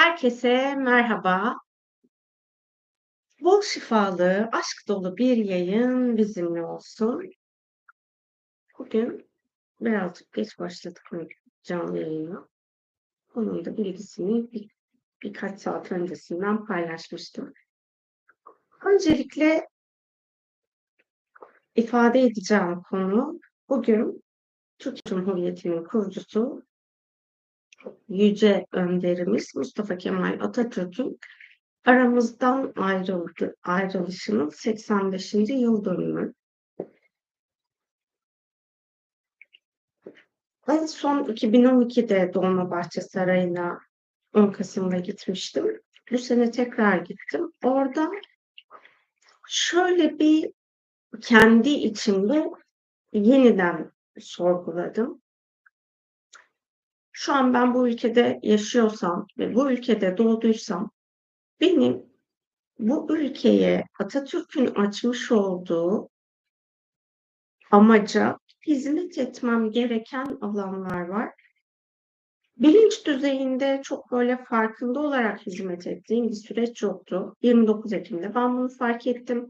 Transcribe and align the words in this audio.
Herkese 0.00 0.74
merhaba. 0.74 1.56
Bol 3.40 3.62
şifalı, 3.62 4.48
aşk 4.52 4.88
dolu 4.88 5.16
bir 5.16 5.36
yayın 5.36 6.16
bizimle 6.16 6.64
olsun. 6.64 7.30
Bugün 8.78 9.30
birazcık 9.80 10.32
geç 10.32 10.58
başladık 10.58 11.10
canlı 11.62 11.98
yayına. 11.98 12.48
Onun 13.34 13.64
da 13.64 13.76
bilgisini 13.76 14.52
bir, 14.52 14.70
birkaç 15.22 15.60
saat 15.60 15.92
öncesinden 15.92 16.66
paylaşmıştım. 16.66 17.52
Öncelikle 18.84 19.68
ifade 21.74 22.20
edeceğim 22.20 22.82
konu 22.82 23.40
bugün 23.68 24.24
Türk 24.78 25.04
Cumhuriyeti'nin 25.04 25.84
kurucusu 25.84 26.62
yüce 28.08 28.66
önderimiz 28.72 29.56
Mustafa 29.56 29.98
Kemal 29.98 30.40
Atatürk'ün 30.40 31.18
aramızdan 31.84 32.72
ayrıldı, 32.76 33.56
ayrılışının 33.62 34.48
85. 34.48 35.34
yıl 35.34 35.84
dönümü. 35.84 36.34
En 40.68 40.86
son 40.86 41.24
2012'de 41.24 42.34
Dolmabahçe 42.34 43.00
Sarayı'na 43.00 43.80
10 44.34 44.52
Kasım'da 44.52 44.96
gitmiştim. 44.96 45.82
Bu 46.10 46.18
sene 46.18 46.50
tekrar 46.50 46.98
gittim. 46.98 47.52
Orada 47.64 48.10
şöyle 49.48 50.18
bir 50.18 50.52
kendi 51.20 51.70
içimde 51.70 52.50
yeniden 53.12 53.92
sorguladım. 54.20 55.22
Şu 57.20 57.32
an 57.32 57.54
ben 57.54 57.74
bu 57.74 57.88
ülkede 57.88 58.40
yaşıyorsam 58.42 59.26
ve 59.38 59.54
bu 59.54 59.70
ülkede 59.70 60.16
doğduysam 60.16 60.90
benim 61.60 62.02
bu 62.78 63.16
ülkeye 63.16 63.84
Atatürk'ün 63.98 64.66
açmış 64.66 65.32
olduğu 65.32 66.08
amaca 67.70 68.38
hizmet 68.66 69.18
etmem 69.18 69.70
gereken 69.70 70.38
alanlar 70.40 71.00
var. 71.00 71.30
Bilinç 72.56 73.06
düzeyinde 73.06 73.80
çok 73.84 74.12
böyle 74.12 74.44
farkında 74.44 75.00
olarak 75.00 75.46
hizmet 75.46 75.86
ettiğim 75.86 76.28
bir 76.28 76.34
süreç 76.34 76.82
yoktu. 76.82 77.36
29 77.42 77.92
Ekim'de 77.92 78.34
ben 78.34 78.56
bunu 78.56 78.68
fark 78.68 79.06
ettim. 79.06 79.48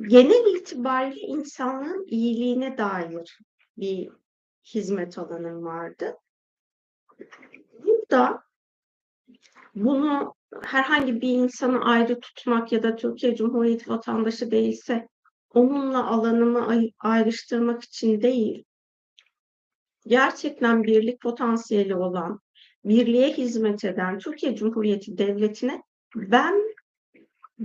Genel 0.00 0.54
itibariyle 0.54 1.20
insanlığın 1.20 2.06
iyiliğine 2.08 2.78
dair 2.78 3.38
bir 3.76 4.21
hizmet 4.64 5.18
alanım 5.18 5.64
vardı. 5.64 6.16
Burada 7.84 8.42
bunu 9.74 10.34
herhangi 10.62 11.20
bir 11.20 11.28
insanı 11.28 11.84
ayrı 11.84 12.20
tutmak 12.20 12.72
ya 12.72 12.82
da 12.82 12.96
Türkiye 12.96 13.36
Cumhuriyeti 13.36 13.90
vatandaşı 13.90 14.50
değilse 14.50 15.08
onunla 15.50 16.06
alanımı 16.06 16.90
ayrıştırmak 16.98 17.82
için 17.82 18.22
değil, 18.22 18.64
gerçekten 20.06 20.84
birlik 20.84 21.20
potansiyeli 21.20 21.96
olan, 21.96 22.40
birliğe 22.84 23.32
hizmet 23.32 23.84
eden 23.84 24.18
Türkiye 24.18 24.56
Cumhuriyeti 24.56 25.18
Devleti'ne 25.18 25.82
ben 26.16 26.54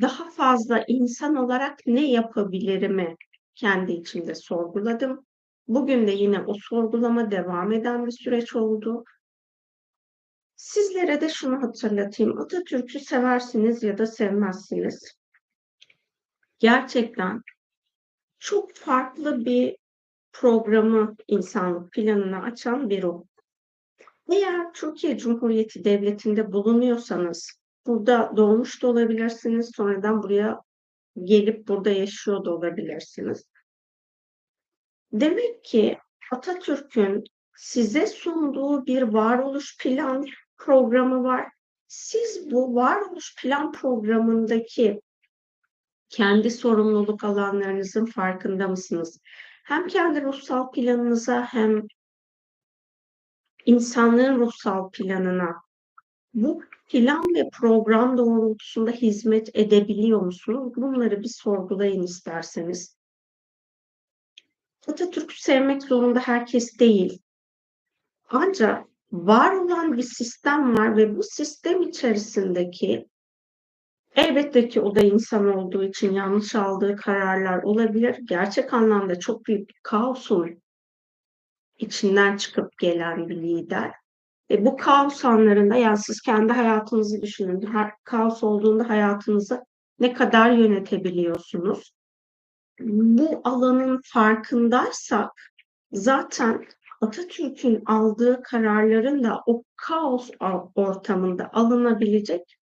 daha 0.01 0.29
fazla 0.29 0.83
insan 0.87 1.35
olarak 1.35 1.79
ne 1.85 2.11
yapabilirimi 2.11 3.15
kendi 3.55 3.91
içimde 3.91 4.35
sorguladım. 4.35 5.26
Bugün 5.67 6.07
de 6.07 6.11
yine 6.11 6.39
o 6.39 6.53
sorgulama 6.69 7.31
devam 7.31 7.71
eden 7.71 8.05
bir 8.05 8.11
süreç 8.11 8.55
oldu. 8.55 9.03
Sizlere 10.55 11.21
de 11.21 11.29
şunu 11.29 11.61
hatırlatayım. 11.61 12.39
Atatürk'ü 12.39 12.99
seversiniz 12.99 13.83
ya 13.83 13.97
da 13.97 14.05
sevmezsiniz. 14.05 15.17
Gerçekten 16.59 17.41
çok 18.39 18.75
farklı 18.75 19.45
bir 19.45 19.77
programı 20.33 21.15
insanlık 21.27 21.91
planını 21.91 22.41
açan 22.41 22.89
bir 22.89 23.03
o. 23.03 23.25
Eğer 24.31 24.73
Türkiye 24.73 25.17
Cumhuriyeti 25.17 25.83
Devleti'nde 25.83 26.51
bulunuyorsanız, 26.51 27.51
burada 27.85 28.33
doğmuş 28.37 28.83
da 28.83 28.87
olabilirsiniz, 28.87 29.71
sonradan 29.75 30.23
buraya 30.23 30.61
gelip 31.23 31.67
burada 31.67 31.89
yaşıyor 31.89 32.45
da 32.45 32.51
olabilirsiniz. 32.55 33.43
Demek 35.11 35.63
ki 35.63 35.97
Atatürk'ün 36.31 37.23
size 37.55 38.07
sunduğu 38.07 38.85
bir 38.85 39.01
varoluş 39.01 39.77
plan 39.77 40.25
programı 40.57 41.23
var. 41.23 41.47
Siz 41.87 42.51
bu 42.51 42.75
varoluş 42.75 43.35
plan 43.41 43.71
programındaki 43.71 45.01
kendi 46.09 46.51
sorumluluk 46.51 47.23
alanlarınızın 47.23 48.05
farkında 48.05 48.67
mısınız? 48.67 49.21
Hem 49.63 49.87
kendi 49.87 50.23
ruhsal 50.23 50.71
planınıza 50.71 51.45
hem 51.45 51.87
insanlığın 53.65 54.39
ruhsal 54.39 54.91
planına 54.91 55.55
bu 56.33 56.63
plan 56.89 57.25
ve 57.35 57.49
program 57.53 58.17
doğrultusunda 58.17 58.91
hizmet 58.91 59.55
edebiliyor 59.55 60.21
musunuz? 60.21 60.73
Bunları 60.75 61.21
bir 61.21 61.29
sorgulayın 61.29 62.03
isterseniz. 62.03 62.96
Atatürk'ü 64.87 65.41
sevmek 65.41 65.83
zorunda 65.83 66.19
herkes 66.19 66.79
değil. 66.79 67.21
Ancak 68.29 68.87
var 69.11 69.55
olan 69.55 69.97
bir 69.97 70.03
sistem 70.03 70.77
var 70.77 70.97
ve 70.97 71.17
bu 71.17 71.23
sistem 71.23 71.81
içerisindeki 71.81 73.07
elbette 74.15 74.69
ki 74.69 74.81
o 74.81 74.95
da 74.95 74.99
insan 74.99 75.57
olduğu 75.57 75.83
için 75.83 76.13
yanlış 76.13 76.55
aldığı 76.55 76.95
kararlar 76.95 77.63
olabilir. 77.63 78.17
Gerçek 78.25 78.73
anlamda 78.73 79.19
çok 79.19 79.45
büyük 79.45 79.69
bir 79.69 79.79
kaosun 79.83 80.61
içinden 81.77 82.37
çıkıp 82.37 82.77
gelen 82.79 83.29
bir 83.29 83.35
lider. 83.35 83.91
Ve 84.49 84.65
bu 84.65 84.77
kaos 84.77 85.25
anlarında 85.25 85.75
yani 85.75 85.97
siz 85.97 86.21
kendi 86.21 86.53
hayatınızı 86.53 87.21
düşünün. 87.21 87.73
Her 87.73 87.91
kaos 88.03 88.43
olduğunda 88.43 88.89
hayatınızı 88.89 89.65
ne 89.99 90.13
kadar 90.13 90.51
yönetebiliyorsunuz? 90.51 91.96
Bu 92.79 93.41
alanın 93.43 94.01
farkındaysak 94.05 95.31
zaten 95.91 96.65
Atatürk'ün 97.01 97.83
aldığı 97.85 98.43
kararların 98.43 99.23
da 99.23 99.41
o 99.45 99.63
kaos 99.75 100.29
ortamında 100.75 101.49
alınabilecek 101.53 102.57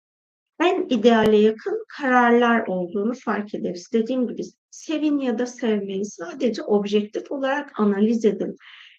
en 0.60 0.86
ideale 0.88 1.36
yakın 1.36 1.84
kararlar 1.88 2.66
olduğunu 2.66 3.14
fark 3.14 3.54
ederiz. 3.54 3.88
Dediğim 3.92 4.28
gibi 4.28 4.42
sevin 4.70 5.18
ya 5.18 5.38
da 5.38 5.46
sevmeyin 5.46 6.02
sadece 6.02 6.62
objektif 6.62 7.32
olarak 7.32 7.80
analiz 7.80 8.24
edin 8.24 8.56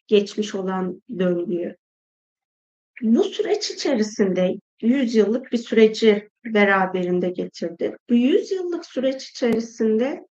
geçmiş 0.08 0.56
olan 0.56 1.04
döngüyü. 1.20 1.76
Bu 3.02 3.24
süreç 3.24 3.72
içerisinde 3.72 4.56
100 4.82 5.16
yıllık 5.16 5.52
bir 5.52 5.58
süreci 5.58 6.30
beraberinde 6.46 7.30
getirdi. 7.30 7.98
Bu 8.10 8.14
100 8.14 8.52
yıllık 8.52 8.86
süreç 8.86 9.30
içerisinde 9.30 10.26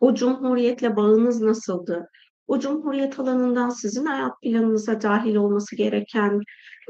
o 0.00 0.14
cumhuriyetle 0.14 0.96
bağınız 0.96 1.40
nasıldı? 1.40 2.10
O 2.46 2.58
cumhuriyet 2.58 3.18
alanından 3.18 3.70
sizin 3.70 4.06
hayat 4.06 4.42
planınıza 4.42 5.02
dahil 5.02 5.34
olması 5.34 5.76
gereken 5.76 6.40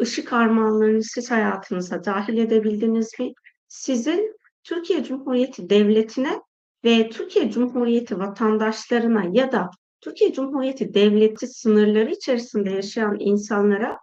ışık 0.00 0.32
armağanlarını 0.32 1.02
siz 1.02 1.30
hayatınıza 1.30 2.04
dahil 2.04 2.38
edebildiniz 2.38 3.10
mi? 3.18 3.32
Sizin 3.68 4.36
Türkiye 4.64 5.04
Cumhuriyeti 5.04 5.70
Devleti'ne 5.70 6.40
ve 6.84 7.10
Türkiye 7.10 7.50
Cumhuriyeti 7.50 8.18
vatandaşlarına 8.18 9.24
ya 9.32 9.52
da 9.52 9.70
Türkiye 10.00 10.32
Cumhuriyeti 10.32 10.94
Devleti 10.94 11.46
sınırları 11.46 12.10
içerisinde 12.10 12.70
yaşayan 12.70 13.16
insanlara 13.18 13.98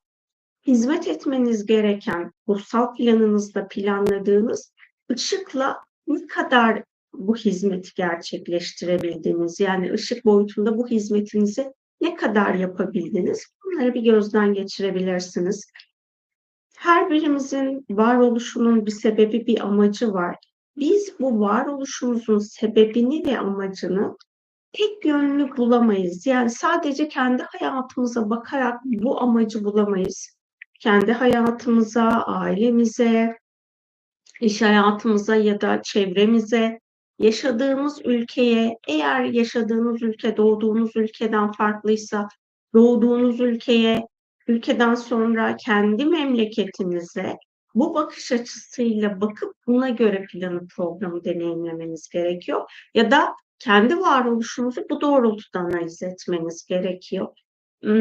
hizmet 0.68 1.08
etmeniz 1.08 1.66
gereken 1.66 2.32
ruhsal 2.48 2.96
planınızda 2.96 3.68
planladığınız 3.68 4.74
ışıkla 5.12 5.80
ne 6.08 6.28
kadar 6.28 6.84
bu 7.14 7.36
hizmeti 7.36 7.90
gerçekleştirebildiniz? 7.96 9.60
Yani 9.60 9.94
ışık 9.94 10.26
boyutunda 10.26 10.78
bu 10.78 10.88
hizmetinizi 10.88 11.74
ne 12.02 12.16
kadar 12.16 12.54
yapabildiniz? 12.54 13.48
Bunları 13.66 13.94
bir 13.94 14.02
gözden 14.02 14.54
geçirebilirsiniz. 14.54 15.72
Her 16.78 17.10
birimizin 17.10 17.86
varoluşunun 17.90 18.86
bir 18.86 18.92
sebebi, 18.92 19.48
bir 19.48 19.60
amacı 19.60 20.14
var. 20.14 20.36
Biz 20.78 21.14
bu 21.20 21.40
varoluşumuzun 21.40 22.40
sebebini 22.40 23.26
ve 23.26 23.40
amacını 23.40 24.18
tek 24.74 25.06
yönlü 25.06 25.58
bulamayız. 25.58 26.26
Yani 26.26 26.50
sadece 26.50 27.08
kendi 27.08 27.44
hayatımıza 27.44 28.30
bakarak 28.30 28.82
bu 28.86 29.22
amacı 29.22 29.64
bulamayız. 29.64 30.38
Kendi 30.80 31.12
hayatımıza, 31.14 32.08
ailemize, 32.28 33.38
iş 34.42 34.62
hayatımıza 34.62 35.36
ya 35.36 35.62
da 35.62 35.82
çevremize 35.84 36.80
yaşadığımız 37.24 38.02
ülkeye 38.06 38.78
eğer 38.88 39.24
yaşadığınız 39.24 40.02
ülke 40.02 40.38
doğduğunuz 40.38 40.96
ülkeden 40.96 41.52
farklıysa 41.52 42.28
doğduğunuz 42.74 43.40
ülkeye 43.40 44.08
ülkeden 44.48 44.96
sonra 44.96 45.56
kendi 45.58 46.06
memleketinize 46.06 47.38
bu 47.76 47.94
bakış 47.94 48.32
açısıyla 48.32 49.22
bakıp 49.22 49.54
buna 49.68 49.90
göre 49.90 50.26
planı 50.32 50.68
programı 50.68 51.24
deneyimlemeniz 51.24 52.10
gerekiyor. 52.10 52.62
Ya 52.94 53.12
da 53.12 53.34
kendi 53.60 54.00
varoluşunuzu 54.00 54.82
bu 54.90 55.02
doğrultuda 55.02 55.60
analiz 55.60 56.04
etmeniz 56.04 56.66
gerekiyor. 56.66 57.28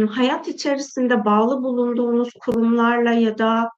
Hayat 0.09 0.49
içerisinde 0.49 1.25
bağlı 1.25 1.63
bulunduğunuz 1.63 2.31
kurumlarla 2.41 3.13
ya 3.13 3.39
da 3.39 3.69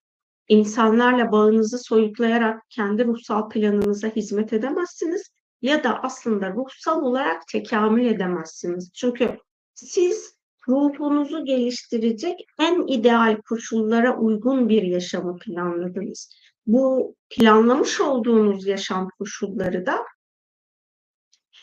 insanlarla 0.49 1.32
bağınızı 1.32 1.79
soyutlayarak 1.79 2.62
kendi 2.70 3.05
ruhsal 3.05 3.49
planınıza 3.49 4.08
hizmet 4.08 4.52
edemezsiniz 4.52 5.31
ya 5.62 5.85
da 5.85 6.02
aslında 6.02 6.50
ruhsal 6.50 7.02
olarak 7.02 7.43
tekamül 7.49 8.06
edemezsiniz. 8.06 8.91
Çünkü 8.94 9.38
siz 9.75 10.35
ruhunuzu 10.69 11.44
geliştirecek 11.44 12.46
en 12.61 12.87
ideal 12.87 13.37
koşullara 13.49 14.19
uygun 14.19 14.69
bir 14.69 14.82
yaşamı 14.82 15.38
planladınız. 15.38 16.31
Bu 16.67 17.14
planlamış 17.31 18.00
olduğunuz 18.00 18.67
yaşam 18.67 19.08
koşulları 19.19 19.87
da 19.87 20.05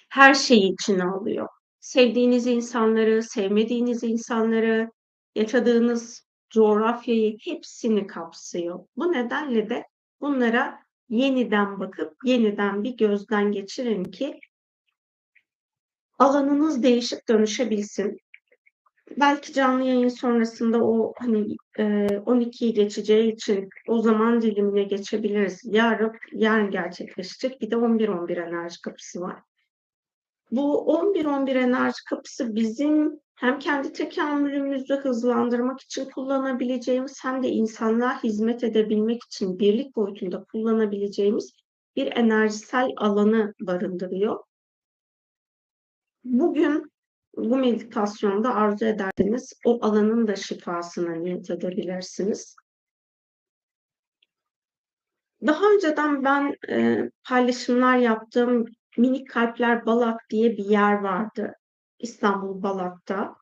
her 0.10 0.34
şeyi 0.34 0.74
içine 0.74 1.04
alıyor. 1.04 1.48
Sevdiğiniz 1.80 2.48
insanları, 2.48 3.24
sevmediğiniz 3.24 4.04
insanları, 4.04 4.92
yaşadığınız 5.36 6.31
coğrafyayı 6.52 7.38
hepsini 7.42 8.08
kapsıyor. 8.08 8.80
Bu 8.98 9.12
nedenle 9.12 9.70
de 9.70 9.88
bunlara 10.22 10.80
yeniden 11.10 11.80
bakıp 11.80 12.14
yeniden 12.26 12.84
bir 12.84 12.98
gözden 12.98 13.52
geçirin 13.52 14.04
ki 14.04 14.40
alanınız 16.20 16.84
değişip 16.84 17.28
dönüşebilsin. 17.30 18.18
Belki 19.20 19.54
canlı 19.54 19.84
yayın 19.84 20.08
sonrasında 20.08 20.84
o 20.84 21.14
hani 21.18 21.56
e, 21.78 21.84
12'yi 22.08 22.74
geçeceği 22.74 23.34
için 23.34 23.70
o 23.88 24.02
zaman 24.02 24.42
dilimine 24.42 24.84
geçebiliriz. 24.84 25.62
Yarın 25.64 26.12
yarın 26.32 26.72
gerçekleşecek. 26.72 27.62
Bir 27.62 27.72
de 27.72 27.76
11-11 27.76 28.48
enerji 28.48 28.82
kapısı 28.82 29.22
var. 29.22 29.40
Bu 30.52 30.86
11-11 30.88 31.58
enerji 31.58 32.04
kapısı 32.10 32.56
bizim 32.56 33.20
hem 33.36 33.60
kendi 33.60 33.94
tekamülümüzü 33.94 34.96
hızlandırmak 34.96 35.82
için 35.82 36.06
kullanabileceğimiz 36.06 37.24
hem 37.24 37.44
de 37.44 37.48
insanlığa 37.48 38.24
hizmet 38.24 38.64
edebilmek 38.64 39.24
için 39.24 39.60
birlik 39.60 39.96
boyutunda 39.96 40.44
kullanabileceğimiz 40.44 41.52
bir 41.96 42.18
enerjisel 42.18 42.90
alanı 42.98 43.54
barındırıyor. 43.62 44.40
Bugün 46.24 46.92
bu 47.38 47.58
meditasyonda 47.58 48.56
arzu 48.56 48.86
ederseniz 48.86 49.54
o 49.66 49.86
alanın 49.86 50.28
da 50.28 50.36
şifasına 50.36 51.16
niyet 51.16 51.50
edebilirsiniz. 51.50 52.56
Daha 55.46 55.72
önceden 55.74 56.24
ben 56.24 56.56
e, 56.70 57.10
paylaşımlar 57.24 57.98
yaptığım 57.98 58.66
Minik 58.98 59.30
Kalpler 59.30 59.86
Balak 59.86 60.20
diye 60.30 60.58
bir 60.58 60.66
yer 60.66 60.94
vardı. 60.94 61.54
İstanbul 62.00 62.64
Balak'ta. 62.64 63.36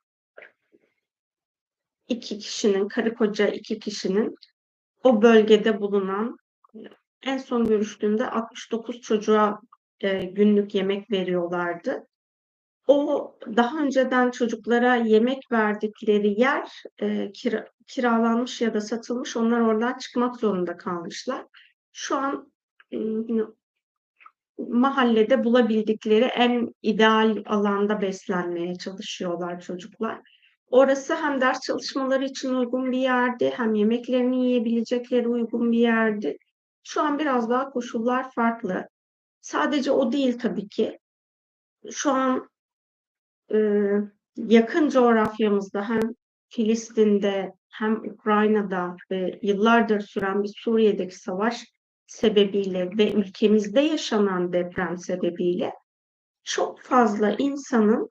iki 2.07 2.39
kişinin, 2.39 2.87
karı 2.87 3.15
koca 3.15 3.47
iki 3.47 3.79
kişinin 3.79 4.35
o 5.03 5.21
bölgede 5.21 5.81
bulunan 5.81 6.37
en 7.23 7.37
son 7.37 7.65
görüştüğümde 7.65 8.29
69 8.29 9.01
çocuğa 9.01 9.59
e, 9.99 10.23
günlük 10.23 10.75
yemek 10.75 11.11
veriyorlardı. 11.11 12.07
O 12.87 13.35
daha 13.55 13.79
önceden 13.79 14.31
çocuklara 14.31 14.95
yemek 14.95 15.51
verdikleri 15.51 16.39
yer 16.41 16.83
e, 17.01 17.31
kira, 17.31 17.67
kiralanmış 17.87 18.61
ya 18.61 18.73
da 18.73 18.81
satılmış. 18.81 19.37
Onlar 19.37 19.59
oradan 19.59 19.97
çıkmak 19.97 20.35
zorunda 20.35 20.77
kalmışlar. 20.77 21.45
Şu 21.91 22.17
an 22.17 22.51
mahallede 24.67 25.43
bulabildikleri 25.43 26.25
en 26.25 26.73
ideal 26.81 27.43
alanda 27.45 28.01
beslenmeye 28.01 28.75
çalışıyorlar 28.75 29.61
çocuklar. 29.61 30.21
Orası 30.67 31.15
hem 31.15 31.41
ders 31.41 31.61
çalışmaları 31.61 32.25
için 32.25 32.55
uygun 32.55 32.91
bir 32.91 32.97
yerdi, 32.97 33.53
hem 33.55 33.73
yemeklerini 33.73 34.45
yiyebilecekleri 34.45 35.27
uygun 35.27 35.71
bir 35.71 35.79
yerdi. 35.79 36.37
Şu 36.83 37.01
an 37.01 37.19
biraz 37.19 37.49
daha 37.49 37.69
koşullar 37.69 38.31
farklı. 38.31 38.87
Sadece 39.41 39.91
o 39.91 40.11
değil 40.11 40.39
tabii 40.39 40.67
ki. 40.67 40.99
Şu 41.91 42.11
an 42.11 42.49
e, 43.53 43.57
yakın 44.37 44.89
coğrafyamızda 44.89 45.89
hem 45.89 46.01
Filistin'de 46.49 47.53
hem 47.69 47.95
Ukrayna'da 47.95 48.95
ve 49.11 49.39
yıllardır 49.41 50.01
süren 50.01 50.43
bir 50.43 50.53
Suriye'deki 50.57 51.15
savaş 51.15 51.65
sebebiyle 52.09 52.97
ve 52.97 53.13
ülkemizde 53.13 53.81
yaşanan 53.81 54.53
deprem 54.53 54.97
sebebiyle 54.97 55.73
çok 56.43 56.81
fazla 56.81 57.35
insanın 57.37 58.09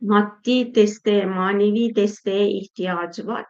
maddi 0.00 0.74
desteğe, 0.74 1.26
manevi 1.26 1.94
desteğe 1.94 2.48
ihtiyacı 2.50 3.26
var. 3.26 3.44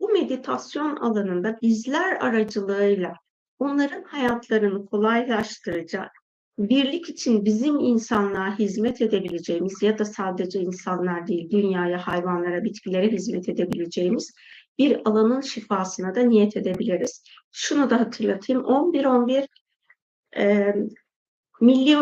Bu 0.00 0.08
meditasyon 0.08 0.96
alanında 0.96 1.58
bizler 1.62 2.16
aracılığıyla 2.20 3.14
onların 3.58 4.02
hayatlarını 4.02 4.86
kolaylaştıracak, 4.86 6.10
birlik 6.58 7.08
için 7.08 7.44
bizim 7.44 7.78
insanlığa 7.78 8.58
hizmet 8.58 9.00
edebileceğimiz 9.00 9.82
ya 9.82 9.98
da 9.98 10.04
sadece 10.04 10.60
insanlar 10.60 11.26
değil, 11.26 11.50
dünyaya, 11.50 12.06
hayvanlara, 12.06 12.64
bitkilere 12.64 13.08
hizmet 13.08 13.48
edebileceğimiz 13.48 14.32
bir 14.78 15.00
alanın 15.04 15.40
şifasına 15.40 16.14
da 16.14 16.20
niyet 16.20 16.56
edebiliriz. 16.56 17.24
Şunu 17.50 17.90
da 17.90 18.00
hatırlatayım. 18.00 18.62
11-11 18.62 19.46
e, 20.36 20.74
Milli 21.60 21.98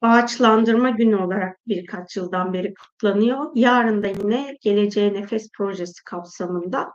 Ağaçlandırma 0.00 0.90
Günü 0.90 1.16
olarak 1.16 1.58
birkaç 1.66 2.16
yıldan 2.16 2.52
beri 2.52 2.74
kutlanıyor. 2.74 3.50
Yarın 3.54 4.02
da 4.02 4.06
yine 4.06 4.56
Geleceğe 4.60 5.14
Nefes 5.14 5.50
Projesi 5.56 6.04
kapsamında 6.04 6.92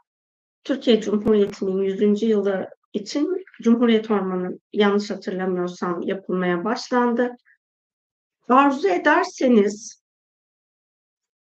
Türkiye 0.63 1.01
Cumhuriyeti'nin 1.01 1.81
100. 1.81 2.24
yılı 2.24 2.69
için 2.94 3.45
Cumhuriyet 3.62 4.12
Ormanı 4.12 4.59
yanlış 4.74 5.09
hatırlamıyorsam 5.09 6.01
yapılmaya 6.01 6.63
başlandı. 6.63 7.36
Arzu 8.50 8.88
ederseniz 8.88 10.02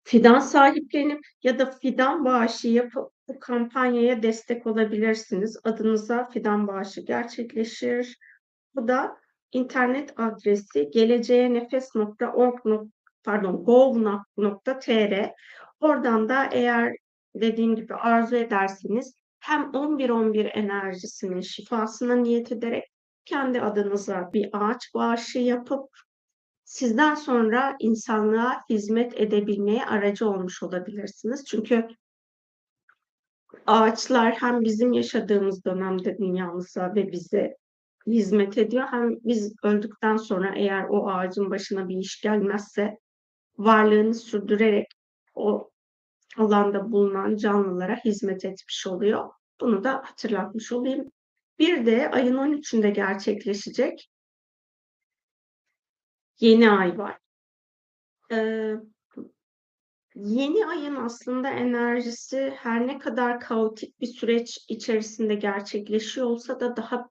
fidan 0.06 0.40
sahiplenip 0.40 1.20
ya 1.44 1.60
da 1.60 1.72
fidan 1.72 2.26
bağışı 2.26 2.68
yapıp 2.68 3.12
bu 3.28 3.40
kampanyaya 3.40 4.24
destek 4.24 4.68
olabilirsiniz. 4.68 5.60
Adınıza 5.64 6.30
fidan 6.30 6.68
bağışı 6.68 7.02
gerçekleşir. 7.02 8.18
Bu 8.76 8.88
da 8.88 9.18
internet 9.52 10.20
adresi 10.20 10.90
geleceğenefes.org 10.92 12.88
pardon 13.24 13.64
gov.tr 13.64 15.30
Oradan 15.80 16.30
da 16.30 16.50
eğer 16.52 16.96
dediğim 17.36 17.76
gibi 17.76 17.96
arzu 17.96 18.36
ederseniz 18.36 19.16
hem 19.40 19.62
11-11 19.62 20.48
enerjisinin 20.48 21.42
şifasına 21.42 22.16
niyet 22.16 22.52
ederek 22.52 22.84
kendi 23.26 23.62
adınıza 23.62 24.30
bir 24.34 24.50
ağaç 24.54 24.94
bağışı 24.94 25.40
yapıp 25.40 25.90
sizden 26.76 27.16
sonra 27.16 27.76
insanlığa 27.80 28.62
hizmet 28.70 29.22
edebilmeye 29.22 29.86
aracı 29.86 30.30
olmuş 30.30 30.64
olabilirsiniz. 30.64 31.46
Çünkü 31.46 31.88
ağaçlar 33.66 34.34
hem 34.34 34.62
bizim 34.62 34.94
yaşadığımız 34.94 35.66
dönemde 35.66 36.18
dünyamıza 36.18 36.96
ve 36.96 37.12
bize 37.12 37.58
hizmet 38.08 38.58
ediyor 38.58 38.88
hem 38.92 39.16
biz 39.24 39.56
öldükten 39.64 40.18
sonra 40.18 40.56
eğer 40.56 40.86
o 40.90 41.10
ağacın 41.10 41.50
başına 41.50 41.90
bir 41.90 41.98
iş 41.98 42.22
gelmezse 42.22 42.98
varlığını 43.58 44.14
sürdürerek 44.14 44.88
o 45.34 45.70
alanda 46.38 46.92
bulunan 46.92 47.36
canlılara 47.36 47.96
hizmet 48.06 48.46
etmiş 48.46 48.88
oluyor. 48.88 49.30
Bunu 49.62 49.84
da 49.84 49.94
hatırlatmış 49.94 50.72
olayım. 50.72 51.12
Bir 51.60 51.86
de 51.86 52.12
ayın 52.12 52.38
13'ünde 52.38 52.90
gerçekleşecek 52.90 54.10
yeni 56.40 56.72
ay 56.72 56.98
var. 56.98 57.18
Ee, 58.32 58.76
yeni 60.16 60.66
ayın 60.66 60.96
aslında 60.96 61.50
enerjisi 61.50 62.54
her 62.58 62.88
ne 62.88 63.00
kadar 63.00 63.40
kaotik 63.40 64.02
bir 64.02 64.08
süreç 64.08 64.66
içerisinde 64.70 65.36
gerçekleşiyor 65.36 66.28
olsa 66.28 66.60
da 66.60 66.76
daha 66.78 67.10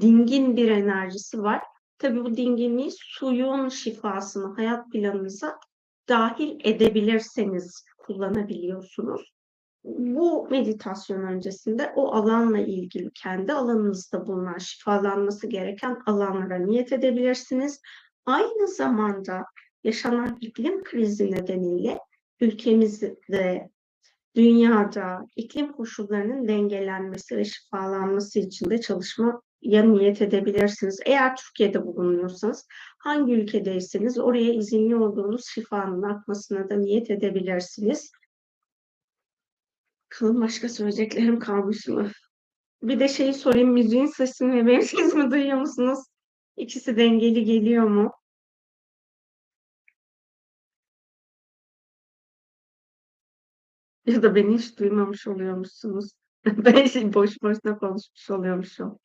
dingin 0.00 0.56
bir 0.56 0.70
enerjisi 0.70 1.42
var. 1.42 1.62
Tabii 1.98 2.24
bu 2.24 2.36
dinginliği 2.36 2.90
suyun 2.92 3.68
şifasını 3.68 4.54
hayat 4.54 4.92
planınıza 4.92 5.58
dahil 6.08 6.60
edebilirseniz 6.64 7.84
kullanabiliyorsunuz. 7.98 9.32
Bu 9.84 10.48
meditasyon 10.50 11.22
öncesinde 11.22 11.92
o 11.96 12.12
alanla 12.14 12.58
ilgili 12.58 13.10
kendi 13.14 13.52
alanınızda 13.52 14.26
bulunan 14.26 14.58
şifalanması 14.58 15.46
gereken 15.46 15.98
alanlara 16.06 16.58
niyet 16.58 16.92
edebilirsiniz. 16.92 17.80
Aynı 18.26 18.68
zamanda 18.68 19.44
yaşanan 19.84 20.38
iklim 20.40 20.84
krizi 20.84 21.32
nedeniyle 21.32 21.98
ülkemizde 22.40 23.70
dünyada 24.36 25.26
iklim 25.36 25.72
koşullarının 25.72 26.48
dengelenmesi 26.48 27.36
ve 27.36 27.44
şifalanması 27.44 28.38
için 28.38 28.70
de 28.70 28.80
çalışmaya 28.80 29.82
niyet 29.82 30.22
edebilirsiniz. 30.22 31.00
Eğer 31.06 31.36
Türkiye'de 31.36 31.86
bulunuyorsanız, 31.86 32.66
hangi 32.98 33.32
ülkedeyseniz 33.32 34.18
oraya 34.18 34.52
izinli 34.52 34.96
olduğunuz 34.96 35.46
şifanın 35.46 36.02
akmasına 36.02 36.70
da 36.70 36.76
niyet 36.76 37.10
edebilirsiniz. 37.10 38.12
Bakalım 40.04 40.40
başka 40.40 40.68
söyleyeceklerim 40.68 41.38
kalmış 41.38 41.88
mı? 41.88 42.10
Bir 42.82 43.00
de 43.00 43.08
şeyi 43.08 43.34
sorayım, 43.34 43.70
müziğin 43.70 44.06
sesini 44.06 44.54
ve 44.54 44.66
benim 44.66 44.82
sesimi 44.82 45.30
duyuyor 45.30 45.58
musunuz? 45.58 45.98
İkisi 46.56 46.96
dengeli 46.96 47.44
geliyor 47.44 47.84
mu? 47.84 48.12
Ya 54.06 54.22
da 54.22 54.34
beni 54.34 54.54
hiç 54.58 54.78
duymamış 54.78 55.26
oluyormuşsunuz. 55.26 56.12
Ben 56.46 57.14
boş 57.14 57.42
boşuna 57.42 57.78
konuşmuş 57.78 58.30
oluyormuşum. 58.30 58.98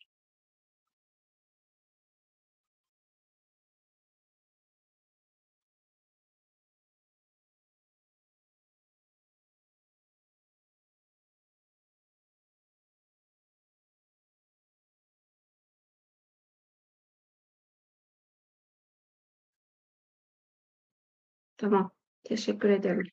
Tamam, 21.58 21.92
teşekkür 22.24 22.70
ederim. 22.70 23.04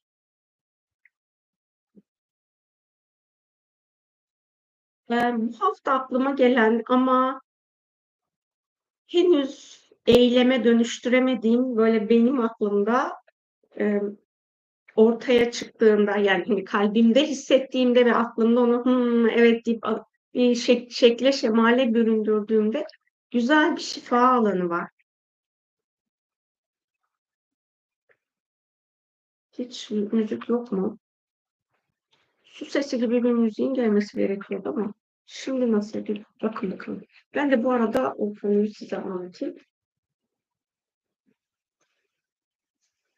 Eee, 5.10 5.34
bu 5.38 5.60
hafta 5.60 5.92
aklıma 5.92 6.30
gelen 6.30 6.82
ama 6.88 7.40
henüz 9.06 9.78
eyleme 10.06 10.64
dönüştüremediğim, 10.64 11.76
böyle 11.76 12.08
benim 12.08 12.40
aklımda, 12.40 13.12
emm, 13.76 14.16
ortaya 14.96 15.52
çıktığında, 15.52 16.16
yani, 16.18 16.44
hani, 16.48 16.64
kalbimde 16.64 17.26
hissettiğimde 17.28 18.06
ve 18.06 18.14
aklımda 18.14 18.60
onu 18.60 18.84
"Hımm, 18.86 19.30
evet." 19.30 19.66
deyip 19.66 19.84
bir 20.34 20.56
şek 20.56 20.92
şekle 20.92 21.32
şemale 21.32 21.94
büründürdüğümde 21.94 22.84
güzel 23.32 23.76
bir 23.76 23.82
şifa 23.82 24.20
alanı 24.28 24.68
var. 24.70 24.88
Hiç 29.52 29.90
müzik 29.90 30.48
yok 30.48 30.72
mu? 30.72 30.98
Su 32.58 32.64
sesi 32.64 32.98
gibi 32.98 33.24
bir 33.24 33.32
müziğin 33.32 33.74
gelmesi 33.74 34.18
gerekiyordu 34.18 34.68
ama 34.68 34.94
şimdi 35.26 35.72
nasıl 35.72 36.06
bir 36.06 36.22
bakın 36.42 36.70
bakalım. 36.70 37.02
Ben 37.34 37.50
de 37.50 37.64
bu 37.64 37.70
arada 37.72 38.14
o 38.18 38.34
konuyu 38.34 38.68
size 38.70 38.96
anlatayım. 38.96 39.56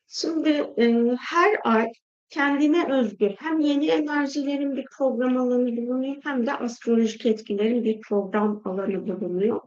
Şimdi, 0.06 0.48
eee, 0.76 1.16
her 1.20 1.60
ay 1.64 1.92
kendine 2.28 2.92
özgü 2.92 3.34
hem 3.38 3.60
yeni 3.60 3.86
enerjilerin 3.86 4.76
bir 4.76 4.84
program 4.98 5.36
alanı 5.36 5.76
bulunuyor 5.76 6.16
hem 6.24 6.46
de 6.46 6.54
astrolojik 6.54 7.26
etkilerin 7.26 7.84
bir 7.84 8.00
program 8.00 8.62
alanı 8.64 9.08
bulunuyor. 9.08 9.60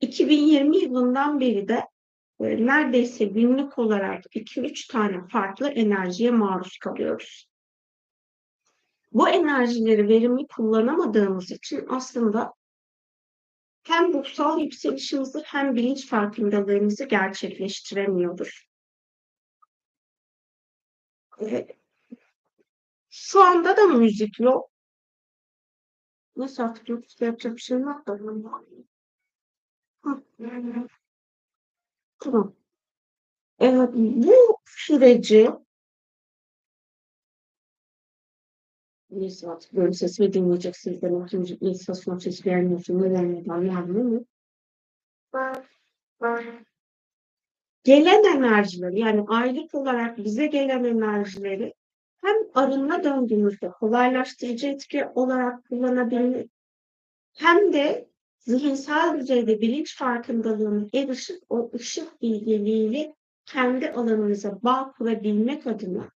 2020 0.00 0.76
yılından 0.76 1.40
beri 1.40 1.68
de, 1.68 1.86
eee, 2.40 2.66
neredeyse 2.66 3.24
günlük 3.24 3.78
olarak 3.78 4.24
2-3 4.34 4.86
tane 4.86 5.26
farklı 5.28 5.68
enerjiye 5.68 6.30
maruz 6.30 6.78
kalıyoruz. 6.78 7.51
Bu 9.12 9.28
enerjileri 9.28 10.08
verimli 10.08 10.46
kullanamadığımız 10.46 11.50
için 11.50 11.86
aslında 11.88 12.54
hem 13.82 14.12
ruhsal 14.12 14.60
yükselişimizi 14.60 15.42
hem 15.44 15.74
bilinç 15.74 16.06
farkındalığımızı 16.06 17.04
gerçekleştiremiyoruz. 17.04 18.68
Eee, 21.40 21.66
şu 23.10 23.42
anda 23.42 23.76
da 23.76 23.86
müzik 23.86 24.40
yok. 24.40 24.70
Neyse 26.36 26.62
artık 26.62 26.88
YouTube'da 26.88 27.24
yapacak 27.24 27.56
bir 27.56 27.60
şeyim 27.60 27.82
yok 27.84 28.06
da. 28.06 28.18
Tamam. 32.18 32.54
Eee, 33.60 33.88
bu 33.94 34.56
süreci 34.66 35.50
Artık 39.46 39.76
benim 39.76 39.94
sesimi 39.94 40.32
dinleyeceksiniz. 40.32 41.02
Demek 41.02 41.28
ki 41.28 41.38
müzik 41.38 41.62
meditasyon 41.62 42.18
sesi 42.18 42.42
gelmiyorsa 42.42 42.94
neden 42.94 43.34
neden 43.34 43.64
gelmiyor 43.64 44.24
Gelen 47.84 48.36
enerjileri, 48.36 49.00
yani 49.00 49.24
aylık 49.28 49.74
olarak 49.74 50.18
bize 50.18 50.46
gelen 50.46 50.84
enerjileri 50.84 51.74
hem 52.20 52.36
arınma 52.54 53.04
döngümüzde 53.04 53.68
kolaylaştırıcı 53.68 54.66
etki 54.66 55.06
olarak 55.14 55.68
kullanabilmek 55.68 56.50
hem 57.34 57.72
de 57.72 58.08
zihinsel 58.38 59.20
düzeyde 59.20 59.60
bilinç 59.60 59.96
farkındalığına 59.98 60.86
erişip 60.94 61.42
o 61.48 61.70
ışık 61.74 62.22
bilgeliğiyle 62.22 63.14
kendi 63.46 63.90
alanınıza 63.90 64.58
bağ 64.62 64.92
kurabilmek 64.98 65.66
adına 65.66 66.08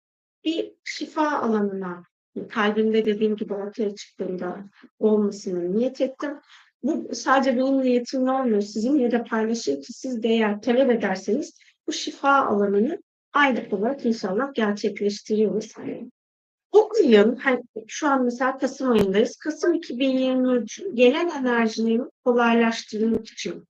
bir 0.44 0.72
şifa 0.84 1.38
alanına 1.38 2.02
kalbimde 2.44 3.04
dediğim 3.04 3.36
gibi 3.36 3.54
ortaya 3.54 3.94
çıktığında 3.94 4.64
olmasını 4.98 5.76
niyet 5.76 6.00
ettim. 6.00 6.40
Bu 6.82 7.14
sadece 7.14 7.56
benim 7.56 7.82
niyetimle 7.82 8.30
olmuyor. 8.30 8.60
Sizinle 8.60 9.10
de 9.10 9.24
paylaşayım 9.24 9.80
ki 9.80 9.92
siz 9.92 10.22
de 10.22 10.28
eğer 10.28 10.60
talep 10.60 10.90
ederseniz 10.90 11.58
bu 11.86 11.92
şifa 11.92 12.46
alanını 12.46 12.98
aylık 13.32 13.72
olarak 13.72 14.06
inşallah 14.06 14.54
gerçekleştiriyoruz. 14.54 15.74
Ayın, 15.78 17.36
hani 17.36 17.62
şu 17.86 18.08
an 18.08 18.24
mesela 18.24 18.58
Kasım 18.58 18.90
ayındayız. 18.90 19.36
Kasım 19.36 19.74
2023'ün 19.74 20.96
gelen 20.96 21.28
enerjileri 21.28 22.02
kolaylaştırmak 22.24 23.26
için 23.26 23.64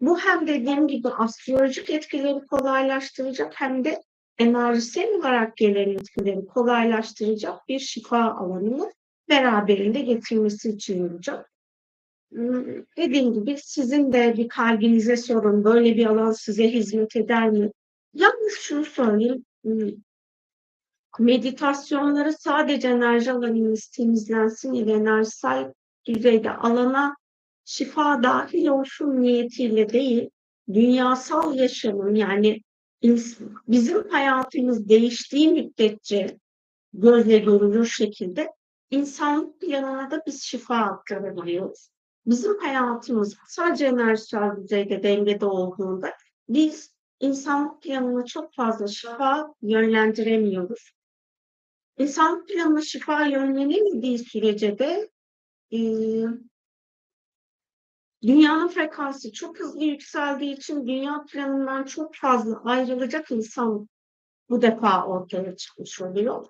bu 0.00 0.18
hem 0.18 0.46
dediğim 0.46 0.88
gibi 0.88 1.08
astrolojik 1.08 1.90
etkileri 1.90 2.46
kolaylaştıracak 2.46 3.52
hem 3.60 3.84
de 3.84 4.02
enerjisel 4.38 5.14
olarak 5.14 5.56
gelen 5.56 5.90
etkileri 5.90 6.46
kolaylaştıracak 6.46 7.68
bir 7.68 7.78
şifa 7.78 8.30
alanını 8.30 8.92
beraberinde 9.28 10.00
getirmesi 10.00 10.70
için 10.70 11.08
olacak. 11.08 11.50
Dediğim 12.96 13.34
gibi 13.34 13.56
sizin 13.58 14.12
de 14.12 14.36
bir 14.36 14.48
kalbinize 14.48 15.16
sorun, 15.16 15.64
böyle 15.64 15.96
bir 15.96 16.06
alan 16.06 16.32
size 16.32 16.68
hizmet 16.68 17.16
eder 17.16 17.50
mi? 17.50 17.70
Yalnız 18.14 18.52
şunu 18.52 18.84
söyleyeyim, 18.84 19.44
meditasyonları 21.18 22.32
sadece 22.32 22.88
enerji 22.88 23.32
alanınız 23.32 23.86
temizlensin 23.86 24.86
da 24.86 24.92
enerjisel 24.92 25.72
düzeyde 26.06 26.50
alana 26.50 27.16
şifa 27.64 28.22
dahil 28.22 28.66
olsun 28.66 29.22
niyetiyle 29.22 29.88
değil, 29.88 30.30
dünyasal 30.72 31.54
yaşamın 31.54 32.14
yani 32.14 32.60
bizim 33.68 34.08
hayatımız 34.08 34.88
değiştiği 34.88 35.48
müddetçe 35.48 36.38
gözle 36.92 37.38
görülür 37.38 37.86
şekilde 37.86 38.50
insanlık 38.90 39.62
yanına 39.62 40.10
da 40.10 40.22
biz 40.26 40.42
şifa 40.42 40.76
aktarabiliyoruz. 40.76 41.90
Bizim 42.26 42.58
hayatımız 42.58 43.36
sadece 43.48 43.86
enerjisel 43.86 44.56
düzeyde 44.56 45.02
dengede 45.02 45.46
olduğunda 45.46 46.12
biz 46.48 46.94
insanlık 47.20 47.82
planına 47.82 48.24
çok 48.24 48.54
fazla 48.54 48.86
şifa 48.86 49.54
yönlendiremiyoruz. 49.62 50.90
İnsanlık 51.98 52.48
planına 52.48 52.82
şifa 52.82 53.26
yönlenemediği 53.26 54.18
sürece 54.18 54.78
de 54.78 55.10
e, 55.72 55.78
Dünyanın 58.26 58.68
frekansı 58.68 59.32
çok 59.32 59.60
hızlı 59.60 59.84
yükseldiği 59.84 60.56
için 60.56 60.86
dünya 60.86 61.24
planından 61.32 61.84
çok 61.84 62.14
fazla 62.14 62.64
ayrılacak 62.64 63.30
insan 63.30 63.88
bu 64.48 64.62
defa 64.62 65.06
ortaya 65.06 65.56
çıkmış 65.56 66.00
oluyor. 66.00 66.46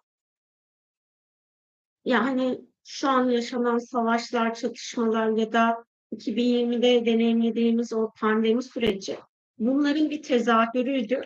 Yani 2.04 2.60
şu 2.84 3.08
an 3.08 3.30
yaşanan 3.30 3.78
savaşlar, 3.78 4.54
çatışmalar 4.54 5.28
ya 5.28 5.52
da 5.52 5.84
2020'de 6.12 7.06
deneyimlediğimiz 7.06 7.92
o 7.92 8.12
pandemi 8.20 8.62
süreci 8.62 9.18
bunların 9.58 10.10
bir 10.10 10.22
tezahürüydü. 10.22 11.22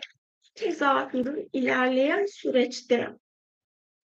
Tezahürün 0.55 1.49
ilerleyen 1.53 2.25
süreçte 2.25 3.17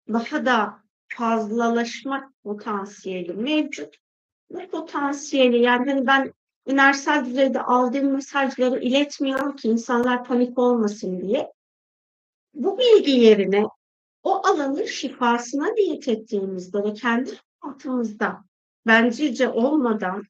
daha 0.08 0.46
da 0.46 0.84
fazlalaşma 1.08 2.34
potansiyeli 2.44 3.34
mevcut 3.34 4.03
bu 4.50 4.68
potansiyeli 4.68 5.62
yani 5.62 5.92
hani 5.92 6.08
ben 6.08 6.34
enerjisel 6.68 7.26
düzeyde 7.26 7.62
aldığım 7.62 8.12
mesajları 8.14 8.80
iletmiyorum 8.80 9.56
ki 9.56 9.68
insanlar 9.68 10.24
panik 10.24 10.58
olmasın 10.58 11.22
diye. 11.22 11.52
Bu 12.54 12.78
bilgi 12.78 13.12
yerine 13.12 13.64
o 14.24 14.48
alanın 14.48 14.86
şifasına 14.86 15.68
niyet 15.68 16.08
ettiğimizde 16.08 16.84
ve 16.84 16.94
kendi 16.94 17.32
hayatımızda 17.60 18.44
bencilce 18.88 19.50
olmadan, 19.50 20.24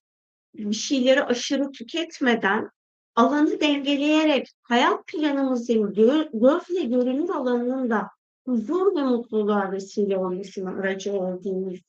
bir 0.56 0.74
şeyleri 0.74 1.24
aşırı 1.24 1.72
tüketmeden, 1.72 2.70
alanı 3.16 3.60
dengeleyerek 3.60 4.48
hayat 4.62 5.08
planımızın 5.08 5.94
gö 5.94 6.30
gözle 6.34 6.84
görünür 6.84 7.30
alanının 7.30 7.90
da 7.90 8.10
huzur 8.46 8.96
ve 8.96 9.04
mutluluğa 9.04 9.72
vesile 9.72 10.18
olmasına 10.18 10.70
aracı 10.70 11.14
olduğumuz 11.14 11.80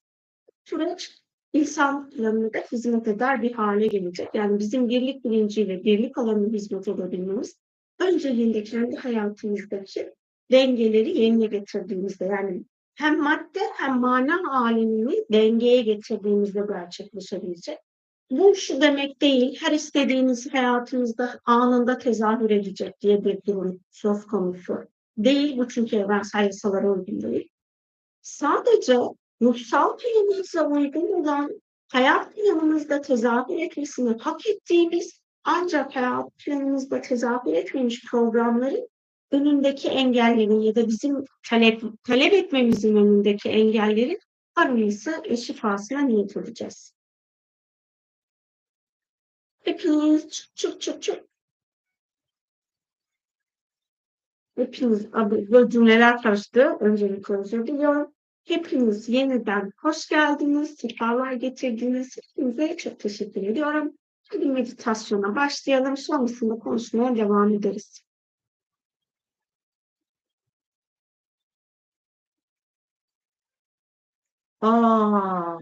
süreç 0.64 1.23
insan 1.54 2.10
planına 2.10 2.52
da 2.52 2.58
hizmet 2.72 3.08
eder 3.08 3.42
bir 3.42 3.52
hale 3.52 3.86
gelecek. 3.86 4.28
Yani 4.34 4.58
bizim 4.58 4.88
birlik 4.88 5.24
bilinciyle 5.24 5.84
birlik 5.84 6.18
alanına 6.18 6.52
hizmet 6.52 6.88
edebilmemiz 6.88 7.56
önceliğinde 8.00 8.62
kendi 8.62 8.96
hayatımızdaki 8.96 10.14
dengeleri 10.50 11.18
yerine 11.18 11.46
getirdiğimizde 11.46 12.24
yani 12.24 12.64
hem 12.94 13.22
madde 13.22 13.60
hem 13.76 14.00
mana 14.00 14.60
alemini 14.60 15.24
dengeye 15.32 15.82
getirdiğimizde 15.82 16.64
gerçekleşebilecek. 16.68 17.78
Bu 18.30 18.54
şu 18.54 18.80
demek 18.80 19.20
değil, 19.20 19.58
her 19.60 19.72
istediğiniz 19.72 20.54
hayatınızda 20.54 21.40
anında 21.44 21.98
tezahür 21.98 22.50
edecek 22.50 23.00
diye 23.00 23.24
bir 23.24 23.42
durum 23.46 23.80
söz 23.90 24.26
konusu. 24.26 24.78
Değil 25.18 25.58
bu 25.58 25.68
çünkü 25.68 25.96
evrensel 25.96 26.44
yasalara 26.44 26.92
uygun 26.92 27.22
değil. 27.22 27.48
Sadece 28.22 28.98
ruhsal 29.42 29.98
planınıza 29.98 30.66
uygun 30.68 31.12
olan 31.12 31.60
hayat 31.92 32.34
planınızda 32.34 33.00
tezahür 33.00 33.58
etmesini 33.58 34.18
hak 34.18 34.46
ettiğimiz 34.46 35.20
ancak 35.44 35.96
hayat 35.96 36.38
planınızda 36.38 37.00
tezahür 37.00 37.52
etmemiş 37.52 38.04
programların 38.10 38.88
önündeki 39.30 39.88
engellerin 39.88 40.60
ya 40.60 40.74
da 40.74 40.88
bizim 40.88 41.24
talep, 41.48 41.82
talep 42.04 42.32
etmemizin 42.32 42.96
önündeki 42.96 43.48
engellerin 43.48 44.18
arınması 44.56 45.22
ve 45.30 45.36
şifasına 45.36 46.00
niyet 46.00 46.36
edeceğiz. 46.36 46.94
Hepiniz 49.60 50.28
çık 50.28 50.56
çık 50.56 50.80
çık 50.80 51.02
çık. 51.02 51.24
Hepiniz, 54.56 55.12
böyle 55.12 55.70
cümleler 55.70 56.22
karıştı. 56.22 56.76
Öncelikle 56.80 57.36
özür 57.36 57.66
diliyorum. 57.66 58.13
Hepiniz 58.44 59.08
yeniden 59.08 59.72
hoş 59.78 60.08
geldiniz, 60.08 60.74
sefalar 60.78 61.32
getirdiniz. 61.32 62.16
Hepinize 62.16 62.76
çok 62.76 63.00
teşekkür 63.00 63.42
ediyorum. 63.42 63.92
Hadi 64.32 64.46
meditasyona 64.46 65.36
başlayalım. 65.36 65.96
Sonrasında 65.96 66.58
konuşmaya 66.58 67.16
devam 67.16 67.54
ederiz. 67.54 68.04
Aa, 74.60 75.58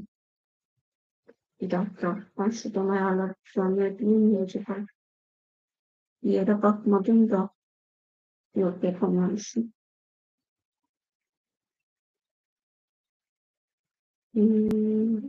bir 1.61 1.71
dakika. 1.71 2.27
Ben 2.39 2.51
şuradan 2.51 2.89
ayarlar 2.89 3.35
düzenleyebilir 3.47 4.07
miyim 4.17 4.43
acaba? 4.43 4.77
Bir 6.23 6.31
yere 6.31 6.62
bakmadım 6.62 7.31
da. 7.31 7.51
Yok 8.55 8.85
yapamamışım. 8.85 9.73
Hmm. 14.35 15.29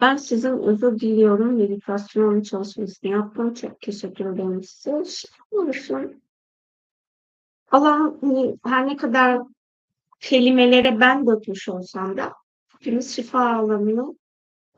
Ben 0.00 0.16
sizin 0.16 0.58
özür 0.58 1.00
diliyorum. 1.00 1.56
Meditasyon 1.56 2.40
çalışmasını 2.40 3.10
yaptım. 3.10 3.54
Çok 3.54 3.80
teşekkür 3.80 4.26
ederim 4.26 4.62
size. 4.62 5.02
Olursun. 5.50 6.22
Allah 7.70 8.14
her 8.64 8.86
ne 8.86 8.96
kadar 8.96 9.40
kelimelere 10.20 11.00
ben 11.00 11.26
dökmüş 11.26 11.68
olsam 11.68 12.16
da 12.16 12.32
hepimiz 12.68 13.16
şifa 13.16 13.56
alanını 13.56 14.14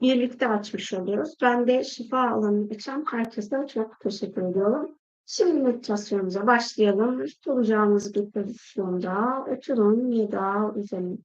birlikte 0.01 0.49
açmış 0.49 0.93
oluyoruz. 0.93 1.35
Ben 1.43 1.67
de 1.67 1.85
şifa 1.85 2.31
alanını 2.31 2.71
açan 2.75 3.05
herkese 3.11 3.67
çok 3.75 4.01
teşekkür 4.01 4.43
ediyorum. 4.43 5.00
Şimdi 5.33 5.61
meditasyonumuza 5.61 6.47
başlayalım. 6.47 7.25
Olacağımız 7.47 8.15
bir 8.15 8.31
pozisyonda 8.31 9.45
oturun 9.49 10.11
ya 10.11 10.33
da 10.33 10.73
uzanın. 10.77 11.25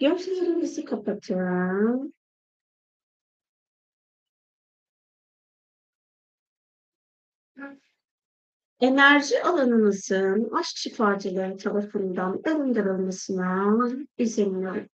Gözlerinizi 0.00 0.84
kapatın. 0.84 2.14
Enerji 8.80 9.42
alanınızın 9.42 10.50
aşk 10.50 10.76
şifacıları 10.76 11.56
tarafından 11.56 12.42
arındırılmasına 12.46 13.78
izin 14.18 14.64
verin. 14.64 14.90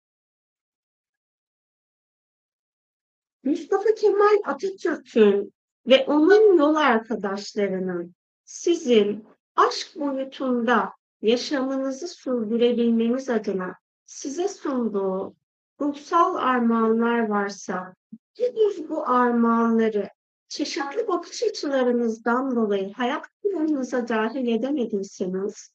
Mustafa 3.44 3.94
Kemal 3.94 4.38
Atatürk'ün 4.44 5.54
ve 5.86 6.04
onun 6.06 6.58
yol 6.58 6.74
arkadaşlarının 6.74 8.14
sizin 8.44 9.24
aşk 9.56 9.96
boyutunda 9.96 10.92
yaşamınızı 11.22 12.08
sürdürebilmeniz 12.08 13.30
adına 13.30 13.74
size 14.06 14.48
sunduğu 14.48 15.34
ruhsal 15.80 16.34
armağanlar 16.34 17.28
varsa, 17.28 17.94
henüz 18.36 18.88
bu 18.88 19.08
armağanları 19.08 20.08
çeşitli 20.48 21.08
bakış 21.08 21.42
açılarınızdan 21.42 22.56
dolayı 22.56 22.92
hayat 22.92 23.24
planınıza 23.42 24.08
dahil 24.08 24.48
edemediyseniz, 24.48 25.70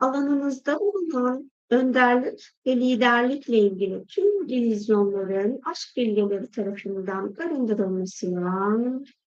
alanınızda 0.00 0.80
bulunan 0.80 1.50
önderlik 1.70 2.50
ve 2.66 2.76
liderlikle 2.76 3.58
ilgili 3.58 4.04
tüm 4.06 4.48
divizyonların 4.48 5.60
aşk 5.64 5.96
bilgeleri 5.96 6.50
tarafından 6.50 7.34
arındırılmasına 7.38 8.80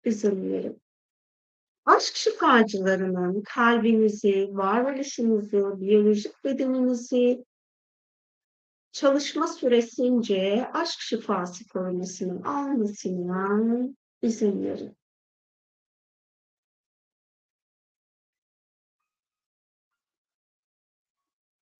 izin 0.06 0.52
verin. 0.54 0.82
Aşk 1.86 2.16
şifacılarının 2.16 3.42
kalbinizi, 3.42 4.50
varoluşunuzu, 4.52 5.82
biyolojik 5.82 6.44
bedeninizi 6.44 7.46
çalışma 8.92 9.48
süresince 9.48 10.70
aşk 10.74 11.00
şifası 11.00 11.68
korumasını 11.68 12.50
almasına 12.50 13.60
izin 14.22 14.64
verin. 14.64 14.98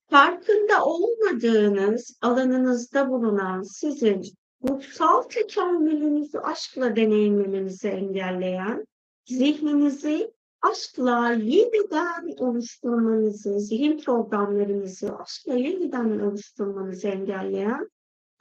Farkında 0.10 0.86
olmadığınız 0.86 2.18
alanınızda 2.22 3.10
bulunan 3.10 3.62
sizin 3.62 4.22
ruhsal 4.70 5.22
tekamülünüzü 5.22 6.38
aşkla 6.38 6.96
deneyimlemenizi 6.96 7.88
engelleyen, 7.88 8.86
zihninizi 9.26 10.34
aşkla 10.62 11.32
yeniden 11.32 12.36
oluşturmanızı, 12.38 13.60
zihin 13.60 14.00
programlarınızı 14.00 15.18
aşkla 15.18 15.54
yeniden 15.54 16.20
oluşturmanızı 16.20 17.08
engelleyen, 17.08 17.90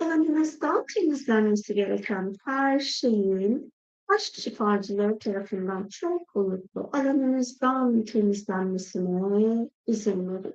alanınızdan 0.00 0.84
temizlenmesi 0.94 1.74
gereken 1.74 2.34
her 2.44 2.78
şeyin 2.78 3.72
aşk 4.08 4.34
şifacıları 4.34 5.18
tarafından 5.18 5.88
çok 5.88 6.34
boyutlu 6.34 6.90
alanınızdan 6.92 8.04
temizlenmesine 8.04 9.68
izin 9.86 10.28
verin. 10.28 10.54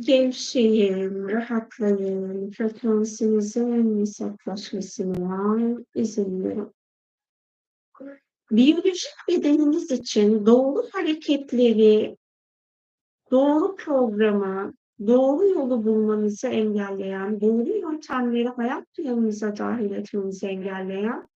Gevşeyin, 0.00 1.28
rahatlayın, 1.28 2.50
frekansinizin 2.50 4.04
saflaşmasına 4.04 5.78
izin 5.94 6.44
verin. 6.44 6.72
Biyolojik 8.50 9.10
bedeniniz 9.28 9.90
için 9.90 10.46
doğru 10.46 10.82
hareketleri, 10.92 12.16
doğru 13.30 13.76
programı, 13.76 14.74
doğru 15.06 15.46
yolu 15.46 15.84
bulmanızı 15.84 16.48
engelleyen, 16.48 17.40
doğru 17.40 17.68
yöntemleri 17.68 18.48
hayat 18.48 18.86
planınıza 18.92 19.56
dahil 19.56 19.90
etmenizi 19.90 20.46
engelleyen, 20.46 21.28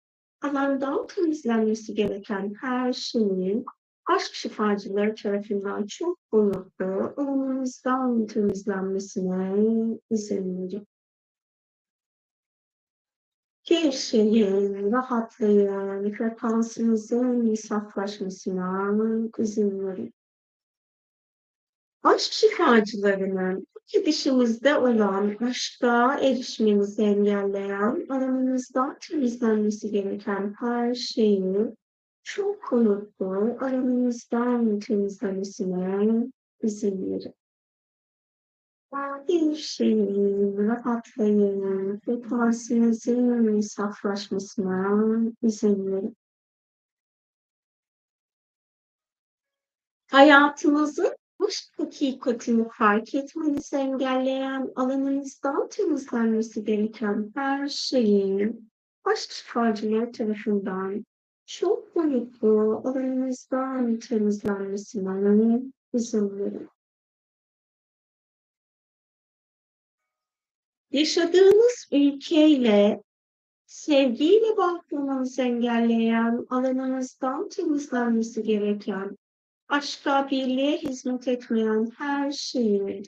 alandan 0.41 1.08
temizlenmesi 1.08 1.93
gereken 1.93 2.54
her 2.62 2.93
şeyin 2.93 3.65
aşk 4.06 4.34
şifacıları 4.34 5.15
tarafından 5.15 5.86
çok 5.86 6.19
boyutlu 6.32 7.13
alanınızdan 7.17 8.25
temizlenmesine 8.25 9.97
izin 10.10 10.58
verin. 10.58 10.88
Gevşeyin, 13.65 14.91
rahatlayın, 14.91 16.12
frekansınızın 16.13 17.56
saflaşmasına 17.56 18.91
izin 19.39 19.88
verin. 19.88 20.13
Aşk 22.04 22.32
şifacılarının 22.34 23.67
gidişimizde 23.88 24.78
olan 24.78 25.36
aşka 25.41 26.19
erişmenizi 26.19 27.01
engelleyen, 27.01 28.06
aranızdan 28.10 28.97
temizlenmesi 28.99 29.91
gereken 29.91 30.56
her 30.60 30.95
şeyi 30.95 31.75
çok 32.23 32.73
unuttu, 32.73 33.58
aranızdan 33.60 34.80
temizlemesine 34.80 36.28
izin 36.63 37.12
verin. 37.12 37.34
Gevşeyin, 39.27 40.58
rahatlayın, 40.58 41.99
frekansınızın 41.99 43.62
saflaşmasına 43.62 45.31
izin 45.41 45.91
verin. 45.91 46.17
Hayatınızın 50.12 51.15
aşk 51.47 51.63
hakikatini 51.77 52.67
fark 52.69 53.15
etmenizi 53.15 53.75
engelleyen, 53.75 54.71
alanınızdan 54.75 55.69
temizlenmesi 55.69 56.63
gereken 56.65 57.31
her 57.36 57.67
şeyin 57.67 58.71
aşk 59.03 59.31
şifacıları 59.31 60.12
tarafından 60.12 61.05
çok 61.45 61.95
boyutlu 61.95 62.81
alanınızdan 62.86 63.99
temizlenmesine 63.99 65.62
izin 65.93 66.39
verin. 66.39 66.69
Yaşadığınız 70.95 71.88
ülkeyle 71.91 73.03
sevgiyle 73.65 74.58
bağlanmanızı 74.58 75.41
engelleyen, 75.41 76.45
alanınızdan 76.49 77.49
temizlenmesi 77.49 78.43
gereken, 78.43 79.17
aşka, 79.69 80.29
birliğe 80.31 80.77
hizmet 80.77 81.27
etmeyen 81.27 81.91
her 81.97 82.31
şeyi 82.31 83.03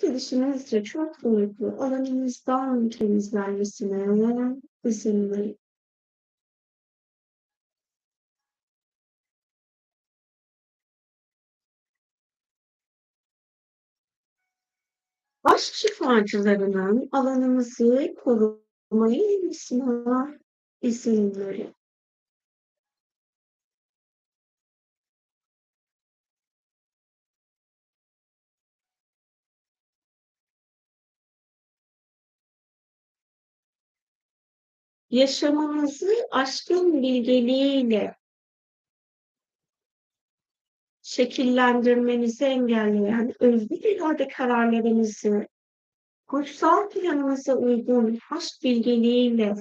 gidişinizce 0.00 0.84
çok 0.84 1.24
boyutlu 1.24 1.66
alanınızdan 1.66 2.88
temizlenmesine 2.88 4.56
izin 4.84 5.30
verin. 5.30 5.58
Aşk 15.46 15.74
şifacılarının 15.74 17.08
alanımızı 17.12 18.14
korumaya 18.24 19.22
ilgisine 19.22 20.38
izin 20.82 21.34
verin. 21.34 21.74
Yaşamınızı 35.10 36.14
aşkın 36.30 37.02
bilgeliğiyle 37.02 38.16
şekillendirmenizi 41.16 42.44
engelleyen 42.44 43.32
özgür 43.40 43.76
irade 43.76 44.28
kararlarınızı 44.28 45.48
kutsal 46.26 46.90
planınıza 46.90 47.54
uygun 47.56 48.18
aşk 48.30 48.62
bilgeliğiyle 48.62 49.54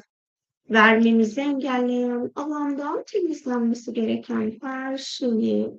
vermenizi 0.70 1.42
engelleyen 1.42 2.32
alandan 2.36 3.04
temizlenmesi 3.08 3.94
gereken 3.94 4.58
her 4.62 4.98
şeyi 4.98 5.72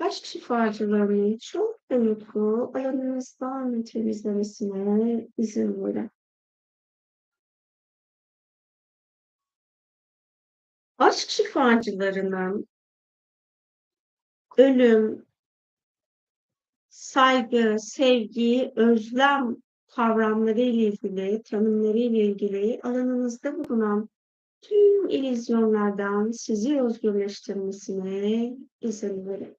aşk 0.00 0.24
şifacılarının 0.24 1.38
çok 1.38 1.90
boyutlu 1.90 2.72
alanınızdan 2.74 3.82
temizlemesine 3.82 5.28
izin 5.38 5.84
verin. 5.84 6.10
Aşk 10.98 11.30
şifacılarının 11.30 12.66
ölüm, 14.58 15.26
saygı, 16.88 17.76
sevgi, 17.78 18.72
özlem 18.76 19.56
kavramları 19.86 20.60
ile 20.60 20.86
ilgili, 20.86 21.42
tanımları 21.42 21.98
ile 21.98 22.18
ilgili 22.18 22.80
alanınızda 22.82 23.58
bulunan 23.58 24.08
tüm 24.60 25.08
illüzyonlardan 25.08 26.30
sizi 26.30 26.80
özgürleştirmesine 26.80 28.56
izin 28.80 29.26
verin. 29.26 29.56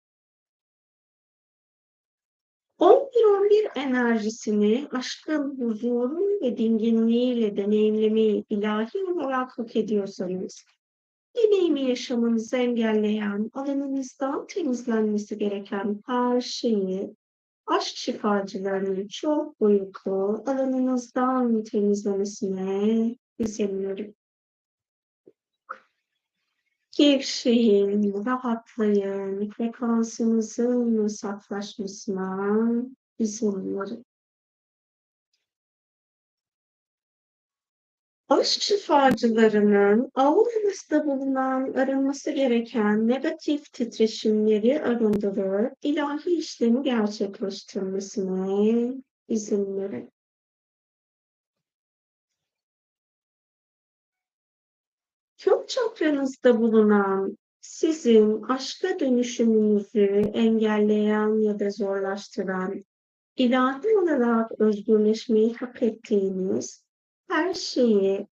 11-11 2.79 3.79
enerjisini 3.79 4.87
aşkın 4.91 5.59
huzuru 5.59 6.41
ve 6.41 6.57
dinginliğiyle 6.57 7.57
deneyimlemeyi 7.57 8.45
ilahi 8.49 9.03
olarak 9.03 9.57
hak 9.59 9.75
ediyorsanız, 9.75 10.65
deneyimi 11.35 11.81
yaşamanızı 11.81 12.57
engelleyen, 12.57 13.51
alanınızdan 13.53 14.47
temizlenmesi 14.47 15.37
gereken 15.37 16.01
her 16.05 16.41
şeyi 16.41 17.15
aşk 17.67 17.95
şifacılarının 17.95 19.07
çok 19.07 19.59
boyutlu 19.59 20.43
alanınızdan 20.47 21.63
temizlemesine 21.63 23.15
izin. 23.39 24.15
Gevşeyin, 26.97 28.25
rahatlayın, 28.25 29.49
frekansınızın 29.49 31.07
saflaşmasına 31.07 32.63
izin 33.19 33.79
verin. 33.79 34.05
Aşk 38.33 38.61
şifacılarının 38.61 40.11
avucumuzda 40.15 41.05
bulunan 41.05 41.73
arınması 41.73 42.31
gereken 42.31 43.07
negatif 43.07 43.73
titreşimleri 43.73 44.81
arındırıp 44.81 45.73
ilahi 45.81 46.29
işlemi 46.29 46.83
gerçekleştirmesine 46.83 48.93
izin 49.27 49.77
verin. 49.77 50.11
Kök 55.37 55.69
çakranızda 55.69 56.61
bulunan 56.61 57.37
sizin 57.61 58.41
aşka 58.41 58.99
dönüşümünüzü 58.99 60.31
engelleyen 60.33 61.41
ya 61.41 61.59
da 61.59 61.69
zorlaştıran, 61.69 62.83
ilahi 63.35 63.97
olarak 63.97 64.51
özgürleşmeyi 64.59 65.53
hak 65.53 65.83
ettiğiniz 65.83 66.82
her 67.29 67.53
şeyi 67.53 68.27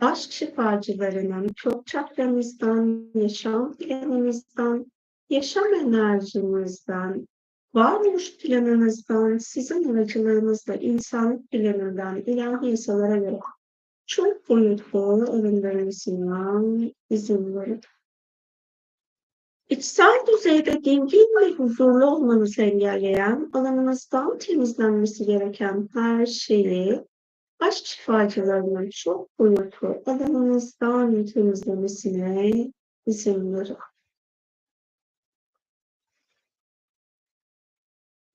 aşk 0.00 0.32
şifacılarının 0.32 1.48
çok 1.48 1.86
çakranızdan, 1.86 3.10
yaşam 3.14 3.76
planınızdan, 3.76 4.92
yaşam 5.30 5.74
enerjinizden, 5.74 7.28
varoluş 7.74 8.36
planınızdan, 8.36 9.38
sizin 9.38 9.94
aracılığınızla 9.94 10.74
insanlık 10.74 11.50
planından 11.50 12.20
ilahi 12.20 12.70
yasalara 12.70 13.16
göre 13.16 13.40
çok 14.06 14.48
boyutlu 14.48 15.38
ürünlerimizden 15.38 16.92
izin 17.10 17.56
verin. 17.56 17.80
İçsel 19.68 20.26
düzeyde 20.26 20.84
dingin 20.84 21.40
ve 21.40 21.50
huzurlu 21.50 22.06
olmanızı 22.06 22.62
engelleyen, 22.62 23.50
alanınızdan 23.52 24.38
temizlenmesi 24.38 25.24
gereken 25.24 25.88
her 25.94 26.26
şeyi 26.26 27.04
aşk 27.66 27.86
şifacılarının 27.86 28.90
çok 28.90 29.38
boyutlu 29.38 30.02
alanınızdan 30.06 31.24
temizlemesine 31.24 32.72
izin 33.06 33.54
verin. 33.54 33.76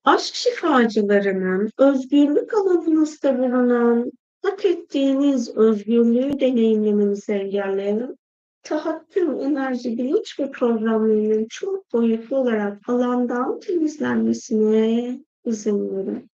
Aşk 0.04 0.34
şifacılarının 0.34 1.70
özgürlük 1.78 2.54
alanınızda 2.54 3.38
bulunan 3.38 4.12
hak 4.42 4.64
ettiğiniz 4.64 5.56
özgürlüğü 5.56 6.40
deneyimlemenizi 6.40 7.32
engelleyen 7.32 8.16
tahakküm, 8.62 9.40
enerji, 9.40 9.98
bilinç 9.98 10.40
ve 10.40 10.50
programlarının 10.50 11.46
çok 11.50 11.92
boyutlu 11.92 12.36
olarak 12.36 12.88
alandan 12.88 13.60
temizlenmesine 13.60 15.20
izin 15.44 15.96
verin. 15.96 16.30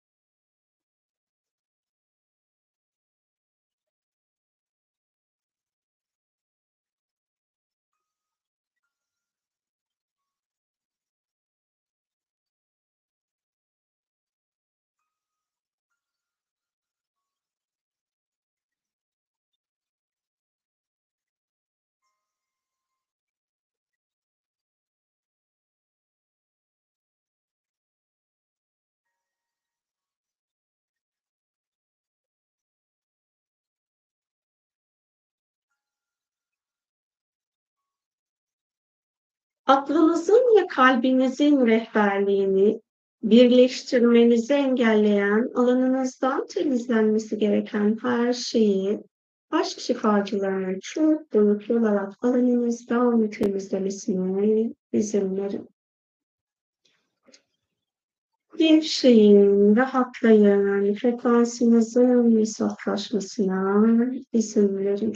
Aklınızın 39.66 40.58
ve 40.58 40.68
kalbinizin 40.68 41.66
rehberliğini 41.66 42.82
birleştirmenizi 43.24 44.54
engelleyen, 44.54 45.52
alanınızdan 45.56 46.48
temizlenmesi 46.48 47.38
gereken 47.38 47.98
her 48.02 48.34
şeyi 48.34 49.04
aşk 49.52 49.80
şifacılarının 49.80 50.80
çok 50.82 51.34
boyutlu 51.34 51.80
olarak 51.80 52.14
alanınızdan 52.22 53.30
temizlemesine 53.30 54.74
izin 54.94 55.38
verin. 55.38 55.70
Gevşeyin, 58.58 59.76
rahatlayın, 59.76 60.94
frekansınızın 60.94 62.44
saflaşmasına 62.44 63.86
izin 64.34 64.78
verin. 64.78 65.14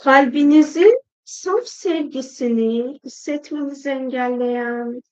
Kalbinizin 0.00 1.00
saf 1.24 1.66
sevgisini 1.66 2.98
hissetmenizi 3.04 3.88
engelleyen, 3.88 5.02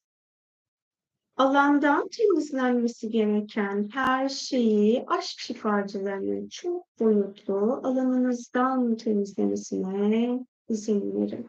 alandan 1.37 2.09
temizlenmesi 2.09 3.11
gereken 3.11 3.89
her 3.93 4.29
şeyi 4.29 5.05
aşk 5.07 5.41
şifacılarının 5.41 6.49
çok 6.49 7.01
boyutlu 7.01 7.81
alanınızdan 7.85 8.97
temizlemesine 8.97 10.41
izin 10.69 11.21
verin. 11.21 11.49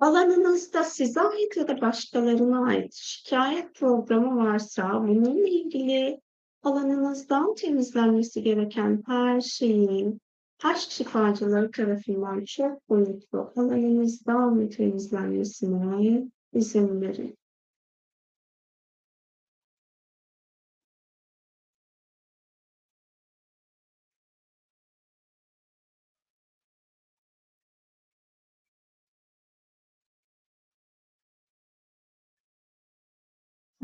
Alanınızda 0.00 0.84
size 0.84 1.20
ait 1.20 1.56
ya 1.56 1.68
da 1.68 1.80
başkalarına 1.80 2.66
ait 2.66 2.94
şikayet 2.94 3.74
programı 3.74 4.36
varsa 4.36 5.02
bununla 5.02 5.48
ilgili 5.48 6.20
alanınızdan 6.62 7.54
temizlenmesi 7.54 8.42
gereken 8.42 9.02
her 9.06 9.40
şeyin 9.40 10.20
aşk 10.64 10.90
şifacıları 10.90 11.70
tarafından 11.70 12.44
çok 12.44 12.88
boyutlu 12.88 13.52
alanınızdan 13.56 14.68
temizlenmesine 14.68 16.28
izin 16.52 17.00
verin. 17.00 17.39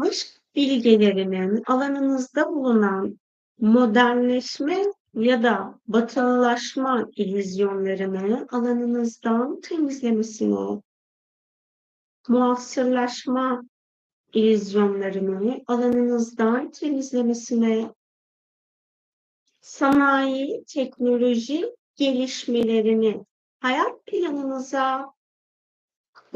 Aşk 0.01 0.41
bilgelerinin 0.55 1.63
alanınızda 1.67 2.49
bulunan 2.49 3.19
modernleşme 3.61 4.85
ya 5.15 5.43
da 5.43 5.79
batılılaşma 5.89 7.09
illüzyonlarını 7.17 8.47
alanınızdan 8.51 9.61
temizlemesine, 9.61 10.83
muasırlaşma 12.29 13.63
illüzyonlarını 14.33 15.61
alanınızdan 15.67 16.71
temizlemesine, 16.71 17.95
sanayi, 19.61 20.65
teknoloji 20.67 21.77
gelişmelerini 21.97 23.25
hayat 23.61 24.07
planınıza 24.07 25.16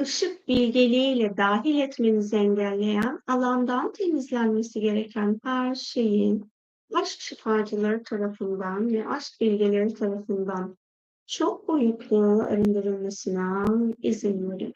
ışık 0.00 0.48
bilgeliğiyle 0.48 1.36
dahil 1.36 1.80
etmenizi 1.80 2.36
engelleyen, 2.36 3.20
alandan 3.26 3.92
temizlenmesi 3.92 4.80
gereken 4.80 5.40
her 5.44 5.74
şeyin 5.74 6.52
aşk 6.94 7.20
şifacıları 7.20 8.02
tarafından 8.02 8.92
ve 8.92 9.08
aşk 9.08 9.40
bilgeleri 9.40 9.94
tarafından 9.94 10.78
çok 11.26 11.68
boyutlu 11.68 12.42
arındırılmasına 12.42 13.64
izin 14.02 14.50
verin. 14.50 14.74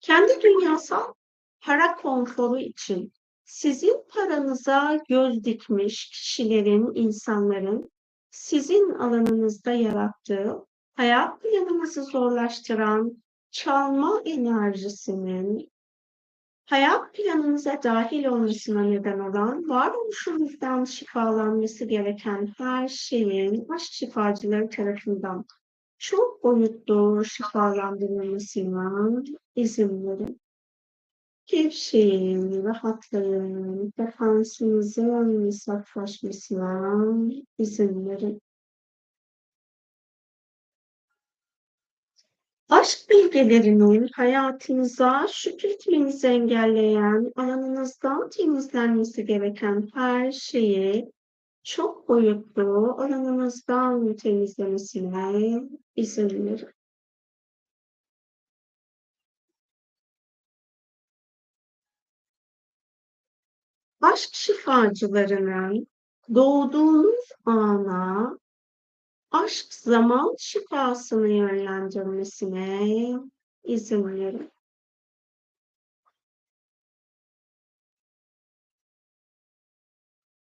Kendi 0.00 0.42
dünyasal 0.42 1.12
para 1.60 1.96
konforu 1.96 2.58
için 2.58 3.12
sizin 3.44 4.04
paranıza 4.08 5.00
göz 5.08 5.44
dikmiş 5.44 6.10
kişilerin, 6.10 6.94
insanların 6.94 7.90
sizin 8.30 8.90
alanınızda 8.90 9.72
yarattığı 9.72 10.66
hayat 10.94 11.42
planınızı 11.42 12.04
zorlaştıran 12.04 13.22
çalma 13.50 14.22
enerjisinin 14.24 15.70
hayat 16.66 17.14
planınıza 17.14 17.82
dahil 17.82 18.24
olmasına 18.24 18.82
neden 18.82 19.18
olan 19.18 19.68
varoluşunuzdan 19.68 20.84
şifalanması 20.84 21.84
gereken 21.84 22.52
her 22.58 22.88
şeyin 22.88 23.68
aşk 23.68 23.92
şifacıları 23.92 24.68
tarafından 24.68 25.44
çok 25.98 26.44
boyutlu 26.44 27.24
şifalandırılmasına 27.24 29.22
izin 29.56 30.06
verin. 30.08 30.40
Gevşeyin, 31.46 32.64
rahatlayın, 32.64 33.90
frekansınızın 33.96 35.50
saflaşmasına 35.50 36.96
izin 37.58 38.08
verin. 38.08 38.40
Aşk 42.70 43.10
bilgelerinin 43.10 44.08
hayatınıza 44.08 45.26
şükretmenizi 45.32 46.26
engelleyen, 46.26 47.32
alanınızdan 47.36 48.30
temizlenmesi 48.30 49.26
gereken 49.26 49.88
her 49.94 50.32
şeyi 50.32 51.12
çok 51.62 52.08
boyutlu 52.08 52.94
alanınızdan 52.98 54.16
temizlemesine 54.16 55.62
izin 55.96 56.46
verin. 56.46 56.68
Aşk 64.00 64.34
şifacılarının 64.34 65.86
doğduğunuz 66.34 67.28
ana 67.44 68.38
aşk 69.30 69.74
zaman 69.74 70.34
şifasını 70.38 71.28
yönlendirmesine 71.28 73.20
izin 73.64 74.04
verin. 74.04 74.50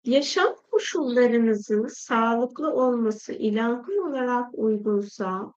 Yaşam 0.05 0.57
koşullarınızın 0.71 1.87
sağlıklı 1.87 2.73
olması 2.73 3.33
ilahi 3.33 4.01
olarak 4.01 4.51
uygunsa, 4.55 5.53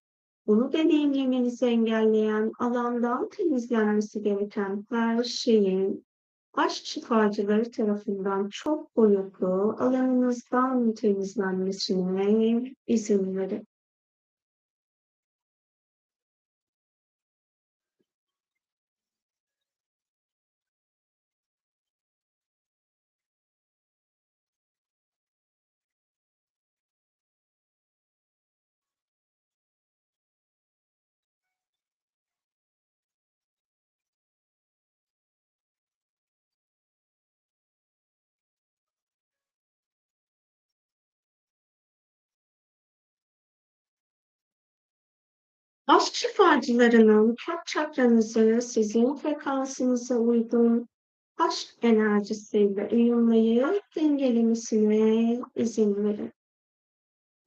bunu 0.48 0.74
deneyimlemenizi 0.74 1.66
engelleyen 1.66 2.52
alandan 2.60 3.30
temizlenmesi 3.30 4.24
gereken 4.24 4.86
her 4.90 5.24
şeyin 5.24 6.06
aşk 6.54 6.86
şifacıları 6.86 7.72
tarafından 7.72 8.50
çok 8.50 8.96
boyutlu 8.96 9.76
alanınızdan 9.80 10.94
temizlenmesine 10.94 12.74
izin 12.88 13.38
verin. 13.38 13.68
Aşk 45.88 46.16
şifacılarının 46.16 47.36
kalp 47.46 47.66
çakranızı 47.66 48.60
sizin 48.62 49.16
frekansınıza 49.16 50.16
uygun 50.16 50.88
aşk 51.38 51.68
enerjisiyle 51.82 52.90
uyumlayıp 52.92 53.84
dengelemesine 53.96 55.40
izin 55.56 55.96
verin. 56.04 56.34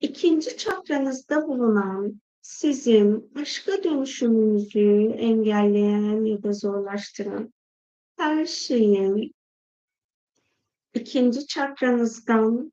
İkinci 0.00 0.56
çakranızda 0.56 1.48
bulunan 1.48 2.20
sizin 2.42 3.32
aşka 3.34 3.84
dönüşümünüzü 3.84 5.14
engelleyen 5.18 6.24
ya 6.24 6.42
da 6.42 6.52
zorlaştıran 6.52 7.52
her 8.16 8.46
şeyin 8.46 9.34
ikinci 10.94 11.46
çakranızdan, 11.46 12.72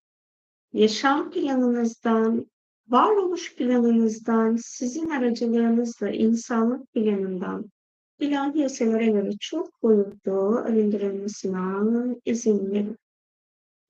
yaşam 0.73 1.31
planınızdan 1.31 2.51
varoluş 2.91 3.55
planınızdan, 3.55 4.55
sizin 4.55 5.09
aracılığınızla 5.09 6.09
insanlık 6.09 6.93
planından 6.93 7.71
ilahi 8.19 8.59
yasalara 8.59 9.05
göre 9.05 9.31
çok 9.39 9.83
boyutlu 9.83 10.61
arındırılmasına 10.65 12.15
izin 12.25 12.71
verin. 12.71 12.97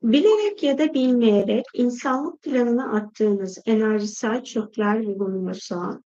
Bilerek 0.04 0.64
ya 0.64 0.78
da 0.78 0.94
bilmeyerek 0.94 1.66
insanlık 1.74 2.42
planına 2.42 2.94
attığınız 2.94 3.60
enerjisel 3.66 4.44
çöpler 4.44 5.20
bulunuyorsa, 5.20 6.02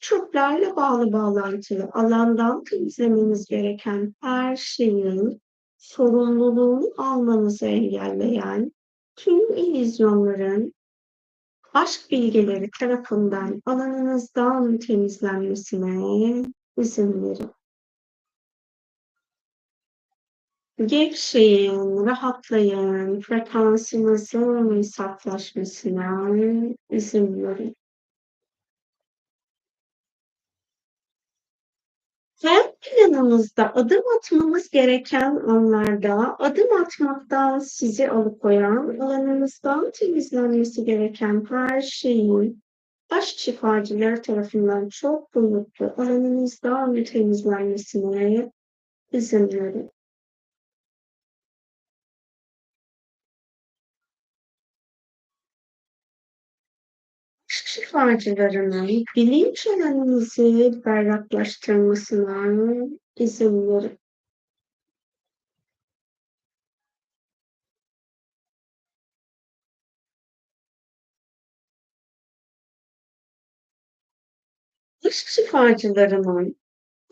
çöplerle 0.00 0.76
bağlı 0.76 1.12
bağlantılı 1.12 1.90
alandan 1.92 2.64
temizlemeniz 2.64 3.46
gereken 3.46 4.14
her 4.22 4.56
şeyin 4.56 5.40
sorumluluğunu 5.78 6.92
almanızı 6.96 7.66
engelleyen 7.66 8.72
tüm 9.16 9.54
illüzyonların 9.54 10.75
aşk 11.76 12.10
bilgeleri 12.10 12.70
tarafından 12.78 13.62
alanınızdan 13.66 14.78
temizlenmesine 14.78 16.44
izin 16.76 17.22
verin. 17.22 17.50
Gevşeyin, 20.86 22.06
rahatlayın, 22.06 23.20
frekansınızın 23.20 24.82
saflaşmasına 24.82 26.28
izin 26.90 27.42
verin. 27.42 27.76
Hayat 32.46 32.74
planımızda 32.80 33.74
adım 33.74 34.02
atmamız 34.16 34.70
gereken 34.70 35.36
anlarda 35.36 36.36
adım 36.38 36.82
atmaktan 36.82 37.58
sizi 37.58 38.10
alıkoyan, 38.10 38.98
alanınızdan 38.98 39.90
temizlenmesi 39.90 40.84
gereken 40.84 41.44
her 41.48 41.80
şeyin 41.80 42.62
aşk 43.10 43.38
şifacıları 43.38 44.22
tarafından 44.22 44.88
çok 44.88 45.34
boyutlu 45.34 45.94
alanınızdan 45.96 47.04
temizlenmesine 47.04 48.52
izin 49.12 49.52
verin. 49.52 49.90
Aşk 57.96 58.20
şifacılarının 58.20 59.04
bilinç 59.16 59.66
alanınızı 59.66 60.82
berraklaştırmasına 60.84 62.86
izin 63.16 63.68
verin. 63.68 63.98
Aşk 75.06 75.28
şifacılarının 75.28 76.56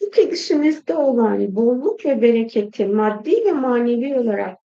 bu 0.01 0.11
gidişinizde 0.11 0.97
olan 0.97 1.57
bolluk 1.57 2.07
ve 2.07 2.23
bereketi 2.23 2.87
maddi 2.87 3.45
ve 3.45 3.53
manevi 3.53 4.19
olarak 4.19 4.64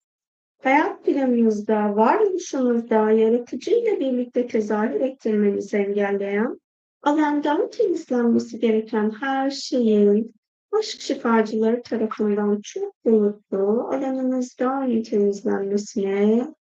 hayat 0.64 1.06
planınızda, 1.06 1.96
varoluşunuzda 1.96 3.12
yaratıcıyla 3.12 4.00
birlikte 4.00 4.48
tezahür 4.48 5.02
ettirmenizi 5.02 5.78
engelleyen, 5.78 6.60
alandan 7.02 7.70
temizlenmesi 7.70 8.60
gereken 8.60 9.12
her 9.12 9.50
şeyin 9.50 10.36
aşk 10.72 11.02
şifacıları 11.02 11.84
tarafından 11.84 12.62
çok 12.64 13.06
boyutlu 13.06 13.88
alanınızdan 13.92 15.04
temizlenmesine 15.04 16.54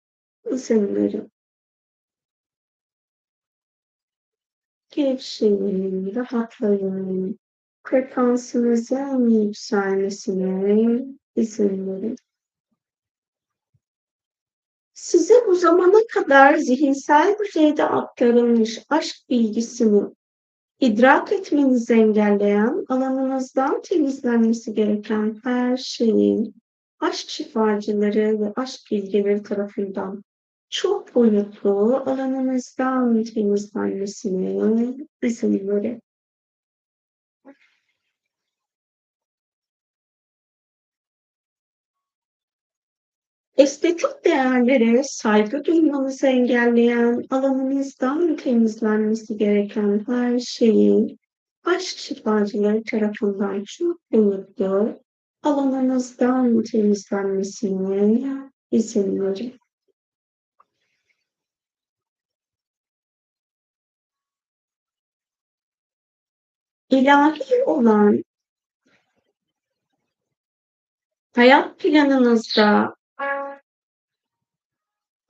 izin 0.50 0.94
verin. 0.94 1.30
Gevşeyin, 4.90 6.14
rahatlayın, 6.14 7.38
frekansınızın 7.84 9.30
yükselmesine 9.30 11.04
izin 11.36 11.86
verin. 11.86 12.16
Size 15.04 15.34
bu 15.46 15.54
zamana 15.54 15.98
kadar 16.12 16.56
zihinsel 16.56 17.36
düzeyde 17.38 17.84
aktarılmış 17.84 18.82
aşk 18.88 19.16
bilgisini 19.30 20.02
idrak 20.80 21.32
etmenizi 21.32 21.92
engelleyen, 21.92 22.84
alanınızdan 22.88 23.82
temizlenmesi 23.82 24.74
gereken 24.74 25.40
her 25.44 25.76
şeyin 25.76 26.54
aşk 27.00 27.30
şifacıları 27.30 28.40
ve 28.40 28.52
aşk 28.56 28.80
bilgileri 28.90 29.42
tarafından 29.42 30.24
çok 30.70 31.14
boyutlu 31.14 32.02
alanınızdan 32.06 33.24
temizlenmesine 33.24 34.94
izin 35.22 35.68
verin. 35.68 36.02
Estetik 43.56 44.24
değerlere 44.24 45.02
saygı 45.04 45.64
duymanızı 45.64 46.26
engelleyen, 46.26 47.22
alanınızdan 47.30 48.36
temizlenmesi 48.36 49.36
gereken 49.36 50.04
her 50.06 50.38
şeyin 50.38 51.18
aşk 51.64 51.98
şifacıları 51.98 52.82
tarafından 52.84 53.64
çok 53.64 54.12
boyutlu 54.12 55.00
alanınızdan 55.42 56.62
temizlenmesine 56.62 58.50
izin 58.70 59.20
verin. 59.20 59.58
İlahi 66.90 67.64
olan 67.66 68.24
hayat 71.34 71.78
planınızda 71.78 72.94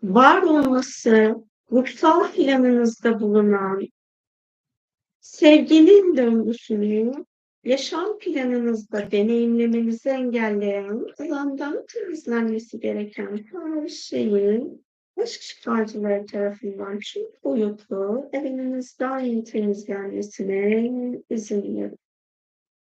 var 0.05 0.43
olması, 0.43 1.35
ruhsal 1.73 2.33
planınızda 2.33 3.21
bulunan 3.21 3.89
sevginin 5.21 6.17
döngüsünü 6.17 7.13
yaşam 7.65 8.19
planınızda 8.19 9.11
deneyimlemenizi 9.11 10.09
engelleyen, 10.09 11.07
alandan 11.19 11.85
temizlenmesi 11.87 12.81
gereken 12.81 13.45
her 13.53 13.89
şeyin 13.89 14.85
aşk 15.23 15.43
şifacıları 15.43 16.27
tarafından 16.27 16.99
çok 16.99 17.45
boyutlu 17.45 18.29
evinizden 18.33 19.45
temizlenmesine 19.45 21.21
izin 21.31 21.77
verin. 21.77 21.99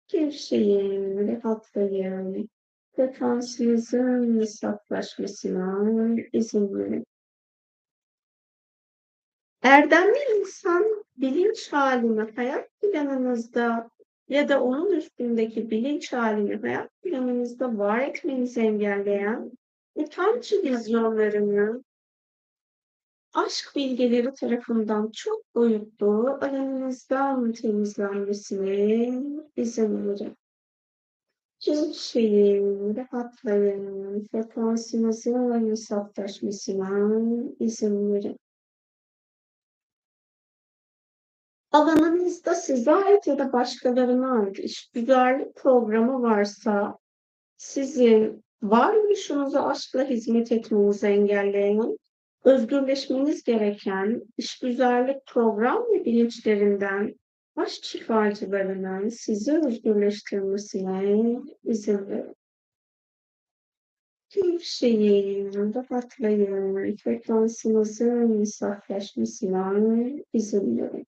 Gevşeyin, 0.09 1.29
rahatlayın, 1.29 2.49
frekansınızın 3.01 4.45
saflaşmasına 4.45 6.17
izin 6.33 6.79
verin. 6.79 7.05
Erdemli 9.63 10.19
insan 10.39 11.05
bilinç 11.17 11.73
halini 11.73 12.31
hayat 12.37 12.69
planınızda 12.81 13.91
ya 14.29 14.49
da 14.49 14.63
onun 14.63 14.93
üstündeki 14.93 15.71
bilinç 15.71 16.13
halini 16.13 16.57
hayat 16.57 16.91
planınızda 17.03 17.79
var 17.79 17.99
etmenizi 17.99 18.61
engelleyen 18.61 19.53
utanç 19.95 20.53
vizyonlarını 20.53 21.85
aşk 23.35 23.73
bilgeleri 23.77 24.35
tarafından 24.35 25.11
çok 25.11 25.55
boyutlu 25.55 26.39
alanınızdan 26.41 27.53
temizlenmesine 27.53 29.13
izin 29.57 30.09
verin. 30.09 30.40
Gevşeyin, 31.61 32.97
rahatlayın, 32.97 34.27
frekansınızın 34.33 35.75
saflaşmasına 35.75 37.23
izin 37.61 38.15
verin. 38.15 38.37
Alanınızda 41.73 42.55
size 42.55 42.93
ait 42.93 43.27
ya 43.27 43.39
da 43.39 43.53
başkalarına 43.53 44.41
ait 44.41 44.59
işgüzarlık 44.59 45.57
programı 45.57 46.23
varsa 46.23 46.99
sizin 47.57 48.45
varoluşunuza 48.63 49.67
aşkla 49.67 50.05
hizmet 50.05 50.53
etmenizi 50.53 51.07
engelleyen, 51.07 51.99
özgürleşmeniz 52.45 53.45
gereken 53.45 54.23
işgüzarlık 54.37 55.27
program 55.27 55.83
ve 55.83 56.05
bilinçlerinden 56.05 57.15
aşk 57.61 57.85
şifacılarının 57.85 59.09
sizi 59.09 59.59
özgürleştirmesine 59.59 61.41
izin 61.65 62.09
verin. 62.09 62.37
Gevşeyin, 64.29 65.75
rahatlayın, 65.75 66.97
frekansınızın 66.97 68.45
saflaşmasına 68.45 69.73
izin 70.33 70.79
verin. 70.79 71.07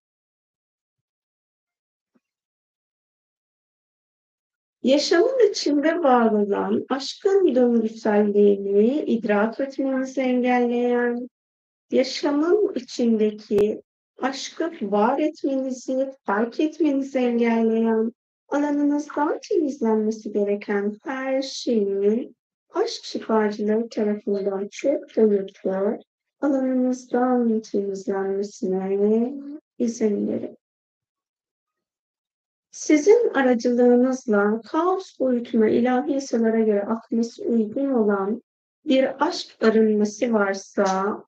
Yaşamın 4.82 5.50
içinde 5.50 6.02
var 6.02 6.30
olan 6.32 6.86
aşkın 6.88 7.54
döngüselliğini 7.54 9.04
idrak 9.04 9.60
etmenizi 9.60 10.20
engelleyen, 10.20 11.28
yaşamın 11.90 12.74
içindeki 12.74 13.82
aşkı 14.22 14.70
var 14.82 15.18
etmenizi, 15.18 16.12
fark 16.26 16.60
etmenizi 16.60 17.18
engelleyen, 17.18 18.12
alanınızdan 18.48 19.38
temizlenmesi 19.48 20.32
gereken 20.32 20.96
her 21.04 21.42
şeyin 21.42 22.36
aşk 22.74 23.04
şifacıları 23.04 23.88
tarafından 23.88 24.68
çok 24.70 25.16
boyutlu 25.16 25.98
alanınızdan 26.40 27.60
temizlenmesine 27.60 29.34
izin 29.78 30.28
verin. 30.28 30.56
Sizin 32.70 33.30
aracılığınızla 33.34 34.60
kaos 34.60 35.20
boyutuna 35.20 35.68
ilahi 35.68 36.12
yasalara 36.12 36.60
göre 36.60 36.82
akması 36.82 37.44
uygun 37.44 37.90
olan 37.90 38.42
bir 38.84 39.26
aşk 39.26 39.62
arınması 39.62 40.32
varsa, 40.32 41.24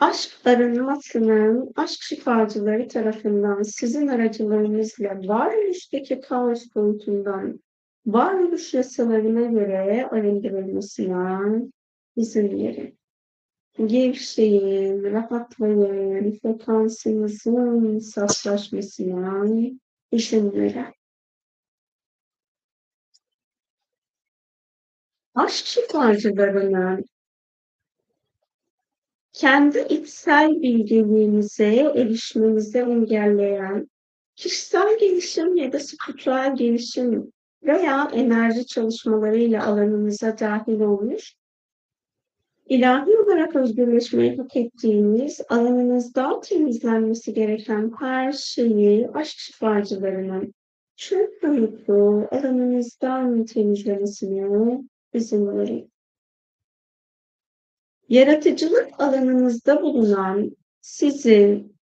aşk 0.00 0.30
arınmasının 0.44 1.72
aşk 1.76 2.02
şifacıları 2.02 2.88
tarafından 2.88 3.62
sizin 3.62 4.06
aracılığınızla 4.06 5.28
varoluştaki 5.28 6.20
kaos 6.20 6.74
boyutundan 6.74 7.60
varoluş 8.06 8.74
yasalarına 8.74 9.60
göre 9.60 10.08
arındırılmasına 10.10 11.40
izin 12.16 12.58
verin. 12.58 12.98
Gevşeyin, 13.86 15.04
rahatlayın, 15.04 16.38
frekansınızın 16.38 17.98
saflaşmasına 17.98 19.46
izin 20.12 20.52
verin. 20.52 20.86
Aşk 25.34 25.66
şifacılarının 25.66 27.04
kendi 29.36 29.78
içsel 29.78 30.62
bilgeliğinize 30.62 31.74
erişmenize 31.74 32.78
engelleyen 32.78 33.90
kişisel 34.36 34.98
gelişim 34.98 35.56
ya 35.56 35.72
da 35.72 35.80
spiritüel 35.80 36.56
gelişim 36.56 37.32
veya 37.62 38.10
enerji 38.14 38.66
çalışmalarıyla 38.66 39.66
alanınıza 39.66 40.38
dahil 40.38 40.80
olmuş, 40.80 41.34
ilahi 42.68 43.18
olarak 43.18 43.56
özgürleşmeyi 43.56 44.36
hak 44.36 44.56
ettiğiniz, 44.56 45.40
alanınızdan 45.48 46.40
temizlenmesi 46.40 47.34
gereken 47.34 47.92
her 47.98 48.32
şeyi 48.32 49.08
aşk 49.08 49.38
şifacılarının 49.38 50.54
çok 50.96 51.42
boyutlu 51.42 52.28
alanınızdan 52.30 53.44
temizlemesine 53.44 54.80
izin 55.12 55.58
verin. 55.58 55.90
Yaratıcılık 58.08 59.00
alanınızda 59.00 59.82
bulunan 59.82 60.56
sizin 60.80 61.76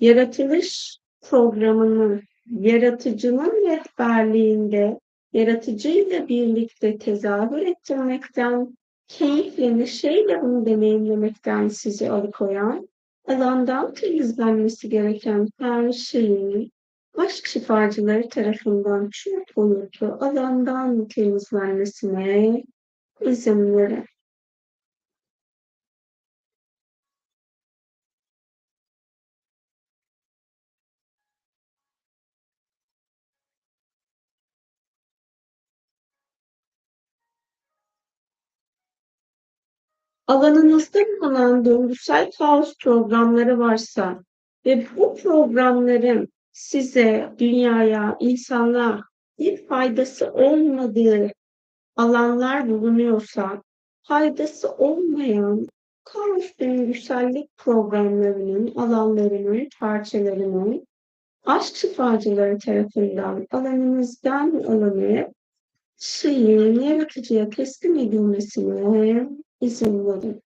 yaratılış 0.00 0.98
programını 1.22 2.22
yaratıcının 2.50 3.68
rehberliğinde 3.70 5.00
yaratıcıyla 5.32 6.28
birlikte 6.28 6.98
tezahür 6.98 7.66
ettirmekten, 7.66 8.76
keyifle, 9.08 9.78
neşeyle 9.78 10.42
bunu 10.42 10.66
deneyimlemekten 10.66 11.68
sizi 11.68 12.10
alıkoyan, 12.10 12.88
alandan 13.28 13.94
temizlenmesi 13.94 14.88
gereken 14.88 15.48
her 15.58 15.92
şeyin 15.92 16.72
aşk 17.16 17.46
şifacıları 17.46 18.28
tarafından 18.28 19.10
çok 19.12 19.56
boyutlu 19.56 20.06
alandan 20.06 21.08
temizlenmesine 21.08 22.64
izin 23.20 23.76
verin. 23.76 24.04
Alanınızda 40.26 40.98
bulunan 41.20 41.64
döngüsel 41.64 42.30
kaos 42.38 42.74
programları 42.82 43.58
varsa 43.58 44.24
ve 44.66 44.86
bu 44.96 45.16
programların 45.16 46.28
size, 46.52 47.32
dünyaya, 47.38 48.16
insanlığa 48.20 49.00
bir 49.38 49.66
faydası 49.66 50.32
olmadığı 50.32 51.32
alanlar 51.96 52.68
bulunuyorsa, 52.68 53.62
faydası 54.02 54.72
olmayan 54.72 55.66
kaos 56.04 56.44
döngüsellik 56.60 57.56
programlarının, 57.56 58.74
alanlarının, 58.74 59.68
parçalarının 59.80 60.86
aşk 61.44 61.76
şifacıları 61.76 62.58
tarafından 62.58 63.46
alanınızdan 63.50 64.50
alınıp 64.50 65.34
şeyin 65.96 66.80
yaratıcıya 66.80 67.50
teslim 67.50 67.98
edilmesine 67.98 68.82
izin 69.60 70.06
verin. 70.06 70.42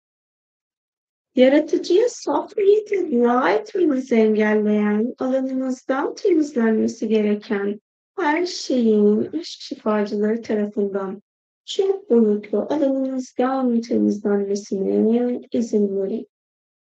Yaratıcıya 1.35 2.09
saf 2.09 2.57
niyetle 2.57 3.13
dua 3.13 3.51
etmenizi 3.51 4.15
engelleyen, 4.15 5.15
alanınızdan 5.19 6.15
temizlenmesi 6.15 7.09
gereken 7.09 7.81
her 8.19 8.47
şeyin 8.47 9.25
aşk 9.25 9.61
şifacıları 9.61 10.43
tarafından 10.43 11.23
çok 11.65 12.11
boyutlu 12.11 12.59
alanınızdan 12.59 13.81
temizlenmesine 13.81 15.41
izin 15.53 16.03
verin. 16.03 16.27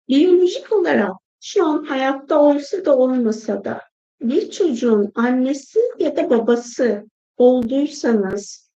Biyolojik 0.08 0.72
olarak 0.72 1.12
şu 1.40 1.66
an 1.66 1.84
hayatta 1.84 2.42
olsa 2.42 2.84
da 2.84 2.96
olmasa 2.96 3.64
da 3.64 3.80
bir 4.20 4.50
çocuğun 4.50 5.12
annesi 5.14 5.80
ya 5.98 6.16
da 6.16 6.30
babası 6.30 7.04
olduysanız 7.36 8.70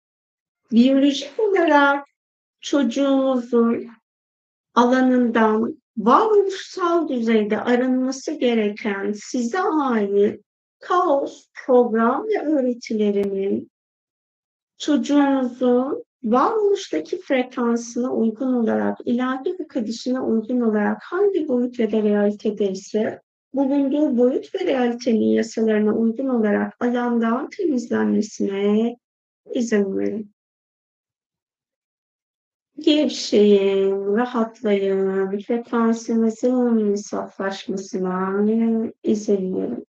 biyolojik 0.71 1.39
olarak 1.39 2.05
çocuğunuzun 2.63 3.87
alanından 4.75 5.77
varoluşsal 5.97 7.07
düzeyde 7.07 7.61
arınması 7.61 8.31
gereken 8.31 9.13
size 9.15 9.59
ait 9.59 10.41
kaos 10.79 11.47
program 11.65 12.27
ve 12.27 12.41
öğretilerinin 12.41 13.71
çocuğunuzun 14.77 16.03
varoluştaki 16.23 17.21
frekansına 17.21 18.13
uygun 18.13 18.53
olarak, 18.53 18.97
ilahi 19.05 19.55
akadişine 19.63 20.19
uygun 20.19 20.61
olarak 20.61 20.97
hangi 21.03 21.47
boyut 21.47 21.79
ve 21.79 21.91
de 21.91 22.03
realitedeyse 22.03 23.21
bulunduğu 23.53 24.17
boyut 24.17 24.55
ve 24.55 24.65
realitenin 24.65 25.27
yasalarına 25.27 25.93
uygun 25.93 26.27
olarak 26.27 26.73
alandan 26.79 27.49
temizlenmesine 27.49 28.95
izin 29.53 29.97
verin. 29.97 30.32
Gevşeyin, 32.79 34.15
rahatlayın, 34.15 35.39
frekansınızın 35.41 36.95
saflaşmasına 36.95 38.45
izin 39.03 39.55
verin. 39.55 39.87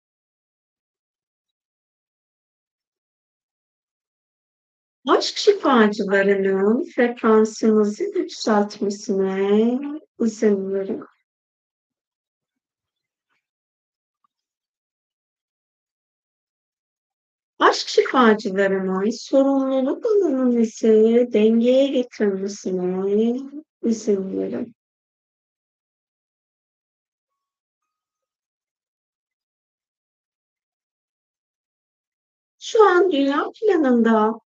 Aşk 5.08 5.36
şifacılarının 5.36 6.84
frekansınızı 6.84 8.04
yükseltmesine 8.04 9.78
izin 10.20 10.72
verin. 10.72 11.04
Aşk 17.78 17.88
şifacılarının 17.88 19.10
sorumluluk 19.10 20.06
alanınızı 20.06 21.28
dengeye 21.32 21.86
getirmesine 21.86 23.40
izin 23.82 24.40
verin. 24.40 24.74
Şu 32.58 32.84
an 32.88 33.12
dünya 33.12 33.44
planında 33.60 34.40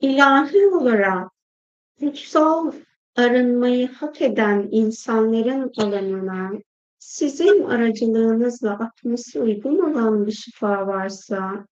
ilahi 0.00 0.66
olarak 0.66 1.30
kutsal 2.00 2.72
arınmayı 3.16 3.88
hak 3.88 4.22
eden 4.22 4.68
insanların 4.70 5.72
alanına 5.78 6.50
sizin 6.98 7.64
aracılığınızla 7.64 8.72
atması 8.72 9.40
uygun 9.40 9.78
olan 9.78 10.26
bir 10.26 10.32
şifa 10.32 10.86
varsa 10.86 11.66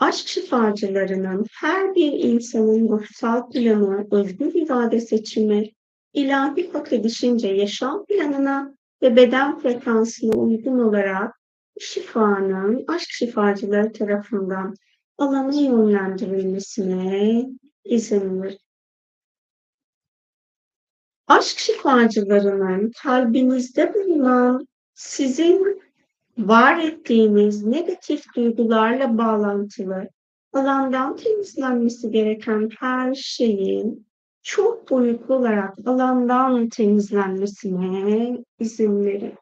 aşk 0.00 0.28
şifacılarının 0.28 1.46
her 1.52 1.94
bir 1.94 2.12
insanın 2.12 2.88
ruhsal 2.88 3.50
planı, 3.50 4.06
özgür 4.10 4.54
irade 4.54 5.00
seçimi, 5.00 5.70
ilahi 6.12 6.72
hak 6.72 6.92
edişince 6.92 7.48
yaşam 7.48 8.06
planına 8.06 8.74
ve 9.02 9.16
beden 9.16 9.58
frekansına 9.58 10.32
uygun 10.32 10.78
olarak 10.78 11.40
şifanın 11.80 12.84
aşk 12.88 13.10
şifacıları 13.10 13.92
tarafından 13.92 14.74
alana 15.18 15.54
yönlendirilmesine 15.54 17.46
izin 17.84 18.42
verir. 18.42 18.58
Aşk 21.26 21.58
şifacılarının 21.58 22.92
kalbinizde 23.02 23.94
bulunan 23.94 24.66
Sizin 25.00 25.82
var 26.48 26.78
ettiğiniz 26.78 27.64
negatif 27.64 28.34
duygularla 28.36 29.18
bağlantılı 29.18 30.08
alandan 30.52 31.16
temizlenmesi 31.16 32.10
gereken 32.10 32.68
her 32.80 33.14
şeyin 33.14 34.06
çok 34.42 34.90
boyutlu 34.90 35.34
olarak 35.34 35.78
alandan 35.86 36.68
temizlenmesine 36.68 38.38
izin 38.58 39.04
verin. 39.04 39.34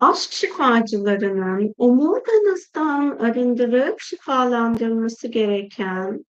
Aşk 0.00 0.32
şifacılarının 0.32 1.74
omurganızdan 1.78 3.18
arındırıp 3.18 4.00
şifalandırılması 4.00 5.28
gereken 5.28 6.24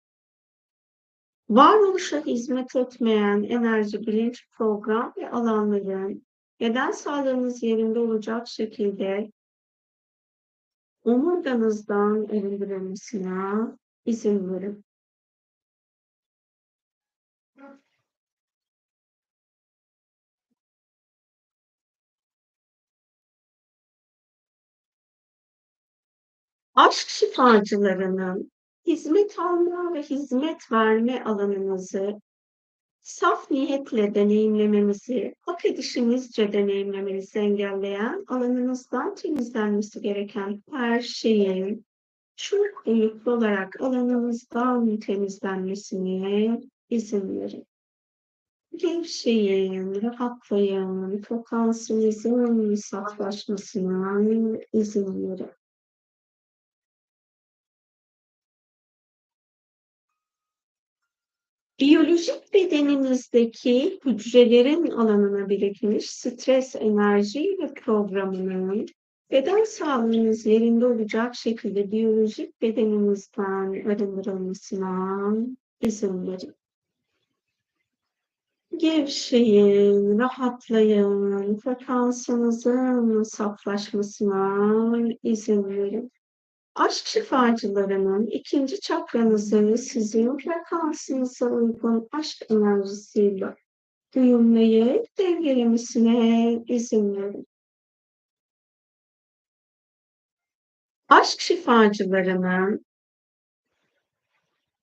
varoluşa 1.49 2.27
hizmet 2.27 2.77
etmeyen 2.77 3.43
enerji, 3.43 4.07
bilinç, 4.07 4.49
program 4.57 5.13
ve 5.17 5.31
alanların 5.31 6.27
beden 6.61 6.91
sağlığınız 6.91 7.63
yerinde 7.63 7.99
olacak 7.99 8.49
şekilde 8.49 9.33
omurganızdan 11.05 12.25
arındırılmasına 12.25 13.79
izin 14.05 14.53
verin. 14.53 14.85
Aşk 26.75 27.09
şifacılarının 27.09 28.53
hizmet 28.87 29.39
alma 29.39 29.95
ve 29.95 30.03
hizmet 30.03 30.73
verme 30.73 31.25
alanınızı 31.25 32.21
saf 33.11 33.51
niyetle 33.51 34.15
deneyimlememizi, 34.15 35.35
hak 35.41 35.65
edişimizce 35.65 36.53
deneyimlememizi 36.53 37.39
engelleyen 37.39 38.25
alanınızdan 38.29 39.15
temizlenmesi 39.15 40.01
gereken 40.01 40.63
her 40.73 41.01
şeyin 41.01 41.85
çok 42.37 42.87
boyutlu 42.87 43.33
olarak 43.33 43.81
alanınızdan 43.81 44.97
temizlenmesine 44.99 46.61
izin 46.91 47.41
verin. 47.41 47.67
Gevşeyin, 48.77 50.03
rahatlayın, 50.03 51.23
frekansınızın 51.23 52.75
saflaşmasına 52.75 54.21
izin 54.73 55.31
verin. 55.31 55.51
Biyolojik 61.81 62.55
bedeninizdeki 62.55 64.01
hücrelerin 64.05 64.87
alanına 64.91 65.49
birikmiş 65.49 66.11
stres, 66.11 66.77
enerji 66.77 67.57
ve 67.63 67.75
programının 67.75 68.87
beden 69.31 69.65
sağlığınız 69.65 70.47
yerinde 70.47 70.87
olacak 70.87 71.35
şekilde 71.35 71.93
biyolojik 71.93 72.63
bedeninizden 72.63 73.89
arındırılmasına 73.91 75.33
izin 75.81 76.27
verin. 76.27 76.55
Gevşeyin, 78.77 80.19
rahatlayın, 80.19 81.57
frekansınızın 81.57 83.23
saflaşmasına 83.23 85.09
izin 85.23 85.65
verin. 85.65 86.11
Aşk 86.81 87.07
şifacılarının 87.07 88.27
ikinci 88.27 88.81
çakranızı 88.81 89.79
sizin 89.79 90.39
frekansınıza 90.39 91.47
uygun 91.47 92.09
aşk 92.13 92.51
enerjisiyle 92.51 93.57
uyumlayıp 94.17 95.19
dengelemesine 95.19 96.53
izin 96.69 97.17
verin. 97.17 97.47
Aşk 101.09 101.41
şifacılarının 101.41 102.87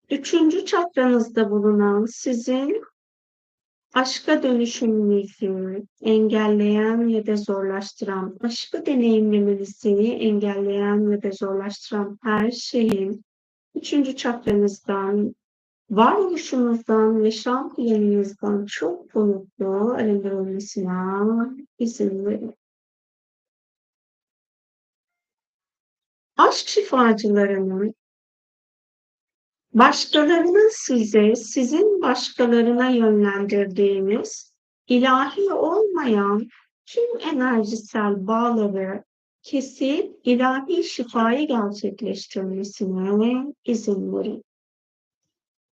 üçüncü 0.09 0.65
çakranızda 0.65 1.51
bulunan 1.51 2.05
sizin 2.05 2.83
aşka 3.93 4.43
dönüşümünüzü 4.43 5.83
engelleyen 6.01 7.07
ya 7.07 7.27
da 7.27 7.35
zorlaştıran, 7.35 8.37
aşkı 8.41 8.85
deneyimlemenizi 8.85 9.89
engelleyen 10.11 11.11
ya 11.11 11.23
da 11.23 11.31
zorlaştıran 11.31 12.19
her 12.23 12.51
şeyin 12.51 13.23
üçüncü 13.75 14.15
çakranızdan, 14.15 15.35
varoluşunuzdan 15.89 17.23
ve 17.23 17.31
şan 17.31 17.75
planınızdan 17.75 18.65
çok 18.65 19.15
boyutlu 19.15 19.93
arındırılmasına 19.93 21.55
izin 21.79 22.25
verin. 22.25 22.55
Aşk 26.37 26.67
şifacılarının 26.67 27.93
başkalarının 29.77 30.69
size, 30.71 31.35
sizin 31.35 32.01
başkalarına 32.01 32.89
yönlendirdiğiniz 32.89 34.53
ilahi 34.87 35.53
olmayan 35.53 36.47
tüm 36.85 37.19
enerjisel 37.33 38.27
bağları 38.27 39.03
kesip 39.43 40.15
ilahi 40.23 40.83
şifayı 40.83 41.47
gerçekleştirmesine 41.47 43.53
izin 43.65 44.17
verin. 44.17 44.43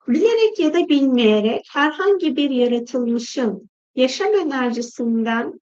Bilerek 0.09 0.59
ya 0.59 0.75
da 0.75 0.89
bilmeyerek 0.89 1.65
herhangi 1.73 2.37
bir 2.37 2.51
yaratılmışın 2.51 3.71
yaşam 3.95 4.35
enerjisinden 4.35 5.61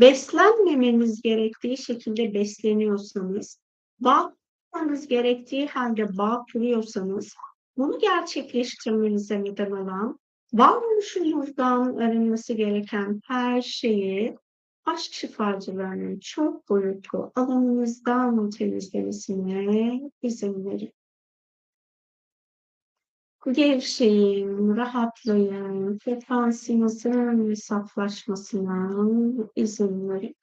beslenmemeniz 0.00 1.22
gerektiği 1.22 1.78
şekilde 1.78 2.34
besleniyorsanız, 2.34 3.60
bağ 4.00 4.36
kurmanız 4.72 5.08
gerektiği 5.08 5.66
halde 5.66 6.18
bağ 6.18 6.44
kuruyorsanız, 6.52 7.34
bunu 7.76 7.98
gerçekleştirmenize 7.98 9.44
neden 9.44 9.70
olan, 9.70 10.18
varoluşunuzdan 10.52 11.96
arınması 11.96 12.52
gereken 12.52 13.20
her 13.26 13.62
şeyi 13.62 14.36
aşk 14.84 15.12
şifacılarının 15.12 16.18
çok 16.18 16.68
boyutlu 16.68 17.32
alanınızdan 17.34 18.50
temizlemesine 18.50 20.00
izin 20.22 20.64
verin. 20.64 20.92
Gevşeyin, 23.52 24.76
rahatlayın, 24.76 25.98
frekansınızın 25.98 27.54
saflaşmasına 27.54 29.06
izin 29.56 30.08
verin. 30.08 30.34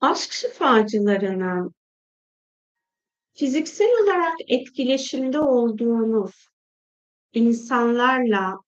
Aşk 0.00 0.32
şifacılarının 0.32 1.74
fiziksel 3.34 3.88
olarak 4.02 4.34
etkileşimde 4.48 5.40
olduğunuz 5.40 6.48
insanlarla 7.32 8.60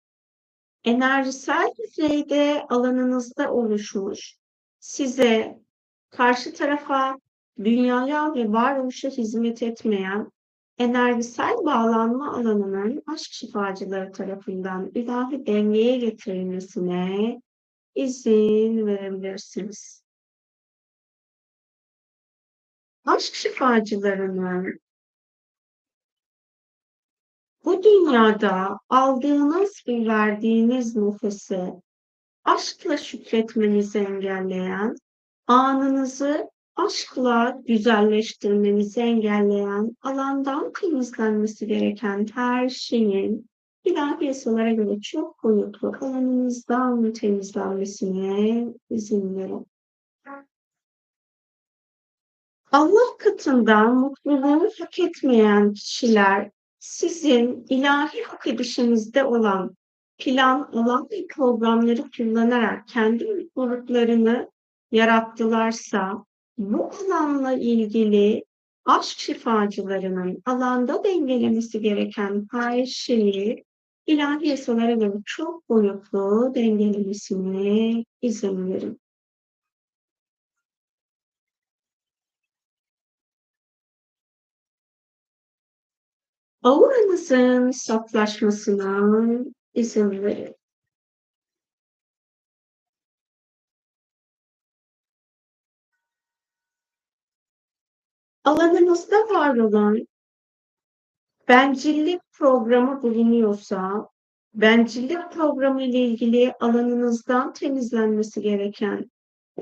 enerjisel 0.84 1.70
düzeyde 1.78 2.66
alanınızda 2.68 3.52
oluşmuş, 3.52 4.36
size 4.80 5.58
karşı 6.10 6.54
tarafa, 6.54 7.18
dünyaya 7.64 8.34
ve 8.34 8.52
varoluşa 8.52 9.08
hizmet 9.08 9.62
etmeyen 9.62 10.30
enerjisel 10.78 11.56
bağlanma 11.64 12.32
alanının 12.32 13.02
aşk 13.06 13.32
şifacıları 13.32 14.12
tarafından 14.12 14.90
ilahi 14.94 15.46
dengeye 15.46 15.96
getirilmesine 15.96 17.40
izin 17.94 18.86
verebilirsiniz 18.86 20.07
aşk 23.08 23.34
şifacılarının 23.34 24.80
bu 27.64 27.82
dünyada 27.82 28.78
aldığınız 28.88 29.82
ve 29.88 30.06
verdiğiniz 30.06 30.96
nefesi 30.96 31.72
aşkla 32.44 32.96
şükretmenizi 32.96 33.98
engelleyen, 33.98 34.96
anınızı 35.46 36.50
aşkla 36.76 37.60
güzelleştirmenizi 37.66 39.00
engelleyen, 39.00 39.96
alandan 40.02 40.72
temizlenmesi 40.72 41.66
gereken 41.66 42.26
her 42.34 42.68
şeyin 42.68 43.50
ilahi 43.84 44.24
yasalara 44.24 44.72
göre 44.72 45.00
çok 45.00 45.44
boyutlu 45.44 45.92
alanınızdan 46.00 47.12
temizlenmesine 47.12 48.66
izin 48.90 49.36
verin. 49.36 49.66
Allah 52.72 53.16
katında 53.18 53.84
mutluluğu 53.84 54.70
hak 54.80 54.98
etmeyen 54.98 55.72
kişiler 55.72 56.50
sizin 56.78 57.66
ilahi 57.68 58.22
hak 58.22 58.46
edişinizde 58.46 59.24
olan 59.24 59.76
plan, 60.18 60.70
alan 60.72 61.08
ve 61.10 61.26
programları 61.26 62.02
kullanarak 62.16 62.88
kendi 62.88 63.24
mutluluklarını 63.24 64.50
yarattılarsa 64.92 66.24
bu 66.58 66.90
alanla 67.06 67.52
ilgili 67.52 68.44
aşk 68.84 69.18
şifacılarının 69.18 70.42
alanda 70.46 71.04
dengelemesi 71.04 71.80
gereken 71.80 72.46
her 72.50 72.86
şeyi 72.86 73.64
ilahi 74.06 74.48
yasalara 74.48 74.92
göre 74.92 75.14
çok 75.24 75.68
boyutlu 75.68 76.52
dengelemesine 76.54 78.04
izin 78.22 78.72
verin. 78.72 79.00
Auranızın 86.62 87.70
saflaşmasına 87.70 89.00
izin 89.74 90.10
verin. 90.10 90.56
Alanınızda 98.44 99.16
var 99.16 99.56
olan 99.56 100.06
bencillik 101.48 102.20
programı 102.32 103.02
bulunuyorsa, 103.02 104.08
bencillik 104.54 105.32
programı 105.32 105.82
ile 105.82 105.98
ilgili 105.98 106.52
alanınızdan 106.60 107.52
temizlenmesi 107.52 108.42
gereken, 108.42 109.10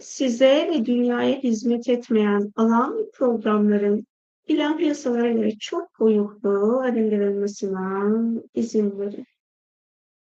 size 0.00 0.68
ve 0.70 0.86
dünyaya 0.86 1.36
hizmet 1.36 1.88
etmeyen 1.88 2.52
alan 2.56 3.10
programların 3.14 4.06
ilahi 4.46 4.84
yasalara 4.84 5.32
göre 5.32 5.58
çok 5.58 6.00
boyutlu 6.00 6.78
arındırılmasına 6.78 8.12
izin 8.54 8.98
verin. 8.98 9.26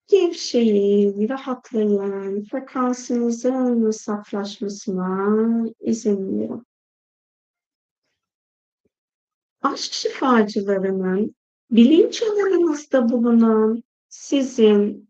Gevşeyin, 0.07 1.29
rahatlayın, 1.29 2.43
frekansınızın 2.43 3.91
saflaşmasına 3.91 5.65
izin 5.79 6.39
verin. 6.39 6.63
Aşk 9.61 9.93
şifacılarının 9.93 11.35
bilinç 11.71 12.23
alanınızda 12.23 13.09
bulunan 13.09 13.83
sizin 14.09 15.09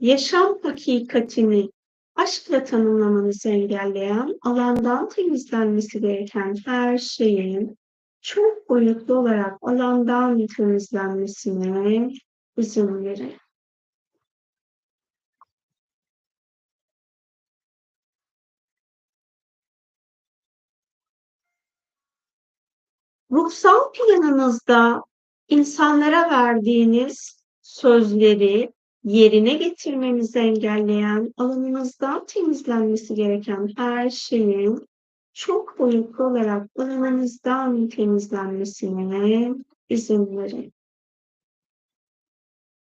yaşam 0.00 0.58
hakikatini 0.62 1.70
aşkla 2.14 2.64
tanımlamanızı 2.64 3.48
engelleyen 3.48 4.38
alandan 4.42 5.08
temizlenmesi 5.08 6.00
gereken 6.00 6.56
her 6.64 6.98
şeyin 6.98 7.78
çok 8.20 8.68
boyutlu 8.68 9.14
olarak 9.14 9.58
alandan 9.62 10.46
temizlenmesine 10.46 12.10
izin 12.56 13.04
verin. 13.04 13.36
Ruhsal 23.30 23.92
planınızda 23.92 25.04
insanlara 25.48 26.30
verdiğiniz 26.30 27.42
sözleri 27.62 28.72
yerine 29.04 29.54
getirmenizi 29.54 30.38
engelleyen, 30.38 31.34
alanınızdan 31.36 32.26
temizlenmesi 32.26 33.14
gereken 33.14 33.70
her 33.76 34.10
şeyin 34.10 34.88
çok 35.38 35.78
boyutlu 35.78 36.24
olarak 36.24 36.70
alanınızdan 36.78 37.88
temizlenmesine 37.88 39.54
izin 39.88 40.38
verin. 40.38 40.72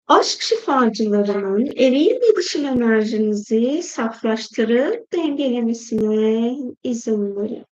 Aşk 0.08 0.42
şifacılarının 0.42 1.66
eril 1.76 2.10
ve 2.10 2.36
dışıl 2.36 2.64
enerjinizi 2.64 3.82
saflaştırıp 3.82 5.12
dengelemesine 5.12 6.56
izin 6.84 7.36
verin. 7.36 7.66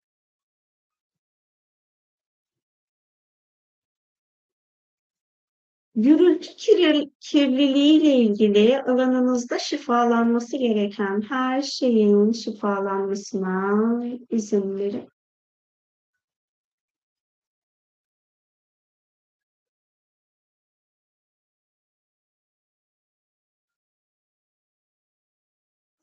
Gürültü 5.95 6.55
kirli, 6.57 7.11
kirliliği 7.19 8.01
ile 8.01 8.15
ilgili 8.15 8.81
alanınızda 8.81 9.59
şifalanması 9.59 10.57
gereken 10.57 11.21
her 11.21 11.61
şeyin 11.61 12.31
şifalanmasına 12.31 14.03
izin 14.29 14.77
verin. 14.77 15.09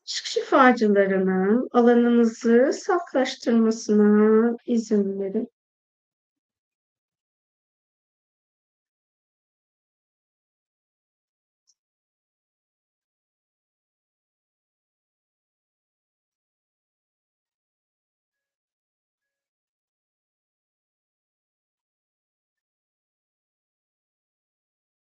Aşk 0.05 0.25
şifacılarının 0.25 1.69
alanınızı 1.71 2.71
saflaştırmasına 2.73 4.57
izin 4.65 5.19
verin. 5.19 5.49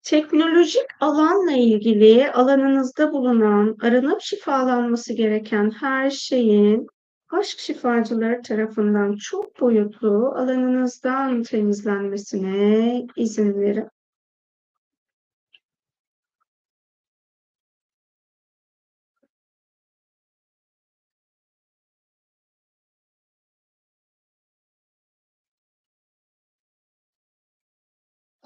Teknolojik 0.05 0.87
alanla 1.01 1.53
ilgili 1.53 2.31
alanınızda 2.31 3.13
bulunan, 3.13 3.77
aranıp 3.83 4.21
şifalanması 4.21 5.13
gereken 5.13 5.71
her 5.71 6.11
şeyin 6.11 6.87
aşk 7.31 7.59
şifacıları 7.59 8.43
tarafından 8.43 9.17
çok 9.17 9.61
boyutlu 9.61 10.33
alanınızdan 10.37 11.43
temizlenmesine 11.43 13.03
izin 13.17 13.61
verin. 13.61 13.89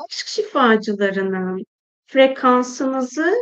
Aşk 0.09 0.27
şifacılarının 0.27 1.65
frekansınızı 2.07 3.35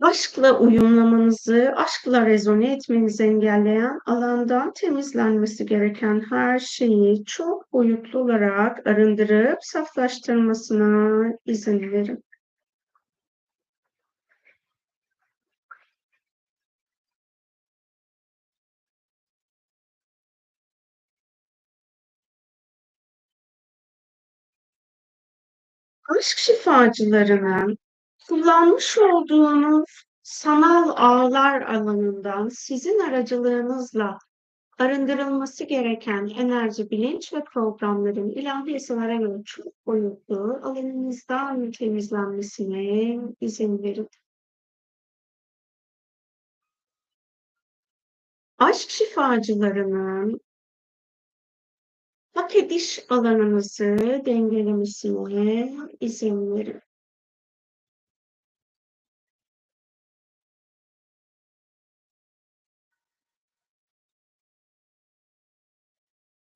aşkla 0.00 0.58
uyumlamanızı, 0.58 1.72
aşkla 1.76 2.26
rezone 2.26 2.72
etmenizi 2.72 3.24
engelleyen 3.24 3.98
alandan 4.06 4.72
temizlenmesi 4.72 5.66
gereken 5.66 6.22
her 6.30 6.58
şeyi 6.58 7.24
çok 7.24 7.72
boyutlu 7.72 8.18
olarak 8.18 8.86
arındırıp 8.86 9.58
saflaştırmasına 9.60 11.32
izin 11.44 11.92
verin. 11.92 12.24
Aşk 26.18 26.38
şifacılarının 26.38 27.78
kullanmış 28.28 28.98
olduğunuz 28.98 30.04
sanal 30.22 30.92
ağlar 30.96 31.62
alanından 31.62 32.48
sizin 32.48 32.98
aracılığınızla 32.98 34.18
arındırılması 34.78 35.64
gereken 35.64 36.26
enerji, 36.26 36.90
bilinç 36.90 37.32
ve 37.32 37.44
programların 37.44 38.30
ilahi 38.30 38.72
yasalara 38.72 39.14
göre 39.16 39.42
çok 39.44 39.86
boyutlu 39.86 40.60
alanınızdan 40.62 41.70
temizlenmesine 41.70 43.18
izin 43.40 43.82
verin. 43.82 44.08
Aşk 48.58 48.90
şifacılarının 48.90 50.40
hak 52.36 52.56
ediş 52.56 53.04
alanınızı 53.08 54.22
dengelemesine 54.26 55.76
izin 56.00 56.54
verin. 56.56 56.80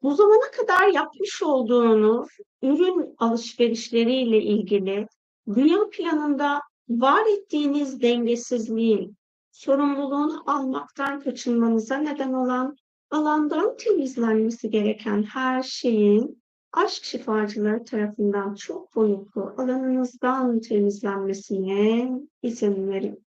Bu 0.03 0.15
zamana 0.15 0.51
kadar 0.51 0.89
yapmış 0.89 1.43
olduğunuz 1.43 2.29
ürün 2.63 3.15
alışverişleriyle 3.19 4.43
ilgili 4.43 5.07
dünya 5.55 5.91
planında 5.93 6.61
var 6.89 7.27
ettiğiniz 7.39 8.03
dengesizliğin 8.03 9.17
sorumluluğunu 9.53 10.43
almaktan 10.47 11.21
kaçınmanıza 11.21 11.97
neden 11.97 12.33
olan 12.33 12.77
alandan 13.11 13.77
temizlenmesi 13.77 14.71
gereken 14.71 15.23
her 15.23 15.63
şeyin 15.63 16.43
aşk 16.73 17.05
şifacıları 17.05 17.85
tarafından 17.85 18.55
çok 18.55 18.97
boyutlu 18.97 19.55
alanınızdan 19.59 20.61
temizlenmesine 20.61 22.11
izin 22.43 22.89
verin. 22.89 23.25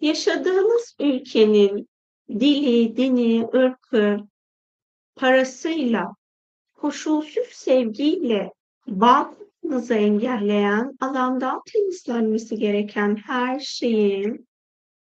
Yaşadığınız 0.00 0.96
ülkenin 1.00 1.88
dili, 2.28 2.96
dini, 2.96 3.48
ırkı, 3.54 4.18
parasıyla, 5.16 6.14
koşulsuz 6.74 7.48
sevgiyle 7.48 8.52
bağlılığınızı 9.68 9.94
engelleyen, 9.94 10.96
alandan 11.00 11.62
temizlenmesi 11.72 12.56
gereken 12.56 13.16
her 13.16 13.60
şeyin 13.60 14.48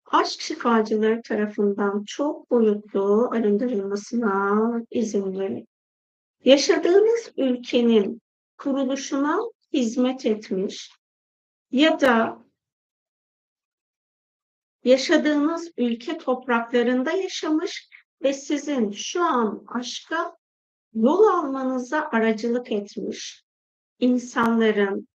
aşk 0.06 0.42
şifacıları 0.42 1.22
tarafından 1.22 2.04
çok 2.04 2.52
boyutlu 2.52 3.30
arındırılmasına 3.32 4.82
izin 4.92 5.40
verin. 5.40 5.68
Yaşadığınız 6.46 7.32
ülkenin 7.38 8.22
kuruluşuna 8.58 9.40
hizmet 9.74 10.26
etmiş 10.26 10.92
ya 11.72 12.00
da 12.00 12.44
yaşadığınız 14.84 15.72
ülke 15.78 16.18
topraklarında 16.18 17.12
yaşamış 17.12 17.90
ve 18.22 18.34
sizin 18.34 18.92
şu 18.92 19.24
an 19.24 19.66
aşka 19.68 20.38
yol 20.94 21.24
almanıza 21.24 22.10
aracılık 22.12 22.72
etmiş 22.72 23.44
insanların 24.00 25.08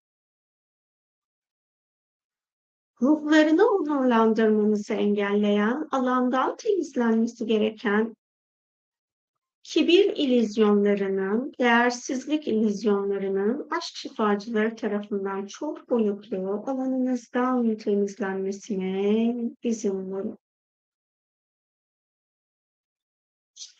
ruhlarını 3.01 3.65
onurlandırmanızı 3.69 4.93
engelleyen, 4.93 5.87
alandan 5.91 6.55
temizlenmesi 6.57 7.45
gereken 7.45 8.15
kibir 9.63 10.05
ilizyonlarının, 10.05 11.53
değersizlik 11.59 12.47
ilizyonlarının 12.47 13.67
aşk 13.71 13.95
şifacıları 13.95 14.75
tarafından 14.75 15.45
çok 15.45 15.89
boyutlu 15.89 16.63
alanınızdan 16.67 17.77
temizlenmesine 17.77 19.35
izin 19.63 20.15
verin. 20.15 20.37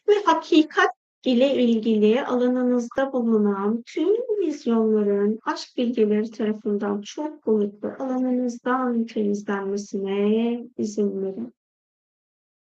Ve 0.08 0.24
hakikat 0.26 0.92
ile 1.26 1.64
ilgili 1.64 2.26
alanınızda 2.26 3.14
bulunan 3.14 3.84
tüm 3.86 4.10
vizyonların 4.40 5.40
aşk 5.46 5.78
bilgileri 5.78 6.32
tarafından 6.32 7.02
çok 7.02 7.48
boyutlu 7.48 7.88
alanınızdan 8.00 9.06
temizlenmesine 9.06 10.64
izin 10.78 11.22
verin. 11.22 11.54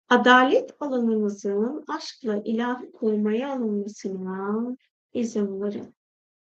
Adalet 0.09 0.75
alanınızın 0.79 1.83
aşkla 1.87 2.41
ilahi 2.45 2.91
korumaya 2.91 3.53
alınmasına 3.53 4.77
izin 5.13 5.61
verin. 5.61 5.93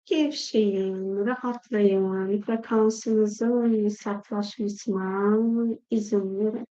Gevşeyin, 0.05 1.25
rahatlayın, 1.25 2.41
frekansınızın 2.41 3.87
saflaşmasına 3.87 5.37
izin 5.89 6.39
verin. 6.39 6.67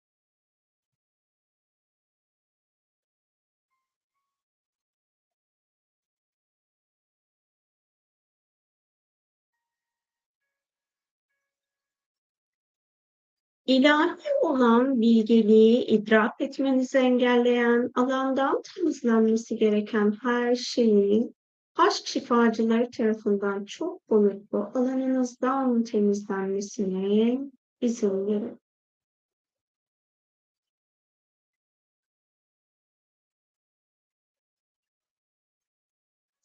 İlahi 13.70 14.30
olan 14.42 15.00
bilgeliği 15.00 15.84
idrak 15.86 16.40
etmenizi 16.40 16.98
engelleyen, 16.98 17.90
alandan 17.94 18.62
temizlenmesi 18.62 19.56
gereken 19.56 20.16
her 20.22 20.54
şeyin 20.54 21.34
aşk 21.76 22.06
şifacıları 22.06 22.90
tarafından 22.90 23.64
çok 23.64 24.10
boyutlu 24.10 24.70
alanınızdan 24.74 25.84
temizlenmesine 25.84 27.38
izin 27.80 28.26
verin. 28.26 28.60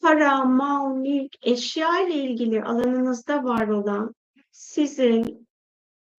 Para, 0.01 0.43
mal, 0.45 0.95
mülk, 0.95 1.35
eşya 1.41 2.07
ile 2.07 2.13
ilgili 2.13 2.63
alanınızda 2.63 3.43
var 3.43 3.67
olan 3.67 4.15
sizin 4.51 5.45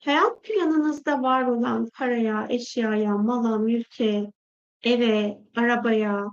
hayat 0.05 0.43
planınızda 0.43 1.21
var 1.21 1.47
olan 1.47 1.89
paraya, 1.97 2.47
eşyaya, 2.49 3.17
mala, 3.17 3.57
mülke, 3.57 4.31
eve, 4.83 5.41
arabaya, 5.55 6.25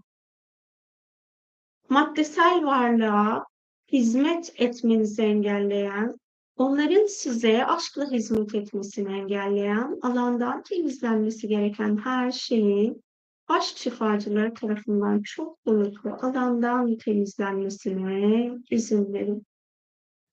maddesel 1.89 2.65
varlığa 2.65 3.47
hizmet 3.93 4.53
etmenizi 4.57 5.23
engelleyen, 5.23 6.17
onların 6.57 7.07
size 7.07 7.67
aşkla 7.67 8.11
hizmet 8.11 8.55
etmesini 8.55 9.13
engelleyen, 9.13 9.99
alandan 10.03 10.63
temizlenmesi 10.63 11.49
gereken 11.49 11.97
her 11.97 12.31
şeyin 12.31 13.03
aşk 13.49 13.77
şifacıları 13.77 14.55
tarafından 14.55 15.23
çok 15.23 15.67
boyutlu 15.67 16.11
alandan 16.11 16.97
temizlenmesine 16.97 18.51
izin 18.71 19.13
verin. 19.13 19.47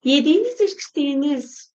Yediğiniz, 0.04 0.62
içtiğiniz 0.62 1.74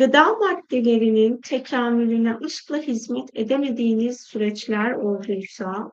gıda 0.00 0.32
maddelerinin 0.32 1.40
tekamülüne 1.40 2.38
ışıkla 2.44 2.76
hizmet 2.76 3.28
edemediğiniz 3.34 4.20
süreçler 4.20 4.92
olduysa, 4.92 5.92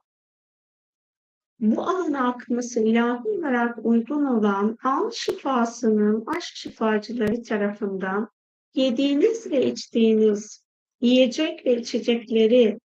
bu 1.59 1.81
alana 1.81 2.27
akması 2.27 2.79
ilahi 2.79 3.29
olarak 3.29 3.85
uygun 3.85 4.25
olan 4.25 4.77
al 4.83 5.11
şifasının 5.11 6.23
aşk 6.25 6.55
şifacıları 6.55 7.43
tarafından 7.43 8.29
yediğiniz 8.73 9.51
ve 9.51 9.65
içtiğiniz 9.65 10.63
yiyecek 11.01 11.65
ve 11.65 11.77
içecekleri 11.77 12.79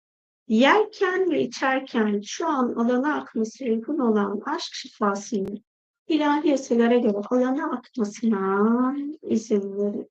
yerken 0.47 1.31
ve 1.31 1.41
içerken 1.41 2.21
şu 2.25 2.47
an 2.47 2.73
alana 2.73 3.15
akması 3.15 3.65
uygun 3.65 3.99
olan 3.99 4.41
aşk 4.45 4.73
şifasının 4.73 5.63
ilahi 6.07 6.47
yasalara 6.47 6.97
göre 6.97 7.17
alana 7.29 7.71
akmasına 7.71 8.95
izin 9.21 9.77
verin. 9.77 10.09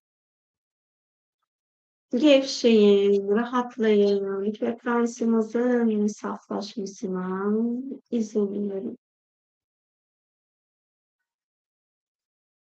Gevşeyin, 2.17 3.29
rahatlayın, 3.29 4.53
frekansınızın 4.53 6.07
saflaşmasına 6.07 7.53
izin 8.11 8.71
verin. 8.71 8.99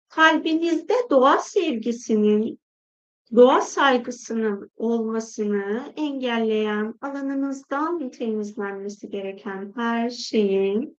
Kalbinizde 0.09 0.93
doğa 1.09 1.37
sevgisinin, 1.37 2.59
doğa 3.35 3.61
saygısının 3.61 4.71
olmasını 4.77 5.93
engelleyen 5.95 6.93
alanınızdan 7.01 8.09
temizlenmesi 8.09 9.09
gereken 9.09 9.73
her 9.75 10.09
şeyin 10.09 10.97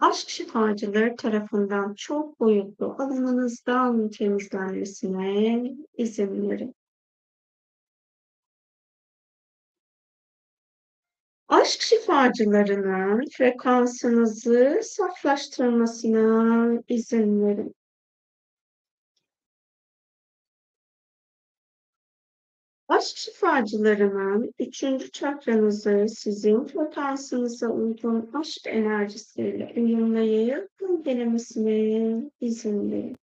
aşk 0.00 0.28
şifacıları 0.28 1.16
tarafından 1.16 1.94
çok 1.94 2.40
boyutlu 2.40 2.96
alanınızdan 2.98 4.10
temizlenmesine 4.10 5.74
izin 5.96 6.50
verin. 6.50 6.74
Aşk 11.64 11.82
şifacılarının 11.82 13.24
frekansınızı 13.36 14.80
saflaştırmasına 14.82 16.82
izin 16.88 17.46
verin. 17.46 17.74
Aşk 22.88 23.16
şifacılarının 23.16 24.54
üçüncü 24.58 25.10
çakranızı 25.10 26.06
sizin 26.08 26.64
frekansınıza 26.64 27.68
uygun 27.68 28.30
aşk 28.34 28.66
enerjisiyle 28.66 29.72
uyumlayıp 29.76 30.70
dengelemesine 30.80 32.30
izin 32.40 32.92
verin. 32.92 33.16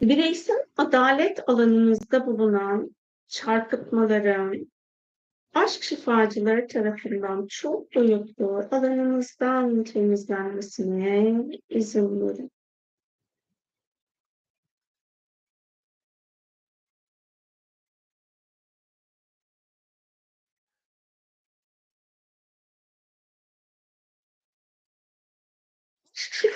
Bireysel 0.00 0.64
adalet 0.76 1.48
alanınızda 1.48 2.26
bulunan 2.26 2.96
çarpıtmaların, 3.28 4.70
aşk 5.54 5.82
şifacıları 5.82 6.66
tarafından 6.66 7.46
çok 7.46 7.94
boyutlu 7.94 8.68
alanınızdan 8.70 9.84
temizlenmesine 9.84 11.44
izin 11.68 12.20
verin. 12.28 12.50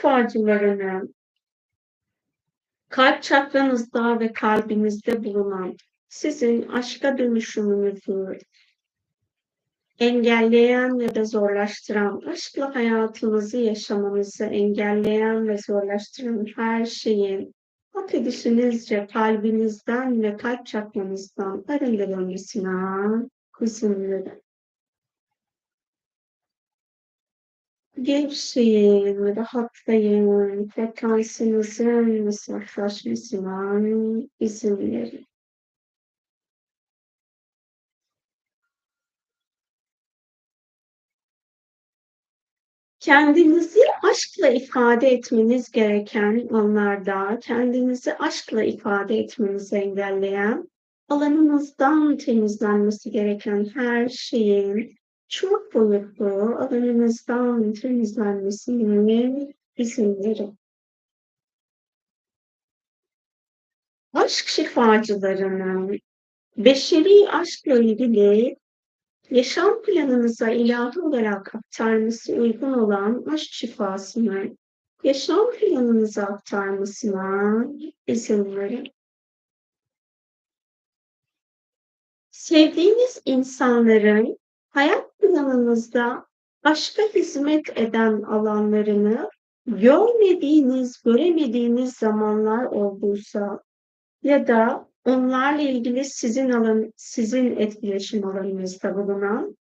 şifacılarının 0.02 1.14
kalp 2.88 3.22
çakranızda 3.22 4.20
ve 4.20 4.32
kalbinizde 4.32 5.24
bulunan 5.24 5.76
sizin 6.08 6.68
aşka 6.68 7.18
dönüşümünüzü 7.18 8.38
engelleyen 9.98 10.98
ya 10.98 11.14
da 11.14 11.24
zorlaştıran, 11.24 12.22
aşkla 12.26 12.74
hayatınızı 12.74 13.56
yaşamanızı 13.56 14.44
engelleyen 14.44 15.48
ve 15.48 15.58
zorlaştıran 15.58 16.46
her 16.56 16.84
şeyin 16.84 17.54
hak 17.92 18.14
edişinizce 18.14 19.06
kalbinizden 19.12 20.22
ve 20.22 20.36
kalp 20.36 20.66
çakranızdan 20.66 21.64
arındırılmasına 21.68 23.28
izin 23.60 24.10
verin. 24.10 24.42
Gevşeyin, 28.02 29.36
rahatlayın, 29.36 30.68
frekansınızın 30.68 32.24
mesaflaşmasına 32.24 33.80
izin 34.40 34.78
verin. 34.78 35.26
Kendinizi 43.02 43.80
aşkla 44.10 44.48
ifade 44.48 45.08
etmeniz 45.08 45.70
gereken 45.70 46.48
anlarda, 46.52 47.38
kendinizi 47.42 48.14
aşkla 48.14 48.62
ifade 48.62 49.18
etmenizi 49.18 49.76
engelleyen, 49.76 50.70
alanınızdan 51.08 52.16
temizlenmesi 52.16 53.10
gereken 53.10 53.64
her 53.74 54.08
şeyin 54.08 54.94
çok 55.28 55.74
boyutlu 55.74 56.26
alanınızdan 56.58 57.72
temizlenmesine 57.72 59.54
izin 59.76 60.24
verin. 60.24 60.58
Aşk 64.12 64.48
şifacılarının 64.48 66.00
beşeri 66.56 67.30
aşkla 67.30 67.78
ilgili 67.78 68.56
yaşam 69.32 69.82
planınıza 69.82 70.50
ilahi 70.50 71.00
olarak 71.00 71.54
aktarması 71.54 72.32
uygun 72.32 72.72
olan 72.72 73.24
aşk 73.32 73.52
şifasını 73.52 74.56
yaşam 75.04 75.50
planınıza 75.50 76.22
aktarmasına 76.22 77.66
izin 78.06 78.56
verin. 78.56 78.92
Sevdiğiniz 82.30 83.22
insanların 83.24 84.38
hayat 84.70 85.18
planınızda 85.18 86.26
aşka 86.62 87.02
hizmet 87.02 87.78
eden 87.78 88.22
alanlarını 88.22 89.30
görmediğiniz, 89.66 91.02
göremediğiniz 91.02 91.92
zamanlar 91.92 92.64
olduysa 92.64 93.62
ya 94.22 94.46
da 94.46 94.91
onlarla 95.04 95.62
ilgili 95.62 96.04
sizin 96.04 96.50
alan, 96.50 96.92
sizin 96.96 97.56
etkileşim 97.56 98.26
alanınızda 98.26 98.96
bulunan 98.96 99.56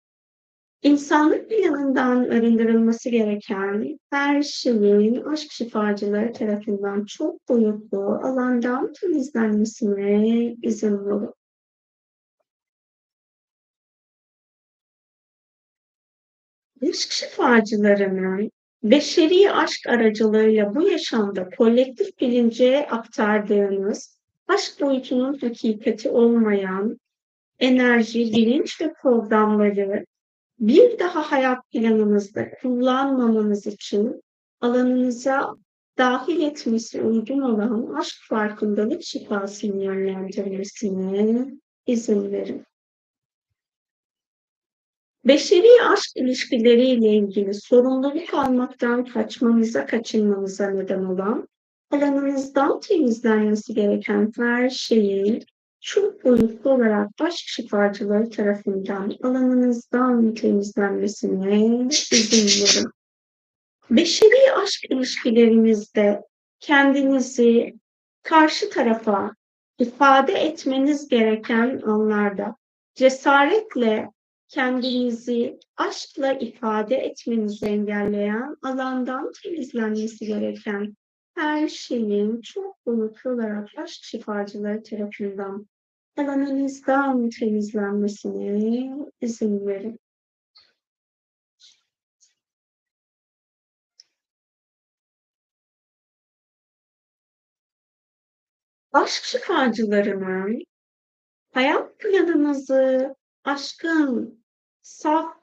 insanlık 0.82 1.50
planından 1.50 2.24
arındırılması 2.24 3.10
gereken 3.10 4.00
her 4.10 4.42
şeyin 4.42 5.24
aşk 5.24 5.52
şifacıları 5.52 6.34
tarafından 6.34 7.06
çok 7.06 7.50
boyutlu 7.50 8.00
alandan 8.00 8.94
temizlenmesine 8.94 10.56
izin 10.64 11.06
verin. 11.06 11.34
Aşk 16.90 17.12
şifacılarının 17.12 18.52
beşeri 18.84 19.52
aşk 19.52 19.88
aracılığıyla 19.88 20.76
bu 20.76 20.90
yaşamda 20.90 21.50
kolektif 21.50 22.20
bilince 22.22 22.88
aktardığınız 22.88 24.17
aşk 24.48 24.82
boyutunun 24.82 25.38
hakikati 25.38 26.10
olmayan 26.10 27.00
enerji, 27.60 28.20
bilinç 28.20 28.82
ve 28.82 28.94
programları 28.94 30.06
bir 30.60 31.00
daha 31.00 31.32
hayat 31.32 31.70
planınızda 31.72 32.52
kullanmamanız 32.62 33.68
için 33.68 34.22
alanınıza 34.62 35.56
dahil 35.98 36.42
etmesi 36.42 37.02
uygun 37.02 37.42
olan 37.42 37.96
aşk 37.96 38.16
farkındalık 38.30 39.04
şifasını 39.04 39.84
yönlendirmesine 39.84 41.48
izin 41.88 42.32
verin. 42.32 42.66
Beşeri 45.26 45.84
aşk 45.84 46.12
ilişkileriyle 46.16 47.10
ilgili 47.10 47.54
sorumluluk 47.54 48.34
almaktan 48.34 49.06
kaçmanıza, 49.06 49.86
kaçınmanıza 49.86 50.70
neden 50.70 51.04
olan 51.04 51.48
alanınızdan 51.92 52.80
temizlenmesi 52.80 53.74
gereken 53.74 54.32
her 54.38 54.70
şeyin 54.70 55.46
çok 55.82 56.24
boyutlu 56.24 56.72
olarak 56.72 57.10
aşk 57.20 57.48
şifacıları 57.48 58.30
tarafından 58.30 59.16
alanınızdan 59.24 60.34
temizlenmesine 60.34 61.88
izin 62.12 62.62
verin. 62.64 62.92
Beşeri 63.90 64.54
aşk 64.64 64.86
ilişkilerinizde 64.90 66.22
kendinizi 66.60 67.74
karşı 68.24 68.70
tarafa 68.70 69.36
ifade 69.80 70.34
etmeniz 70.34 71.08
gereken 71.08 71.82
anlarda 71.86 72.56
cesaretle 72.96 74.10
kendinizi 74.48 75.60
aşkla 75.78 76.34
ifade 76.34 76.96
etmenizi 76.96 77.66
engelleyen 77.66 78.56
alandan 78.64 79.32
temizlenmesi 79.44 80.26
gereken 80.26 80.96
her 81.38 81.68
şeyin 81.68 82.42
çok 82.42 82.86
boyutlu 82.86 83.32
olarak 83.32 83.70
aşk 83.78 84.04
şifacıları 84.04 84.84
tarafından 84.84 85.68
alanınızdan 86.18 87.30
temizlenmesine 87.30 88.96
izin 89.22 89.68
verin. 89.68 90.00
Aşk 98.94 99.24
şifacılarının 99.24 100.64
hayat 101.54 102.00
planınızı 102.00 103.16
aşkın 103.44 104.44
saf 104.82 105.38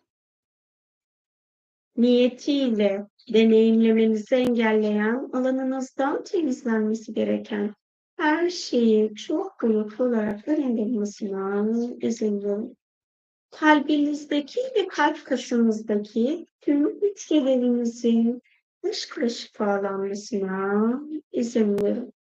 niyetiyle 1.97 3.07
deneyimlemenizi 3.33 4.35
engelleyen, 4.35 5.31
alanınızdan 5.33 6.25
temizlenmesi 6.25 7.15
gereken 7.15 7.75
her 8.17 8.51
şeyi 8.51 9.15
çok 9.15 9.63
boyutlu 9.63 10.05
olarak 10.05 10.49
arındırmasına 10.49 11.63
verin. 12.03 12.77
Kalbinizdeki 13.51 14.61
ve 14.77 14.89
kalp 14.89 15.25
kasınızdaki 15.25 16.47
tüm 16.61 17.03
hücrelerinizin 17.03 18.43
aşkla 18.89 19.29
şifalanmasına 19.29 21.01
izin 21.33 21.83
verin. 21.83 22.13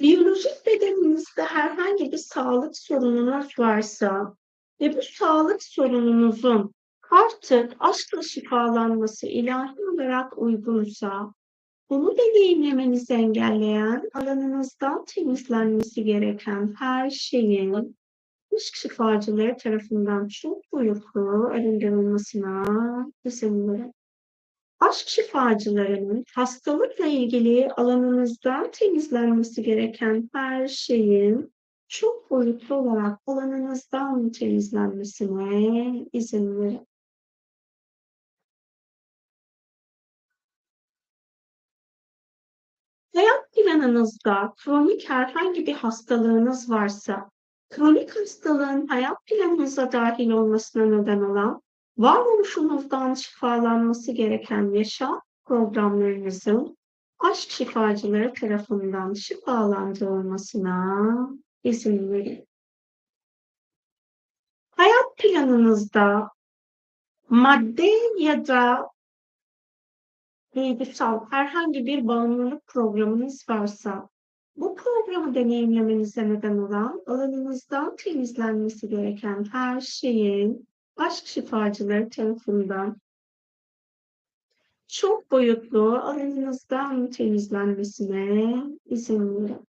Biyolojik 0.00 0.66
bedeninizde 0.66 1.42
herhangi 1.42 2.12
bir 2.12 2.16
sağlık 2.16 2.76
sorununuz 2.76 3.58
varsa 3.58 4.36
ve 4.80 4.96
bu 4.96 5.02
sağlık 5.02 5.62
sorununuzun 5.62 6.74
artık 7.14 7.76
aşkla 7.80 8.22
şifalanması 8.22 9.26
ilahi 9.26 9.80
olarak 9.92 10.38
uygunsa, 10.38 11.34
bunu 11.90 12.16
deneyimlemenizi 12.18 13.14
engelleyen, 13.14 14.10
alanınızdan 14.14 15.04
temizlenmesi 15.04 16.04
gereken 16.04 16.74
her 16.78 17.10
şeyin 17.10 17.96
aşk 18.56 18.74
şifacıları 18.74 19.56
tarafından 19.56 20.28
çok 20.28 20.72
boyutlu 20.72 21.46
arındırılmasına 21.46 22.64
verin. 23.24 23.92
Aşk 24.80 25.08
şifacılarının 25.08 26.24
hastalıkla 26.34 27.06
ilgili 27.06 27.70
alanınızdan 27.70 28.70
temizlenmesi 28.72 29.62
gereken 29.62 30.30
her 30.32 30.68
şeyin 30.68 31.54
çok 31.88 32.30
boyutlu 32.30 32.74
olarak 32.74 33.18
alanınızdan 33.26 34.30
temizlenmesine 34.32 36.06
izin 36.12 36.60
verin. 36.60 36.86
Hayat 43.14 43.52
planınızda 43.52 44.54
kronik 44.56 45.10
herhangi 45.10 45.66
bir 45.66 45.74
hastalığınız 45.74 46.70
varsa, 46.70 47.30
kronik 47.70 48.20
hastalığın 48.20 48.86
hayat 48.86 49.26
planınıza 49.26 49.92
dahil 49.92 50.30
olmasına 50.30 50.84
neden 50.84 51.20
olan, 51.20 51.62
varoluşunuzdan 51.98 53.14
şifalanması 53.14 54.12
gereken 54.12 54.70
yaşam 54.70 55.20
programlarınızın 55.44 56.76
aşk 57.18 57.50
şifacıları 57.50 58.34
tarafından 58.34 59.12
şifalandırılmasına 59.12 61.28
izin 61.64 62.12
verin. 62.12 62.48
Hayat 64.70 65.16
planınızda 65.18 66.30
madde 67.28 67.90
ya 68.18 68.46
da 68.46 68.93
duygusal 70.54 71.30
herhangi 71.30 71.86
bir 71.86 72.06
bağımlılık 72.06 72.66
programınız 72.66 73.48
varsa 73.48 74.08
Bu 74.56 74.74
programı 74.74 75.34
deneyimlemenize 75.34 76.28
neden 76.28 76.58
olan 76.58 77.02
alanınızdan 77.06 77.96
temizlenmesi 77.96 78.88
gereken 78.88 79.44
her 79.52 79.80
şeyin 79.80 80.68
aşk 80.96 81.26
şifacıları 81.26 82.08
tarafından 82.08 82.96
çok 84.88 85.30
boyutlu 85.30 85.98
alanınızdan 85.98 87.10
temizlenmesine 87.10 88.62
izin 88.86 89.44
verin. 89.44 89.73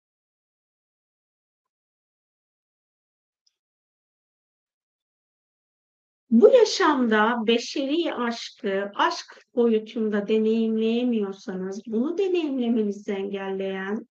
Bu 6.31 6.49
yaşamda 6.49 7.47
beşeri 7.47 8.15
aşkı, 8.15 8.91
aşk 8.95 9.43
boyutunda 9.55 10.29
deneyimleyemiyorsanız, 10.29 11.83
bunu 11.87 12.19
deneyimlemenizi 12.19 13.13
engelleyen, 13.13 14.07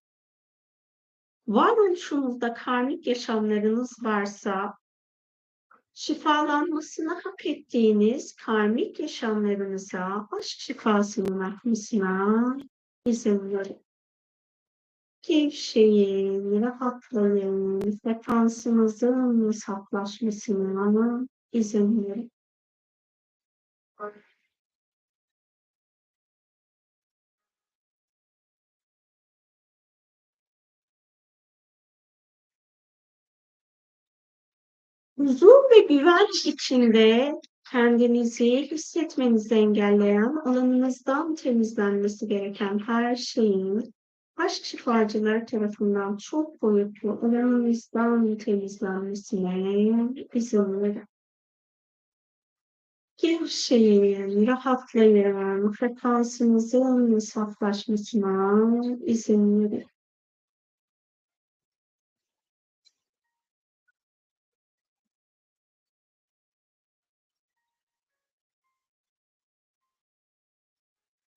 varoluşunuzda 1.48 2.54
karmik 2.54 3.08
yaşamlarınız 3.08 4.04
varsa, 4.04 4.74
şifalanmasını 5.94 7.14
hak 7.14 7.46
ettiğiniz 7.46 8.36
karmik 8.36 9.00
yaşamlarınıza, 9.00 10.28
aşk 10.32 10.60
şifasının 10.60 11.40
akmasına 11.40 12.58
izin 13.06 13.50
verin. 13.50 13.86
Gevşeyin, 15.22 16.62
rahatlayın, 16.62 17.98
frekansınızın 18.04 19.52
saflaşmasına 19.52 21.26
verin. 22.08 22.32
Huzur 35.18 35.64
ve 35.72 35.80
güvenç 35.80 36.46
içinde 36.46 37.34
kendinizi 37.72 38.72
hissetmenizi 38.72 39.56
engelleyen, 39.56 40.36
alanınızdan 40.46 41.36
temizlenmesi 41.36 42.28
gereken 42.28 42.80
her 42.80 43.16
şeyin 43.16 43.94
aşk 44.38 44.66
şifacıları 44.66 45.46
tarafından 45.46 46.18
çok 46.18 46.62
boyutlu 46.62 47.12
alanınızdan 47.12 48.38
temizlenmesine 48.38 50.28
izin 50.34 50.82
verin. 50.82 51.06
Gevşeyin, 53.18 54.48
rahatlayın, 54.48 55.72
frekansınızın 55.72 57.20
saflaşmasına 57.20 58.62
izin 59.06 59.64
verin. 59.64 59.86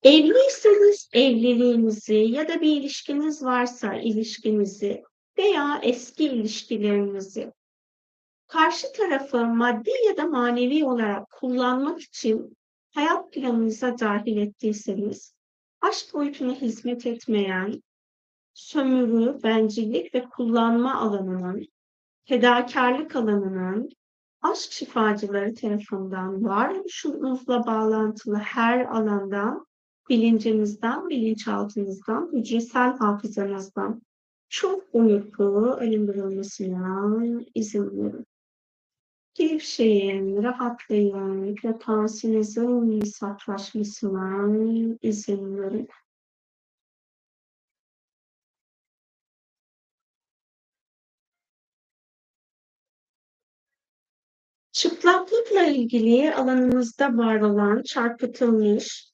Evliyseniz 0.03 1.09
evliliğinizi 1.13 2.15
ya 2.15 2.47
da 2.47 2.61
bir 2.61 2.81
ilişkiniz 2.81 3.43
varsa 3.43 3.93
ilişkinizi 3.93 5.03
veya 5.37 5.79
eski 5.83 6.25
ilişkilerinizi 6.25 7.51
karşı 8.49 8.87
tarafı 8.93 9.45
maddi 9.45 9.91
ya 10.07 10.17
da 10.17 10.27
manevi 10.27 10.85
olarak 10.85 11.29
kullanmak 11.29 12.01
için 12.01 12.57
hayat 12.93 13.33
planınıza 13.33 13.99
dahil 13.99 14.37
ettiyseniz, 14.37 15.33
aşk 15.81 16.13
boyutuna 16.13 16.53
hizmet 16.53 17.05
etmeyen, 17.05 17.83
sömürü, 18.53 19.43
bencillik 19.43 20.15
ve 20.15 20.23
kullanma 20.23 20.95
alanının, 20.95 21.67
fedakarlık 22.25 23.15
alanının 23.15 23.89
aşk 24.41 24.71
şifacıları 24.71 25.55
tarafından 25.55 26.43
varoluşunuzla 26.43 27.65
bağlantılı 27.65 28.35
her 28.35 28.85
alandan, 28.85 29.65
bilincinizden, 30.09 31.09
bilinçaltınızdan, 31.09 32.29
hücresel 32.33 32.97
hafızanızdan 32.97 34.01
çok 34.49 34.93
boyutlu 34.93 35.77
arındırılmasına 35.79 37.41
izin 37.55 38.03
verin. 38.03 38.25
Gevşeyin, 39.33 40.43
rahatlayın, 40.43 41.55
frekansınızın 41.55 43.01
saflaşmasına 43.01 44.97
izin 45.01 45.57
verin. 45.57 45.89
Çıplaklıkla 54.71 55.65
ilgili 55.65 56.35
alanınızda 56.35 57.17
var 57.17 57.41
olan 57.41 57.83
çarpıtılmış, 57.83 59.11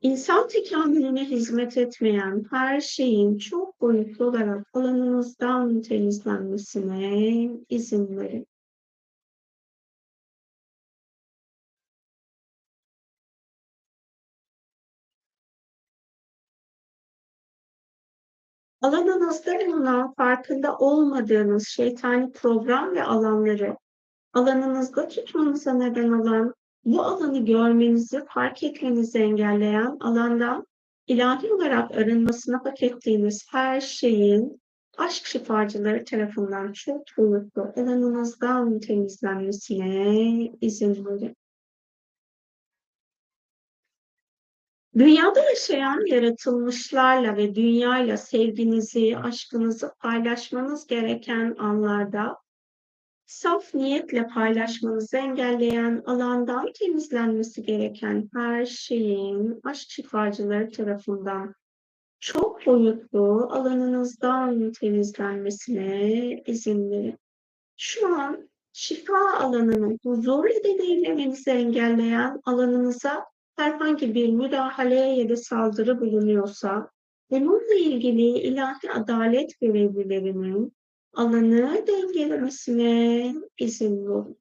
insan 0.00 0.48
tekamülüne 0.48 1.24
hizmet 1.24 1.76
etmeyen 1.76 2.44
her 2.50 2.80
şeyin 2.80 3.38
çok 3.38 3.80
boyutlu 3.80 4.24
olarak 4.24 4.66
alanınızdan 4.72 5.82
temizlenmesine 5.82 7.50
izin 7.68 8.16
verin. 8.18 8.46
Alanınızda 18.82 19.52
bulunan 19.66 20.14
farkında 20.14 20.76
olmadığınız 20.78 21.68
şeytani 21.68 22.32
program 22.32 22.94
ve 22.94 23.04
alanları 23.04 23.76
alanınızda 24.32 25.08
tutmanıza 25.08 25.72
neden 25.72 26.12
olan 26.12 26.54
bu 26.84 27.02
alanı 27.02 27.44
görmenizi, 27.44 28.24
fark 28.28 28.62
etmenizi 28.62 29.18
engelleyen 29.18 29.96
alandan 30.00 30.66
ilahi 31.06 31.52
olarak 31.52 31.90
arınmasını 31.90 32.56
hak 32.56 32.82
ettiğiniz 32.82 33.46
her 33.50 33.80
şeyin 33.80 34.60
aşk 34.98 35.26
şifacıları 35.26 36.04
tarafından 36.04 36.72
çok 36.72 37.02
boyutlu 37.16 37.62
alanınızdan 37.76 38.80
temizlenmesine 38.80 40.50
izin 40.60 41.06
verin. 41.06 41.36
Dünyada 44.98 45.40
yaşayan 45.40 46.06
yaratılmışlarla 46.06 47.36
ve 47.36 47.54
dünyayla 47.54 48.16
sevginizi, 48.16 49.18
aşkınızı 49.18 49.92
paylaşmanız 49.98 50.86
gereken 50.86 51.56
anlarda 51.58 52.36
saf 53.26 53.74
niyetle 53.74 54.26
paylaşmanızı 54.26 55.16
engelleyen 55.16 56.02
alandan 56.06 56.72
temizlenmesi 56.72 57.62
gereken 57.62 58.30
her 58.34 58.66
şeyin 58.66 59.60
aşk 59.64 59.90
şifacıları 59.90 60.70
tarafından 60.70 61.54
çok 62.20 62.66
boyutlu 62.66 63.48
alanınızdan 63.50 64.72
temizlenmesine 64.72 66.42
izin 66.46 66.90
verin. 66.90 67.18
Şu 67.76 68.14
an 68.14 68.50
şifa 68.72 69.38
alanının 69.38 69.98
huzurla 70.02 70.64
deneyimlemenizi 70.64 71.50
engelleyen 71.50 72.40
alanınıza 72.44 73.24
herhangi 73.58 74.14
bir 74.14 74.28
müdahale 74.28 74.94
ya 74.94 75.28
da 75.28 75.36
saldırı 75.36 76.00
bulunuyorsa 76.00 76.90
bununla 77.30 77.74
ilgili 77.74 78.22
ilahi 78.22 78.90
adalet 78.92 79.60
görevlilerinin 79.60 80.72
alanı 81.12 81.84
dengelemesine 81.86 83.34
izin 83.58 84.06
verin. 84.08 84.38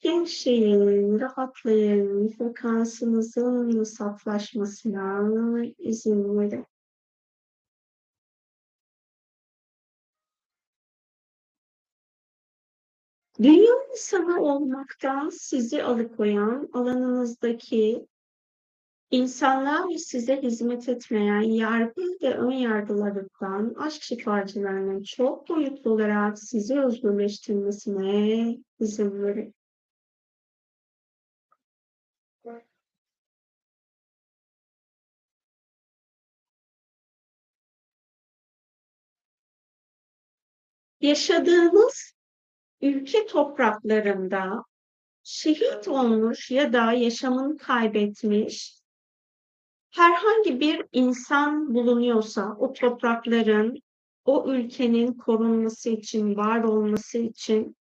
Gevşeyin, 0.00 1.20
rahatlayın, 1.20 2.28
frekansınızın 2.28 3.82
saflaşmasına 3.82 5.64
izin 5.78 6.38
verin. 6.38 6.66
Dünya 13.42 13.74
insanı 13.92 14.40
olmaktan 14.40 15.30
sizi 15.30 15.82
alıkoyan 15.82 16.68
alanınızdaki 16.72 18.06
İnsanlar 19.16 19.88
ve 19.88 19.98
size 19.98 20.42
hizmet 20.42 20.88
etmeyen 20.88 21.40
yargı 21.40 22.02
ve 22.22 22.34
ön 22.34 22.50
yargılarından 22.50 23.74
aşk 23.78 24.02
şifacılarının 24.02 25.02
çok 25.02 25.48
boyutlu 25.48 25.90
olarak 25.90 26.38
sizi 26.38 26.80
özgürleştirmesine 26.80 28.58
izin 28.80 29.22
verin. 29.22 29.54
Yaşadığınız 41.00 42.12
ülke 42.80 43.26
topraklarında 43.26 44.64
şehit 45.22 45.88
olmuş 45.88 46.50
ya 46.50 46.72
da 46.72 46.92
yaşamını 46.92 47.56
kaybetmiş 47.56 48.75
herhangi 49.96 50.60
bir 50.60 50.84
insan 50.92 51.74
bulunuyorsa 51.74 52.56
o 52.58 52.72
toprakların, 52.72 53.82
o 54.24 54.52
ülkenin 54.52 55.12
korunması 55.12 55.88
için, 55.88 56.36
var 56.36 56.62
olması 56.62 57.18
için 57.18 57.76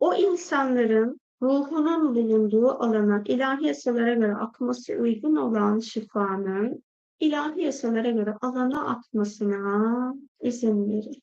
o 0.00 0.14
insanların 0.14 1.20
ruhunun 1.42 2.14
bulunduğu 2.14 2.68
alana 2.68 3.22
ilahi 3.26 3.66
yasalara 3.66 4.14
göre 4.14 4.34
akması 4.34 4.92
uygun 4.92 5.36
olan 5.36 5.78
şifanın 5.78 6.82
ilahi 7.20 7.62
yasalara 7.62 8.10
göre 8.10 8.34
alana 8.40 8.88
akmasına 8.88 10.14
izin 10.40 10.90
verin. 10.90 11.22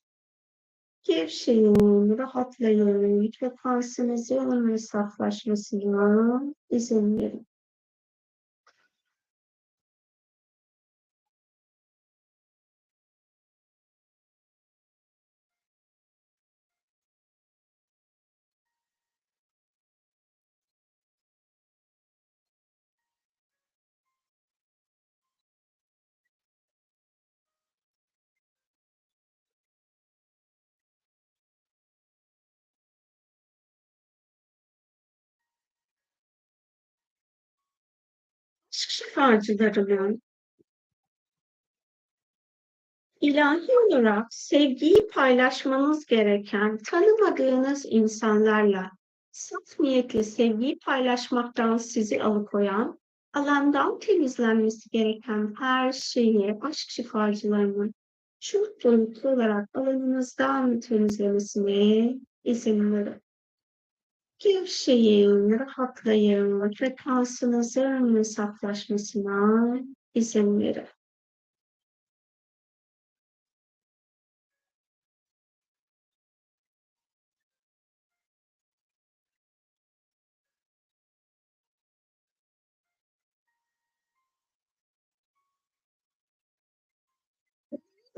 Gevşeyin, 1.04 2.18
rahatlayın, 2.18 3.32
frekansınızın 3.40 4.76
saflaşmasına 4.76 6.42
izin 6.70 7.18
verin. 7.18 7.48
Şifacılarının 39.16 40.22
ilahi 43.22 43.72
olarak 43.88 44.34
sevgiyi 44.34 45.08
paylaşmanız 45.14 46.06
gereken 46.06 46.78
tanımadığınız 46.78 47.86
insanlarla 47.90 48.92
saf 49.32 49.80
niyetle 49.80 50.24
sevgiyi 50.24 50.80
paylaşmaktan 50.80 51.78
sizi 51.78 52.24
alıkoyan, 52.24 53.00
alandan 53.34 54.00
temizlenmesi 54.00 54.90
gereken 54.90 55.54
her 55.60 55.92
şeyi 55.92 56.58
aşk 56.62 56.90
şifacılarının 56.90 57.94
çok 58.40 58.84
boyutlu 58.84 59.30
olarak 59.30 59.70
alanınızdan 59.74 60.80
temizlemesine 60.80 62.16
izin 62.44 62.94
verin. 62.94 63.25
Gevşeyin, 64.46 65.60
rahatlayın, 65.60 66.72
frekansınızın 66.72 68.22
saflaşmasına 68.22 69.80
izin 70.14 70.60
verin. 70.60 70.88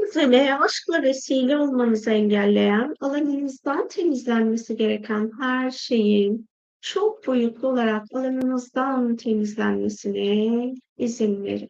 Mesele 0.07 0.55
aşkla 0.55 1.03
vesile 1.03 1.57
olmanızı 1.57 2.11
engelleyen, 2.11 2.95
alanınızdan 2.99 3.87
temizlenmesi 3.87 4.75
gereken 4.77 5.31
her 5.39 5.71
şeyin 5.71 6.47
çok 6.81 7.27
boyutlu 7.27 7.67
olarak 7.67 8.05
alanınızdan 8.13 9.15
temizlenmesine 9.15 10.73
izin 10.97 11.43
verin. 11.43 11.69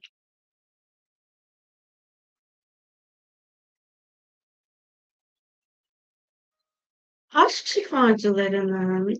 Aşk 7.34 7.68
şifacılarının 7.68 9.14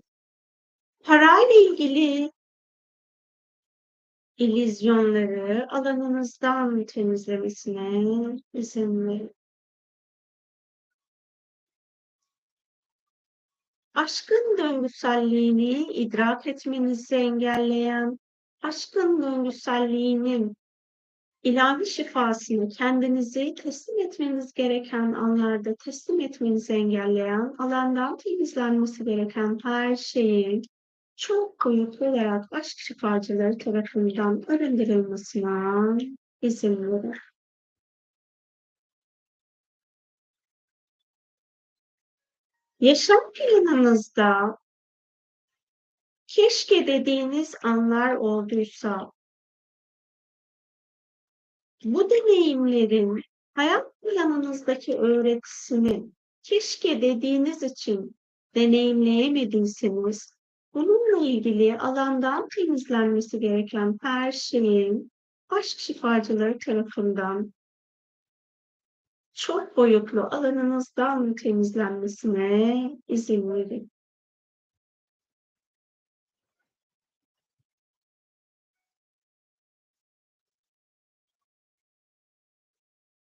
parayla 1.04 1.54
ilgili 1.54 2.30
illüzyonları 4.38 5.66
alanınızdan 5.70 6.84
temizlemesine 6.84 8.36
izin 8.52 9.08
verin. 9.08 9.34
Aşkın 13.94 14.58
döngüselliğini 14.58 15.92
idrak 15.92 16.46
etmenizi 16.46 17.14
engelleyen, 17.14 18.18
aşkın 18.62 19.22
döngüselliğinin 19.22 20.56
ilahi 21.42 21.86
şifasını 21.86 22.68
kendinizi 22.68 23.54
teslim 23.54 23.98
etmeniz 23.98 24.52
gereken 24.52 25.12
anlarda 25.12 25.74
teslim 25.74 26.20
etmenizi 26.20 26.72
engelleyen, 26.72 27.54
alandan 27.58 28.16
temizlenmesi 28.16 29.04
gereken 29.04 29.58
her 29.62 29.96
şeyin 29.96 30.62
çok 31.18 31.64
boyutlu 31.64 32.06
olarak 32.06 32.52
aşk 32.52 32.78
şifacıları 32.78 33.58
tarafından 33.58 34.42
arındırılmasına 34.48 35.98
izin 36.42 36.92
verin. 36.92 37.14
Yaşam 42.80 43.32
planınızda 43.32 44.58
keşke 46.26 46.86
dediğiniz 46.86 47.54
anlar 47.62 48.14
olduysa 48.14 49.12
bu 51.84 52.10
deneyimlerin 52.10 53.22
hayat 53.54 54.00
planınızdaki 54.00 54.98
öğretisini 54.98 56.04
keşke 56.42 57.02
dediğiniz 57.02 57.62
için 57.62 58.16
deneyimleyemediyseniz 58.54 60.37
bununla 60.74 61.26
ilgili 61.26 61.78
alandan 61.78 62.48
temizlenmesi 62.48 63.40
gereken 63.40 63.98
her 64.02 64.32
şeyin 64.32 65.12
aşk 65.48 65.78
şifacıları 65.78 66.58
tarafından 66.58 67.52
çok 69.34 69.76
boyutlu 69.76 70.22
alanınızdan 70.22 71.34
temizlenmesine 71.34 72.90
izin 73.08 73.50
verin. 73.54 73.90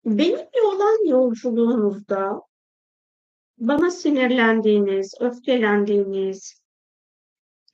Benimle 0.05 0.63
olan 0.63 1.09
yolculuğunuzda 1.09 2.43
bana 3.59 3.91
sinirlendiğiniz, 3.91 5.15
öfkelendiğiniz, 5.21 6.62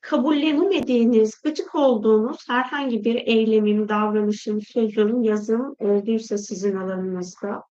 kabullenemediğiniz, 0.00 1.42
gıcık 1.42 1.74
olduğunuz 1.74 2.48
herhangi 2.48 3.04
bir 3.04 3.14
eylemin, 3.14 3.88
davranışın, 3.88 4.58
sözün, 4.58 5.22
yazın 5.22 5.76
olduysa 5.78 6.38
sizin 6.38 6.76
alanınızda, 6.76 7.62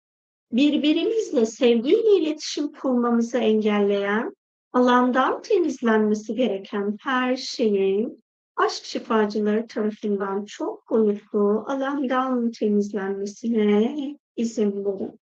birbirimizle 0.52 1.46
sevgiyle 1.46 2.16
iletişim 2.20 2.72
kurmamızı 2.72 3.38
engelleyen, 3.38 4.36
alandan 4.74 5.42
temizlenmesi 5.42 6.36
gereken 6.36 6.98
her 7.02 7.36
şeyin 7.36 8.24
aşk 8.56 8.86
şifacıları 8.86 9.68
tarafından 9.68 10.46
çok 10.46 10.90
boyutlu 10.90 11.66
alandan 11.68 12.52
temizlenmesine 12.52 13.96
izin 14.36 14.86
verin. 14.86 15.20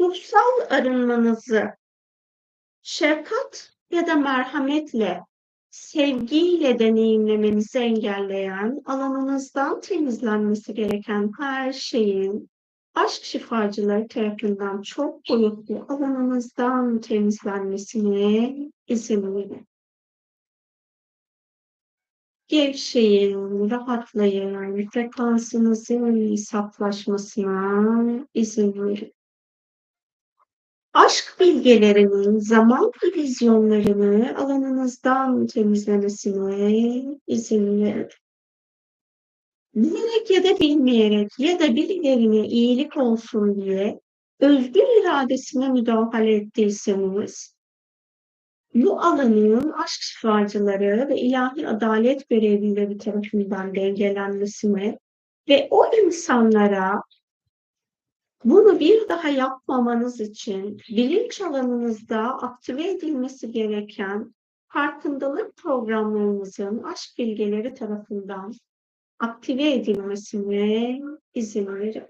Ruhsal 0.00 0.70
arınmanızı 0.70 1.76
şefkat 2.82 3.72
ya 3.90 4.06
da 4.06 4.14
merhametle, 4.14 5.20
sevgiyle 5.70 6.78
deneyimlemenizi 6.78 7.78
engelleyen, 7.78 8.82
alanınızdan 8.84 9.80
temizlenmesi 9.80 10.74
gereken 10.74 11.32
her 11.38 11.72
şeyin 11.72 12.50
aşk 12.94 13.24
şifacıları 13.24 14.08
tarafından 14.08 14.82
çok 14.82 15.28
boyutlu 15.28 15.86
alanınızdan 15.88 17.00
temizlenmesine 17.00 18.56
izin 18.86 19.36
verin. 19.36 19.68
Gevşeyin, 22.48 23.70
rahatlayın, 23.70 24.88
frekansınızın 24.90 26.34
saflaşmasına 26.34 28.26
izin 28.34 28.72
verin. 28.84 29.17
Aşk 30.98 31.36
bilgelerinin 31.40 32.38
zaman 32.38 32.92
illüzyonlarını 33.02 34.38
alanınızdan 34.38 35.46
temizlemesine 35.46 37.16
izin 37.26 37.84
verin. 37.84 38.08
Bilerek 39.74 40.30
ya 40.30 40.44
da 40.44 40.60
bilmeyerek 40.60 41.28
ya 41.38 41.60
da 41.60 41.76
birilerine 41.76 42.46
iyilik 42.46 42.96
olsun 42.96 43.60
diye 43.60 44.00
özgür 44.40 45.02
iradesine 45.02 45.68
müdahale 45.68 46.34
ettiyseniz 46.34 47.54
bu 48.74 49.00
alanın 49.00 49.72
aşk 49.72 50.02
şifacıları 50.02 51.08
ve 51.08 51.20
ilahi 51.20 51.68
adalet 51.68 52.28
görevlileri 52.28 52.98
tarafından 52.98 53.74
dengelenmesine 53.74 54.98
ve 55.48 55.68
o 55.70 55.84
insanlara 56.04 57.02
bunu 58.44 58.80
bir 58.80 59.08
daha 59.08 59.28
yapmamanız 59.28 60.20
için 60.20 60.78
bilinç 60.88 61.40
alanınızda 61.40 62.20
aktive 62.20 62.90
edilmesi 62.90 63.52
gereken 63.52 64.34
farkındalık 64.68 65.56
programlarımızın 65.56 66.82
aşk 66.82 67.18
bilgeleri 67.18 67.74
tarafından 67.74 68.52
aktive 69.18 69.72
edilmesine 69.72 71.00
izin 71.34 71.66
verin. 71.66 72.06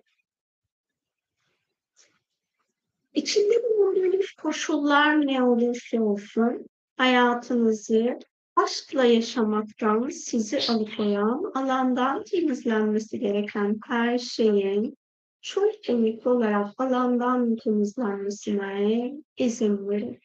İçinde 3.14 3.54
bulunduğunuz 3.64 4.32
koşullar 4.32 5.26
ne 5.26 5.42
olursa 5.42 6.02
olsun 6.02 6.66
hayatınızı 6.96 8.18
aşkla 8.56 9.04
yaşamaktan 9.04 10.08
sizi 10.08 10.72
alıkoyan, 10.72 11.52
alandan 11.54 12.24
temizlenmesi 12.24 13.18
gereken 13.18 13.80
her 13.86 14.18
şeyin 14.18 14.97
çok 15.40 15.82
kemikli 15.84 16.28
olarak 16.28 16.80
alandan 16.80 17.56
temizlenmesine 17.56 19.12
izin 19.36 19.88
verin. 19.88 20.20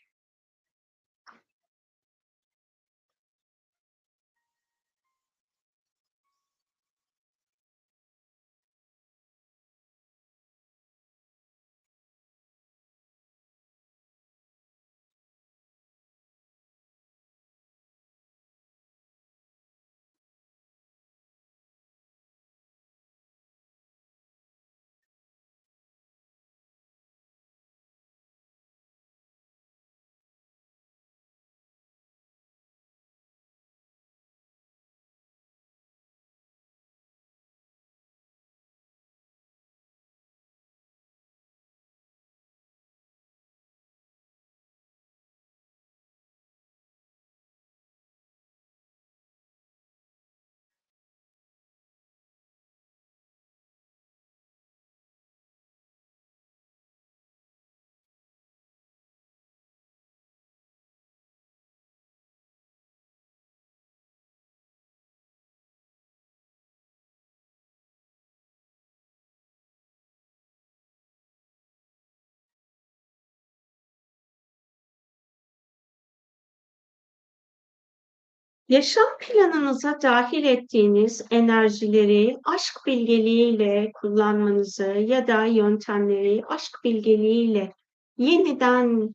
Yaşam 78.70 79.18
planınıza 79.20 80.02
dahil 80.02 80.44
ettiğiniz 80.44 81.26
enerjileri 81.32 82.38
aşk 82.44 82.86
bilgeliğiyle 82.86 83.92
kullanmanızı 83.94 84.84
ya 84.84 85.28
da 85.28 85.46
yöntemleri 85.46 86.46
aşk 86.46 86.80
bilgeliğiyle 86.84 87.74
yeniden 88.18 89.14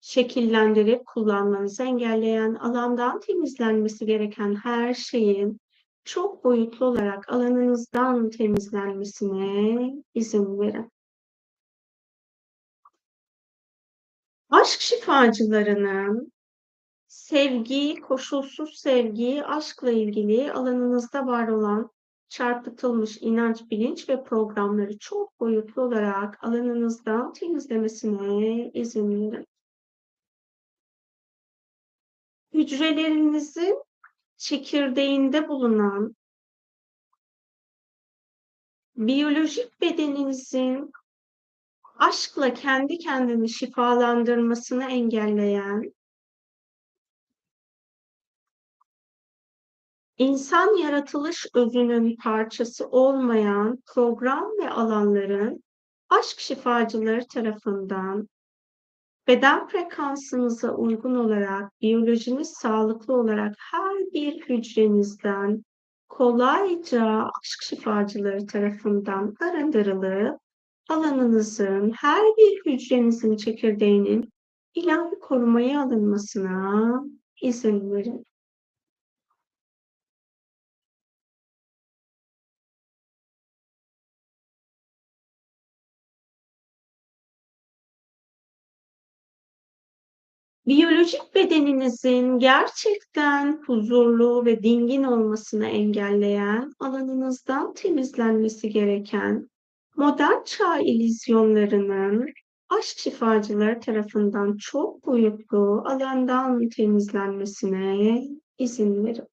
şekillendirip 0.00 1.06
kullanmanızı 1.06 1.82
engelleyen, 1.82 2.54
alandan 2.54 3.20
temizlenmesi 3.20 4.06
gereken 4.06 4.54
her 4.54 4.94
şeyin 4.94 5.60
çok 6.04 6.44
boyutlu 6.44 6.86
olarak 6.86 7.32
alanınızdan 7.32 8.30
temizlenmesine 8.30 9.94
izin 10.14 10.60
verin. 10.60 10.92
Aşk 14.50 14.80
şifacılarının 14.80 16.32
sevgi, 17.28 18.00
koşulsuz 18.00 18.78
sevgi, 18.78 19.44
aşkla 19.44 19.90
ilgili 19.90 20.52
alanınızda 20.52 21.26
var 21.26 21.48
olan 21.48 21.90
çarpıtılmış 22.28 23.18
inanç, 23.20 23.70
bilinç 23.70 24.08
ve 24.08 24.24
programları 24.24 24.98
çok 24.98 25.40
boyutlu 25.40 25.82
olarak 25.82 26.44
alanınızdan 26.44 27.32
temizlemesine 27.32 28.70
izin 28.74 29.10
verin. 29.10 29.46
Hücrelerinizin 32.52 33.82
çekirdeğinde 34.36 35.48
bulunan 35.48 36.16
biyolojik 38.96 39.80
bedeninizin 39.80 40.92
aşkla 41.98 42.54
kendi 42.54 42.98
kendini 42.98 43.48
şifalandırmasını 43.48 44.84
engelleyen 44.84 45.97
insan 50.18 50.76
yaratılış 50.76 51.46
özünün 51.54 52.16
parçası 52.16 52.88
olmayan 52.88 53.78
program 53.86 54.50
ve 54.62 54.70
alanların 54.70 55.64
aşk 56.10 56.40
şifacıları 56.40 57.26
tarafından 57.26 58.28
beden 59.26 59.66
frekansınıza 59.66 60.74
uygun 60.74 61.14
olarak 61.14 61.80
biyolojiniz 61.80 62.50
sağlıklı 62.50 63.14
olarak 63.14 63.54
her 63.58 63.96
bir 64.12 64.40
hücrenizden 64.40 65.64
kolayca 66.08 67.04
aşk 67.40 67.62
şifacıları 67.62 68.46
tarafından 68.46 69.34
arındırılıp 69.40 70.40
alanınızın 70.88 71.92
her 71.96 72.22
bir 72.22 72.72
hücrenizin 72.72 73.36
çekirdeğinin 73.36 74.28
ilahi 74.74 75.18
korumaya 75.20 75.82
alınmasına 75.82 77.04
izin 77.42 77.90
verin. 77.90 78.27
Biyolojik 90.68 91.34
bedeninizin 91.34 92.38
gerçekten 92.38 93.62
huzurlu 93.66 94.44
ve 94.44 94.62
dingin 94.62 95.02
olmasını 95.02 95.66
engelleyen, 95.66 96.72
alanınızdan 96.80 97.74
temizlenmesi 97.74 98.70
gereken 98.70 99.48
modern 99.96 100.44
çağ 100.44 100.78
ilizyonlarının 100.78 102.26
aşk 102.68 102.98
şifacıları 102.98 103.80
tarafından 103.80 104.56
çok 104.56 105.06
boyutlu 105.06 105.82
alandan 105.86 106.68
temizlenmesine 106.68 108.22
izin 108.58 109.04
verin. 109.04 109.28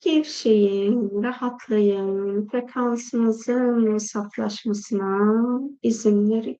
Gevşeyin, 0.00 1.22
rahatlayın, 1.22 2.48
frekansınızın 2.48 3.98
saflaşmasına 3.98 5.60
izin 5.82 6.30
verin. 6.30 6.58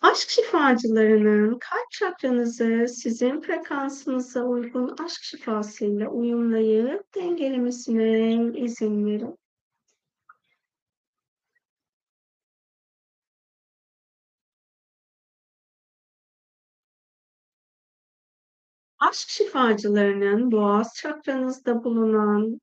Aşk 0.00 0.30
şifacılarının 0.30 1.58
kalp 1.58 1.90
çakranızı 1.90 2.86
sizin 2.88 3.40
frekansınıza 3.40 4.42
uygun 4.44 4.96
aşk 5.04 5.22
şifasıyla 5.22 6.08
uyumlayıp 6.08 7.14
dengelemesine 7.14 8.34
izin 8.60 9.06
verin. 9.06 9.38
Aşk 18.98 19.28
şifacılarının 19.28 20.52
boğaz 20.52 20.94
çakranızda 20.96 21.84
bulunan 21.84 22.60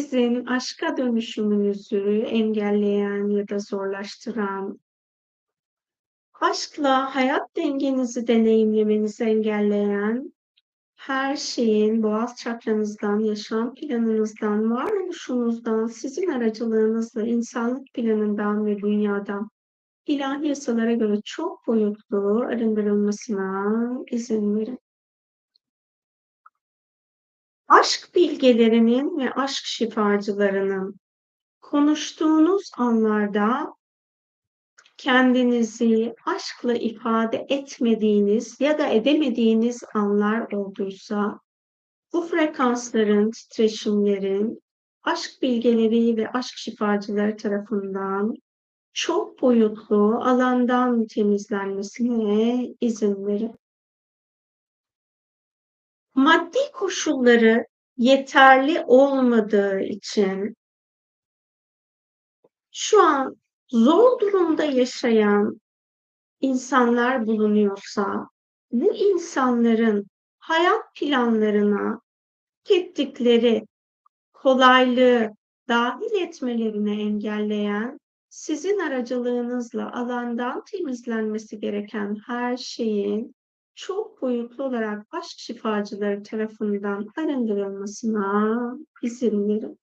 sizin 0.00 0.46
aşka 0.46 0.96
dönüşümünüzü 0.96 2.24
engelleyen 2.26 3.28
ya 3.28 3.48
da 3.48 3.58
zorlaştıran, 3.58 4.80
aşkla 6.40 7.14
hayat 7.14 7.56
dengenizi 7.56 8.26
deneyimlemenizi 8.26 9.24
engelleyen 9.24 10.32
her 10.96 11.36
şeyin 11.36 12.02
boğaz 12.02 12.36
çakranızdan, 12.36 13.18
yaşam 13.18 13.74
planınızdan, 13.74 14.70
varoluşunuzdan, 14.70 15.86
sizin 15.86 16.30
aracılığınızla 16.30 17.22
insanlık 17.22 17.94
planından 17.94 18.66
ve 18.66 18.78
dünyadan 18.78 19.50
ilahi 20.06 20.48
yasalara 20.48 20.92
göre 20.92 21.20
çok 21.24 21.66
boyutlu 21.66 22.44
arındırılmasına 22.48 24.04
izin 24.10 24.56
verin. 24.56 24.83
Aşk 27.80 28.14
bilgelerinin 28.14 29.18
ve 29.18 29.30
aşk 29.32 29.64
şifacılarının 29.64 31.00
konuştuğunuz 31.60 32.70
anlarda 32.76 33.74
kendinizi 34.96 36.14
aşkla 36.26 36.74
ifade 36.74 37.46
etmediğiniz 37.48 38.60
ya 38.60 38.78
da 38.78 38.86
edemediğiniz 38.86 39.82
anlar 39.94 40.52
olduysa 40.52 41.40
bu 42.12 42.22
frekansların, 42.22 43.30
titreşimlerin 43.30 44.62
aşk 45.02 45.42
bilgeleri 45.42 46.16
ve 46.16 46.30
aşk 46.30 46.56
şifacıları 46.56 47.36
tarafından 47.36 48.34
çok 48.92 49.42
boyutlu 49.42 50.20
alandan 50.24 51.06
temizlenmesine 51.06 52.68
izin 52.80 53.26
verin. 53.26 53.54
Maddi 56.14 56.58
koşulları 56.72 57.66
yeterli 57.96 58.84
olmadığı 58.86 59.80
için 59.80 60.56
şu 62.72 63.02
an 63.02 63.36
zor 63.68 64.20
durumda 64.20 64.64
yaşayan 64.64 65.60
insanlar 66.40 67.26
bulunuyorsa 67.26 68.28
bu 68.72 68.94
insanların 68.94 70.06
hayat 70.38 70.94
planlarına 70.94 72.00
ettikleri 72.70 73.66
kolaylığı 74.32 75.30
dahil 75.68 76.22
etmelerini 76.22 77.02
engelleyen 77.02 77.98
sizin 78.28 78.78
aracılığınızla 78.78 79.92
alandan 79.92 80.64
temizlenmesi 80.64 81.60
gereken 81.60 82.16
her 82.26 82.56
şeyin 82.56 83.34
çok 83.74 84.22
boyutlu 84.22 84.64
olarak 84.64 85.06
aşk 85.10 85.38
şifacıları 85.38 86.22
tarafından 86.22 87.06
arındırılmasına 87.18 88.78
izin 89.02 89.48
verin. 89.48 89.78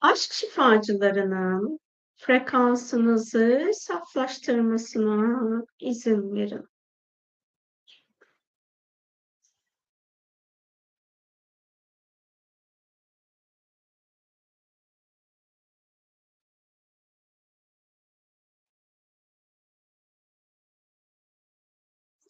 aşk 0.00 0.32
şifacılarının 0.32 1.80
frekansınızı 2.18 3.70
saflaştırmasına 3.74 5.64
izin 5.80 6.34
verin. 6.34 6.66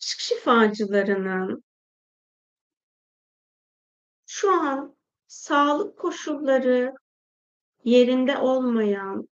Aşk 0.09 0.21
şifacılarının 0.21 1.65
şu 4.27 4.53
an 4.53 4.97
sağlık 5.27 5.99
koşulları 5.99 6.95
yerinde 7.85 8.39
olmayan 8.39 9.29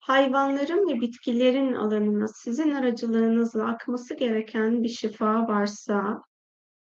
hayvanların 0.00 0.88
ve 0.88 1.00
bitkilerin 1.00 1.72
alanına 1.72 2.28
sizin 2.28 2.70
aracılığınızla 2.70 3.66
akması 3.66 4.14
gereken 4.14 4.82
bir 4.82 4.88
şifa 4.88 5.48
varsa 5.48 6.22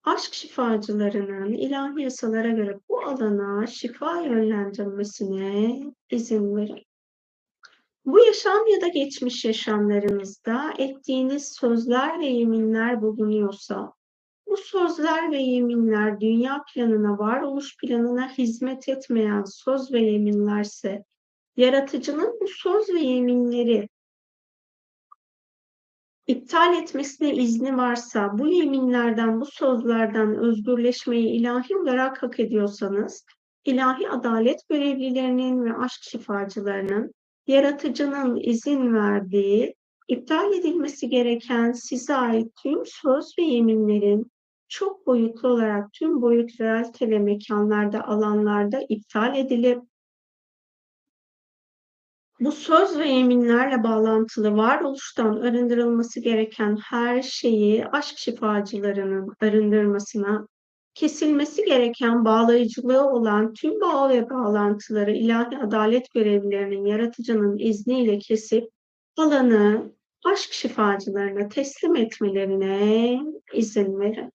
aşk 0.04 0.34
şifacılarının 0.34 1.52
ilahi 1.52 2.02
yasalara 2.02 2.50
göre 2.50 2.80
bu 2.88 3.00
alana 3.00 3.66
şifa 3.66 4.20
yönlendirmesine 4.20 5.80
izin 6.10 6.56
verin. 6.56 6.84
Bu 8.04 8.24
yaşam 8.24 8.66
ya 8.66 8.80
da 8.80 8.88
geçmiş 8.88 9.44
yaşamlarınızda 9.44 10.74
ettiğiniz 10.78 11.52
sözler 11.52 12.20
ve 12.20 12.26
yeminler 12.26 13.02
bulunuyorsa, 13.02 13.92
bu 14.46 14.56
sözler 14.56 15.32
ve 15.32 15.38
yeminler 15.38 16.20
dünya 16.20 16.64
planına, 16.74 17.18
varoluş 17.18 17.76
planına 17.76 18.28
hizmet 18.28 18.88
etmeyen 18.88 19.44
söz 19.44 19.92
ve 19.92 20.00
yeminlerse, 20.00 21.04
yaratıcının 21.58 22.38
bu 22.40 22.46
söz 22.48 22.88
ve 22.94 23.00
yeminleri 23.00 23.88
iptal 26.26 26.82
etmesine 26.82 27.34
izni 27.34 27.76
varsa, 27.76 28.38
bu 28.38 28.48
yeminlerden, 28.48 29.40
bu 29.40 29.46
sözlerden 29.46 30.34
özgürleşmeyi 30.36 31.28
ilahi 31.28 31.76
olarak 31.76 32.22
hak 32.22 32.40
ediyorsanız, 32.40 33.24
ilahi 33.64 34.08
adalet 34.08 34.68
görevlilerinin 34.68 35.64
ve 35.64 35.76
aşk 35.76 36.02
şifacılarının 36.02 37.12
yaratıcının 37.46 38.36
izin 38.36 38.94
verdiği, 38.94 39.74
iptal 40.08 40.52
edilmesi 40.52 41.08
gereken 41.08 41.72
size 41.72 42.14
ait 42.14 42.52
tüm 42.62 42.82
söz 42.86 43.34
ve 43.38 43.42
yeminlerin 43.42 44.30
çok 44.68 45.06
boyutlu 45.06 45.48
olarak 45.48 45.92
tüm 45.92 46.22
boyut 46.22 46.60
realite 46.60 47.10
ve 47.10 47.18
mekanlarda, 47.18 48.04
alanlarda 48.04 48.80
iptal 48.88 49.36
edilip 49.36 49.87
bu 52.40 52.52
söz 52.52 52.98
ve 52.98 53.08
yeminlerle 53.08 53.82
bağlantılı 53.82 54.56
varoluştan 54.56 55.36
arındırılması 55.36 56.20
gereken 56.20 56.76
her 56.76 57.22
şeyi 57.22 57.86
aşk 57.86 58.18
şifacılarının 58.18 59.34
arındırmasına, 59.40 60.48
kesilmesi 60.94 61.64
gereken 61.64 62.24
bağlayıcılığı 62.24 63.10
olan 63.10 63.52
tüm 63.52 63.80
bağ 63.80 64.08
ve 64.08 64.30
bağlantıları 64.30 65.12
ilahi 65.12 65.58
adalet 65.58 66.10
görevlilerinin 66.14 66.84
yaratıcının 66.84 67.58
izniyle 67.58 68.18
kesip 68.18 68.70
alanı 69.16 69.92
aşk 70.24 70.52
şifacılarına 70.52 71.48
teslim 71.48 71.96
etmelerine 71.96 73.20
izin 73.54 74.00
verin. 74.00 74.32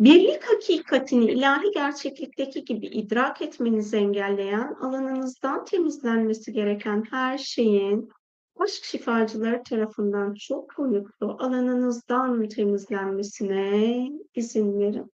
Birlik 0.00 0.42
hakikatini 0.44 1.32
ilahi 1.32 1.70
gerçeklikteki 1.74 2.64
gibi 2.64 2.86
idrak 2.86 3.42
etmenizi 3.42 3.96
engelleyen, 3.96 4.74
alanınızdan 4.80 5.64
temizlenmesi 5.64 6.52
gereken 6.52 7.04
her 7.10 7.38
şeyin 7.38 8.08
aşk 8.56 8.84
şifacıları 8.84 9.62
tarafından 9.62 10.34
çok 10.34 10.78
boyutlu 10.78 11.36
alanınızdan 11.40 12.48
temizlenmesine 12.48 14.08
izin 14.34 14.78
verin. 14.78 15.12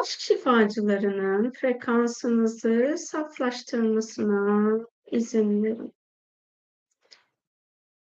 Aşk 0.00 0.20
şifacılarının 0.20 1.50
frekansınızı 1.50 2.94
saflaştırmasına 2.98 4.78
izin 5.10 5.62
verin. 5.62 5.94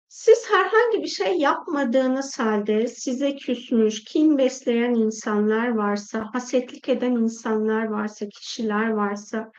Siz 0.09 0.51
herhangi 0.51 1.03
bir 1.03 1.09
şey 1.09 1.39
yapmadığınız 1.39 2.39
halde 2.39 2.87
size 2.89 3.37
küsmüş, 3.37 4.05
kin 4.05 4.39
besleyen 4.39 4.95
insanlar 4.95 5.69
varsa, 5.69 6.31
hasetlik 6.33 6.89
eden 6.89 7.13
insanlar 7.13 7.85
varsa, 7.85 8.29
kişiler 8.29 8.89
varsa, 8.89 9.53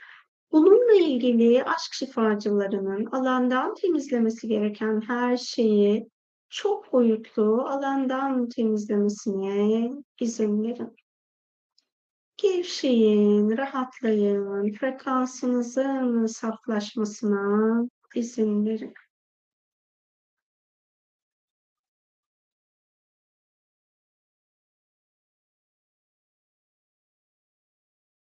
bununla 0.51 0.93
ilgili 0.93 1.63
aşk 1.63 1.93
şifacılarının 1.93 3.05
alandan 3.05 3.75
temizlemesi 3.75 4.47
gereken 4.47 5.01
her 5.07 5.37
şeyi 5.37 6.09
çok 6.49 6.93
boyutlu 6.93 7.65
alandan 7.67 8.49
temizlemesine 8.49 9.91
izin 10.19 10.63
verin. 10.63 10.95
Gevşeyin, 12.41 13.57
rahatlayın, 13.57 14.71
frekansınızın 14.73 16.25
saflaşmasına 16.25 17.87
izin 18.15 18.65
verin. 18.65 18.93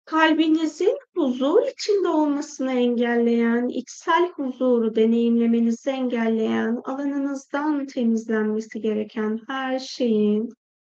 Kalbinizin 0.05 0.99
huzur 1.15 1.63
içinde 1.63 2.09
olmasını 2.09 2.73
engelleyen, 2.73 3.69
içsel 3.69 4.29
huzuru 4.29 4.95
deneyimlemenizi 4.95 5.91
engelleyen, 5.91 6.81
alanınızdan 6.85 7.87
temizlenmesi 7.87 8.81
gereken 8.81 9.41
her 9.49 9.79
şeyin 9.79 10.49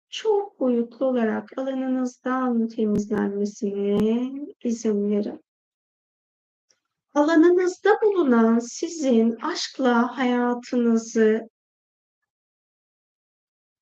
çok 0.09 0.59
boyutlu 0.59 1.05
olarak 1.05 1.57
alanınızdan 1.57 2.67
temizlenmesine 2.67 4.31
izin 4.63 5.09
verin. 5.09 5.43
Alanınızda 7.13 7.89
bulunan 8.03 8.59
sizin 8.59 9.35
aşkla 9.35 10.17
hayatınızı 10.17 11.49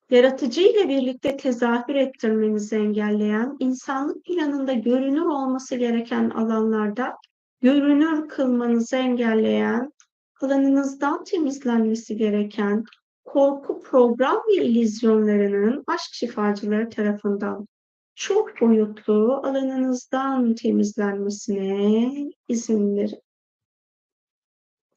yaratıcı 0.10 0.62
ile 0.62 0.90
birlikte 0.90 1.38
tezahür 1.38 1.96
ettirmenizi 1.96 2.76
engelleyen, 2.76 3.58
insanlık 3.60 4.26
planında 4.26 4.74
görünür 4.74 5.26
olması 5.26 5.76
gereken 5.76 6.30
alanlarda 6.30 7.16
görünür 7.62 8.28
kılmanızı 8.28 8.96
engelleyen, 8.96 9.92
alanınızdan 10.42 11.24
temizlenmesi 11.24 12.18
gereken 12.18 12.84
korku 13.28 13.82
program 13.82 14.42
ve 14.48 14.54
illüzyonlarının 14.54 15.84
aşk 15.88 16.14
şifacıları 16.14 16.90
tarafından 16.90 17.68
çok 18.16 18.62
boyutlu 18.62 19.42
alanınızdan 19.44 20.56
temizlenmesine 20.56 22.12
izin 22.48 22.98
verin. 22.98 23.22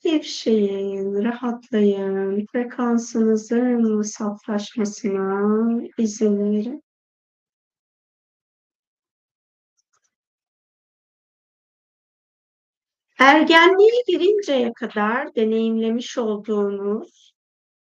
Gevşeyin, 0.02 1.24
rahatlayın, 1.24 2.46
frekansınızın 2.52 4.02
saflaşmasına 4.02 5.82
izin 5.98 6.38
verin. 6.38 6.82
Ergenliğe 13.18 14.02
girinceye 14.06 14.72
kadar 14.72 15.34
deneyimlemiş 15.34 16.18
olduğunuz, 16.18 17.32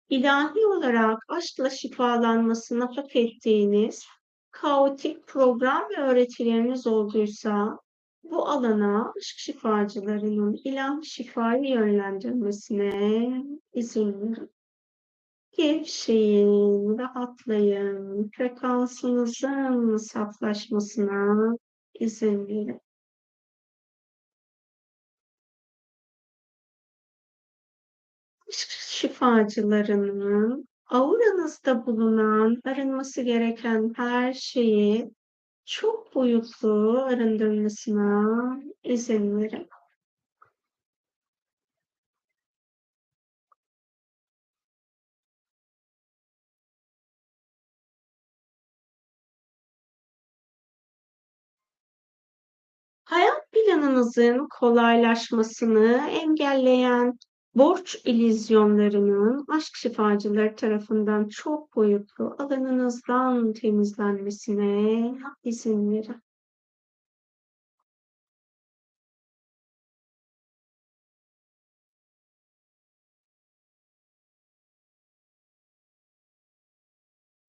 ilahi 0.10 0.66
olarak 0.66 1.26
aşkla 1.28 1.70
şifalanmasını 1.70 2.84
hak 2.84 3.16
ettiğiniz 3.16 4.06
kaotik 4.52 5.28
program 5.28 5.84
ve 5.90 6.02
öğretileriniz 6.02 6.88
olduysa, 6.88 7.80
bu 8.24 8.48
alana 8.48 9.14
aşk 9.18 9.38
şifacılarının 9.38 10.60
ilahi 10.64 11.06
şifayı 11.06 11.70
yönlendirmesine 11.70 13.44
izin 13.74 14.22
verin. 14.22 14.52
Gevşeyin, 15.58 16.98
rahatlayın, 16.98 18.30
frekansınızın 18.38 19.98
saflaşmasına 19.98 21.56
izin 22.00 22.48
verin. 22.48 22.82
Şifacılarının 29.00 30.68
auranızda 30.86 31.86
bulunan 31.86 32.62
arınması 32.66 33.22
gereken 33.22 33.94
her 33.96 34.34
şeyi 34.34 35.12
çok 35.66 36.16
boyutlu 36.16 37.02
arındırmasına 37.04 38.60
izin 38.84 39.38
verin. 39.38 39.70
Hayat 53.04 53.52
planınızın 53.52 54.48
kolaylaşmasını 54.60 56.10
engelleyen 56.10 57.20
borç 57.56 58.02
illüzyonlarının 58.06 59.46
aşk 59.50 59.76
şifacıları 59.76 60.56
tarafından 60.56 61.28
çok 61.28 61.76
boyutlu 61.76 62.36
alanınızdan 62.40 63.54
temizlenmesine 63.54 65.16
izin 65.44 65.92
verin. 65.92 66.22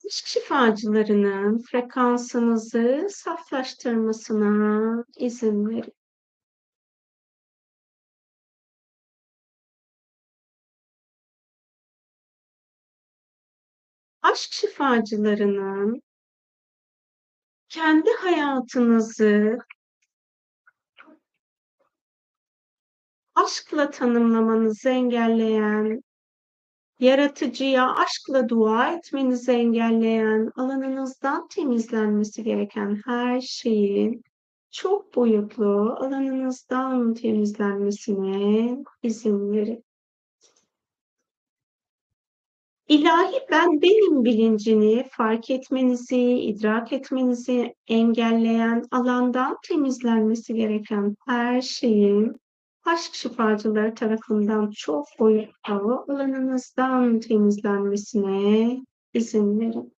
Aşk 0.06 0.26
şifacılarının 0.26 1.58
frekansınızı 1.58 3.06
saflaştırmasına 3.10 5.04
izin 5.18 5.68
verin. 5.68 5.92
Aşk 14.22 14.52
şifacılarının 14.52 16.02
kendi 17.68 18.10
hayatınızı 18.10 19.58
aşkla 23.34 23.90
tanımlamanızı 23.90 24.88
engelleyen, 24.88 26.02
yaratıcıya 26.98 27.94
aşkla 27.94 28.48
dua 28.48 28.92
etmenizi 28.92 29.52
engelleyen, 29.52 30.50
alanınızdan 30.56 31.48
temizlenmesi 31.48 32.44
gereken 32.44 33.02
her 33.04 33.40
şeyin 33.40 34.22
çok 34.70 35.16
boyutlu 35.16 35.96
alanınızdan 36.00 37.14
temizlenmesine 37.14 38.76
izin 39.02 39.52
verin. 39.52 39.84
İlahi 42.90 43.46
ben 43.50 43.82
benim 43.82 44.24
bilincini 44.24 45.08
fark 45.10 45.50
etmenizi, 45.50 46.20
idrak 46.20 46.92
etmenizi 46.92 47.74
engelleyen 47.88 48.84
alandan 48.90 49.56
temizlenmesi 49.68 50.54
gereken 50.54 51.16
her 51.26 51.60
şeyin 51.60 52.36
aşk 52.84 53.14
şifacıları 53.14 53.94
tarafından 53.94 54.70
çok 54.70 55.06
boyutlu 55.18 56.04
alanınızdan 56.08 57.20
temizlenmesine 57.20 58.76
izin 59.14 59.60
verin. 59.60 59.92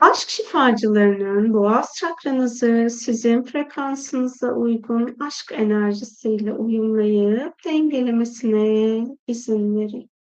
Aşk 0.00 0.28
şifacılarının 0.28 1.54
boğaz 1.54 1.94
çakranızı 2.00 2.88
sizin 2.90 3.42
frekansınıza 3.42 4.52
uygun 4.52 5.16
aşk 5.20 5.52
enerjisiyle 5.52 6.52
uyumlayıp 6.52 7.54
dengelemesine 7.64 9.06
izin 9.26 9.76
verin. 9.76 10.11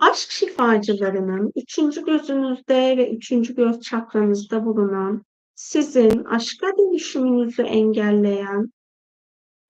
Aşk 0.00 0.30
şifacılarının 0.30 1.52
üçüncü 1.56 2.04
gözünüzde 2.04 2.96
ve 2.96 3.10
üçüncü 3.10 3.54
göz 3.54 3.80
çakranızda 3.80 4.64
bulunan 4.64 5.22
sizin 5.54 6.24
aşka 6.24 6.66
dönüşümünüzü 6.78 7.62
engelleyen, 7.62 8.72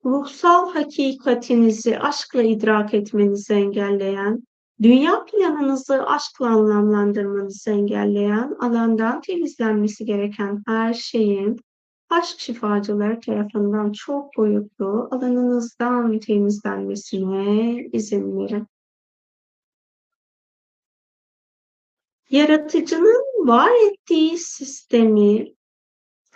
ruhsal 0.05 0.71
hakikatinizi 0.73 1.99
aşkla 1.99 2.43
idrak 2.43 2.95
etmenizi 2.95 3.53
engelleyen, 3.53 4.43
dünya 4.83 5.25
planınızı 5.25 6.07
aşkla 6.07 6.47
anlamlandırmanızı 6.47 7.71
engelleyen, 7.71 8.57
alandan 8.61 9.21
temizlenmesi 9.21 10.05
gereken 10.05 10.63
her 10.67 10.95
şeyin 10.95 11.57
aşk 12.11 12.41
şifacıları 12.41 13.21
tarafından 13.21 13.93
çok 13.93 14.37
boyutlu 14.37 15.09
alanınızdan 15.11 16.19
temizlenmesine 16.19 17.77
izin 17.93 18.39
verin. 18.39 18.67
Yaratıcının 22.31 23.49
var 23.49 23.71
ettiği 23.91 24.39
sistemi 24.39 25.55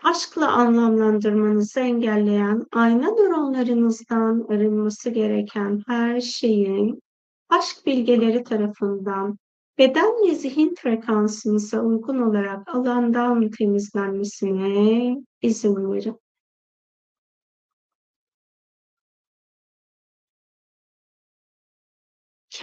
aşkla 0.03 0.53
anlamlandırmanızı 0.53 1.81
engelleyen 1.81 2.63
ayna 2.73 3.11
nöronlarınızdan 3.11 4.47
arınması 4.49 5.11
gereken 5.11 5.83
her 5.87 6.21
şeyin 6.21 7.01
aşk 7.49 7.87
bilgeleri 7.87 8.45
tarafından 8.45 9.39
beden 9.79 10.27
ve 10.27 10.35
zihin 10.35 10.75
frekansınıza 10.75 11.81
uygun 11.81 12.23
olarak 12.23 12.69
alandan 12.75 13.51
temizlenmesine 13.51 15.17
izin 15.43 15.93
verin. 15.93 16.24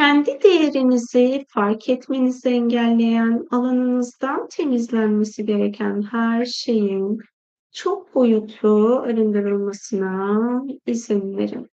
Kendi 0.02 0.42
değerinizi 0.44 1.46
fark 1.48 1.90
etmenizi 1.90 2.50
engelleyen, 2.50 3.48
alanınızdan 3.52 4.48
temizlenmesi 4.48 5.46
gereken 5.46 6.02
her 6.02 6.46
şeyin 6.46 7.20
çok 7.72 8.16
boyutlu 8.16 9.00
arındırılmasına 9.00 10.62
izin 10.86 11.38
verin. 11.38 11.70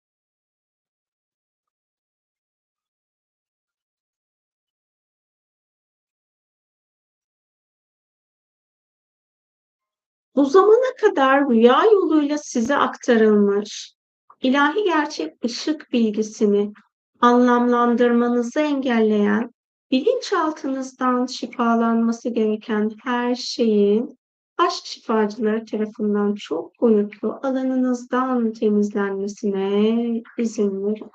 Bu 10.35 10.45
zamana 10.45 10.95
kadar 11.02 11.49
rüya 11.49 11.84
yoluyla 11.84 12.38
size 12.38 12.76
aktarılmış 12.76 13.93
ilahi 14.41 14.84
gerçek 14.84 15.45
ışık 15.45 15.91
bilgisini 15.91 16.73
anlamlandırmanızı 17.22 18.60
engelleyen, 18.60 19.52
bilinçaltınızdan 19.92 21.26
şifalanması 21.26 22.30
gereken 22.30 22.92
her 23.04 23.36
şeyin 23.36 24.18
aşk 24.58 24.86
şifacıları 24.86 25.66
tarafından 25.66 26.36
çok 26.36 26.82
boyutlu 26.82 27.40
alanınızdan 27.44 28.54
temizlenmesine 28.54 30.24
izin 30.38 30.86
verin. 30.86 31.12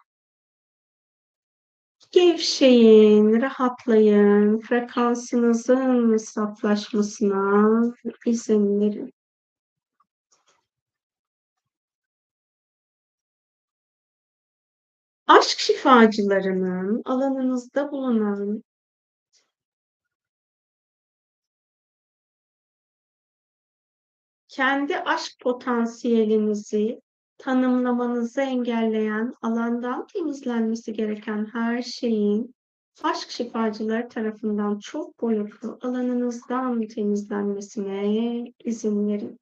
Gevşeyin, 2.10 3.40
rahatlayın, 3.40 4.60
frekansınızın 4.60 6.16
saflaşmasına 6.16 7.82
izin 8.26 8.80
verin. 8.80 9.12
Aşk 15.30 15.58
şifacılarının 15.58 17.02
alanınızda 17.04 17.92
bulunan 17.92 18.62
kendi 24.48 24.96
aşk 24.96 25.40
potansiyelinizi 25.40 27.00
tanımlamanızı 27.38 28.40
engelleyen, 28.40 29.34
alandan 29.42 30.06
temizlenmesi 30.06 30.92
gereken 30.92 31.46
her 31.52 31.82
şeyin 31.82 32.54
aşk 33.02 33.30
şifacıları 33.30 34.08
tarafından 34.08 34.78
çok 34.78 35.20
boyutlu 35.22 35.78
alanınızdan 35.82 36.86
temizlenmesine 36.86 38.52
izin 38.64 39.08
verin. 39.08 39.38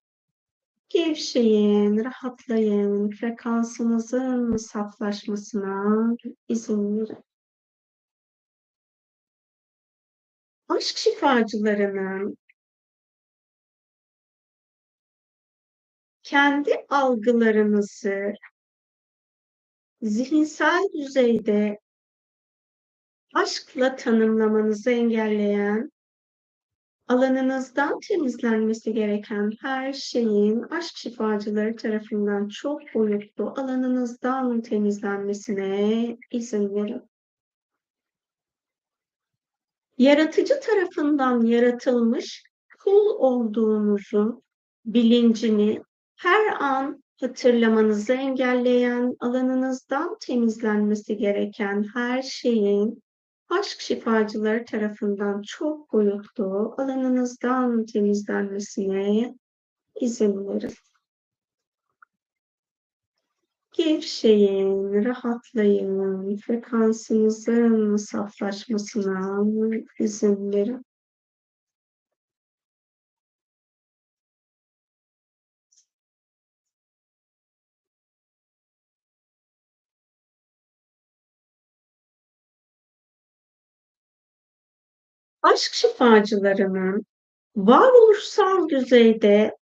Gevşeyin, 0.88 2.04
rahatlayın, 2.04 3.10
frekansınızın 3.10 4.56
saflaşmasına 4.56 6.16
izin 6.48 6.96
verin. 6.98 7.24
Aşk 10.68 10.96
şifacılarının 10.96 12.36
kendi 16.22 16.86
algılarınızı 16.88 18.32
zihinsel 20.02 20.88
düzeyde 20.94 21.78
aşkla 23.34 23.96
tanımlamanızı 23.96 24.90
engelleyen, 24.90 25.92
alanınızdan 27.08 28.00
temizlenmesi 28.00 28.92
gereken 28.92 29.52
her 29.60 29.92
şeyin 29.92 30.62
aşk 30.62 30.96
şifacıları 30.96 31.76
tarafından 31.76 32.48
çok 32.48 32.80
boyutlu 32.94 33.54
alanınızdan 33.56 34.60
temizlenmesine 34.60 36.16
izin 36.30 36.74
verin. 36.74 37.02
Yaratıcı 39.98 40.60
tarafından 40.60 41.40
yaratılmış 41.40 42.44
kul 42.78 43.06
olduğunuzun 43.18 44.42
bilincini 44.84 45.82
her 46.16 46.60
an 46.60 47.02
hatırlamanızı 47.20 48.12
engelleyen, 48.12 49.16
alanınızdan 49.20 50.16
temizlenmesi 50.20 51.16
gereken 51.16 51.86
her 51.94 52.22
şeyin 52.22 53.02
aşk 53.48 53.80
şifacıları 53.80 54.64
tarafından 54.64 55.42
çok 55.42 55.92
boyutlu 55.92 56.74
alanınızdan 56.78 57.86
temizlenmesine 57.86 59.34
izin 60.00 60.48
verin. 60.48 60.72
Gevşeyin, 63.72 65.04
rahatlayın, 65.04 66.36
frekansınızın 66.36 67.96
saflaşmasına 67.96 69.44
izin 69.98 70.52
verin. 70.52 70.87
Aşk 85.58 85.74
şifacılarının 85.74 87.06
varoluşsal 87.56 88.68
düzeyde 88.68 89.56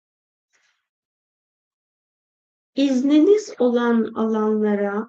izniniz 2.75 3.55
olan 3.59 4.12
alanlara 4.15 5.09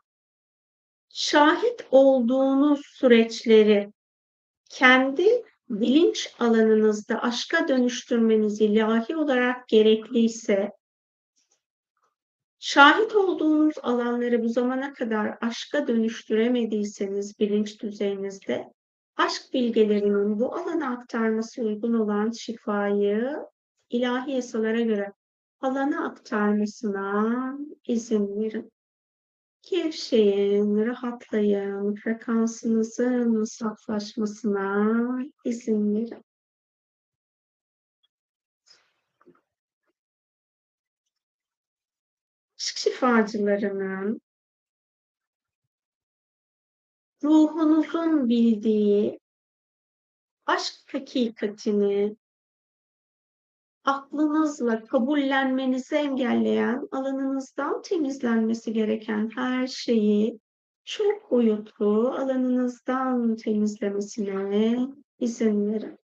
şahit 1.09 1.87
olduğunuz 1.91 2.81
süreçleri 2.85 3.93
kendi 4.69 5.43
bilinç 5.69 6.35
alanınızda 6.39 7.21
aşka 7.21 7.67
dönüştürmeniz 7.67 8.61
ilahi 8.61 9.15
olarak 9.15 9.67
gerekliyse 9.67 10.71
şahit 12.59 13.15
olduğunuz 13.15 13.75
alanları 13.83 14.43
bu 14.43 14.49
zamana 14.49 14.93
kadar 14.93 15.37
aşka 15.41 15.87
dönüştüremediyseniz 15.87 17.39
bilinç 17.39 17.81
düzeyinizde 17.81 18.75
aşk 19.17 19.53
bilgelerinin 19.53 20.39
bu 20.39 20.55
alana 20.55 20.91
aktarması 20.91 21.61
uygun 21.61 21.93
olan 21.93 22.31
şifayı 22.31 23.35
ilahi 23.89 24.31
yasalara 24.31 24.81
göre 24.81 25.13
alana 25.61 26.05
aktarmasına 26.05 27.57
izin 27.87 28.41
verin. 28.41 28.71
Gevşeyin, 29.71 30.77
rahatlayın, 30.85 31.95
frekansınızın 31.95 33.43
saflaşmasına 33.43 35.23
izin 35.45 35.95
verin. 35.95 36.23
Aşk 42.59 42.77
şifacılarının 42.77 44.21
ruhunuzun 47.25 48.29
bildiği 48.29 49.19
aşk 50.45 50.73
hakikatini 50.93 52.15
aklınızla 53.83 54.85
kabullenmenizi 54.85 55.95
engelleyen, 55.95 56.87
alanınızdan 56.91 57.81
temizlenmesi 57.81 58.73
gereken 58.73 59.29
her 59.35 59.67
şeyi 59.67 60.39
çok 60.85 61.31
boyutlu 61.31 62.09
alanınızdan 62.09 63.35
temizlemesine 63.35 64.87
izin 65.19 65.73
verin. 65.73 65.99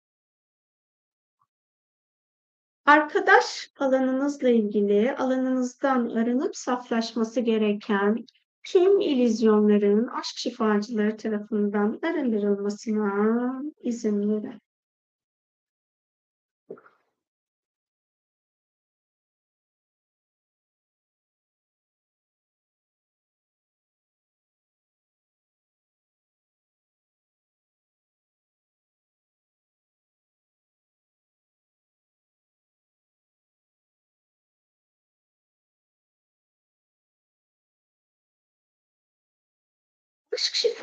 Arkadaş 2.87 3.71
alanınızla 3.79 4.49
ilgili 4.49 5.17
alanınızdan 5.17 6.09
arınıp 6.09 6.57
saflaşması 6.57 7.41
gereken 7.41 8.27
tüm 8.67 9.01
ilizyonların 9.01 10.07
aşk 10.07 10.37
şifacıları 10.37 11.17
tarafından 11.17 11.99
arındırılmasına 12.03 13.63
izin 13.83 14.31
verin. 14.31 14.66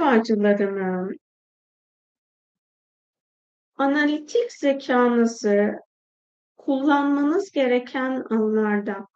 Şifacılarının 0.04 1.18
analitik 3.78 4.52
zekanızı 4.52 5.80
kullanmanız 6.58 7.52
gereken 7.52 8.24
anlarda 8.30 9.08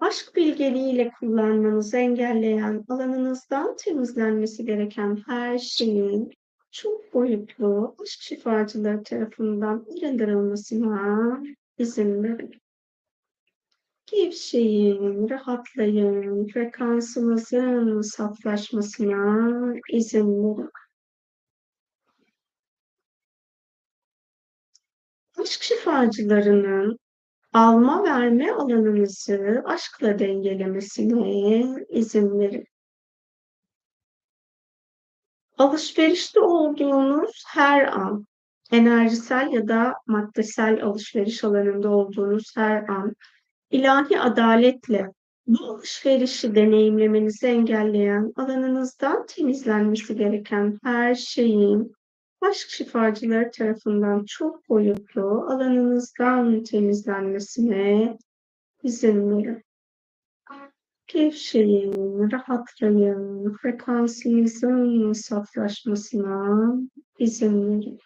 aşk 0.00 0.36
bilgeliğiyle 0.36 1.12
kullanmanızı 1.20 1.96
engelleyen 1.96 2.84
alanınızdan 2.88 3.76
temizlenmesi 3.76 4.64
gereken 4.64 5.22
her 5.26 5.58
şeyin 5.58 6.30
çok 6.70 7.14
boyutlu 7.14 7.96
aşk 8.02 8.22
şifacıları 8.22 9.02
tarafından 9.02 9.86
arındırılmasına 10.02 11.42
izin 11.78 12.22
verin. 12.22 12.63
Gevşeyin, 14.14 15.28
rahatlayın, 15.30 16.46
frekansınızın 16.46 18.00
saflaşmasına 18.00 19.74
izin 19.92 20.44
verin. 20.44 20.70
Aşk 25.38 25.62
şifacılarının 25.62 26.98
alma 27.52 28.04
verme 28.04 28.52
alanınızı 28.52 29.62
aşkla 29.64 30.18
dengelemesine 30.18 31.84
izin 31.88 32.38
verin. 32.38 32.64
Alışverişte 35.58 36.40
olduğunuz 36.40 37.44
her 37.46 37.86
an, 37.86 38.26
enerjisel 38.72 39.52
ya 39.52 39.68
da 39.68 39.94
maddesel 40.06 40.82
alışveriş 40.82 41.44
alanında 41.44 41.88
olduğunuz 41.88 42.56
her 42.56 42.88
an 42.88 43.14
ilahi 43.74 44.20
adaletle 44.20 45.12
bu 45.46 45.64
alışverişi 45.64 46.54
deneyimlemenizi 46.54 47.46
engelleyen 47.46 48.32
alanınızdan 48.36 49.26
temizlenmesi 49.26 50.16
gereken 50.16 50.78
her 50.82 51.14
şeyin 51.14 51.92
aşk 52.40 52.70
şifacıları 52.70 53.50
tarafından 53.50 54.24
çok 54.24 54.68
boyutlu 54.68 55.46
alanınızdan 55.50 56.62
temizlenmesine 56.62 58.18
izin 58.82 59.30
verin. 59.30 59.62
Gevşeyin, 61.06 62.30
rahatlayın, 62.32 63.56
frekansınızın 63.62 65.12
saflaşmasına 65.12 66.74
izin 67.18 67.68
verin. 67.68 67.98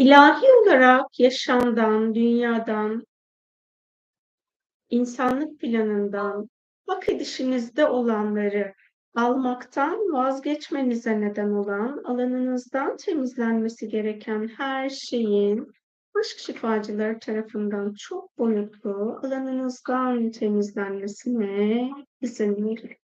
İlahi 0.00 0.46
olarak 0.62 1.20
yaşamdan, 1.20 2.14
dünyadan, 2.14 3.06
insanlık 4.90 5.60
planından, 5.60 6.48
hak 6.86 7.08
edişinizde 7.08 7.86
olanları 7.86 8.74
almaktan 9.14 9.98
vazgeçmenize 10.12 11.20
neden 11.20 11.50
olan 11.50 12.02
alanınızdan 12.04 12.96
temizlenmesi 12.96 13.88
gereken 13.88 14.48
her 14.48 14.88
şeyin 14.88 15.72
aşk 16.20 16.38
şifacıları 16.38 17.18
tarafından 17.18 17.94
çok 17.98 18.38
boyutlu 18.38 19.20
alanınızdan 19.22 20.30
temizlenmesine 20.30 21.90
izin 22.20 22.68
verin. 22.68 22.99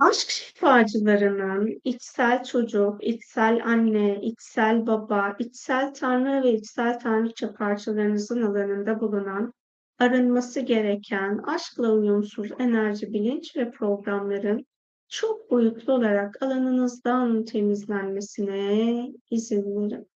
Aşk 0.00 0.30
şifacılarının 0.30 1.80
içsel 1.84 2.44
çocuk, 2.44 3.04
içsel 3.04 3.64
anne, 3.64 4.20
içsel 4.22 4.86
baba, 4.86 5.36
içsel 5.38 5.94
tanrı 5.94 6.42
ve 6.44 6.52
içsel 6.52 6.98
tanrıça 7.00 7.54
parçalarınızın 7.54 8.42
alanında 8.42 9.00
bulunan 9.00 9.52
arınması 9.98 10.60
gereken 10.60 11.38
aşkla 11.38 11.92
uyumsuz 11.92 12.50
enerji, 12.58 13.12
bilinç 13.12 13.56
ve 13.56 13.70
programların 13.70 14.66
çok 15.08 15.50
boyutlu 15.50 15.92
olarak 15.92 16.42
alanınızdan 16.42 17.44
temizlenmesine 17.44 19.12
izin 19.30 19.90
verin. 19.90 20.08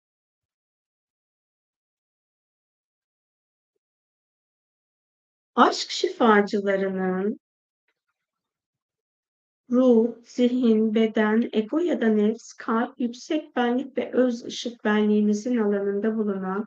Aşk 5.55 5.91
şifacılarının 5.91 7.39
ruh, 9.75 10.09
zihin, 10.25 10.95
beden, 10.95 11.49
ego 11.53 11.79
ya 11.79 12.01
da 12.01 12.07
nefs, 12.09 12.53
kalp, 12.53 13.01
yüksek 13.01 13.57
benlik 13.57 13.99
ve 13.99 14.13
öz 14.13 14.45
ışık 14.45 14.85
benliğimizin 14.85 15.57
alanında 15.57 16.17
bulunan 16.17 16.67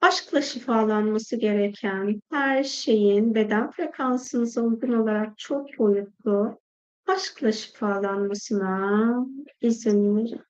aşkla 0.00 0.42
şifalanması 0.42 1.36
gereken 1.36 2.22
her 2.30 2.64
şeyin 2.64 3.34
beden 3.34 3.70
frekansınıza 3.70 4.62
uygun 4.62 4.92
olarak 4.92 5.38
çok 5.38 5.78
boyutlu 5.78 6.58
aşkla 7.06 7.52
şifalanmasına 7.52 9.26
izin 9.60 10.16
verin. 10.16 10.40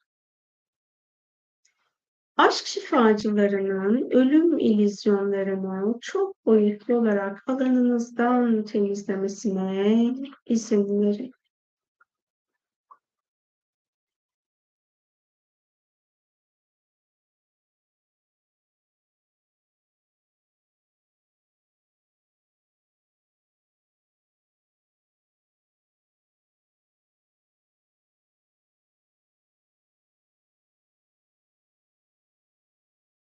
Aşk 2.37 2.67
şifacılarının 2.67 4.11
ölüm 4.11 4.59
ilizyonlarını 4.59 5.99
çok 6.01 6.47
boyutlu 6.47 6.97
olarak 6.97 7.49
alanınızdan 7.49 8.65
temizlemesine 8.65 10.15
izin 10.47 11.03
verin. 11.03 11.33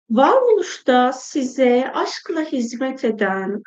Varoluşta 0.09 1.13
size 1.13 1.91
aşkla 1.93 2.41
hizmet 2.41 3.05
eden, 3.05 3.63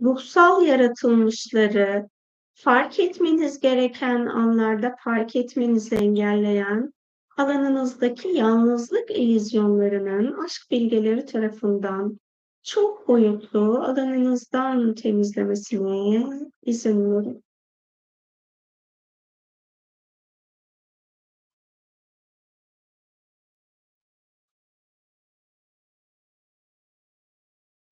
ruhsal 0.00 0.62
yaratılmışları 0.62 2.08
fark 2.54 3.00
etmeniz 3.00 3.60
gereken 3.60 4.26
anlarda 4.26 4.96
fark 5.04 5.36
etmenizi 5.36 5.94
engelleyen 5.94 6.92
alanınızdaki 7.36 8.28
yalnızlık 8.28 9.10
ilizyonlarının 9.10 10.44
aşk 10.44 10.70
bilgeleri 10.70 11.26
tarafından 11.26 12.20
çok 12.62 13.08
boyutlu 13.08 13.78
alanınızdan 13.78 14.94
temizlemesine 14.94 16.40
izin 16.62 17.12
verin. 17.12 17.44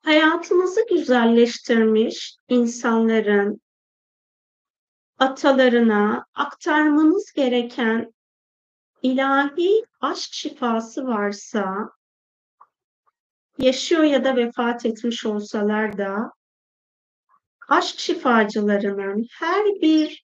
Hayatınızı 0.08 0.80
güzelleştirmiş 0.90 2.36
insanların 2.48 3.60
atalarına 5.18 6.26
aktarmanız 6.34 7.32
gereken 7.32 8.14
ilahi 9.02 9.84
aşk 10.00 10.32
şifası 10.32 11.06
varsa 11.06 11.90
yaşıyor 13.58 14.02
ya 14.02 14.24
da 14.24 14.36
vefat 14.36 14.86
etmiş 14.86 15.26
olsalar 15.26 15.98
da 15.98 16.32
aşk 17.68 17.98
şifacılarının 17.98 19.26
her 19.38 19.64
bir 19.64 20.24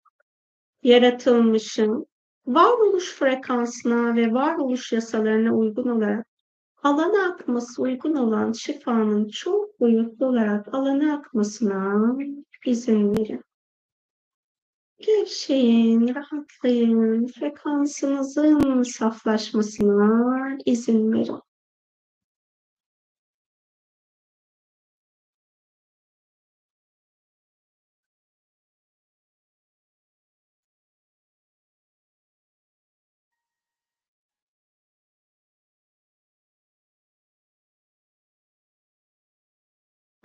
yaratılmışın 0.82 2.06
varoluş 2.46 3.14
frekansına 3.14 4.16
ve 4.16 4.32
varoluş 4.32 4.92
yasalarına 4.92 5.54
uygun 5.54 5.88
olarak 5.88 6.29
alana 6.82 7.32
akması 7.32 7.82
uygun 7.82 8.14
olan 8.14 8.52
şifanın 8.52 9.28
çok 9.28 9.80
boyutlu 9.80 10.26
olarak 10.26 10.74
alana 10.74 11.14
akmasına 11.14 12.16
izin 12.66 13.16
verin. 13.16 13.44
Gevşeyin, 14.98 16.14
rahatlayın, 16.14 17.26
frekansınızın 17.26 18.82
saflaşmasına 18.82 20.58
izin 20.66 21.12
verin. 21.12 21.40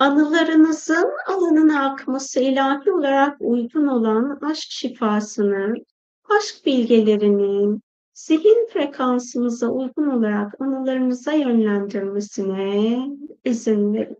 Anılarınızın 0.05 1.11
alanına 1.27 1.91
akması 1.91 2.39
ilahi 2.39 2.91
olarak 2.91 3.37
uygun 3.39 3.87
olan 3.87 4.39
aşk 4.41 4.71
şifasının, 4.71 5.85
aşk 6.29 6.65
bilgelerinin, 6.65 7.81
zihin 8.13 8.67
frekansınıza 8.73 9.67
uygun 9.67 10.07
olarak 10.09 10.61
anılarınıza 10.61 11.31
yönlendirmesine 11.31 12.97
izin 13.43 13.93
verin. 13.93 14.17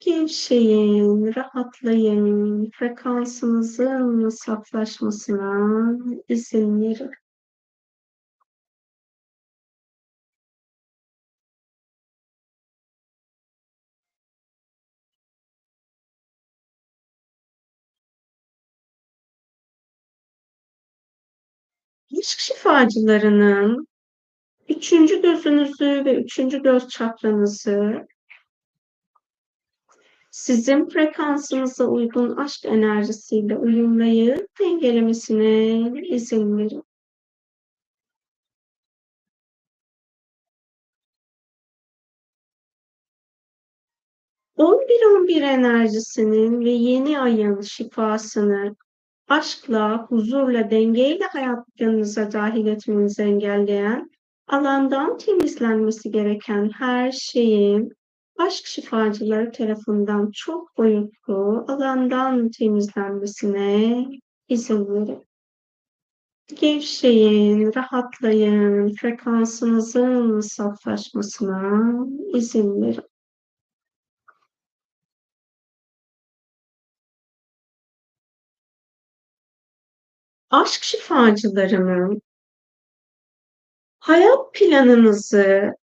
Gevşeyin, 0.00 1.34
rahatlayın, 1.34 2.70
frekansınızın 2.70 4.28
saflaşmasına 4.28 5.88
izin 6.28 6.80
verin. 6.80 7.10
Aşk 22.26 22.40
şifacılarının 22.40 23.88
üçüncü 24.68 25.22
gözünüzü 25.22 26.04
ve 26.04 26.14
üçüncü 26.14 26.62
göz 26.62 26.88
çakranızı 26.88 28.06
sizin 30.30 30.88
frekansınıza 30.88 31.84
uygun 31.84 32.36
aşk 32.36 32.64
enerjisiyle 32.64 33.56
uyumlayıp 33.56 34.58
dengelemesine 34.60 36.06
izin 36.08 36.58
verin. 36.58 36.84
11-11 44.58 45.42
enerjisinin 45.44 46.64
ve 46.64 46.70
yeni 46.70 47.20
ayın 47.20 47.60
şifasını 47.60 48.76
aşkla, 49.28 50.06
huzurla, 50.08 50.70
dengeyle 50.70 51.24
hayat 51.24 51.66
planınıza 51.66 52.32
dahil 52.32 52.66
etmenizi 52.66 53.22
engelleyen, 53.22 54.10
alandan 54.48 55.18
temizlenmesi 55.18 56.10
gereken 56.10 56.70
her 56.70 57.12
şeyin 57.12 57.92
aşk 58.38 58.66
şifacıları 58.66 59.52
tarafından 59.52 60.30
çok 60.34 60.78
boyutlu 60.78 61.64
alandan 61.68 62.48
temizlenmesine 62.48 64.04
izin 64.48 64.88
verin. 64.88 65.24
Gevşeyin, 66.60 67.74
rahatlayın, 67.74 68.94
frekansınızın 68.94 70.40
saflaşmasına 70.40 71.84
izin 72.34 72.82
verin. 72.82 73.15
Aşk 80.50 80.82
şifacılarının 80.82 82.22
hayat 83.98 84.54
planınızı 84.54 85.74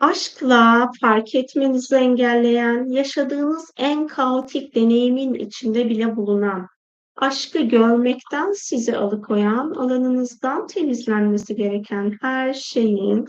aşkla 0.00 0.90
fark 1.00 1.34
etmenizi 1.34 1.96
engelleyen, 1.96 2.88
yaşadığınız 2.88 3.70
en 3.76 4.06
kaotik 4.06 4.74
deneyimin 4.74 5.34
içinde 5.34 5.88
bile 5.88 6.16
bulunan, 6.16 6.68
aşkı 7.16 7.58
görmekten 7.58 8.52
sizi 8.52 8.96
alıkoyan, 8.96 9.70
alanınızdan 9.70 10.66
temizlenmesi 10.66 11.56
gereken 11.56 12.18
her 12.20 12.54
şeyin 12.54 13.28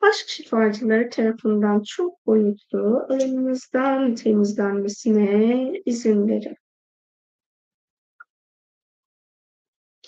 aşk 0.00 0.28
şifacıları 0.28 1.10
tarafından 1.10 1.82
çok 1.82 2.26
boyutlu 2.26 3.06
alanınızdan 3.08 4.14
temizlenmesine 4.14 5.72
izin 5.84 6.28
verin. 6.28 6.56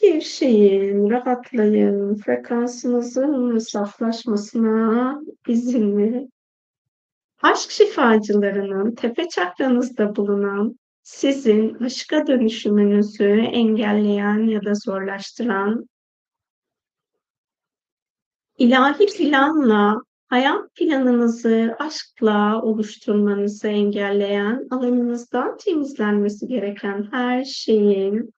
Gevşeyin, 0.03 1.11
rahatlayın, 1.11 2.15
frekansınızın 2.15 3.59
saflaşmasına 3.59 5.21
izin 5.49 5.97
verin. 5.97 6.33
Aşk 7.43 7.71
şifacılarının 7.71 8.95
tepe 8.95 9.29
çakranızda 9.29 10.17
bulunan 10.17 10.79
sizin 11.03 11.75
aşka 11.75 12.27
dönüşümünüzü 12.27 13.29
engelleyen 13.53 14.47
ya 14.47 14.65
da 14.65 14.75
zorlaştıran 14.75 15.87
ilahi 18.59 19.07
planla 19.07 19.97
hayat 20.29 20.75
planınızı 20.75 21.77
aşkla 21.79 22.63
oluşturmanızı 22.63 23.69
engelleyen 23.69 24.67
alanınızdan 24.71 25.57
temizlenmesi 25.57 26.47
gereken 26.47 27.09
her 27.11 27.45
şeyin 27.45 28.35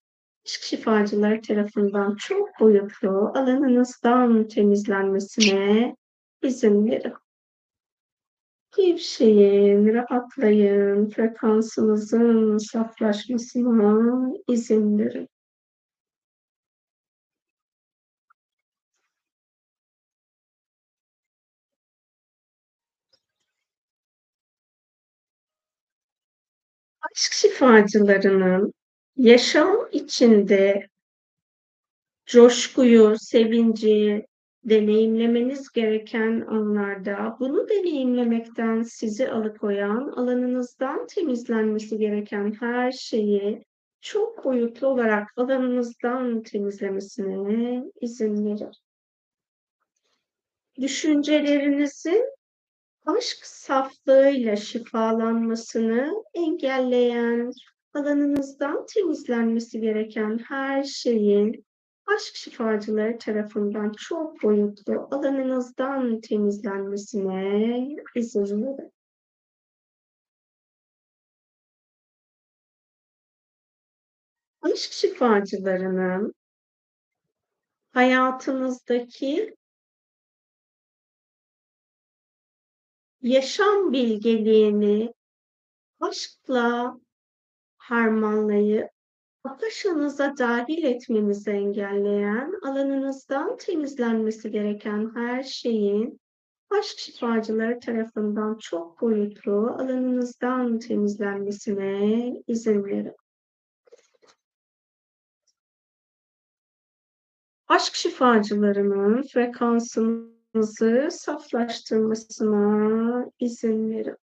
Aşk 0.47 0.63
şifacıları 0.63 1.41
tarafından 1.41 2.17
çok 2.17 2.61
boyutlu 2.61 3.33
alanınızdan 3.35 4.49
temizlenmesine 4.49 5.97
izin 6.43 6.87
verin. 6.87 7.15
Gevşeyin, 8.77 9.95
rahatlayın, 9.95 11.11
frekansınızın 11.11 12.59
saflaşmasına 12.59 14.33
izin 14.49 14.99
verin. 14.99 15.29
Aşk 27.13 27.33
şifacılarının 27.33 28.73
yaşam 29.17 29.89
içinde 29.93 30.89
coşkuyu, 32.27 33.15
sevinci 33.19 34.27
deneyimlemeniz 34.65 35.73
gereken 35.73 36.41
anlarda 36.41 37.37
bunu 37.41 37.69
deneyimlemekten 37.69 38.83
sizi 38.83 39.31
alıkoyan, 39.31 40.09
alanınızdan 40.09 41.07
temizlenmesi 41.07 41.99
gereken 41.99 42.57
her 42.61 42.93
şeyi 42.93 43.65
çok 44.01 44.45
boyutlu 44.45 44.87
olarak 44.87 45.33
alanınızdan 45.37 46.43
temizlemesine 46.43 47.85
izin 48.01 48.47
verir. 48.47 48.81
Düşüncelerinizin 50.81 52.25
aşk 53.07 53.39
saflığıyla 53.47 54.57
şifalanmasını 54.57 56.25
engelleyen, 56.35 57.53
alanınızdan 57.95 58.87
temizlenmesi 58.87 59.81
gereken 59.81 60.39
her 60.39 60.85
şeyin 60.85 61.65
aşk 62.07 62.37
şifacıları 62.37 63.19
tarafından 63.19 63.93
çok 63.93 64.43
boyutlu 64.43 65.09
alanınızdan 65.11 66.21
temizlenmesine 66.21 67.97
izin 68.17 68.63
verin. 68.63 68.93
Aşk 74.63 74.93
şifacılarının 74.93 76.35
hayatınızdaki 77.93 79.57
yaşam 83.23 83.93
bilgeliğini 83.93 85.15
aşkla 86.01 86.99
harmanlayıp 87.89 88.89
akışınıza 89.45 90.35
dahil 90.39 90.85
etmenizi 90.85 91.51
engelleyen, 91.51 92.53
alanınızdan 92.63 93.57
temizlenmesi 93.57 94.51
gereken 94.51 95.15
her 95.15 95.43
şeyin 95.43 96.21
aşk 96.71 96.99
şifacıları 96.99 97.81
tarafından 97.81 98.59
çok 98.59 99.01
boyutlu 99.01 99.77
alanınızdan 99.79 100.79
temizlenmesine 100.79 102.43
izin 102.47 102.85
verin. 102.85 103.17
Aşk 107.69 107.95
şifacılarının 107.95 109.23
frekansınızı 109.23 111.09
saflaştırmasına 111.11 113.31
izin 113.39 113.91
verin. 113.91 114.17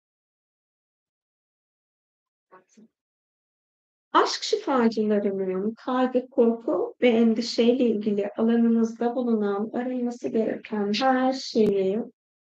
Aşk 4.12 4.42
şifacılarının 4.42 5.74
kaygı, 5.74 6.30
korku 6.30 6.94
ve 7.02 7.08
endişeyle 7.08 7.84
ilgili 7.84 8.30
alanınızda 8.36 9.16
bulunan 9.16 9.70
arınması 9.72 10.28
gereken 10.28 10.92
her 11.00 11.32
şeyi 11.32 11.98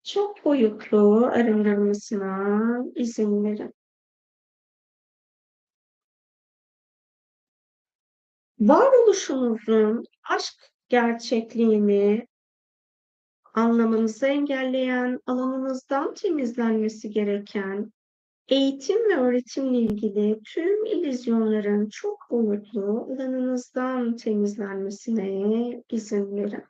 çok 0.03 0.45
boyutlu 0.45 1.25
arındırmasına 1.25 2.85
izin 2.95 3.43
verin. 3.43 3.73
Varoluşunuzun 8.59 10.05
aşk 10.29 10.71
gerçekliğini 10.89 12.27
anlamanızı 13.53 14.25
engelleyen, 14.25 15.19
alanınızdan 15.25 16.13
temizlenmesi 16.13 17.09
gereken 17.09 17.91
Eğitim 18.49 19.09
ve 19.09 19.15
öğretimle 19.15 19.77
ilgili 19.77 20.39
tüm 20.43 20.85
illüzyonların 20.85 21.89
çok 21.89 22.31
boyutlu 22.31 23.07
alanınızdan 23.11 24.15
temizlenmesine 24.15 25.83
izin 25.89 26.35
verin. 26.35 26.63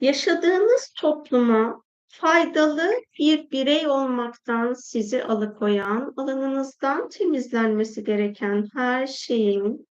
Yaşadığınız 0.00 0.92
topluma 0.96 1.82
faydalı 2.08 2.90
bir 3.18 3.50
birey 3.50 3.88
olmaktan 3.88 4.72
sizi 4.72 5.24
alıkoyan, 5.24 6.14
alanınızdan 6.16 7.08
temizlenmesi 7.08 8.04
gereken 8.04 8.68
her 8.74 9.06
şeyin 9.06 9.88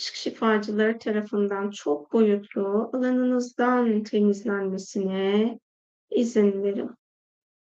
ışık 0.00 0.14
şifacıları 0.14 0.98
tarafından 0.98 1.70
çok 1.70 2.12
boyutlu 2.12 2.90
alanınızdan 2.92 4.02
temizlenmesine 4.02 5.58
izin 6.14 6.62
verin. 6.62 6.90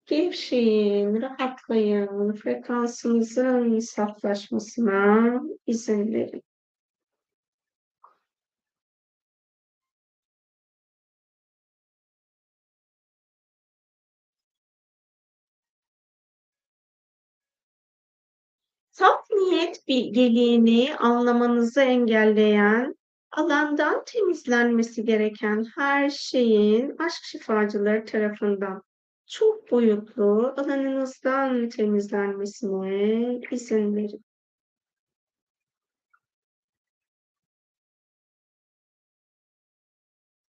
Gevşeyin, 0.05 1.21
rahatlayın, 1.21 2.33
frekansınızın 2.33 3.79
saflaşmasına 3.79 5.41
izin 5.67 6.13
verin. 6.13 6.43
Saf 18.91 19.31
niyet 19.31 19.87
bilgeliğini 19.87 20.95
anlamanızı 20.95 21.81
engelleyen, 21.81 22.95
alandan 23.37 24.03
temizlenmesi 24.05 25.05
gereken 25.05 25.65
her 25.75 26.09
şeyin 26.09 26.95
aşk 26.99 27.23
şifacıları 27.23 28.05
tarafından 28.05 28.83
çok 29.25 29.71
boyutlu 29.71 30.53
alanınızdan 30.57 31.69
temizlenmesine 31.69 33.41
izin 33.51 33.95
verin. 33.95 34.25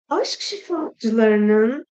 Aşk 0.10 0.42
şifacılarının 0.42 1.86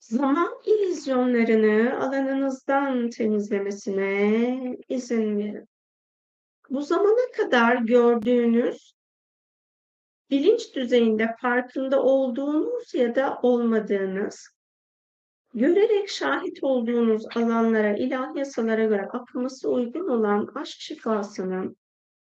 zaman 0.00 0.62
illüzyonlarını 0.64 1.98
alanınızdan 2.00 3.10
temizlemesine 3.10 4.76
izin 4.88 5.38
verin. 5.38 5.69
Bu 6.70 6.82
zamana 6.82 7.32
kadar 7.36 7.76
gördüğünüz 7.76 8.94
bilinç 10.30 10.74
düzeyinde 10.74 11.34
farkında 11.40 12.02
olduğunuz 12.02 12.94
ya 12.94 13.14
da 13.14 13.38
olmadığınız, 13.42 14.48
görerek 15.54 16.08
şahit 16.08 16.58
olduğunuz 16.62 17.26
alanlara, 17.36 17.96
ilahi 17.96 18.38
yasalara 18.38 18.84
göre 18.84 19.02
akması 19.02 19.70
uygun 19.70 20.08
olan 20.08 20.48
aşk 20.54 20.80
şifasının 20.80 21.76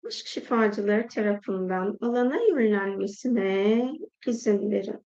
aşk 0.07 0.27
şifacıları 0.27 1.09
tarafından 1.09 1.99
alana 2.01 2.41
yönlenmesine 2.51 3.93
izin 4.27 4.71
verin. 4.71 5.06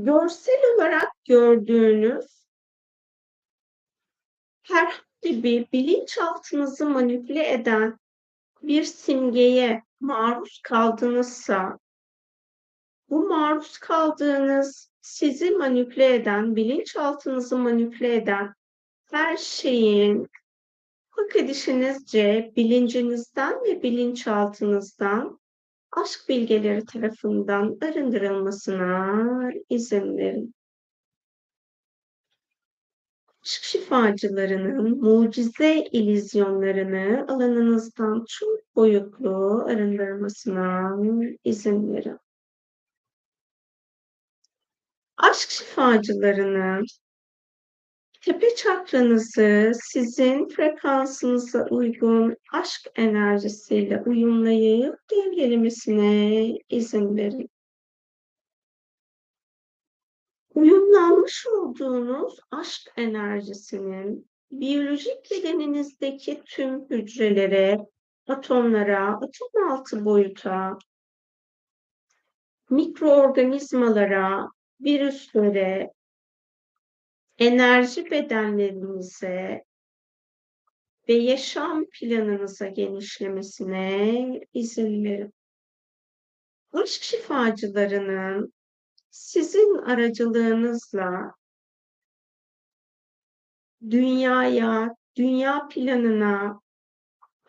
Görsel 0.00 0.74
olarak 0.74 1.12
gördüğünüz 1.24 2.46
herhangi 4.62 5.42
bir 5.42 5.72
bilinçaltınızı 5.72 6.86
manipüle 6.86 7.52
eden 7.52 7.98
bir 8.62 8.84
simgeye 8.84 9.82
maruz 10.00 10.60
kaldınızsa 10.62 11.78
bu 13.10 13.28
maruz 13.28 13.78
kaldığınız 13.78 14.90
sizi 15.00 15.50
manipüle 15.50 16.14
eden, 16.14 16.56
bilinçaltınızı 16.56 17.56
manipüle 17.56 18.14
eden 18.14 18.54
her 19.10 19.36
şeyin 19.36 20.28
hak 21.10 21.36
edişinizce 21.36 22.52
bilincinizden 22.56 23.64
ve 23.64 23.82
bilinçaltınızdan 23.82 25.40
aşk 26.00 26.28
bilgeleri 26.28 26.84
tarafından 26.84 27.78
arındırılmasına 27.82 29.52
izin 29.70 30.16
verin. 30.16 30.54
Aşk 33.42 33.62
şifacılarının 33.62 35.00
mucize 35.00 35.84
ilizyonlarını 35.92 37.26
alanınızdan 37.28 38.24
çok 38.28 38.76
boyutlu 38.76 39.64
arındırmasına 39.68 40.96
izin 41.44 41.92
verin. 41.92 42.18
Aşk 45.16 45.50
şifacılarının 45.50 46.86
tepe 48.28 48.54
çakranızı 48.54 49.72
sizin 49.82 50.48
frekansınıza 50.48 51.66
uygun 51.70 52.36
aşk 52.52 52.90
enerjisiyle 52.96 54.02
uyumlayıp 54.06 54.98
dengelemesine 55.10 56.58
izin 56.68 57.16
verin. 57.16 57.50
Uyumlanmış 60.54 61.46
olduğunuz 61.46 62.40
aşk 62.50 62.92
enerjisinin 62.96 64.30
biyolojik 64.50 65.30
bedeninizdeki 65.30 66.42
tüm 66.46 66.90
hücrelere, 66.90 67.78
atomlara, 68.26 69.08
atom 69.08 69.70
altı 69.70 70.04
boyuta, 70.04 70.78
mikroorganizmalara, 72.70 74.48
virüslere, 74.80 75.92
enerji 77.38 78.10
bedenlerinize 78.10 79.64
ve 81.08 81.12
yaşam 81.14 81.84
planınıza 81.92 82.66
genişlemesine 82.66 84.40
izin 84.54 85.04
verin. 85.04 85.34
Aşk 86.72 87.02
şifacılarının 87.02 88.52
sizin 89.10 89.78
aracılığınızla 89.78 91.34
dünyaya, 93.90 94.96
dünya 95.16 95.68
planına 95.68 96.60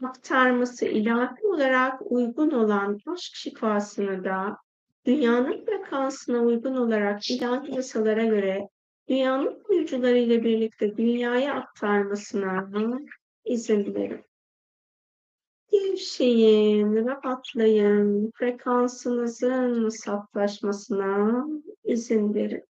aktarması 0.03 0.85
ilahi 0.85 1.47
olarak 1.47 2.01
uygun 2.11 2.51
olan 2.51 2.99
aşk 3.05 3.35
şifasını 3.35 4.23
da 4.23 4.57
dünyanın 5.05 5.65
frekansına 5.65 6.39
uygun 6.39 6.75
olarak 6.75 7.31
ilahi 7.31 7.75
yasalara 7.75 8.25
göre 8.25 8.69
dünyanın 9.09 9.63
kuyucuları 9.63 10.17
ile 10.17 10.43
birlikte 10.43 10.97
dünyaya 10.97 11.53
aktarmasına 11.55 12.69
izin 13.45 13.95
verin. 13.95 14.25
Gevşeyin, 15.71 16.95
rahatlayın, 16.95 18.31
frekansınızın 18.35 19.89
saflaşmasına 19.89 21.45
izin 21.83 22.33
verin. 22.33 22.65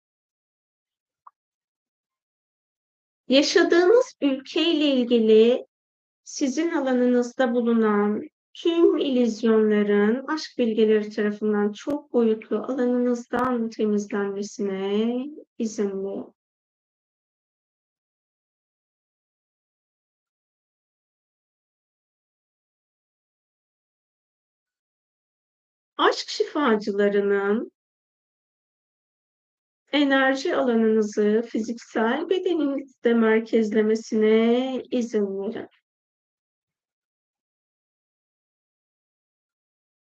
Yaşadığınız 3.28 4.14
ülkeyle 4.20 4.86
ilgili 4.86 5.66
sizin 6.24 6.70
alanınızda 6.70 7.54
bulunan 7.54 8.22
tüm 8.54 8.98
ilizyonların 8.98 10.26
aşk 10.26 10.58
bilgeleri 10.58 11.10
tarafından 11.10 11.72
çok 11.72 12.12
boyutlu 12.12 12.58
alanınızdan 12.58 13.70
temizlenmesine 13.70 15.24
izin 15.58 16.04
verin. 16.04 16.34
Aşk 25.98 26.28
şifacılarının 26.28 27.72
enerji 29.92 30.56
alanınızı 30.56 31.42
fiziksel 31.48 32.30
bedeninizde 32.30 33.14
merkezlemesine 33.14 34.82
izin 34.90 35.26
verin. 35.26 35.68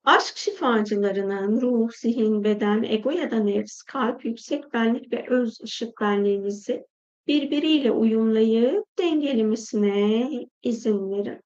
Aşk 0.07 0.37
şifacılarının 0.37 1.61
ruh, 1.61 1.91
zihin, 1.93 2.45
beden, 2.45 2.83
ego 2.83 3.11
ya 3.11 3.31
da 3.31 3.37
nefs, 3.37 3.83
kalp, 3.83 4.25
yüksek 4.25 4.73
benlik 4.73 5.13
ve 5.13 5.27
öz 5.29 5.61
ışık 5.61 6.01
benliğinizi 6.01 6.87
birbiriyle 7.27 7.91
uyumlayıp 7.91 8.85
dengelemesine 8.99 10.31
izin 10.63 11.11
verin. 11.11 11.41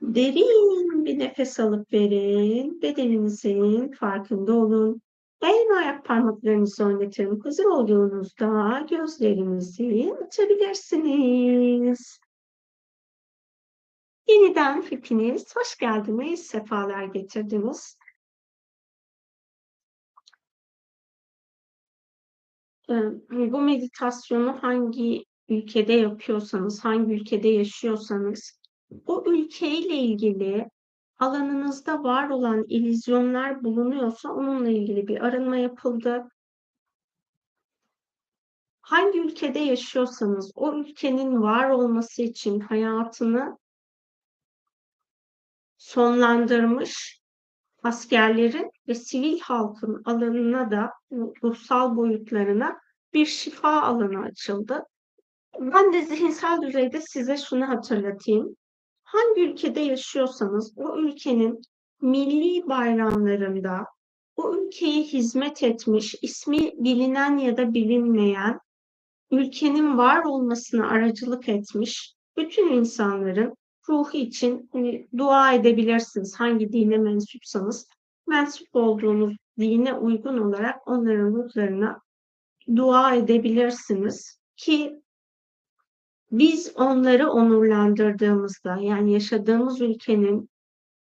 Derin 0.00 1.04
bir 1.04 1.18
nefes 1.18 1.60
alıp 1.60 1.92
verin. 1.92 2.82
Bedeninizin 2.82 3.90
farkında 3.90 4.52
olun. 4.54 5.00
El 5.42 5.66
ve 5.70 5.74
ayak 5.78 6.04
parmaklarınızı 6.04 6.84
oynatın. 6.84 7.40
Hazır 7.40 7.64
olduğunuzda 7.64 8.86
gözlerinizi 8.90 10.14
açabilirsiniz. 10.26 12.20
Yeniden 14.30 14.82
hepiniz 14.82 15.56
hoş 15.56 15.76
geldiniz, 15.76 16.46
sefalar 16.46 17.04
getirdiniz. 17.04 17.98
Ee, 22.90 22.94
bu 23.30 23.60
meditasyonu 23.60 24.62
hangi 24.62 25.24
ülkede 25.48 25.92
yapıyorsanız, 25.92 26.84
hangi 26.84 27.12
ülkede 27.12 27.48
yaşıyorsanız, 27.48 28.60
o 29.06 29.24
ülkeyle 29.26 29.94
ilgili 29.94 30.70
alanınızda 31.18 32.02
var 32.02 32.28
olan 32.28 32.64
ilizyonlar 32.68 33.64
bulunuyorsa 33.64 34.32
onunla 34.32 34.68
ilgili 34.68 35.08
bir 35.08 35.20
arınma 35.20 35.56
yapıldı. 35.56 36.28
Hangi 38.80 39.20
ülkede 39.20 39.58
yaşıyorsanız 39.58 40.52
o 40.54 40.74
ülkenin 40.74 41.42
var 41.42 41.70
olması 41.70 42.22
için 42.22 42.60
hayatını 42.60 43.58
sonlandırmış 45.90 47.20
askerlerin 47.82 48.70
ve 48.88 48.94
sivil 48.94 49.40
halkın 49.40 50.02
alanına 50.04 50.70
da 50.70 50.90
ruhsal 51.42 51.96
boyutlarına 51.96 52.80
bir 53.14 53.26
şifa 53.26 53.82
alanı 53.82 54.22
açıldı. 54.24 54.84
Ben 55.60 55.92
de 55.92 56.02
zihinsel 56.02 56.62
düzeyde 56.62 57.00
size 57.00 57.36
şunu 57.36 57.68
hatırlatayım. 57.68 58.56
Hangi 59.02 59.40
ülkede 59.40 59.80
yaşıyorsanız 59.80 60.72
o 60.76 60.98
ülkenin 60.98 61.60
milli 62.00 62.68
bayramlarında 62.68 63.84
o 64.36 64.54
ülkeye 64.56 65.02
hizmet 65.02 65.62
etmiş, 65.62 66.14
ismi 66.22 66.72
bilinen 66.84 67.38
ya 67.38 67.56
da 67.56 67.74
bilinmeyen, 67.74 68.60
ülkenin 69.30 69.98
var 69.98 70.24
olmasına 70.24 70.88
aracılık 70.88 71.48
etmiş 71.48 72.14
bütün 72.36 72.72
insanların 72.72 73.54
ruhu 73.90 74.16
için 74.16 74.68
hani, 74.72 75.08
dua 75.18 75.52
edebilirsiniz. 75.52 76.34
Hangi 76.40 76.72
dine 76.72 76.98
mensupsanız 76.98 77.88
mensup 78.26 78.68
olduğunuz 78.72 79.36
dine 79.58 79.94
uygun 79.94 80.38
olarak 80.38 80.88
onların 80.88 81.34
ruhlarına 81.34 82.00
dua 82.76 83.14
edebilirsiniz 83.14 84.40
ki 84.56 85.02
biz 86.32 86.72
onları 86.76 87.30
onurlandırdığımızda 87.30 88.76
yani 88.76 89.12
yaşadığımız 89.12 89.80
ülkenin 89.80 90.50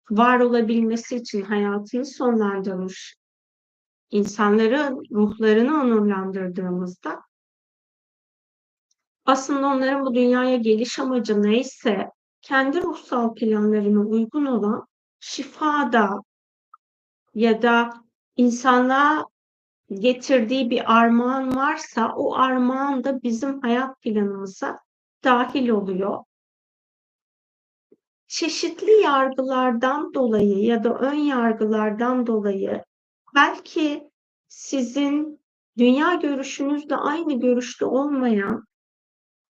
var 0.09 0.39
olabilmesi 0.39 1.15
için 1.15 1.41
hayatını 1.41 2.05
sonlandırmış 2.05 3.15
insanların 4.11 5.03
ruhlarını 5.11 5.81
onurlandırdığımızda 5.81 7.21
aslında 9.25 9.67
onların 9.67 10.05
bu 10.05 10.15
dünyaya 10.15 10.57
geliş 10.57 10.99
amacı 10.99 11.41
neyse 11.41 12.11
kendi 12.47 12.81
ruhsal 12.81 13.33
planlarına 13.33 13.99
uygun 13.99 14.45
olan 14.45 14.87
şifada 15.19 16.21
ya 17.33 17.61
da 17.61 17.93
insanlığa 18.35 19.25
getirdiği 19.89 20.69
bir 20.69 20.97
armağan 20.97 21.55
varsa 21.55 22.13
o 22.15 22.35
armağan 22.35 23.03
da 23.03 23.23
bizim 23.23 23.61
hayat 23.61 24.01
planımıza 24.01 24.79
dahil 25.23 25.69
oluyor. 25.69 26.23
Çeşitli 28.27 28.91
yargılardan 28.91 30.13
dolayı 30.13 30.57
ya 30.59 30.83
da 30.83 30.97
ön 30.99 31.15
yargılardan 31.15 32.27
dolayı 32.27 32.83
belki 33.35 34.11
sizin 34.47 35.41
dünya 35.77 36.13
görüşünüzle 36.13 36.95
aynı 36.95 37.39
görüşte 37.39 37.85
olmayan 37.85 38.67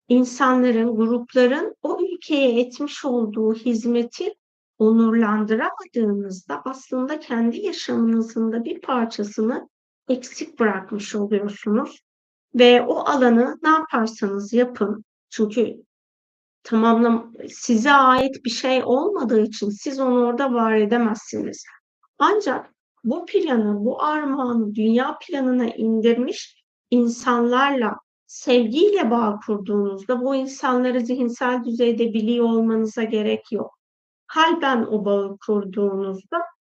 insanların, 0.08 0.96
grupların 0.96 1.76
o 1.82 1.98
ülkeye 2.24 2.60
etmiş 2.60 3.04
olduğu 3.04 3.54
hizmeti 3.54 4.34
onurlandıramadığınızda 4.78 6.62
aslında 6.64 7.20
kendi 7.20 7.60
yaşamınızın 7.60 8.52
da 8.52 8.64
bir 8.64 8.80
parçasını 8.80 9.68
eksik 10.08 10.60
bırakmış 10.60 11.14
oluyorsunuz. 11.14 12.00
Ve 12.54 12.82
o 12.82 12.98
alanı 12.98 13.58
ne 13.62 13.68
yaparsanız 13.68 14.52
yapın. 14.52 15.04
Çünkü 15.30 15.84
tamamlam 16.62 17.32
size 17.48 17.92
ait 17.92 18.44
bir 18.44 18.50
şey 18.50 18.82
olmadığı 18.84 19.42
için 19.42 19.70
siz 19.70 20.00
onu 20.00 20.26
orada 20.26 20.52
var 20.52 20.74
edemezsiniz. 20.74 21.64
Ancak 22.18 22.70
bu 23.04 23.26
planı, 23.26 23.84
bu 23.84 24.02
armağanı 24.02 24.74
dünya 24.74 25.18
planına 25.20 25.66
indirmiş 25.66 26.64
insanlarla 26.90 27.96
sevgiyle 28.34 29.10
bağ 29.10 29.40
kurduğunuzda 29.46 30.20
bu 30.20 30.34
insanları 30.34 31.00
zihinsel 31.00 31.64
düzeyde 31.64 32.14
biliyor 32.14 32.44
olmanıza 32.44 33.02
gerek 33.02 33.52
yok. 33.52 33.78
Kalben 34.26 34.82
o 34.82 35.04
bağı 35.04 35.36
kurduğunuzda 35.46 36.38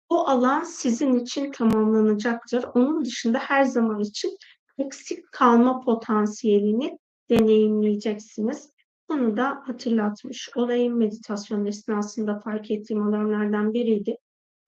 o 0.09 0.29
alan 0.29 0.63
sizin 0.63 1.19
için 1.19 1.53
tamamlanacaktır. 1.53 2.65
Onun 2.75 3.05
dışında 3.05 3.39
her 3.39 3.65
zaman 3.65 4.01
için 4.01 4.37
eksik 4.79 5.33
kalma 5.33 5.81
potansiyelini 5.81 6.99
deneyimleyeceksiniz. 7.31 8.71
Bunu 9.09 9.37
da 9.37 9.63
hatırlatmış 9.67 10.51
olayım 10.57 10.99
meditasyon 10.99 11.67
esnasında 11.67 12.41
fark 12.41 12.71
ettiğim 12.71 13.03
alanlardan 13.03 13.73
biriydi. 13.73 14.17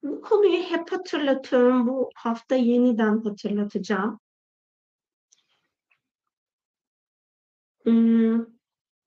Bu 0.03 0.21
konuyu 0.21 0.63
hep 0.63 0.93
hatırlatıyorum. 0.93 1.89
Bu 1.89 2.11
hafta 2.15 2.55
yeniden 2.55 3.23
hatırlatacağım. 3.23 4.21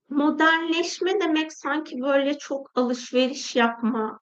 Modernleşme 0.09 1.21
demek 1.21 1.53
sanki 1.53 2.01
böyle 2.01 2.37
çok 2.37 2.71
alışveriş 2.75 3.55
yapma 3.55 4.19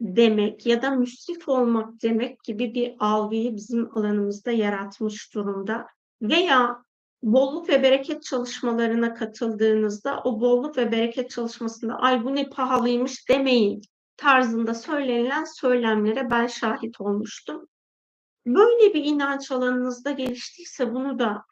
demek 0.00 0.66
ya 0.66 0.82
da 0.82 0.90
müsrif 0.90 1.48
olmak 1.48 2.02
demek 2.02 2.44
gibi 2.44 2.74
bir 2.74 2.94
algıyı 2.98 3.56
bizim 3.56 3.98
alanımızda 3.98 4.50
yaratmış 4.50 5.34
durumda. 5.34 5.86
Veya 6.22 6.84
bolluk 7.22 7.68
ve 7.68 7.82
bereket 7.82 8.22
çalışmalarına 8.22 9.14
katıldığınızda 9.14 10.22
o 10.24 10.40
bolluk 10.40 10.76
ve 10.76 10.92
bereket 10.92 11.30
çalışmasında 11.30 11.96
ay 11.96 12.24
bu 12.24 12.34
ne 12.34 12.48
pahalıymış 12.48 13.28
demeyin 13.28 13.82
tarzında 14.16 14.74
söylenilen 14.74 15.44
söylemlere 15.44 16.30
ben 16.30 16.46
şahit 16.46 17.00
olmuştum. 17.00 17.68
Böyle 18.46 18.94
bir 18.94 19.04
inanç 19.04 19.50
alanınızda 19.50 20.10
geliştiyse 20.10 20.94
bunu 20.94 21.18
da 21.18 21.44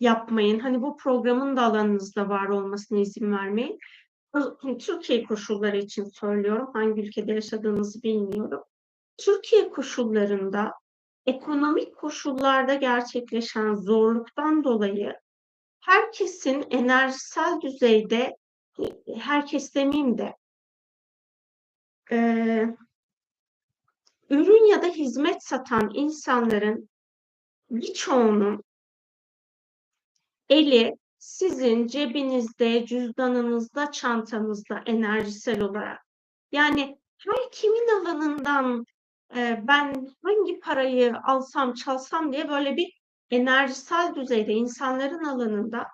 yapmayın. 0.00 0.58
Hani 0.58 0.82
bu 0.82 0.96
programın 0.96 1.56
da 1.56 1.62
alanınızda 1.62 2.28
var 2.28 2.48
olmasına 2.48 2.98
izin 2.98 3.32
vermeyin. 3.32 3.78
Hani 4.32 4.78
Türkiye 4.78 5.24
koşulları 5.24 5.76
için 5.76 6.04
söylüyorum. 6.04 6.70
Hangi 6.72 7.02
ülkede 7.02 7.32
yaşadığınızı 7.32 8.02
bilmiyorum. 8.02 8.62
Türkiye 9.18 9.68
koşullarında 9.70 10.72
ekonomik 11.26 11.96
koşullarda 11.96 12.74
gerçekleşen 12.74 13.74
zorluktan 13.74 14.64
dolayı 14.64 15.14
herkesin 15.80 16.64
enerjisel 16.70 17.60
düzeyde 17.60 18.36
herkes 19.18 19.74
demeyeyim 19.74 20.18
de 20.18 20.36
e, 22.10 22.16
ürün 24.30 24.70
ya 24.70 24.82
da 24.82 24.86
hizmet 24.86 25.44
satan 25.44 25.90
insanların 25.94 26.88
birçoğunun 27.70 28.62
eli 30.48 30.96
sizin 31.18 31.86
cebinizde, 31.86 32.86
cüzdanınızda, 32.86 33.92
çantanızda 33.92 34.82
enerjisel 34.86 35.60
olarak. 35.60 36.06
Yani 36.52 36.98
her 37.18 37.50
kimin 37.52 38.00
alanından 38.00 38.84
e, 39.36 39.60
ben 39.68 40.06
hangi 40.22 40.60
parayı 40.60 41.14
alsam 41.24 41.74
çalsam 41.74 42.32
diye 42.32 42.48
böyle 42.48 42.76
bir 42.76 43.00
enerjisel 43.30 44.14
düzeyde 44.14 44.52
insanların 44.52 45.24
alanında 45.24 45.86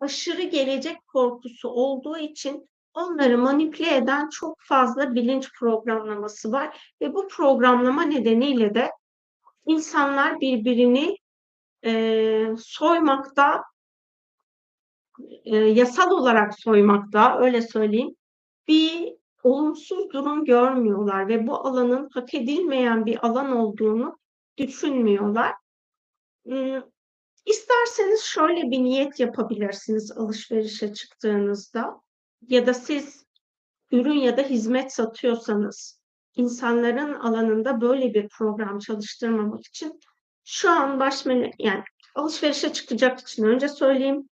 aşırı 0.00 0.42
gelecek 0.42 1.06
korkusu 1.06 1.68
olduğu 1.68 2.18
için 2.18 2.68
onları 2.94 3.38
manipüle 3.38 3.96
eden 3.96 4.28
çok 4.28 4.56
fazla 4.60 5.14
bilinç 5.14 5.52
programlaması 5.58 6.52
var 6.52 6.94
ve 7.00 7.14
bu 7.14 7.28
programlama 7.28 8.02
nedeniyle 8.02 8.74
de 8.74 8.90
insanlar 9.66 10.40
birbirini 10.40 11.16
e, 11.84 12.46
soymakta 12.58 13.62
e, 15.44 15.56
yasal 15.56 16.10
olarak 16.10 16.60
soymakta, 16.60 17.38
öyle 17.38 17.62
söyleyeyim, 17.62 18.14
bir 18.68 19.14
olumsuz 19.42 20.10
durum 20.12 20.44
görmüyorlar 20.44 21.28
ve 21.28 21.46
bu 21.46 21.66
alanın 21.66 22.08
hak 22.12 22.34
edilmeyen 22.34 23.06
bir 23.06 23.26
alan 23.26 23.52
olduğunu 23.56 24.18
düşünmüyorlar. 24.56 25.54
İsterseniz 27.46 28.22
şöyle 28.22 28.70
bir 28.70 28.78
niyet 28.78 29.20
yapabilirsiniz 29.20 30.12
alışverişe 30.12 30.94
çıktığınızda 30.94 32.00
ya 32.48 32.66
da 32.66 32.74
siz 32.74 33.26
ürün 33.92 34.18
ya 34.18 34.36
da 34.36 34.42
hizmet 34.42 34.92
satıyorsanız 34.92 36.00
insanların 36.36 37.14
alanında 37.14 37.80
böyle 37.80 38.14
bir 38.14 38.28
program 38.28 38.78
çalıştırmamak 38.78 39.66
için 39.66 40.00
şu 40.44 40.70
an 40.70 41.00
baş 41.00 41.26
yani 41.58 41.82
alışverişe 42.14 42.72
çıkacak 42.72 43.20
için 43.20 43.44
önce 43.44 43.68
söyleyeyim 43.68 44.28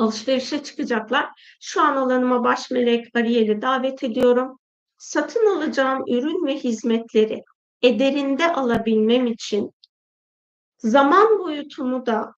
alışverişe 0.00 0.62
çıkacaklar. 0.62 1.28
Şu 1.60 1.82
an 1.82 1.96
alanıma 1.96 2.44
baş 2.44 2.70
melek 2.70 3.16
Ariel'i 3.16 3.62
davet 3.62 4.02
ediyorum. 4.02 4.58
Satın 4.98 5.56
alacağım 5.56 6.04
ürün 6.08 6.46
ve 6.46 6.56
hizmetleri 6.56 7.44
ederinde 7.82 8.52
alabilmem 8.52 9.26
için 9.26 9.70
zaman 10.78 11.38
boyutumu 11.38 12.06
da 12.06 12.34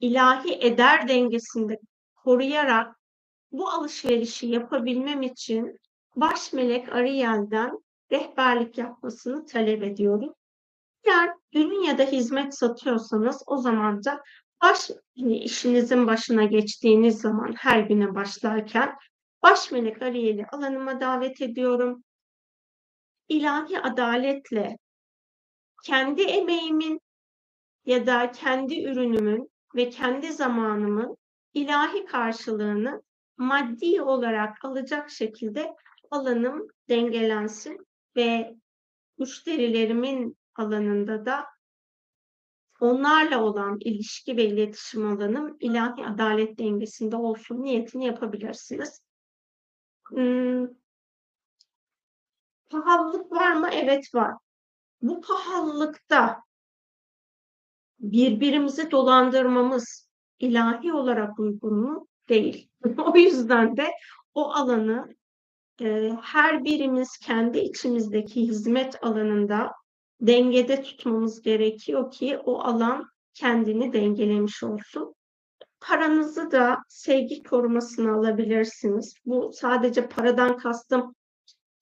ilahi 0.00 0.54
eder 0.54 1.08
dengesinde 1.08 1.78
koruyarak 2.14 2.96
bu 3.52 3.68
alışverişi 3.68 4.46
yapabilmem 4.46 5.22
için 5.22 5.78
baş 6.16 6.52
melek 6.52 6.92
Ariel'den 6.92 7.78
rehberlik 8.12 8.78
yapmasını 8.78 9.46
talep 9.46 9.82
ediyorum. 9.82 10.34
Eğer 11.04 11.34
ürün 11.54 11.82
ya 11.82 11.98
da 11.98 12.02
hizmet 12.02 12.58
satıyorsanız 12.58 13.42
o 13.46 13.56
zaman 13.56 14.04
da 14.04 14.22
baş, 14.62 14.90
hani 15.18 15.38
işinizin 15.38 16.06
başına 16.06 16.44
geçtiğiniz 16.44 17.20
zaman 17.20 17.54
her 17.58 17.80
güne 17.80 18.14
başlarken 18.14 18.96
Baş 19.42 19.70
melek 19.70 20.02
Ariel'i 20.02 20.46
alanıma 20.46 21.00
davet 21.00 21.40
ediyorum. 21.40 22.04
İlahi 23.28 23.80
adaletle 23.80 24.78
kendi 25.84 26.22
emeğimin 26.22 27.00
ya 27.86 28.06
da 28.06 28.32
kendi 28.32 28.82
ürünümün 28.84 29.50
ve 29.74 29.90
kendi 29.90 30.32
zamanımın 30.32 31.16
ilahi 31.54 32.04
karşılığını 32.04 33.02
maddi 33.36 34.02
olarak 34.02 34.64
alacak 34.64 35.10
şekilde 35.10 35.74
alanım 36.10 36.68
dengelensin 36.88 37.86
ve 38.16 38.54
müşterilerimin 39.18 40.36
alanında 40.56 41.26
da 41.26 41.46
onlarla 42.80 43.42
olan 43.44 43.78
ilişki 43.80 44.36
ve 44.36 44.44
iletişim 44.44 45.06
alanım 45.06 45.56
ilahi 45.60 46.06
adalet 46.06 46.58
dengesinde 46.58 47.16
olsun 47.16 47.62
niyetini 47.62 48.04
yapabilirsiniz. 48.04 49.02
Hmm. 50.08 50.66
Pahalılık 52.70 53.32
var 53.32 53.52
mı? 53.52 53.68
Evet 53.72 54.14
var. 54.14 54.34
Bu 55.02 55.20
pahalılıkta 55.20 56.42
birbirimizi 58.00 58.90
dolandırmamız 58.90 60.08
ilahi 60.38 60.92
olarak 60.92 61.38
uygun 61.38 61.74
mu? 61.74 62.08
Değil. 62.28 62.70
o 62.98 63.16
yüzden 63.16 63.76
de 63.76 63.90
o 64.34 64.52
alanı 64.52 65.14
e, 65.80 66.12
her 66.22 66.64
birimiz 66.64 67.18
kendi 67.18 67.58
içimizdeki 67.58 68.40
hizmet 68.40 69.04
alanında 69.04 69.72
dengede 70.20 70.82
tutmamız 70.82 71.42
gerekiyor 71.42 72.10
ki 72.10 72.38
o 72.38 72.60
alan 72.60 73.10
kendini 73.34 73.92
dengelemiş 73.92 74.62
olsun. 74.62 75.14
Paranızı 75.80 76.50
da 76.50 76.78
sevgi 76.88 77.42
korumasına 77.42 78.14
alabilirsiniz. 78.14 79.14
Bu 79.26 79.50
sadece 79.54 80.08
paradan 80.08 80.56
kastım 80.56 81.14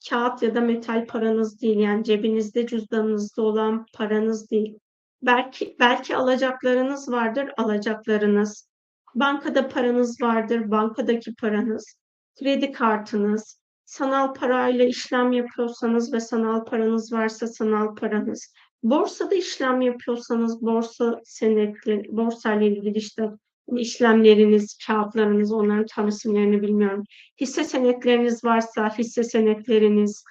kağıt 0.09 0.43
ya 0.43 0.55
da 0.55 0.60
metal 0.60 1.06
paranız 1.06 1.62
değil. 1.62 1.78
Yani 1.78 2.05
cebinizde 2.05 2.66
cüzdanınızda 2.66 3.43
olan 3.43 3.86
paranız 3.94 4.51
değil. 4.51 4.78
Belki 5.23 5.77
belki 5.81 6.16
alacaklarınız 6.16 7.12
vardır, 7.12 7.51
alacaklarınız. 7.56 8.69
Bankada 9.15 9.69
paranız 9.69 10.23
vardır, 10.23 10.70
bankadaki 10.70 11.35
paranız. 11.35 11.97
Kredi 12.39 12.73
kartınız, 12.73 13.60
sanal 13.89 14.35
parayla 14.35 14.85
işlem 14.85 15.32
yapıyorsanız 15.32 16.12
ve 16.12 16.20
sanal 16.20 16.65
paranız 16.65 17.12
varsa 17.12 17.47
sanal 17.47 17.94
paranız. 17.94 18.52
Borsada 18.82 19.35
işlem 19.35 19.81
yapıyorsanız 19.81 20.62
borsa 20.62 21.20
senetli, 21.24 22.02
borsa 22.09 22.55
ile 22.55 22.66
ilgili 22.66 22.98
işte 22.98 23.31
işlemleriniz, 23.77 24.78
kağıtlarınız, 24.86 25.52
onların 25.52 25.86
tam 25.86 26.09
isimlerini 26.09 26.62
bilmiyorum. 26.62 27.05
Hisse 27.40 27.65
senetleriniz 27.65 28.44
varsa 28.44 28.98
hisse 28.98 29.24
senetleriniz. 29.24 30.24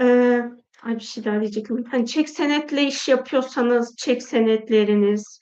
Ee, 0.00 0.42
ay 0.82 0.94
bir 0.94 1.00
şey 1.00 1.24
daha 1.24 1.40
diyecektim. 1.40 1.84
Hani 1.90 2.06
çek 2.06 2.28
senetle 2.28 2.82
iş 2.82 3.08
yapıyorsanız 3.08 3.96
çek 3.96 4.22
senetleriniz. 4.22 5.38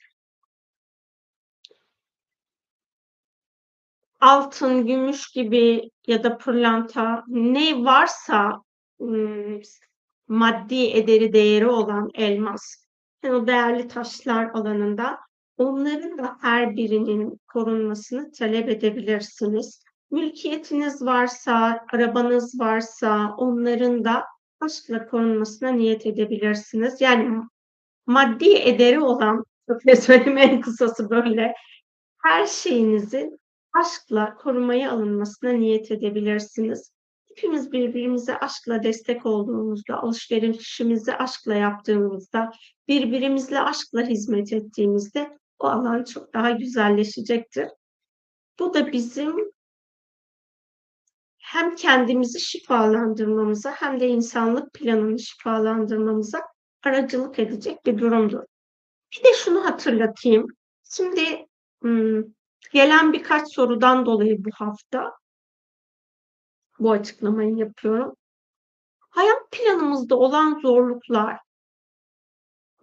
Altın, 4.23 4.87
gümüş 4.87 5.31
gibi 5.31 5.91
ya 6.07 6.23
da 6.23 6.37
pırlanta 6.37 7.23
ne 7.27 7.83
varsa 7.83 8.61
maddi 10.27 10.85
ederi 10.91 11.33
değeri 11.33 11.67
olan 11.67 12.09
elmas. 12.13 12.61
Yani 13.23 13.35
o 13.35 13.47
değerli 13.47 13.87
taşlar 13.87 14.49
alanında 14.53 15.19
onların 15.57 16.17
da 16.17 16.37
her 16.41 16.75
birinin 16.75 17.39
korunmasını 17.47 18.31
talep 18.31 18.69
edebilirsiniz. 18.69 19.83
Mülkiyetiniz 20.11 21.05
varsa, 21.05 21.85
arabanız 21.93 22.59
varsa 22.59 23.35
onların 23.37 24.05
da 24.05 24.23
aşkla 24.59 25.07
korunmasına 25.07 25.69
niyet 25.69 26.05
edebilirsiniz. 26.05 27.01
Yani 27.01 27.43
maddi 28.05 28.53
ederi 28.53 28.99
olan, 28.99 29.45
en 30.25 30.61
kısası 30.61 31.09
böyle, 31.09 31.53
her 32.23 32.45
şeyinizin 32.45 33.42
aşkla 33.73 34.35
korumaya 34.35 34.91
alınmasına 34.91 35.51
niyet 35.51 35.91
edebilirsiniz. 35.91 36.93
Hepimiz 37.29 37.71
birbirimize 37.71 38.37
aşkla 38.37 38.83
destek 38.83 39.25
olduğumuzda, 39.25 39.97
alışverişimizi 39.97 41.13
aşkla 41.13 41.53
yaptığımızda, 41.53 42.51
birbirimizle 42.87 43.59
aşkla 43.59 44.01
hizmet 44.01 44.53
ettiğimizde 44.53 45.37
o 45.59 45.67
alan 45.67 46.03
çok 46.03 46.33
daha 46.33 46.51
güzelleşecektir. 46.51 47.67
Bu 48.59 48.73
da 48.73 48.91
bizim 48.91 49.51
hem 51.37 51.75
kendimizi 51.75 52.39
şifalandırmamıza 52.39 53.71
hem 53.71 53.99
de 53.99 54.07
insanlık 54.07 54.73
planını 54.73 55.19
şifalandırmamıza 55.19 56.41
aracılık 56.83 57.39
edecek 57.39 57.85
bir 57.85 57.97
durumdur. 57.97 58.43
Bir 59.13 59.23
de 59.23 59.33
şunu 59.33 59.65
hatırlatayım. 59.65 60.47
Şimdi 60.83 61.45
gelen 62.71 63.13
birkaç 63.13 63.53
sorudan 63.53 64.05
dolayı 64.05 64.45
bu 64.45 64.49
hafta 64.53 65.11
bu 66.79 66.91
açıklamayı 66.91 67.55
yapıyorum. 67.55 68.15
Hayat 68.99 69.51
planımızda 69.51 70.15
olan 70.15 70.59
zorluklar 70.59 71.39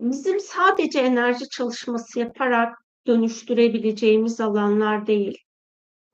bizim 0.01 0.40
sadece 0.40 1.01
enerji 1.01 1.48
çalışması 1.48 2.19
yaparak 2.19 2.78
dönüştürebileceğimiz 3.07 4.40
alanlar 4.40 5.07
değil. 5.07 5.39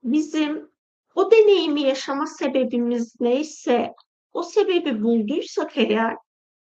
Bizim 0.03 0.71
o 1.15 1.31
deneyimi 1.31 1.81
yaşama 1.81 2.27
sebebimiz 2.27 3.15
neyse, 3.19 3.93
o 4.33 4.43
sebebi 4.43 5.03
bulduysak 5.03 5.77
eğer, 5.77 6.15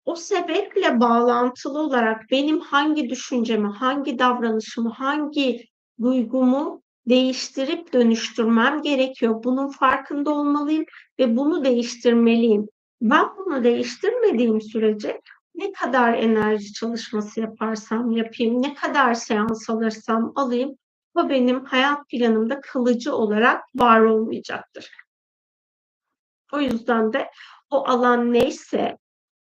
o 0.05 0.17
sebeple 0.17 1.01
bağlantılı 1.01 1.79
olarak 1.79 2.31
benim 2.31 2.61
hangi 2.61 3.11
düşüncemi, 3.11 3.69
hangi 3.69 4.19
davranışımı, 4.19 4.91
hangi 4.91 5.65
duygumu 6.03 6.82
değiştirip 7.09 7.93
dönüştürmem 7.93 8.83
gerekiyor. 8.83 9.45
Bunun 9.45 9.69
farkında 9.69 10.31
olmalıyım 10.31 10.85
ve 11.19 11.37
bunu 11.37 11.65
değiştirmeliyim. 11.65 12.69
Ben 13.01 13.27
bunu 13.37 13.65
değiştirmediğim 13.65 14.61
sürece 14.61 15.21
ne 15.55 15.73
kadar 15.73 16.15
enerji 16.15 16.73
çalışması 16.73 17.41
yaparsam 17.41 18.11
yapayım, 18.11 18.63
ne 18.63 18.75
kadar 18.75 19.15
seans 19.15 19.71
alırsam 19.71 20.33
alayım, 20.37 20.77
o 21.15 21.29
benim 21.29 21.65
hayat 21.65 22.09
planımda 22.09 22.61
kalıcı 22.61 23.15
olarak 23.15 23.65
var 23.75 24.01
olmayacaktır. 24.01 24.91
O 26.53 26.61
yüzden 26.61 27.13
de 27.13 27.31
o 27.71 27.89
alan 27.89 28.33
neyse 28.33 28.99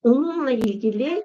onunla 0.02 0.52
ilgili 0.52 1.24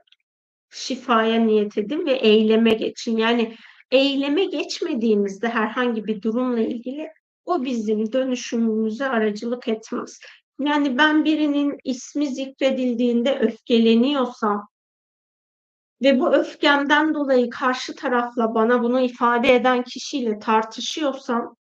şifaya 0.71 1.41
niyet 1.41 1.79
edin 1.79 2.07
ve 2.07 2.13
eyleme 2.13 2.71
geçin. 2.71 3.17
Yani 3.17 3.57
eyleme 3.91 4.45
geçmediğimizde 4.45 5.49
herhangi 5.49 6.05
bir 6.05 6.23
durumla 6.23 6.61
ilgili 6.61 7.13
o 7.45 7.65
bizim 7.65 8.13
dönüşümümüze 8.13 9.09
aracılık 9.09 9.69
etmez. 9.69 10.21
Yani 10.61 10.99
ben 10.99 11.25
birinin 11.25 11.79
ismi 11.85 12.27
zikredildiğinde 12.27 13.39
öfkeleniyorsam 13.39 14.69
ve 16.03 16.21
bu 16.21 16.35
öfkemden 16.35 17.15
dolayı 17.15 17.51
karşı 17.51 17.95
tarafla 17.95 18.55
bana 18.55 18.83
bunu 18.83 19.01
ifade 19.01 19.55
eden 19.55 19.83
kişiyle 19.83 20.39
tartışıyorsam 20.39 21.57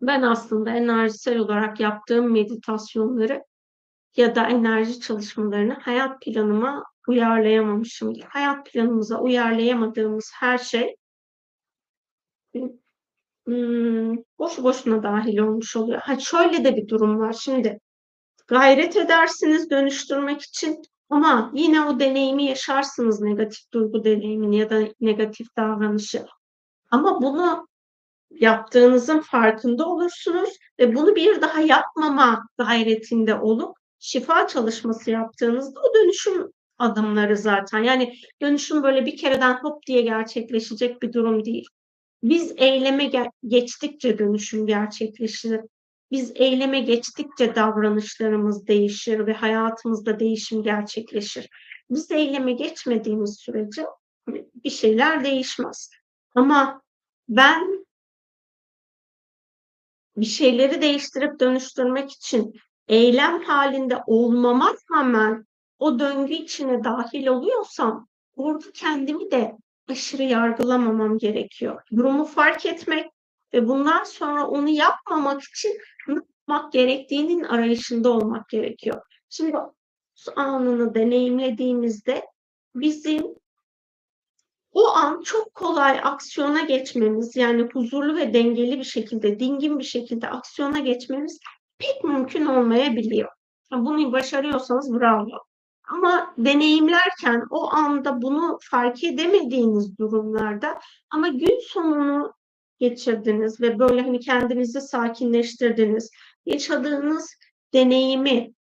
ben 0.00 0.22
aslında 0.22 0.70
enerjisel 0.70 1.38
olarak 1.38 1.80
yaptığım 1.80 2.32
meditasyonları 2.32 3.44
ya 4.16 4.34
da 4.34 4.46
enerji 4.46 5.00
çalışmalarını 5.00 5.74
hayat 5.74 6.22
planıma 6.22 6.84
uyarlayamamışım. 7.08 8.14
Hayat 8.28 8.66
planımıza 8.66 9.20
uyarlayamadığımız 9.20 10.30
her 10.34 10.58
şey 10.58 10.96
hmm, 13.46 14.16
boş 14.38 14.58
boşuna 14.58 15.02
dahil 15.02 15.38
olmuş 15.38 15.76
oluyor. 15.76 16.00
Ha 16.00 16.18
şöyle 16.18 16.64
de 16.64 16.76
bir 16.76 16.88
durum 16.88 17.18
var. 17.18 17.32
Şimdi 17.32 17.80
gayret 18.46 18.96
edersiniz 18.96 19.70
dönüştürmek 19.70 20.42
için 20.42 20.82
ama 21.10 21.50
yine 21.54 21.84
o 21.84 22.00
deneyimi 22.00 22.44
yaşarsınız 22.44 23.20
negatif 23.20 23.72
duygu 23.72 24.04
deneyimini 24.04 24.58
ya 24.58 24.70
da 24.70 24.88
negatif 25.00 25.56
davranışı. 25.56 26.26
Ama 26.90 27.22
bunu 27.22 27.68
yaptığınızın 28.30 29.20
farkında 29.20 29.86
olursunuz 29.86 30.50
ve 30.78 30.94
bunu 30.94 31.16
bir 31.16 31.40
daha 31.40 31.60
yapmama 31.60 32.48
gayretinde 32.58 33.34
olup 33.34 33.76
şifa 33.98 34.46
çalışması 34.46 35.10
yaptığınızda 35.10 35.80
o 35.80 35.94
dönüşüm 35.94 36.52
adımları 36.78 37.36
zaten. 37.36 37.82
Yani 37.82 38.14
dönüşüm 38.42 38.82
böyle 38.82 39.06
bir 39.06 39.16
kereden 39.16 39.54
hop 39.54 39.86
diye 39.86 40.02
gerçekleşecek 40.02 41.02
bir 41.02 41.12
durum 41.12 41.44
değil. 41.44 41.68
Biz 42.22 42.52
eyleme 42.56 43.10
geçtikçe 43.46 44.18
dönüşüm 44.18 44.66
gerçekleşir. 44.66 45.60
Biz 46.10 46.32
eyleme 46.34 46.80
geçtikçe 46.80 47.54
davranışlarımız 47.54 48.66
değişir 48.66 49.26
ve 49.26 49.32
hayatımızda 49.32 50.20
değişim 50.20 50.62
gerçekleşir. 50.62 51.48
Biz 51.90 52.10
eyleme 52.10 52.52
geçmediğimiz 52.52 53.36
sürece 53.38 53.86
bir 54.64 54.70
şeyler 54.70 55.24
değişmez. 55.24 55.90
Ama 56.34 56.82
ben 57.28 57.86
bir 60.16 60.26
şeyleri 60.26 60.82
değiştirip 60.82 61.40
dönüştürmek 61.40 62.10
için 62.10 62.54
eylem 62.88 63.42
halinde 63.42 64.02
olmama 64.06 64.74
rağmen 64.92 65.47
o 65.78 65.98
döngü 65.98 66.34
içine 66.34 66.84
dahil 66.84 67.26
oluyorsam 67.26 68.08
orada 68.36 68.72
kendimi 68.74 69.30
de 69.30 69.56
aşırı 69.88 70.22
yargılamamam 70.22 71.18
gerekiyor. 71.18 71.82
Durumu 71.96 72.24
fark 72.24 72.66
etmek 72.66 73.10
ve 73.52 73.68
bundan 73.68 74.04
sonra 74.04 74.46
onu 74.46 74.68
yapmamak 74.68 75.42
için 75.42 75.78
ne 76.08 76.14
yapmak 76.14 76.72
gerektiğinin 76.72 77.44
arayışında 77.44 78.10
olmak 78.10 78.48
gerekiyor. 78.48 79.02
Şimdi 79.30 79.56
anını 80.36 80.94
deneyimlediğimizde 80.94 82.26
bizim 82.74 83.24
o 84.72 84.86
an 84.88 85.22
çok 85.22 85.54
kolay 85.54 86.00
aksiyona 86.02 86.60
geçmemiz, 86.60 87.36
yani 87.36 87.62
huzurlu 87.62 88.16
ve 88.16 88.34
dengeli 88.34 88.78
bir 88.78 88.84
şekilde, 88.84 89.40
dingin 89.40 89.78
bir 89.78 89.84
şekilde 89.84 90.28
aksiyona 90.28 90.78
geçmemiz 90.78 91.38
pek 91.78 92.04
mümkün 92.04 92.46
olmayabiliyor. 92.46 93.28
Bunu 93.72 94.12
başarıyorsanız 94.12 94.92
bravo. 94.92 95.47
Ama 95.88 96.34
deneyimlerken 96.38 97.42
o 97.50 97.72
anda 97.72 98.22
bunu 98.22 98.58
fark 98.70 99.04
edemediğiniz 99.04 99.98
durumlarda 99.98 100.80
ama 101.10 101.28
gün 101.28 101.60
sonunu 101.68 102.32
geçirdiniz 102.78 103.60
ve 103.60 103.78
böyle 103.78 104.02
hani 104.02 104.20
kendinizi 104.20 104.80
sakinleştirdiniz. 104.80 106.10
Yaşadığınız 106.46 107.30
deneyimi 107.74 108.52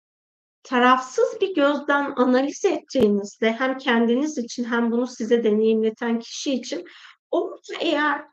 tarafsız 0.62 1.40
bir 1.40 1.54
gözden 1.54 2.12
analiz 2.16 2.64
ettiğinizde 2.64 3.52
hem 3.52 3.78
kendiniz 3.78 4.38
için 4.38 4.64
hem 4.64 4.90
bunu 4.90 5.06
size 5.06 5.44
deneyimleten 5.44 6.18
kişi 6.18 6.54
için 6.54 6.84
orada 7.30 7.74
eğer 7.80 8.24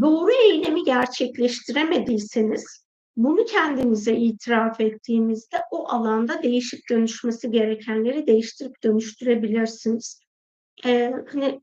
doğru 0.00 0.32
eylemi 0.32 0.84
gerçekleştiremediyseniz 0.84 2.84
bunu 3.24 3.44
kendinize 3.44 4.16
itiraf 4.16 4.80
ettiğinizde 4.80 5.56
o 5.70 5.88
alanda 5.88 6.42
değişip 6.42 6.80
dönüşmesi 6.90 7.50
gerekenleri 7.50 8.26
değiştirip 8.26 8.82
dönüştürebilirsiniz. 8.82 10.20
Ee, 10.84 11.14
hani 11.32 11.60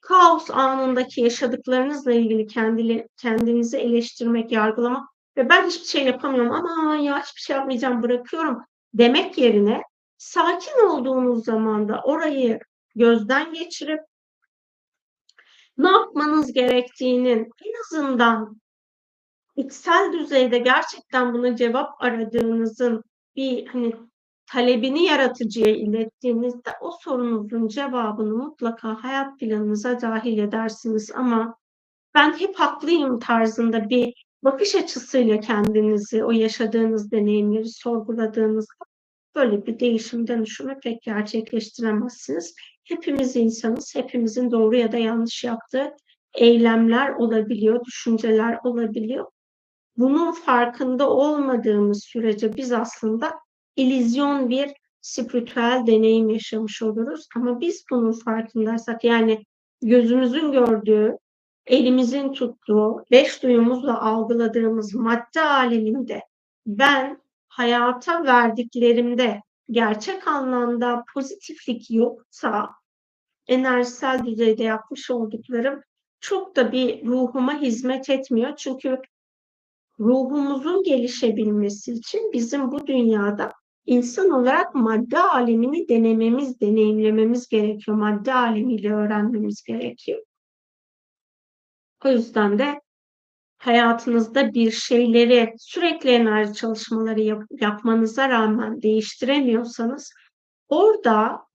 kaos 0.00 0.50
anındaki 0.50 1.20
yaşadıklarınızla 1.20 2.12
ilgili 2.12 2.46
kendili, 2.46 3.08
kendinizi 3.16 3.76
eleştirmek, 3.76 4.52
yargılamak 4.52 5.08
ve 5.36 5.48
ben 5.48 5.66
hiçbir 5.66 5.86
şey 5.86 6.04
yapamıyorum 6.04 6.52
ama 6.52 6.96
ya 6.96 7.22
hiçbir 7.22 7.40
şey 7.40 7.56
yapmayacağım 7.56 8.02
bırakıyorum 8.02 8.58
demek 8.94 9.38
yerine 9.38 9.82
sakin 10.18 10.86
olduğunuz 10.86 11.44
zaman 11.44 11.88
da 11.88 12.00
orayı 12.04 12.60
gözden 12.94 13.52
geçirip 13.52 14.00
ne 15.78 15.88
yapmanız 15.90 16.52
gerektiğinin 16.52 17.50
en 17.64 17.72
azından 17.80 18.60
içsel 19.58 20.12
düzeyde 20.12 20.58
gerçekten 20.58 21.34
buna 21.34 21.56
cevap 21.56 22.02
aradığınızın 22.02 23.02
bir 23.36 23.66
hani 23.66 23.92
talebini 24.46 25.04
yaratıcıya 25.04 25.76
ilettiğinizde 25.76 26.70
o 26.80 26.90
sorunuzun 27.00 27.68
cevabını 27.68 28.34
mutlaka 28.34 29.04
hayat 29.04 29.40
planınıza 29.40 30.00
dahil 30.00 30.38
edersiniz 30.38 31.10
ama 31.14 31.56
ben 32.14 32.40
hep 32.40 32.54
haklıyım 32.54 33.18
tarzında 33.18 33.88
bir 33.88 34.24
bakış 34.42 34.74
açısıyla 34.74 35.40
kendinizi, 35.40 36.24
o 36.24 36.30
yaşadığınız 36.30 37.10
deneyimleri 37.12 37.68
sorguladığınızda 37.68 38.74
böyle 39.34 39.66
bir 39.66 39.80
değişim 39.80 40.26
dönüşümü 40.26 40.80
pek 40.82 41.02
gerçekleştiremezsiniz. 41.02 42.54
Hepimiz 42.84 43.36
insanız, 43.36 43.94
hepimizin 43.94 44.50
doğru 44.50 44.76
ya 44.76 44.92
da 44.92 44.96
yanlış 44.96 45.44
yaptığı 45.44 45.96
eylemler 46.34 47.10
olabiliyor, 47.10 47.84
düşünceler 47.84 48.58
olabiliyor. 48.64 49.26
Bunun 49.98 50.32
farkında 50.32 51.10
olmadığımız 51.10 52.04
sürece 52.04 52.56
biz 52.56 52.72
aslında 52.72 53.38
ilizyon 53.76 54.50
bir 54.50 54.72
spiritüel 55.00 55.84
deneyim 55.86 56.30
yaşamış 56.30 56.82
oluruz. 56.82 57.28
Ama 57.36 57.60
biz 57.60 57.84
bunun 57.90 58.12
farkındaysak 58.12 59.04
yani 59.04 59.44
gözümüzün 59.82 60.52
gördüğü, 60.52 61.16
elimizin 61.66 62.32
tuttuğu, 62.32 63.04
beş 63.10 63.42
duyumuzla 63.42 64.02
algıladığımız 64.02 64.94
madde 64.94 65.40
aleminde 65.40 66.22
ben 66.66 67.22
hayata 67.48 68.24
verdiklerimde 68.24 69.40
gerçek 69.70 70.28
anlamda 70.28 71.04
pozitiflik 71.14 71.90
yoksa 71.90 72.68
enerjisel 73.46 74.26
düzeyde 74.26 74.64
yapmış 74.64 75.10
olduklarım 75.10 75.82
çok 76.20 76.56
da 76.56 76.72
bir 76.72 77.06
ruhuma 77.06 77.60
hizmet 77.60 78.10
etmiyor. 78.10 78.56
Çünkü 78.56 78.98
ruhumuzun 80.00 80.82
gelişebilmesi 80.82 81.92
için 81.92 82.32
bizim 82.32 82.72
bu 82.72 82.86
dünyada 82.86 83.52
insan 83.86 84.30
olarak 84.30 84.74
madde 84.74 85.18
alemini 85.18 85.88
denememiz, 85.88 86.60
deneyimlememiz 86.60 87.48
gerekiyor. 87.48 87.96
Madde 87.96 88.34
alemiyle 88.34 88.92
öğrenmemiz 88.92 89.62
gerekiyor. 89.62 90.22
O 92.04 92.08
yüzden 92.08 92.58
de 92.58 92.80
hayatınızda 93.58 94.54
bir 94.54 94.70
şeyleri 94.70 95.54
sürekli 95.58 96.10
enerji 96.10 96.54
çalışmaları 96.54 97.20
yap 97.20 97.42
yapmanıza 97.50 98.28
rağmen 98.28 98.82
değiştiremiyorsanız 98.82 100.12
orada 100.68 101.47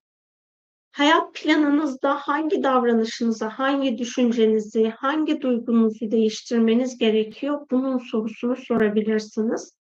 hayat 0.94 1.34
planınızda 1.34 2.16
hangi 2.16 2.64
davranışınızı, 2.64 3.46
hangi 3.46 3.98
düşüncenizi, 3.98 4.90
hangi 4.90 5.42
duygunuzu 5.42 6.12
değiştirmeniz 6.12 6.98
gerekiyor? 6.98 7.68
Bunun 7.72 7.98
sorusunu 7.98 8.56
sorabilirsiniz. 8.56 9.78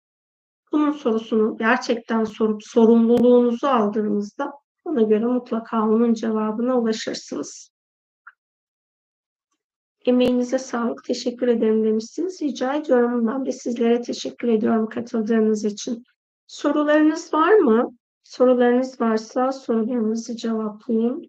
Bunun 0.72 0.92
sorusunu 0.92 1.58
gerçekten 1.58 2.24
sorup 2.24 2.64
sorumluluğunuzu 2.64 3.68
aldığınızda 3.68 4.52
ona 4.86 5.02
göre 5.02 5.26
mutlaka 5.26 5.84
onun 5.84 6.14
cevabına 6.14 6.80
ulaşırsınız. 6.80 7.72
Emeğinize 10.06 10.60
sağlık, 10.60 11.04
teşekkür 11.04 11.48
ederim 11.48 11.84
demişsiniz. 11.86 12.42
Rica 12.42 12.74
ediyorum. 12.74 13.28
Ben 13.28 13.46
de 13.46 13.52
sizlere 13.52 14.02
teşekkür 14.02 14.48
ediyorum 14.48 14.90
katıldığınız 14.90 15.66
için. 15.66 16.04
Sorularınız 16.48 17.34
var 17.34 17.54
mı? 17.54 17.98
Sorularınız 18.24 19.02
varsa 19.02 19.52
sorularınızı 19.52 20.36
cevaplayayım. 20.38 21.22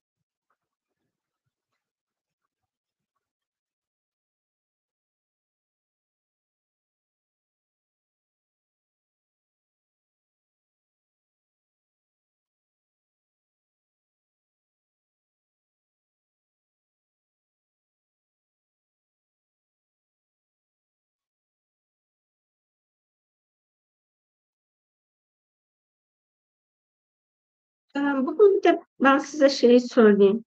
Bugün 27.94 28.62
de 28.62 28.80
ben 29.00 29.18
size 29.18 29.48
şeyi 29.50 29.80
söyleyeyim. 29.80 30.44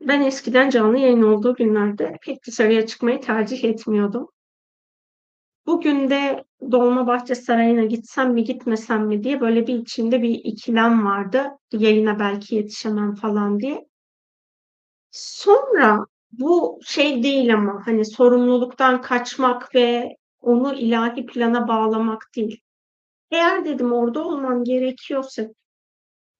Ben 0.00 0.20
eskiden 0.20 0.70
canlı 0.70 0.98
yayın 0.98 1.22
olduğu 1.22 1.54
günlerde 1.54 2.16
pek 2.22 2.46
dışarıya 2.46 2.86
çıkmayı 2.86 3.20
tercih 3.20 3.64
etmiyordum. 3.64 4.28
Bugün 5.66 6.10
de 6.10 6.44
Dolmabahçe 6.70 7.34
Sarayı'na 7.34 7.84
gitsem 7.84 8.32
mi 8.32 8.44
gitmesem 8.44 9.06
mi 9.06 9.24
diye 9.24 9.40
böyle 9.40 9.66
bir 9.66 9.74
içimde 9.74 10.22
bir 10.22 10.30
ikilem 10.44 11.04
vardı. 11.04 11.48
Yayına 11.72 12.18
belki 12.18 12.54
yetişemem 12.54 13.14
falan 13.14 13.60
diye. 13.60 13.86
Sonra 15.10 16.06
bu 16.32 16.80
şey 16.84 17.22
değil 17.22 17.54
ama 17.54 17.82
hani 17.86 18.04
sorumluluktan 18.04 19.02
kaçmak 19.02 19.74
ve 19.74 20.16
onu 20.40 20.74
ilahi 20.74 21.26
plana 21.26 21.68
bağlamak 21.68 22.22
değil. 22.36 22.60
Eğer 23.32 23.64
dedim 23.64 23.92
orada 23.92 24.24
olmam 24.24 24.64
gerekiyorsa 24.64 25.42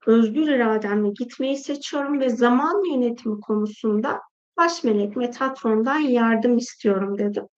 özgür 0.06 0.48
irademle 0.48 1.10
gitmeyi 1.10 1.56
seçiyorum 1.56 2.20
ve 2.20 2.30
zaman 2.30 2.94
yönetimi 2.94 3.40
konusunda 3.40 4.20
baş 4.56 4.84
melek 4.84 5.16
Metatron'dan 5.16 5.98
yardım 5.98 6.58
istiyorum 6.58 7.18
dedim. 7.18 7.48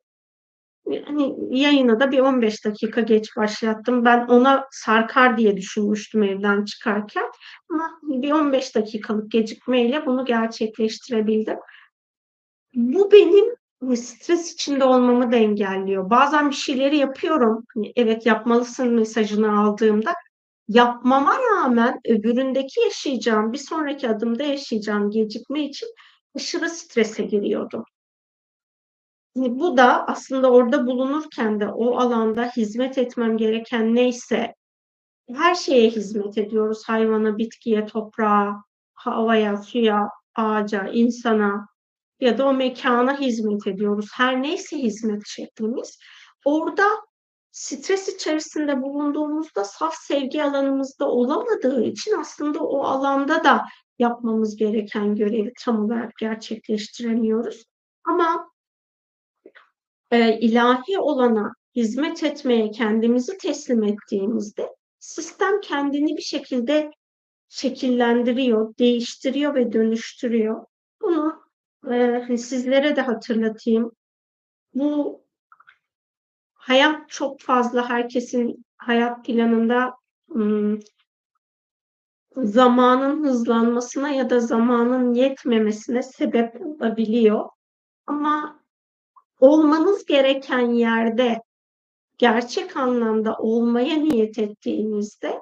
Hani 1.05 1.37
yayına 1.51 2.01
da 2.01 2.11
bir 2.11 2.19
15 2.19 2.65
dakika 2.65 3.01
geç 3.01 3.37
başlattım. 3.37 4.05
Ben 4.05 4.27
ona 4.27 4.69
sarkar 4.71 5.39
diye 5.39 5.57
düşünmüştüm 5.57 6.23
evden 6.23 6.65
çıkarken. 6.65 7.25
Ama 7.71 8.01
bir 8.03 8.33
15 8.33 8.75
dakikalık 8.75 9.31
gecikmeyle 9.31 10.07
bunu 10.07 10.25
gerçekleştirebildim. 10.25 11.59
Bu 12.75 13.13
benim 13.13 13.55
stres 13.97 14.53
içinde 14.55 14.85
olmamı 14.85 15.33
da 15.33 15.37
engelliyor. 15.37 16.11
Bazen 16.11 16.51
bir 16.51 16.55
şeyleri 16.55 16.97
yapıyorum. 16.97 17.65
Hani 17.75 17.93
evet 17.97 18.27
yapmalısın 18.27 18.95
mesajını 18.95 19.61
aldığımda 19.61 20.15
yapmama 20.69 21.37
rağmen 21.39 22.01
öbüründeki 22.09 22.81
yaşayacağım, 22.81 23.53
bir 23.53 23.59
sonraki 23.59 24.09
adımda 24.09 24.43
yaşayacağım 24.43 25.11
gecikme 25.11 25.65
için 25.65 25.89
aşırı 26.37 26.71
strese 26.71 27.23
giriyordum. 27.23 27.85
Hani 29.37 29.59
bu 29.59 29.77
da 29.77 30.07
aslında 30.07 30.53
orada 30.53 30.87
bulunurken 30.87 31.61
de 31.61 31.69
o 31.69 31.97
alanda 31.99 32.51
hizmet 32.57 32.99
etmem 32.99 33.37
gereken 33.37 33.95
neyse 33.95 34.55
her 35.35 35.55
şeye 35.55 35.91
hizmet 35.91 36.39
ediyoruz. 36.39 36.83
Hayvana, 36.87 37.39
bitkiye, 37.39 37.87
toprağa, 37.87 38.63
havaya, 38.95 39.57
suya, 39.57 40.09
ağaca, 40.35 40.89
insana 40.89 41.67
ya 42.21 42.39
da 42.39 42.47
o 42.47 42.53
mekana 42.55 43.21
hizmet 43.21 43.67
ediyoruz. 43.67 44.09
Her 44.15 44.43
neyse 44.43 44.79
hizmet 44.79 45.23
şeklimiz. 45.27 45.99
Orada 46.45 46.85
stres 47.53 48.09
içerisinde 48.09 48.83
bulunduğumuzda 48.83 49.65
saf 49.65 49.95
sevgi 49.95 50.43
alanımızda 50.43 51.09
olamadığı 51.09 51.83
için 51.83 52.19
aslında 52.19 52.61
o 52.61 52.83
alanda 52.83 53.45
da 53.45 53.65
yapmamız 53.99 54.57
gereken 54.57 55.15
görevi 55.15 55.53
tam 55.61 55.85
olarak 55.85 56.17
gerçekleştiremiyoruz. 56.21 57.65
Ama 58.05 58.51
e, 60.11 60.39
ilahi 60.39 60.99
olana 60.99 61.53
hizmet 61.77 62.25
etmeye 62.25 62.71
kendimizi 62.71 63.39
teslim 63.39 63.83
ettiğimizde 63.83 64.69
sistem 64.99 65.61
kendini 65.61 66.17
bir 66.17 66.23
şekilde 66.23 66.91
şekillendiriyor, 67.49 68.79
değiştiriyor 68.79 69.55
ve 69.55 69.73
dönüştürüyor. 69.73 70.65
Bunu 71.03 71.44
e, 71.93 72.37
sizlere 72.37 72.97
de 72.97 73.01
hatırlatayım. 73.01 73.93
Bu 74.75 75.21
hayat 76.55 77.09
çok 77.09 77.41
fazla 77.41 77.89
herkesin 77.89 78.65
hayat 78.77 79.25
planında 79.25 79.95
ım, 80.31 80.81
zamanın 82.37 83.25
hızlanmasına 83.25 84.09
ya 84.11 84.31
da 84.31 84.41
zamanın 84.41 85.15
yetmemesine 85.15 86.03
sebep 86.03 86.61
olabiliyor. 86.61 87.49
Ama 88.07 88.61
olmanız 89.41 90.05
gereken 90.05 90.71
yerde 90.71 91.43
gerçek 92.19 92.77
anlamda 92.77 93.37
olmaya 93.37 93.97
niyet 93.97 94.39
ettiğinizde 94.39 95.41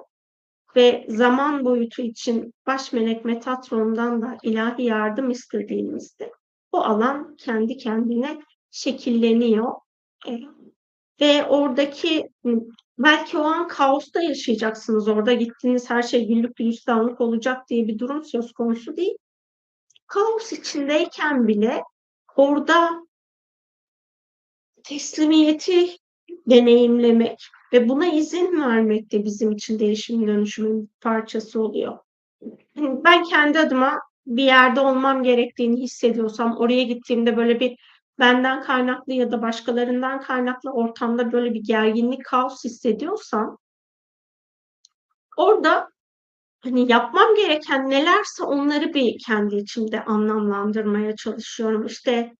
ve 0.75 1.05
zaman 1.09 1.65
boyutu 1.65 2.01
için 2.01 2.53
baş 2.67 2.93
melek 2.93 3.25
Metatron'dan 3.25 4.21
da 4.21 4.37
ilahi 4.43 4.83
yardım 4.83 5.29
istediğimizde 5.29 6.31
bu 6.73 6.85
alan 6.85 7.35
kendi 7.35 7.77
kendine 7.77 8.41
şekilleniyor. 8.71 9.73
Ve 11.21 11.45
oradaki 11.45 12.29
belki 12.97 13.37
o 13.37 13.43
an 13.43 13.67
kaosta 13.67 14.21
yaşayacaksınız. 14.21 15.07
Orada 15.07 15.33
gittiğiniz 15.33 15.89
her 15.89 16.03
şey 16.03 16.27
güllük 16.27 16.55
gülistanlık 16.55 17.21
olacak 17.21 17.69
diye 17.69 17.87
bir 17.87 17.99
durum 17.99 18.23
söz 18.25 18.53
konusu 18.53 18.97
değil. 18.97 19.17
Kaos 20.07 20.51
içindeyken 20.51 21.47
bile 21.47 21.83
orada 22.35 22.89
teslimiyeti 24.83 25.97
deneyimlemek 26.49 27.47
ve 27.73 27.89
buna 27.89 28.07
izin 28.07 28.61
vermek 28.61 29.11
de 29.11 29.23
bizim 29.23 29.51
için 29.51 29.79
değişim 29.79 30.27
dönüşümün 30.27 30.91
parçası 31.01 31.61
oluyor. 31.61 31.97
Ben 32.77 33.23
kendi 33.23 33.59
adıma 33.59 33.99
bir 34.25 34.43
yerde 34.43 34.79
olmam 34.79 35.23
gerektiğini 35.23 35.81
hissediyorsam 35.81 36.57
oraya 36.57 36.83
gittiğimde 36.83 37.37
böyle 37.37 37.59
bir 37.59 37.77
benden 38.19 38.61
kaynaklı 38.61 39.13
ya 39.13 39.31
da 39.31 39.41
başkalarından 39.41 40.21
kaynaklı 40.21 40.71
ortamda 40.71 41.31
böyle 41.31 41.53
bir 41.53 41.63
gerginlik, 41.63 42.25
kaos 42.25 42.63
hissediyorsam 42.63 43.57
orada 45.37 45.89
hani 46.63 46.91
yapmam 46.91 47.35
gereken 47.35 47.89
nelerse 47.89 48.43
onları 48.43 48.93
bir 48.93 49.17
kendi 49.25 49.55
içimde 49.55 50.05
anlamlandırmaya 50.05 51.15
çalışıyorum. 51.15 51.85
İşte 51.85 52.33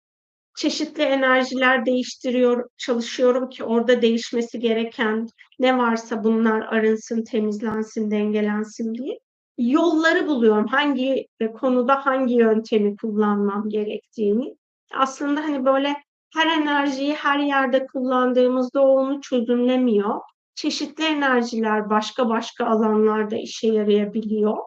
çeşitli 0.55 1.03
enerjiler 1.03 1.85
değiştiriyor, 1.85 2.69
çalışıyorum 2.77 3.49
ki 3.49 3.63
orada 3.63 4.01
değişmesi 4.01 4.59
gereken 4.59 5.27
ne 5.59 5.77
varsa 5.77 6.23
bunlar 6.23 6.61
arınsın, 6.61 7.23
temizlensin, 7.23 8.11
dengelensin 8.11 8.93
diye. 8.93 9.19
Yolları 9.57 10.27
buluyorum. 10.27 10.67
Hangi 10.67 11.27
konuda 11.59 12.05
hangi 12.05 12.33
yöntemi 12.33 12.97
kullanmam 12.97 13.69
gerektiğini. 13.69 14.55
Aslında 14.93 15.41
hani 15.41 15.65
böyle 15.65 15.95
her 16.33 16.61
enerjiyi 16.61 17.13
her 17.13 17.39
yerde 17.39 17.85
kullandığımızda 17.85 18.81
onu 18.81 19.21
çözümlemiyor. 19.21 20.21
Çeşitli 20.55 21.03
enerjiler 21.03 21.89
başka 21.89 22.29
başka 22.29 22.65
alanlarda 22.65 23.35
işe 23.35 23.67
yarayabiliyor 23.67 24.57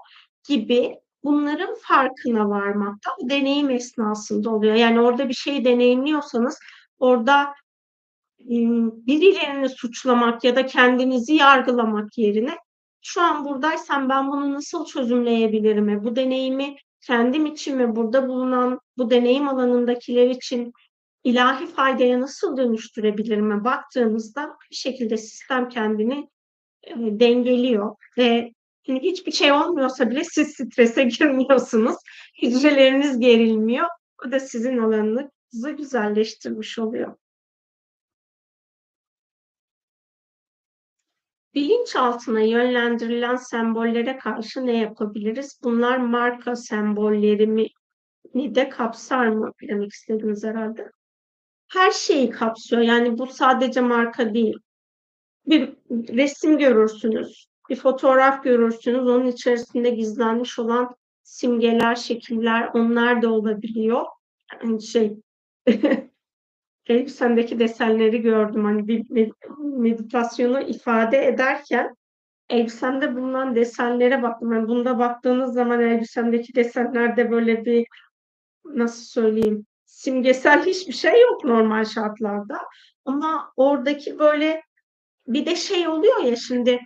gibi 0.48 0.94
bunların 1.26 1.74
farkına 1.82 2.50
varmak 2.50 2.94
da 2.94 3.30
deneyim 3.30 3.70
esnasında 3.70 4.50
oluyor. 4.50 4.74
Yani 4.74 5.00
orada 5.00 5.28
bir 5.28 5.34
şey 5.34 5.64
deneyimliyorsanız 5.64 6.58
orada 6.98 7.54
birilerini 8.38 9.68
suçlamak 9.68 10.44
ya 10.44 10.56
da 10.56 10.66
kendinizi 10.66 11.34
yargılamak 11.34 12.18
yerine 12.18 12.56
şu 13.02 13.20
an 13.22 13.44
buradaysam 13.44 14.08
ben 14.08 14.28
bunu 14.30 14.54
nasıl 14.54 14.86
çözümleyebilirim? 14.86 16.04
Bu 16.04 16.16
deneyimi 16.16 16.76
kendim 17.00 17.46
için 17.46 17.78
ve 17.78 17.96
burada 17.96 18.28
bulunan 18.28 18.80
bu 18.98 19.10
deneyim 19.10 19.48
alanındakiler 19.48 20.30
için 20.30 20.72
ilahi 21.24 21.66
faydaya 21.66 22.20
nasıl 22.20 22.56
dönüştürebilirim? 22.56 23.64
Baktığınızda 23.64 24.56
bir 24.70 24.76
şekilde 24.76 25.16
sistem 25.16 25.68
kendini 25.68 26.28
e, 26.82 26.94
dengeliyor 26.96 27.96
ve 28.18 28.52
yani 28.86 29.00
hiçbir 29.02 29.32
şey 29.32 29.52
olmuyorsa 29.52 30.10
bile 30.10 30.24
siz 30.24 30.48
strese 30.48 31.04
girmiyorsunuz. 31.18 31.96
Hücreleriniz 32.42 33.18
gerilmiyor. 33.18 33.86
O 34.26 34.30
da 34.32 34.40
sizin 34.40 34.78
alanınızı 34.78 35.70
güzelleştirmiş 35.70 36.78
oluyor. 36.78 37.16
Bilinçaltına 41.54 42.40
yönlendirilen 42.40 43.36
sembollere 43.36 44.18
karşı 44.18 44.66
ne 44.66 44.76
yapabiliriz? 44.76 45.60
Bunlar 45.64 45.96
marka 45.98 46.56
sembollerimi 46.56 47.66
de 48.34 48.68
kapsar 48.68 49.26
mı 49.26 49.52
demek 49.68 49.92
istediniz 49.92 50.44
herhalde. 50.44 50.90
Her 51.68 51.90
şeyi 51.90 52.30
kapsıyor. 52.30 52.82
Yani 52.82 53.18
bu 53.18 53.26
sadece 53.26 53.80
marka 53.80 54.34
değil. 54.34 54.58
Bir 55.46 55.76
resim 55.90 56.58
görürsünüz 56.58 57.46
bir 57.68 57.76
fotoğraf 57.76 58.44
görürsünüz. 58.44 59.08
Onun 59.08 59.26
içerisinde 59.26 59.90
gizlenmiş 59.90 60.58
olan 60.58 60.96
simgeler, 61.22 61.94
şekiller 61.94 62.70
onlar 62.74 63.22
da 63.22 63.32
olabiliyor. 63.32 64.04
Yani 64.62 64.82
şey 64.82 65.16
elbisemdeki 66.86 67.58
desenleri 67.58 68.22
gördüm. 68.22 68.64
Hani 68.64 68.88
bir 68.88 69.30
meditasyonu 69.58 70.60
ifade 70.60 71.26
ederken 71.26 71.96
elbisemde 72.50 73.16
bulunan 73.16 73.56
desenlere 73.56 74.22
baktım. 74.22 74.52
Yani 74.52 74.68
bunda 74.68 74.98
baktığınız 74.98 75.54
zaman 75.54 75.80
elbisemdeki 75.80 76.54
desenlerde 76.54 77.30
böyle 77.30 77.64
bir 77.64 77.86
nasıl 78.64 79.02
söyleyeyim 79.02 79.66
simgesel 79.86 80.66
hiçbir 80.66 80.92
şey 80.92 81.20
yok 81.22 81.44
normal 81.44 81.84
şartlarda. 81.84 82.58
Ama 83.04 83.52
oradaki 83.56 84.18
böyle 84.18 84.62
bir 85.26 85.46
de 85.46 85.56
şey 85.56 85.88
oluyor 85.88 86.22
ya 86.22 86.36
şimdi 86.36 86.80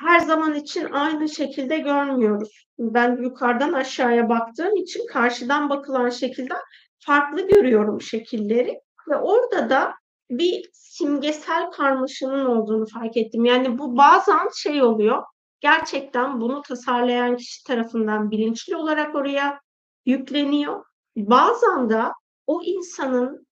her 0.00 0.20
zaman 0.20 0.54
için 0.54 0.84
aynı 0.84 1.28
şekilde 1.28 1.78
görmüyoruz. 1.78 2.66
Ben 2.78 3.22
yukarıdan 3.22 3.72
aşağıya 3.72 4.28
baktığım 4.28 4.76
için 4.76 5.06
karşıdan 5.06 5.70
bakılan 5.70 6.10
şekilden 6.10 6.58
farklı 6.98 7.48
görüyorum 7.48 8.00
şekilleri 8.00 8.80
ve 9.08 9.16
orada 9.16 9.70
da 9.70 9.94
bir 10.30 10.70
simgesel 10.72 11.70
karmaşanın 11.70 12.44
olduğunu 12.46 12.86
fark 12.86 13.16
ettim. 13.16 13.44
Yani 13.44 13.78
bu 13.78 13.96
bazen 13.96 14.48
şey 14.56 14.82
oluyor. 14.82 15.22
Gerçekten 15.60 16.40
bunu 16.40 16.62
tasarlayan 16.62 17.36
kişi 17.36 17.64
tarafından 17.64 18.30
bilinçli 18.30 18.76
olarak 18.76 19.14
oraya 19.14 19.60
yükleniyor. 20.06 20.84
Bazen 21.16 21.90
de 21.90 22.02
o 22.46 22.62
insanın 22.62 23.46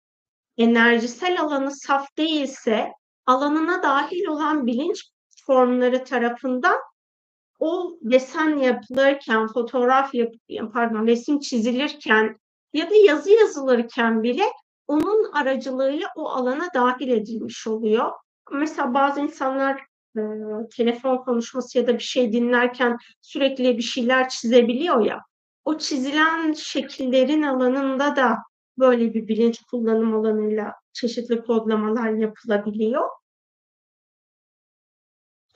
enerjisel 0.56 1.40
alanı 1.40 1.70
saf 1.70 2.16
değilse 2.18 2.92
alanına 3.26 3.82
dahil 3.82 4.26
olan 4.26 4.66
bilinç 4.66 5.12
formları 5.46 6.04
tarafından 6.04 6.76
o 7.58 7.98
desen 8.02 8.56
yapılırken, 8.56 9.46
fotoğraf 9.46 10.14
yap 10.14 10.32
pardon 10.72 11.06
resim 11.06 11.40
çizilirken 11.40 12.36
ya 12.72 12.90
da 12.90 12.94
yazı 12.94 13.30
yazılırken 13.30 14.22
bile 14.22 14.44
onun 14.88 15.32
aracılığıyla 15.32 16.08
o 16.16 16.28
alana 16.28 16.68
dahil 16.74 17.08
edilmiş 17.08 17.66
oluyor. 17.66 18.10
Mesela 18.52 18.94
bazı 18.94 19.20
insanlar 19.20 19.80
e, 20.16 20.22
telefon 20.76 21.16
konuşması 21.16 21.78
ya 21.78 21.86
da 21.86 21.94
bir 21.94 22.02
şey 22.02 22.32
dinlerken 22.32 22.98
sürekli 23.20 23.76
bir 23.76 23.82
şeyler 23.82 24.28
çizebiliyor 24.28 25.00
ya. 25.06 25.20
O 25.64 25.78
çizilen 25.78 26.52
şekillerin 26.52 27.42
alanında 27.42 28.16
da 28.16 28.38
böyle 28.78 29.14
bir 29.14 29.28
bilinç 29.28 29.62
kullanım 29.62 30.14
alanıyla 30.14 30.74
çeşitli 30.92 31.42
kodlamalar 31.44 32.10
yapılabiliyor. 32.10 33.08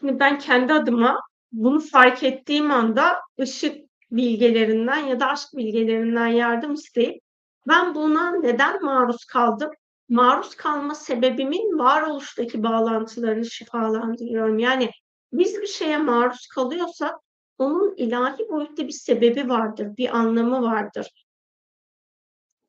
Şimdi 0.06 0.20
ben 0.20 0.38
kendi 0.38 0.72
adıma 0.72 1.20
bunu 1.52 1.80
fark 1.80 2.22
ettiğim 2.22 2.70
anda 2.70 3.20
ışık 3.40 3.76
bilgelerinden 4.10 4.98
ya 4.98 5.20
da 5.20 5.26
aşk 5.26 5.48
bilgelerinden 5.56 6.26
yardım 6.26 6.74
isteyip 6.74 7.22
Ben 7.68 7.94
buna 7.94 8.30
neden 8.30 8.84
maruz 8.84 9.24
kaldım? 9.24 9.70
Maruz 10.08 10.54
kalma 10.54 10.94
sebebimin 10.94 11.78
varoluştaki 11.78 12.62
bağlantılarını 12.62 13.44
şifalandırıyorum. 13.44 14.58
Yani 14.58 14.90
biz 15.32 15.60
bir 15.60 15.66
şeye 15.66 15.98
maruz 15.98 16.46
kalıyorsak 16.46 17.14
onun 17.58 17.94
ilahi 17.96 18.48
boyutta 18.48 18.86
bir 18.86 18.92
sebebi 18.92 19.48
vardır, 19.48 19.96
bir 19.96 20.16
anlamı 20.16 20.62
vardır. 20.62 21.25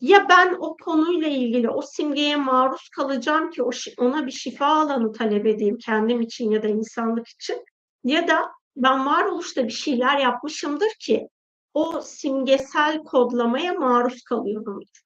Ya 0.02 0.30
ben 0.30 0.56
o 0.60 0.78
konuyla 0.78 1.28
ilgili 1.28 1.69
o 1.69 1.82
simgeye 1.82 2.36
maruz 2.36 2.90
kalacağım 2.90 3.49
ki 3.49 3.64
o 3.64 3.69
ona 3.98 4.26
bir 4.26 4.32
şifa 4.32 4.65
alanı 4.65 5.11
talep 5.11 5.45
edeyim 5.45 5.78
kendim 5.78 6.22
için 6.22 6.52
ya 6.52 6.64
da 6.64 6.68
insanlık 6.68 7.28
için 7.28 7.65
ya 8.03 8.28
da 8.28 8.52
ben 8.76 9.06
varoluşta 9.06 9.64
bir 9.64 9.69
şeyler 9.69 10.18
yapmışımdır 10.18 10.90
ki 10.99 11.30
o 11.74 12.02
simgesel 12.02 13.03
kodlamaya 13.03 13.74
maruz 13.74 14.24
kalıyorumdur. 14.24 15.02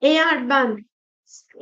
Eğer 0.00 0.48
ben 0.48 0.78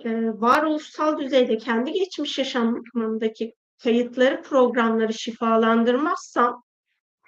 e, 0.05 0.11
varoluşsal 0.41 1.19
düzeyde 1.19 1.59
kendi 1.59 1.93
geçmiş 1.93 2.39
yaşamımdaki 2.39 3.55
kayıtları, 3.83 4.43
programları 4.43 5.15
şifalandırmazsam 5.15 6.63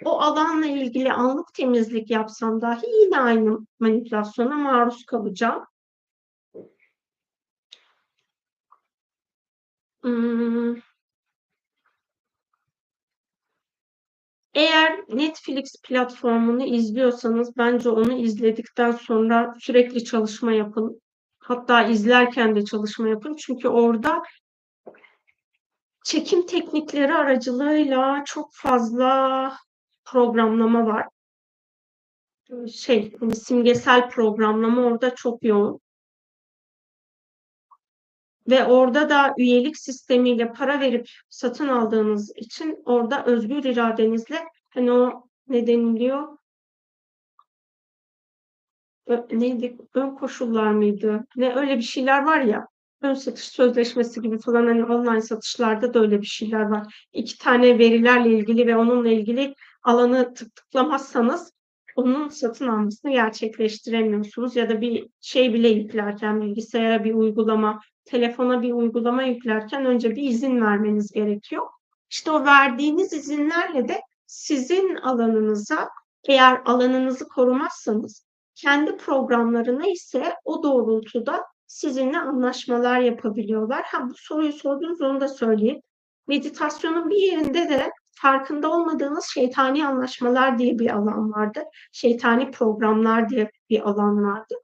o 0.05 0.21
alanla 0.21 0.67
ilgili 0.67 1.13
anlık 1.13 1.55
temizlik 1.55 2.11
yapsam 2.11 2.61
dahi 2.61 2.87
yine 3.03 3.21
aynı 3.21 3.59
manipülasyona 3.81 4.55
maruz 4.55 5.05
kalacağım. 5.07 5.65
Hmm. 10.03 10.75
Eğer 14.55 15.05
Netflix 15.09 15.83
platformunu 15.83 16.65
izliyorsanız 16.65 17.57
bence 17.57 17.91
onu 17.91 18.13
izledikten 18.13 18.93
sonra 18.93 19.55
sürekli 19.61 20.05
çalışma 20.05 20.53
yapın. 20.53 21.01
Hatta 21.39 21.83
izlerken 21.87 22.55
de 22.57 22.65
çalışma 22.65 23.09
yapın. 23.09 23.37
Çünkü 23.37 23.69
orada 23.69 24.23
çekim 26.05 26.47
teknikleri 26.47 27.15
aracılığıyla 27.15 28.23
çok 28.27 28.51
fazla 28.53 29.53
programlama 30.05 30.87
var. 30.87 31.09
Şey, 32.73 33.17
hani 33.21 33.37
simgesel 33.37 34.11
programlama 34.11 34.83
orada 34.83 35.15
çok 35.15 35.45
yoğun. 35.45 35.81
Ve 38.51 38.65
orada 38.65 39.11
da 39.11 39.35
üyelik 39.39 39.79
sistemiyle 39.79 40.53
para 40.53 40.81
verip 40.81 41.09
satın 41.29 41.69
aldığınız 41.69 42.33
için 42.37 42.83
orada 42.85 43.25
özgür 43.25 43.65
iradenizle 43.65 44.45
hani 44.71 44.93
o 44.93 45.29
ne 45.49 45.67
deniliyor? 45.67 46.39
neydi? 49.33 49.77
Ön 49.95 50.11
koşullar 50.11 50.71
mıydı? 50.71 51.25
Ne 51.37 51.55
öyle 51.55 51.77
bir 51.77 51.83
şeyler 51.83 52.23
var 52.23 52.41
ya. 52.41 52.67
Ön 53.03 53.15
satış 53.15 53.45
sözleşmesi 53.45 54.23
gibi 54.23 54.39
falan 54.39 54.67
hani 54.67 54.85
online 54.85 55.21
satışlarda 55.21 55.95
da 55.95 56.01
öyle 56.01 56.21
bir 56.21 56.27
şeyler 56.27 56.63
var. 56.63 57.07
İki 57.13 57.39
tane 57.39 57.79
verilerle 57.79 58.31
ilgili 58.31 58.67
ve 58.67 58.77
onunla 58.77 59.09
ilgili 59.09 59.55
alanı 59.85 60.35
tık 60.35 60.57
tıklamazsanız 60.57 61.53
onun 61.97 62.29
satın 62.29 62.69
almasını 62.69 63.11
gerçekleştiremiyorsunuz 63.13 64.57
ya 64.57 64.69
da 64.69 64.81
bir 64.81 65.09
şey 65.21 65.55
bile 65.55 65.69
yüklerken 65.69 66.41
bilgisayara 66.41 67.05
bir 67.05 67.15
uygulama, 67.15 67.81
telefona 68.05 68.63
bir 68.63 68.73
uygulama 68.73 69.23
yüklerken 69.23 69.85
önce 69.85 70.11
bir 70.11 70.23
izin 70.23 70.61
vermeniz 70.61 71.13
gerekiyor. 71.13 71.67
İşte 72.11 72.31
o 72.31 72.45
verdiğiniz 72.45 73.13
izinlerle 73.13 73.89
de 73.89 74.01
sizin 74.27 74.95
alanınıza 74.95 75.89
eğer 76.29 76.63
alanınızı 76.65 77.29
korumazsanız 77.29 78.27
kendi 78.55 78.97
programlarına 78.97 79.87
ise 79.87 80.35
o 80.45 80.63
doğrultuda 80.63 81.45
sizinle 81.67 82.19
anlaşmalar 82.19 83.01
yapabiliyorlar. 83.01 83.83
Ha 83.85 84.09
bu 84.09 84.15
soruyu 84.17 84.53
sordunuz 84.53 85.01
onu 85.03 85.21
da 85.21 85.29
söyleyeyim. 85.29 85.81
Meditasyonun 86.27 87.11
bir 87.11 87.17
yerinde 87.17 87.69
de 87.69 87.91
farkında 88.15 88.71
olmadığınız 88.71 89.25
şeytani 89.25 89.87
anlaşmalar 89.87 90.59
diye 90.59 90.79
bir 90.79 90.91
alan 90.91 91.33
vardı. 91.33 91.63
Şeytani 91.93 92.51
programlar 92.51 93.29
diye 93.29 93.51
bir 93.71 93.81
alan 93.81 94.25
vardı. 94.25 94.55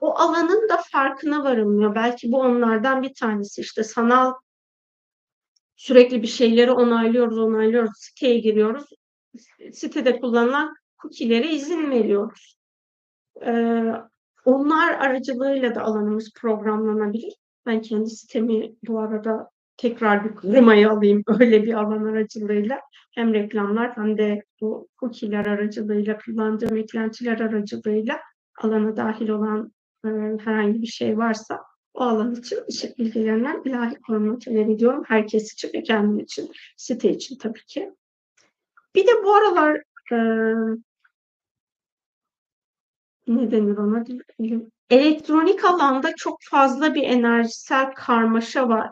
O 0.00 0.18
alanın 0.18 0.68
da 0.68 0.78
farkına 0.92 1.44
varılmıyor. 1.44 1.94
Belki 1.94 2.32
bu 2.32 2.38
onlardan 2.40 3.02
bir 3.02 3.14
tanesi. 3.14 3.60
İşte 3.60 3.84
sanal 3.84 4.34
sürekli 5.76 6.22
bir 6.22 6.28
şeyleri 6.28 6.72
onaylıyoruz, 6.72 7.38
onaylıyoruz. 7.38 7.92
Siteye 7.96 8.38
giriyoruz. 8.38 8.84
Sitede 9.72 10.20
kullanılan 10.20 10.74
cookie'lere 11.02 11.50
izin 11.52 11.90
veriyoruz. 11.90 12.58
Ee, 13.46 13.92
onlar 14.44 14.92
aracılığıyla 14.92 15.74
da 15.74 15.82
alanımız 15.82 16.32
programlanabilir. 16.34 17.34
Ben 17.66 17.82
kendi 17.82 18.10
sitemi 18.10 18.74
bu 18.86 19.00
arada 19.00 19.50
tekrar 19.78 20.24
bir 20.24 20.36
klimayı 20.36 20.90
alayım 20.90 21.22
öyle 21.40 21.62
bir 21.62 21.74
alan 21.74 22.04
aracılığıyla. 22.04 22.80
Hem 23.14 23.34
reklamlar 23.34 23.96
hem 23.96 24.18
de 24.18 24.42
bu 24.60 24.88
cookie'ler 25.00 25.46
aracılığıyla, 25.46 26.18
kullandığım 26.18 26.76
eklentiler 26.76 27.40
aracılığıyla 27.40 28.20
alana 28.62 28.96
dahil 28.96 29.28
olan 29.28 29.72
e, 30.04 30.08
herhangi 30.44 30.82
bir 30.82 30.86
şey 30.86 31.18
varsa 31.18 31.62
o 31.94 32.02
alan 32.02 32.34
için 32.34 32.58
işe 32.68 32.94
ilgilenen 32.96 33.62
ilahi 33.64 33.94
koruma 33.94 34.38
talep 34.38 34.70
ediyorum. 34.70 35.02
Herkes 35.06 35.52
için 35.52 35.70
ve 35.74 35.82
kendim 35.82 36.18
için, 36.18 36.50
site 36.76 37.10
için 37.10 37.38
tabii 37.38 37.64
ki. 37.66 37.92
Bir 38.94 39.06
de 39.06 39.10
bu 39.24 39.34
aralar 39.34 39.82
e, 40.12 40.16
ne 43.26 43.50
denir 43.50 43.76
ona? 43.76 44.04
Elektronik 44.90 45.64
alanda 45.64 46.14
çok 46.16 46.38
fazla 46.42 46.94
bir 46.94 47.02
enerjisel 47.02 47.94
karmaşa 47.94 48.68
var. 48.68 48.90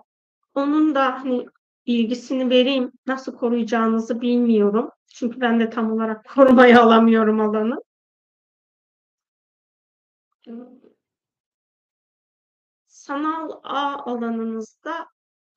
Onun 0.57 0.95
da 0.95 1.21
hani 1.21 1.47
bilgisini 1.87 2.51
vereyim. 2.51 2.93
Nasıl 3.07 3.37
koruyacağınızı 3.37 4.21
bilmiyorum. 4.21 4.91
Çünkü 5.09 5.41
ben 5.41 5.61
de 5.61 5.71
tam 5.71 5.93
olarak 5.93 6.25
korumaya 6.35 6.83
alamıyorum 6.83 7.41
alanı. 7.41 7.83
Sanal 12.87 13.51
ağ 13.63 13.97
alanınızda 14.05 15.07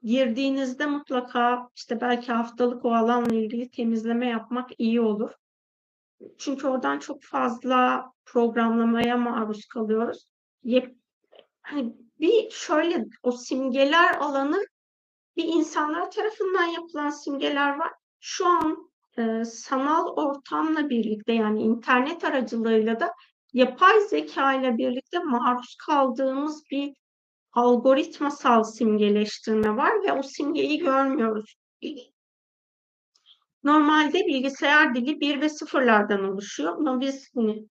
girdiğinizde 0.04 0.86
mutlaka 0.86 1.70
işte 1.76 2.02
belki 2.02 2.32
haftalık 2.32 2.86
o 2.86 2.94
alanla 2.94 3.34
ilgili 3.36 3.70
temizleme 3.70 4.28
yapmak 4.28 4.70
iyi 4.78 5.02
olur. 5.02 5.32
Çünkü 6.38 6.68
oradan 6.68 7.00
çok 7.00 7.24
fazla 7.24 8.12
programlamaya 8.26 9.18
maruz 9.18 9.66
kalıyoruz. 9.66 10.26
Yep, 10.64 10.96
hani 11.62 11.96
bir 12.20 12.50
şöyle 12.50 13.06
o 13.24 13.32
simgeler 13.32 14.16
alanı 14.16 14.66
bir 15.40 15.48
insanlar 15.48 16.12
tarafından 16.12 16.66
yapılan 16.66 17.10
simgeler 17.10 17.78
var. 17.78 17.92
Şu 18.20 18.48
an 18.48 18.92
e, 19.18 19.46
sanal 19.46 20.08
ortamla 20.08 20.90
birlikte 20.90 21.34
yani 21.34 21.62
internet 21.62 22.24
aracılığıyla 22.24 23.00
da 23.00 23.14
yapay 23.54 24.02
zeka 24.02 24.54
ile 24.54 24.78
birlikte 24.78 25.20
maruz 25.20 25.76
kaldığımız 25.86 26.64
bir 26.72 26.94
algoritmasal 27.54 28.64
simgeleştirme 28.64 29.78
var 29.78 29.92
ve 30.04 30.14
o 30.14 30.24
simgeyi 30.24 30.80
görmüyoruz. 30.80 31.56
Normalde 33.64 34.20
bilgisayar 34.20 34.96
dili 34.96 35.20
bir 35.20 35.42
ve 35.42 35.50
sıfırlardan 35.50 36.24
oluşuyor 36.24 36.78
ama 36.78 37.02
biz 37.02 37.30
hani, 37.36 37.68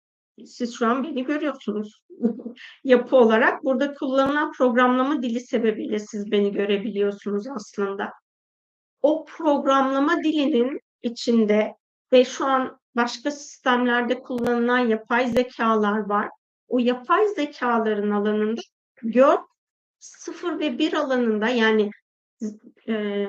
siz 0.47 0.75
şu 0.79 0.87
an 0.87 1.05
beni 1.05 1.25
görüyorsunuz 1.25 2.03
yapı 2.85 3.17
olarak. 3.17 3.65
Burada 3.65 3.95
kullanılan 3.95 4.53
programlama 4.53 5.23
dili 5.23 5.41
sebebiyle 5.41 5.99
siz 5.99 6.31
beni 6.31 6.53
görebiliyorsunuz 6.53 7.47
aslında. 7.47 8.13
O 9.03 9.25
programlama 9.25 10.17
dilinin 10.17 10.81
içinde 11.03 11.75
ve 12.13 12.25
şu 12.25 12.45
an 12.47 12.79
başka 12.97 13.31
sistemlerde 13.31 14.23
kullanılan 14.23 14.79
yapay 14.79 15.27
zekalar 15.31 15.99
var. 15.99 16.29
O 16.69 16.79
yapay 16.79 17.29
zekaların 17.29 18.11
alanında 18.11 18.61
gör 19.03 19.39
sıfır 19.99 20.59
ve 20.59 20.79
bir 20.79 20.93
alanında 20.93 21.49
yani 21.49 21.91
e, 22.89 23.27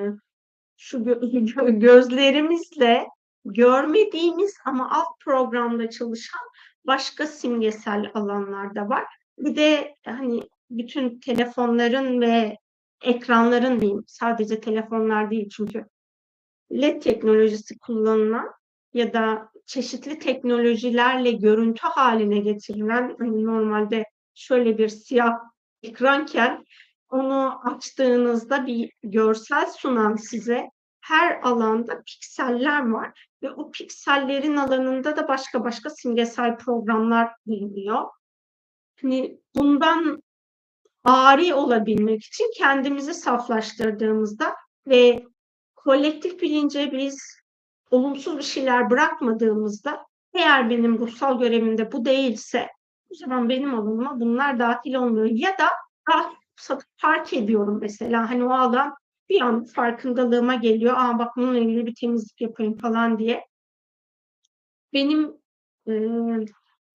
şu 0.77 1.03
gözlerimizle 1.79 3.07
görmediğimiz 3.45 4.57
ama 4.65 4.91
alt 4.91 5.19
programda 5.19 5.89
çalışan 5.89 6.41
başka 6.89 7.27
simgesel 7.27 8.11
alanlar 8.13 8.75
da 8.75 8.89
var. 8.89 9.05
Bir 9.37 9.55
de 9.55 9.95
hani 10.05 10.41
bütün 10.69 11.19
telefonların 11.19 12.21
ve 12.21 12.57
ekranların 13.03 13.81
diyeyim 13.81 14.03
sadece 14.07 14.59
telefonlar 14.59 15.31
değil 15.31 15.49
çünkü 15.49 15.85
LED 16.71 17.01
teknolojisi 17.01 17.79
kullanılan 17.79 18.51
ya 18.93 19.13
da 19.13 19.49
çeşitli 19.65 20.19
teknolojilerle 20.19 21.31
görüntü 21.31 21.87
haline 21.87 22.39
getirilen 22.39 23.15
hani 23.19 23.45
normalde 23.45 24.03
şöyle 24.35 24.77
bir 24.77 24.89
siyah 24.89 25.33
ekranken 25.83 26.63
onu 27.09 27.59
açtığınızda 27.69 28.67
bir 28.67 28.91
görsel 29.03 29.65
sunan 29.77 30.15
size 30.15 30.69
her 31.09 31.41
alanda 31.43 32.03
pikseller 32.03 32.89
var 32.89 33.27
ve 33.43 33.51
o 33.51 33.71
piksellerin 33.71 34.55
alanında 34.55 35.17
da 35.17 35.27
başka 35.27 35.63
başka 35.63 35.89
simgesel 35.89 36.57
programlar 36.57 37.31
bulunuyor. 37.45 38.05
hani 39.01 39.39
bundan 39.55 40.23
ari 41.03 41.53
olabilmek 41.53 42.23
için 42.23 42.51
kendimizi 42.57 43.13
saflaştırdığımızda 43.13 44.55
ve 44.87 45.23
kolektif 45.75 46.41
bilince 46.41 46.91
biz 46.91 47.39
olumsuz 47.91 48.37
bir 48.37 48.43
şeyler 48.43 48.89
bırakmadığımızda 48.89 50.05
eğer 50.33 50.69
benim 50.69 50.99
ruhsal 50.99 51.39
görevimde 51.39 51.91
bu 51.91 52.05
değilse 52.05 52.67
o 53.09 53.15
zaman 53.15 53.49
benim 53.49 53.73
alanıma 53.73 54.19
bunlar 54.19 54.59
dahil 54.59 54.93
olmuyor. 54.93 55.27
Ya 55.31 55.57
da 55.57 55.69
ah, 56.11 56.33
fark 56.97 57.33
ediyorum 57.33 57.79
mesela 57.81 58.29
hani 58.29 58.43
o 58.43 58.53
alan 58.53 58.95
bir 59.29 59.41
an 59.41 59.65
farkındalığıma 59.65 60.55
geliyor. 60.55 60.93
Aa 60.97 61.19
bak 61.19 61.37
bununla 61.37 61.57
ilgili 61.57 61.85
bir 61.85 61.95
temizlik 61.95 62.41
yapayım 62.41 62.77
falan 62.77 63.19
diye. 63.19 63.45
Benim 64.93 65.33
e, 65.87 65.93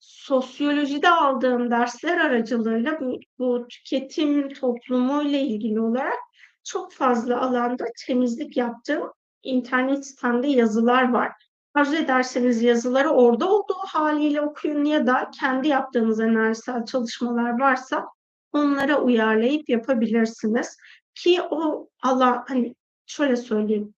sosyolojide 0.01 1.11
aldığım 1.11 1.71
dersler 1.71 2.19
aracılığıyla 2.19 3.01
bu, 3.01 3.21
bu 3.39 3.69
tüketim 3.69 4.49
toplumu 4.49 5.23
ile 5.23 5.41
ilgili 5.41 5.81
olarak 5.81 6.19
çok 6.65 6.93
fazla 6.93 7.41
alanda 7.41 7.85
temizlik 8.07 8.57
yaptığım 8.57 9.13
internet 9.43 10.07
sitemde 10.07 10.49
yazılar 10.49 11.13
var. 11.13 11.33
Arzu 11.75 11.97
ederseniz 11.97 12.63
yazıları 12.63 13.11
orada 13.11 13.51
olduğu 13.51 13.75
haliyle 13.87 14.41
okuyun 14.41 14.85
ya 14.85 15.07
da 15.07 15.31
kendi 15.41 15.69
yaptığınız 15.69 16.21
enerjisel 16.21 16.85
çalışmalar 16.85 17.61
varsa 17.61 18.07
onlara 18.53 19.01
uyarlayıp 19.01 19.69
yapabilirsiniz. 19.69 20.77
Ki 21.15 21.43
o 21.43 21.89
alan 22.03 22.45
hani 22.49 22.75
şöyle 23.07 23.37
söyleyeyim. 23.37 23.95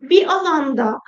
Bir 0.00 0.26
alanda 0.26 0.98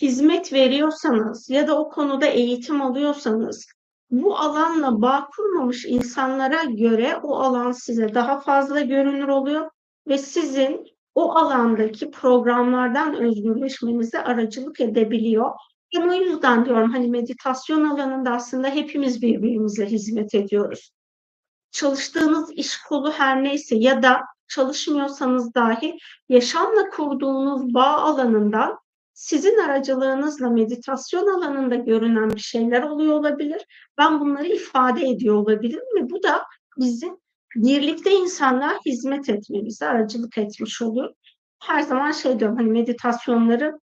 hizmet 0.00 0.52
veriyorsanız 0.52 1.50
ya 1.50 1.68
da 1.68 1.78
o 1.78 1.90
konuda 1.90 2.26
eğitim 2.26 2.82
alıyorsanız 2.82 3.66
bu 4.10 4.36
alanla 4.36 5.02
bağ 5.02 5.28
kurmamış 5.36 5.84
insanlara 5.84 6.64
göre 6.64 7.16
o 7.22 7.36
alan 7.36 7.72
size 7.72 8.14
daha 8.14 8.40
fazla 8.40 8.80
görünür 8.80 9.28
oluyor 9.28 9.70
ve 10.08 10.18
sizin 10.18 10.86
o 11.14 11.34
alandaki 11.34 12.10
programlardan 12.10 13.14
özgürleşmenize 13.14 14.24
aracılık 14.24 14.80
edebiliyor. 14.80 15.50
Ben 15.96 16.08
o 16.08 16.12
yüzden 16.14 16.64
diyorum 16.64 16.90
hani 16.92 17.10
meditasyon 17.10 17.84
alanında 17.84 18.30
aslında 18.30 18.68
hepimiz 18.68 19.22
birbirimize 19.22 19.86
hizmet 19.86 20.34
ediyoruz. 20.34 20.90
Çalıştığınız 21.70 22.52
iş 22.52 22.76
kolu 22.76 23.12
her 23.12 23.44
neyse 23.44 23.76
ya 23.76 24.02
da 24.02 24.20
çalışmıyorsanız 24.48 25.54
dahi 25.54 25.98
yaşamla 26.28 26.90
kurduğunuz 26.90 27.74
bağ 27.74 27.96
alanından 27.96 28.78
sizin 29.12 29.58
aracılığınızla 29.58 30.50
meditasyon 30.50 31.26
alanında 31.26 31.74
görünen 31.74 32.30
bir 32.30 32.40
şeyler 32.40 32.82
oluyor 32.82 33.12
olabilir. 33.12 33.66
Ben 33.98 34.20
bunları 34.20 34.46
ifade 34.46 35.08
ediyor 35.08 35.34
olabilirim 35.34 35.84
ve 35.96 36.10
bu 36.10 36.22
da 36.22 36.44
bizim 36.78 37.16
birlikte 37.56 38.10
insanlar 38.10 38.76
hizmet 38.86 39.28
etmemize 39.28 39.86
aracılık 39.86 40.38
etmiş 40.38 40.82
olur. 40.82 41.10
Her 41.62 41.82
zaman 41.82 42.12
şey 42.12 42.40
diyorum 42.40 42.56
hani 42.56 42.70
meditasyonları 42.70 43.80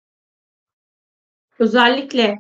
özellikle 1.59 2.39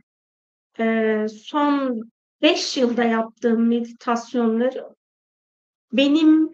e, 0.79 1.25
son 1.45 2.01
beş 2.41 2.77
yılda 2.77 3.03
yaptığım 3.03 3.67
meditasyonları 3.67 4.96
benim 5.91 6.51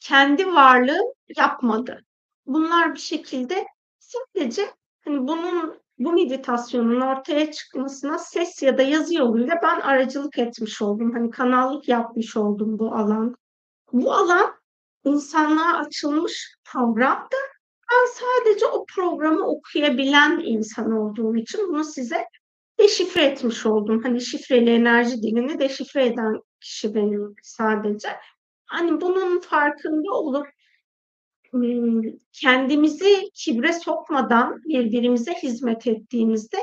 kendi 0.00 0.46
varlığım 0.46 1.12
yapmadı. 1.36 2.04
Bunlar 2.46 2.94
bir 2.94 3.00
şekilde 3.00 3.66
sadece 3.98 4.70
hani 5.04 5.28
bunun 5.28 5.84
bu 5.98 6.12
meditasyonun 6.12 7.00
ortaya 7.00 7.52
çıkmasına 7.52 8.18
ses 8.18 8.62
ya 8.62 8.78
da 8.78 8.82
yazı 8.82 9.14
yoluyla 9.14 9.54
ben 9.62 9.80
aracılık 9.80 10.38
etmiş 10.38 10.82
oldum. 10.82 11.12
Hani 11.12 11.30
kanallık 11.30 11.88
yapmış 11.88 12.36
oldum 12.36 12.78
bu 12.78 12.94
alan. 12.94 13.34
Bu 13.92 14.12
alan 14.12 14.54
insanlığa 15.04 15.76
açılmış 15.76 16.56
programdı. 16.64 17.36
Ben 17.92 18.06
sadece 18.06 18.66
o 18.66 18.84
programı 18.94 19.46
okuyabilen 19.46 20.40
insan 20.44 20.92
olduğum 20.92 21.36
için 21.36 21.68
bunu 21.68 21.84
size 21.84 22.24
deşifre 22.78 23.24
etmiş 23.24 23.66
oldum. 23.66 24.02
Hani 24.02 24.20
şifreli 24.20 24.70
enerji 24.70 25.22
dilini 25.22 25.58
deşifre 25.58 26.06
eden 26.06 26.40
kişi 26.64 26.94
benim 26.94 27.34
sadece. 27.42 28.08
Hani 28.66 29.00
bunun 29.00 29.40
farkında 29.40 30.12
olup 30.12 30.46
kendimizi 32.32 33.30
kibre 33.34 33.72
sokmadan 33.72 34.62
birbirimize 34.64 35.34
hizmet 35.34 35.86
ettiğimizde 35.86 36.58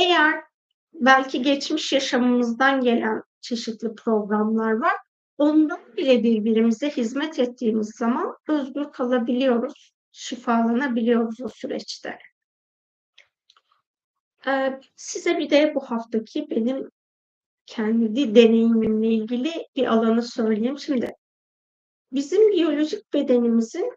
eğer 0.00 0.44
belki 0.92 1.42
geçmiş 1.42 1.92
yaşamımızdan 1.92 2.80
gelen 2.80 3.22
çeşitli 3.40 3.94
programlar 3.94 4.72
var. 4.72 4.94
Ondan 5.38 5.80
bile 5.96 6.22
birbirimize 6.22 6.90
hizmet 6.90 7.38
ettiğimiz 7.38 7.90
zaman 7.90 8.36
özgür 8.48 8.92
kalabiliyoruz, 8.92 9.92
şifalanabiliyoruz 10.12 11.40
o 11.40 11.48
süreçte. 11.48 12.18
size 14.96 15.38
bir 15.38 15.50
de 15.50 15.74
bu 15.74 15.80
haftaki 15.80 16.50
benim 16.50 16.90
kendi 17.68 18.34
deneyimimle 18.34 19.08
ilgili 19.08 19.52
bir 19.76 19.86
alanı 19.86 20.22
söyleyeyim. 20.22 20.78
Şimdi 20.78 21.16
bizim 22.12 22.50
biyolojik 22.50 23.12
bedenimizin 23.12 23.92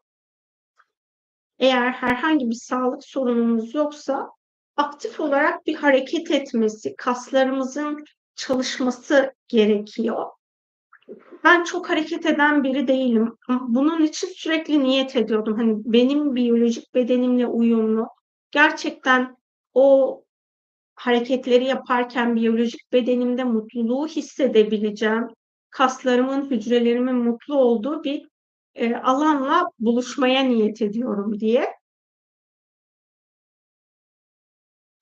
eğer 1.60 1.91
herhangi 1.91 2.49
bir 2.49 2.56
sağlık 2.56 3.03
sorunumuz 3.03 3.76
yoksa 3.76 4.30
aktif 4.76 5.19
olarak 5.19 5.65
bir 5.65 5.76
hareket 5.76 6.31
etmesi, 6.31 6.95
kaslarımızın 6.95 8.06
çalışması 8.35 9.34
gerekiyor. 9.48 10.26
Ben 11.43 11.64
çok 11.64 11.89
hareket 11.89 12.26
eden 12.26 12.64
biri 12.64 12.88
değilim. 12.88 13.38
Bunun 13.49 14.02
için 14.02 14.27
sürekli 14.27 14.84
niyet 14.84 15.15
ediyordum. 15.15 15.57
Hani 15.57 15.76
benim 15.85 16.35
biyolojik 16.35 16.95
bedenimle 16.95 17.48
uyumlu. 17.48 18.07
Gerçekten 18.52 19.38
o 19.73 20.23
hareketleri 21.02 21.65
yaparken 21.65 22.36
biyolojik 22.36 22.94
bedenimde 22.94 23.44
mutluluğu 23.44 24.07
hissedebileceğim, 24.07 25.28
kaslarımın, 25.69 26.52
hücrelerimin 26.52 27.15
mutlu 27.15 27.56
olduğu 27.56 28.03
bir 28.03 28.28
e, 28.76 28.95
alanla 28.95 29.65
buluşmaya 29.80 30.44
niyet 30.44 30.82
ediyorum 30.82 31.40
diye. 31.40 31.76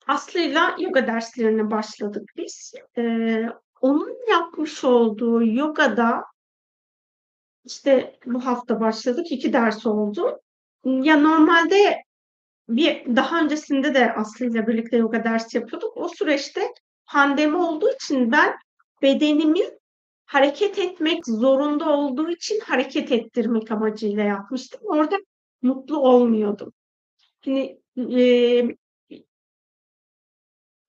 Aslı'yla 0.06 0.76
yoga 0.78 1.06
derslerine 1.06 1.70
başladık 1.70 2.30
biz. 2.36 2.74
Ee, 2.98 3.46
onun 3.80 4.30
yapmış 4.30 4.84
olduğu 4.84 5.44
yogada 5.44 6.24
işte 7.64 8.18
bu 8.26 8.46
hafta 8.46 8.80
başladık. 8.80 9.32
iki 9.32 9.52
ders 9.52 9.86
oldu. 9.86 10.40
Ya 10.84 11.16
normalde 11.16 12.02
bir 12.70 13.16
daha 13.16 13.42
öncesinde 13.42 13.94
de 13.94 14.14
Aslı 14.14 14.46
ile 14.46 14.66
birlikte 14.66 14.96
yoga 14.96 15.24
dersi 15.24 15.56
yapıyorduk. 15.56 15.96
O 15.96 16.08
süreçte 16.08 16.72
pandemi 17.06 17.56
olduğu 17.56 17.92
için 17.92 18.32
ben 18.32 18.56
bedenimin 19.02 19.80
hareket 20.26 20.78
etmek 20.78 21.26
zorunda 21.26 21.90
olduğu 21.90 22.30
için 22.30 22.60
hareket 22.60 23.12
ettirmek 23.12 23.70
amacıyla 23.70 24.24
yapmıştım. 24.24 24.80
Orada 24.84 25.16
mutlu 25.62 25.98
olmuyordum. 25.98 26.72
Hani 27.44 27.80
e, 27.96 28.64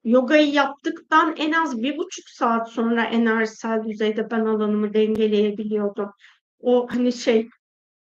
yogayı 0.03 0.51
yaptıktan 0.51 1.35
en 1.37 1.51
az 1.51 1.81
bir 1.81 1.97
buçuk 1.97 2.29
saat 2.29 2.69
sonra 2.69 3.03
enerjisel 3.03 3.83
düzeyde 3.83 4.31
ben 4.31 4.45
alanımı 4.45 4.93
dengeleyebiliyordum. 4.93 6.11
O 6.59 6.87
hani 6.89 7.13
şey 7.13 7.49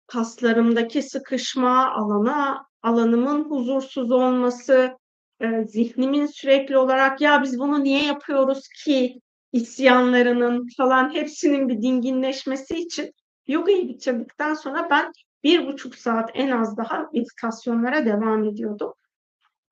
kaslarımdaki 0.07 1.02
sıkışma, 1.02 1.91
alana 1.91 2.65
alanımın 2.84 3.43
huzursuz 3.43 4.11
olması, 4.11 4.97
e, 5.39 5.64
zihnimin 5.64 6.26
sürekli 6.26 6.77
olarak 6.77 7.22
ya 7.22 7.43
biz 7.43 7.60
bunu 7.60 7.84
niye 7.84 8.03
yapıyoruz 8.03 8.68
ki 8.85 9.22
isyanlarının 9.51 10.68
falan 10.77 11.14
hepsinin 11.14 11.69
bir 11.69 11.81
dinginleşmesi 11.81 12.77
için 12.77 13.14
yogayı 13.47 13.88
bitirdikten 13.88 14.53
sonra 14.53 14.88
ben 14.89 15.11
bir 15.43 15.68
buçuk 15.68 15.95
saat 15.95 16.30
en 16.34 16.51
az 16.51 16.77
daha 16.77 17.10
meditasyonlara 17.14 18.05
devam 18.05 18.43
ediyordum. 18.43 18.93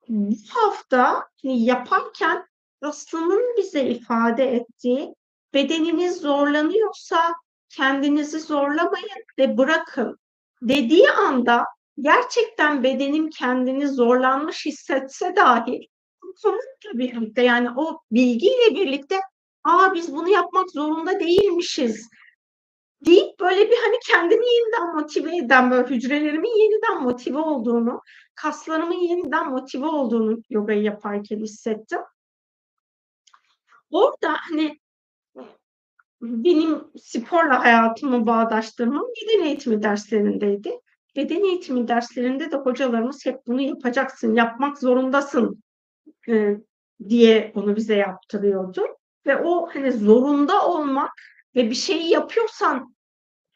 Bu 0.08 0.36
hafta 0.54 1.24
hani 1.42 1.64
yaparken 1.64 2.44
Aslı'nın 2.82 3.56
bize 3.58 3.84
ifade 3.84 4.54
ettiği 4.54 5.14
bedeniniz 5.54 6.16
zorlanıyorsa 6.16 7.34
kendinizi 7.68 8.40
zorlamayın 8.40 9.24
ve 9.38 9.58
bırakın 9.58 10.18
dediği 10.62 11.10
anda 11.10 11.64
gerçekten 12.00 12.82
bedenim 12.82 13.30
kendini 13.30 13.88
zorlanmış 13.88 14.66
hissetse 14.66 15.36
dahi 15.36 15.88
komutla 16.42 16.98
birlikte 16.98 17.42
yani 17.42 17.68
o 17.76 18.00
bilgiyle 18.10 18.74
birlikte 18.74 19.20
aa 19.64 19.94
biz 19.94 20.12
bunu 20.14 20.28
yapmak 20.28 20.70
zorunda 20.70 21.20
değilmişiz 21.20 22.08
deyip 23.06 23.40
böyle 23.40 23.70
bir 23.70 23.76
hani 23.76 23.96
kendimi 24.06 24.46
yeniden 24.46 24.94
motive 24.94 25.36
eden 25.36 25.70
böyle 25.70 25.88
hücrelerimin 25.88 26.62
yeniden 26.62 27.02
motive 27.02 27.38
olduğunu, 27.38 28.00
kaslarımın 28.34 28.94
yeniden 29.08 29.50
motive 29.50 29.86
olduğunu 29.86 30.42
yogayı 30.50 30.82
yaparken 30.82 31.38
hissettim. 31.38 32.00
Orada, 33.90 34.36
hani, 34.50 34.78
benim 36.20 36.84
sporla 36.98 37.64
hayatımı 37.64 38.26
bağdaştırmam 38.26 39.06
beden 39.16 39.44
eğitimi 39.44 39.82
derslerindeydi. 39.82 40.80
Beden 41.16 41.44
eğitimi 41.44 41.88
derslerinde 41.88 42.50
de 42.52 42.56
hocalarımız 42.56 43.26
hep 43.26 43.46
bunu 43.46 43.60
yapacaksın, 43.60 44.34
yapmak 44.34 44.78
zorundasın, 44.78 45.62
eee, 46.28 46.60
diye 47.08 47.52
bunu 47.54 47.76
bize 47.76 47.94
yaptırıyordu. 47.96 48.86
Ve 49.26 49.36
o, 49.36 49.68
hani, 49.74 49.92
zorunda 49.92 50.66
olmak 50.66 51.10
ve 51.56 51.70
bir 51.70 51.74
şeyi 51.74 52.10
yapıyorsan 52.10 52.94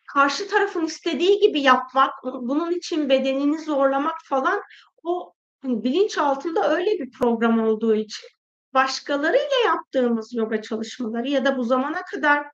karşı 0.08 0.48
tarafın 0.48 0.84
istediği 0.84 1.40
gibi 1.40 1.60
yapmak, 1.62 2.10
bunun 2.24 2.72
için 2.72 3.08
bedenini 3.08 3.58
zorlamak 3.58 4.16
falan 4.24 4.62
o, 5.04 5.32
hani, 5.62 5.84
bilinçaltında 5.84 6.76
öyle 6.76 6.90
bir 6.92 7.10
program 7.10 7.60
olduğu 7.68 7.94
için 7.94 8.28
başkalarıyla 8.74 9.56
yaptığımız 9.66 10.34
yoga 10.34 10.62
çalışmaları 10.62 11.28
ya 11.28 11.44
da 11.44 11.58
bu 11.58 11.64
zamana 11.64 12.02
kadar, 12.14 12.46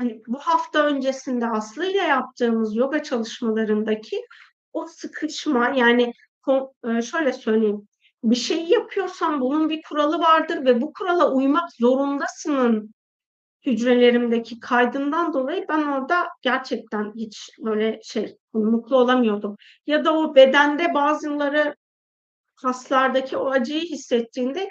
hani, 0.00 0.22
bu 0.26 0.38
hafta 0.38 0.86
öncesinde 0.86 1.46
Aslı'yla 1.46 2.02
yaptığımız 2.04 2.76
yoga 2.76 3.02
çalışmalarındaki 3.02 4.22
o 4.72 4.86
sıkışma, 4.86 5.68
yani, 5.68 6.12
eee, 6.48 7.02
şöyle 7.02 7.32
söyleyeyim, 7.32 7.88
bir 8.24 8.36
şeyi 8.36 8.72
yapıyorsan 8.72 9.40
bunun 9.40 9.68
bir 9.70 9.82
kuralı 9.88 10.18
vardır 10.20 10.64
ve 10.64 10.80
bu 10.82 10.92
kurala 10.92 11.32
uymak 11.32 11.72
zorundasının 11.72 12.94
hücrelerimdeki 13.66 14.60
kaydından 14.60 15.34
dolayı 15.34 15.66
ben 15.68 15.82
orada 15.82 16.28
gerçekten 16.42 17.12
hiç 17.16 17.50
böyle 17.60 18.00
şey, 18.04 18.36
mutlu 18.54 18.96
olamıyordum. 18.96 19.56
Ya 19.86 20.04
da 20.04 20.18
o 20.18 20.34
bedende 20.34 20.94
bazıları 20.94 21.76
kaslardaki 22.56 23.36
o 23.36 23.50
acıyı 23.50 23.82
hissettiğinde 23.82 24.68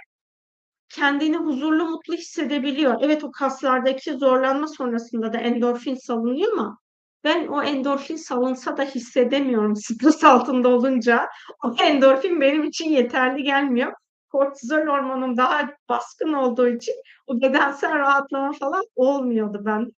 kendini 0.90 1.38
huzurlu, 1.38 1.86
mutlu 1.86 2.14
hissedebiliyor. 2.14 2.98
Evet, 3.02 3.24
o 3.24 3.32
kaslardaki 3.32 4.14
zorlanma 4.14 4.68
sonrasında 4.68 5.34
da 5.34 5.38
endorfin 5.38 5.95
salınıyor 5.95 6.53
ama 6.53 6.78
ben 7.24 7.48
o 7.48 7.64
endorfin 7.64 8.16
salınsa 8.16 8.78
da 8.78 8.84
hissedemiyorum 8.84 9.76
stres 9.76 10.24
altında 10.24 10.70
olunca. 10.70 11.30
O 11.64 11.76
endorfin 11.84 12.41
benim 12.41 12.64
için 12.64 12.90
yeterli 12.90 13.44
gelmiyor. 13.44 13.94
Kortizol 14.30 14.82
hormonum 14.82 15.38
daha 15.38 15.70
baskın 15.90 16.34
olduğu 16.34 16.68
için 16.68 16.95
o 17.28 17.41
bedensel 17.41 17.98
rahatlama 17.99 18.53
falan 18.53 18.84
olmuyordu 18.95 19.61
bende. 19.66 19.90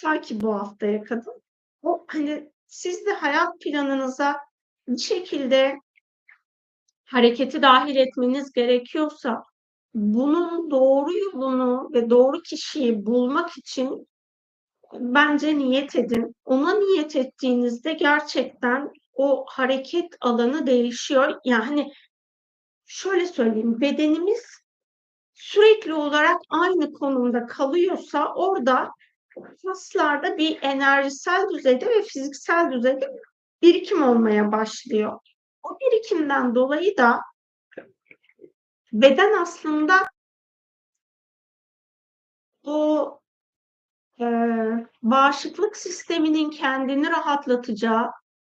Ta 0.00 0.20
ki 0.20 0.40
bu 0.40 0.54
haftaya 0.54 1.02
kadar. 1.04 1.34
O, 1.82 2.04
hani, 2.08 2.50
siz 2.66 3.06
de 3.06 3.12
hayat 3.12 3.60
planınıza 3.60 4.36
bir 4.88 4.98
şekilde 4.98 5.78
hareketi 7.04 7.62
dâhil 7.62 7.96
etmeniz 7.96 8.52
gerekiyorsa 8.52 9.44
bunun 9.94 10.70
doğru 10.70 11.18
yolunu 11.18 11.90
ve 11.94 12.10
doğru 12.10 12.42
kişiyi 12.42 13.06
bulmak 13.06 13.58
için 13.58 14.08
bence 14.92 15.58
niyet 15.58 15.96
edin. 15.96 16.34
Ona 16.44 16.74
niyet 16.74 17.16
ettiğinizde 17.16 17.92
gerçekten 17.92 18.90
o 19.14 19.44
hareket 19.48 20.16
alanı 20.20 20.66
değişiyor. 20.66 21.40
Yani, 21.44 21.92
şöyle 22.86 23.26
söyleyeyim, 23.26 23.80
bedenimiz 23.80 24.44
sürekli 25.34 25.94
olarak 25.94 26.40
aynı 26.48 26.92
konumda 26.92 27.46
kalıyorsa 27.46 28.34
orada 28.34 28.90
kaslarda 29.62 30.38
bir 30.38 30.58
enerjisel 30.62 31.48
düzeyde 31.50 31.86
ve 31.86 32.02
fiziksel 32.02 32.72
düzeyde 32.72 33.10
birikim 33.62 34.02
olmaya 34.02 34.52
başlıyor. 34.52 35.18
O 35.62 35.78
birikimden 35.80 36.54
dolayı 36.54 36.96
da 36.96 37.20
beden 38.94 39.32
aslında 39.42 40.08
o, 42.62 43.20
eee, 44.18 44.86
bağışıklık 45.02 45.76
sisteminin 45.76 46.50
kendini 46.50 47.10
rahatlatacağı, 47.10 48.10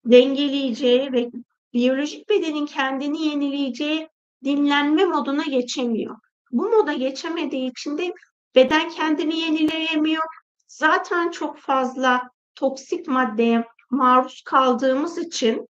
dengeleyeceği 0.05 1.13
ve 1.13 1.31
biyolojik 1.73 2.29
bedenin 2.29 2.67
kendini 2.67 3.27
yenileyeceği 3.27 4.09
dinlenme 4.45 5.05
moduna 5.05 5.45
geçemiyor. 5.45 6.17
Bu 6.53 6.71
moda 6.71 6.93
geçemediği 6.93 7.71
için 7.71 7.99
de 7.99 8.15
beden 8.55 8.91
kendini 8.91 9.39
yenileyemiyor. 9.39 10.25
Zaten 10.67 11.31
çok 11.31 11.59
fazla 11.59 12.31
toksik 12.55 13.09
maddeye 13.09 13.65
maruz 13.91 14.43
kaldığımız 14.43 15.19
için 15.19 15.69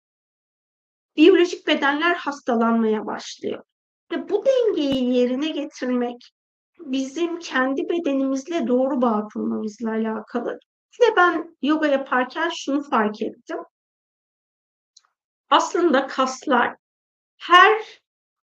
biyolojik 1.16 1.66
bedenler 1.66 2.14
hastalanmaya 2.14 3.06
başlıyor 3.06 3.62
ve 4.12 4.28
bu 4.28 4.44
dengeyi 4.46 5.14
yerine 5.14 5.48
getirmek 5.48 6.32
bizim 6.78 7.38
kendi 7.38 7.88
bedenimizle 7.88 8.66
doğru 8.66 9.02
bağ 9.02 9.28
kurmamızla 9.32 9.90
alakalı. 9.90 10.58
Bir 10.92 11.06
de 11.06 11.16
ben 11.16 11.56
yoga 11.62 11.86
yaparken 11.86 12.50
şunu 12.56 12.82
fark 12.82 13.22
ettim. 13.22 13.58
Aslında 15.50 16.06
kaslar 16.06 16.76
her 17.36 18.00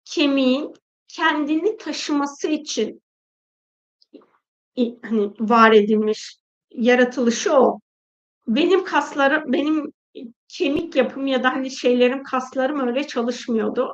kemiğin 0.05 0.75
kendini 1.09 1.77
taşıması 1.77 2.49
için 2.49 3.03
hani, 5.03 5.33
var 5.41 5.73
edilmiş, 5.73 6.37
yaratılışı 6.71 7.53
o. 7.53 7.81
Benim 8.49 8.85
kaslarım, 8.85 9.53
benim 9.53 9.93
kemik 10.49 10.97
yapım 10.97 11.27
ya 11.27 11.43
da, 11.43 11.53
hani, 11.53 11.71
şeylerim, 11.71 12.23
kaslarım 12.23 12.89
öyle 12.89 13.07
çalışmıyordu. 13.07 13.93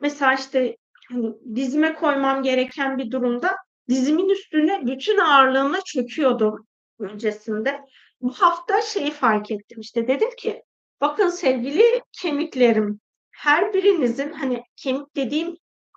Mesela, 0.00 0.34
işte, 0.34 0.76
hani, 1.12 1.32
dizime 1.54 1.94
koymam 1.94 2.42
gereken 2.42 2.98
bir 2.98 3.10
durumda 3.10 3.56
dizimin 3.88 4.28
üstüne 4.28 4.86
bütün 4.86 5.18
ağırlığımla 5.18 5.78
çöküyordum 5.86 6.66
öncesinde. 7.00 7.80
Bu 8.20 8.32
hafta 8.32 8.82
şeyi 8.82 9.10
fark 9.10 9.50
ettim, 9.50 9.80
işte, 9.80 10.08
dedim 10.08 10.28
ki 10.38 10.62
bakın 11.00 11.28
sevgili 11.28 11.82
kemiklerim, 12.22 13.00
her 13.30 13.74
birinizin, 13.74 14.32
hani, 14.32 14.62
kemik 14.76 15.16
dediğim 15.16 15.56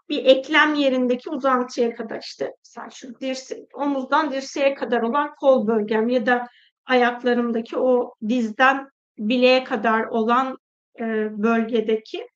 bir 0.09 0.25
eklem 0.25 0.73
yerindeki 0.75 1.29
uzantıya 1.29 1.95
kadar, 1.95 2.19
işte, 2.21 2.51
mesela 2.65 2.89
şu 2.89 3.19
dirse 3.19 3.59
omuzdan 3.73 4.31
dirseğe 4.31 4.73
kadar 4.75 5.01
olan 5.01 5.31
kol 5.39 5.67
bölgem 5.67 6.09
ya 6.09 6.25
da 6.25 6.47
ayaklarımdaki 6.85 7.77
o 7.77 8.13
dizden 8.29 8.87
bileğe 9.17 9.63
kadar 9.63 10.03
olan, 10.05 10.57
eee, 10.99 11.29
bölgedeki 11.31 12.27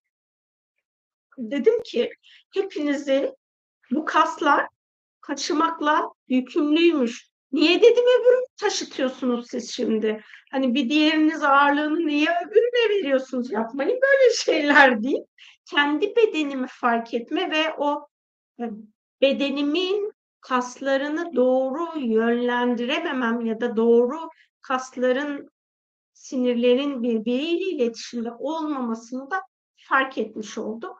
dedim 1.38 1.84
ki 1.84 2.12
hepinizi 2.54 3.36
bu 3.92 4.06
kaslar 4.06 4.68
taşımakla 5.28 6.10
yükümlüymüş. 6.28 7.30
Niye 7.52 7.82
dedim 7.82 8.04
öbürünü 8.04 8.46
taşıtıyorsunuz 8.58 9.48
siz 9.50 9.72
şimdi? 9.72 10.24
Hani 10.52 10.76
bir 10.76 10.90
diğeriniz 10.90 11.44
ağırlığını 11.44 12.08
niye 12.08 12.28
öbürüne 12.46 12.90
veriyorsunuz? 12.90 13.52
Yapmayın 13.52 14.00
böyle 14.02 14.34
şeyler 14.34 15.04
deyip 15.04 15.26
kendi 15.66 16.16
bedenimi 16.16 16.68
fark 16.70 17.14
etme 17.14 17.52
ve 17.52 17.74
o 17.78 18.08
bedenimin 19.22 20.14
kaslarını 20.42 21.36
doğru 21.36 22.00
yönlendirememem 22.00 23.46
ya 23.46 23.62
da 23.62 23.76
doğru 23.76 24.30
kasların, 24.62 25.50
sinirlerin 26.14 27.04
birbiriyle 27.04 27.66
iletişimde 27.66 28.32
olmamasını 28.32 29.32
da 29.32 29.42
fark 29.76 30.18
etmiş 30.18 30.58
oldum 30.58 30.94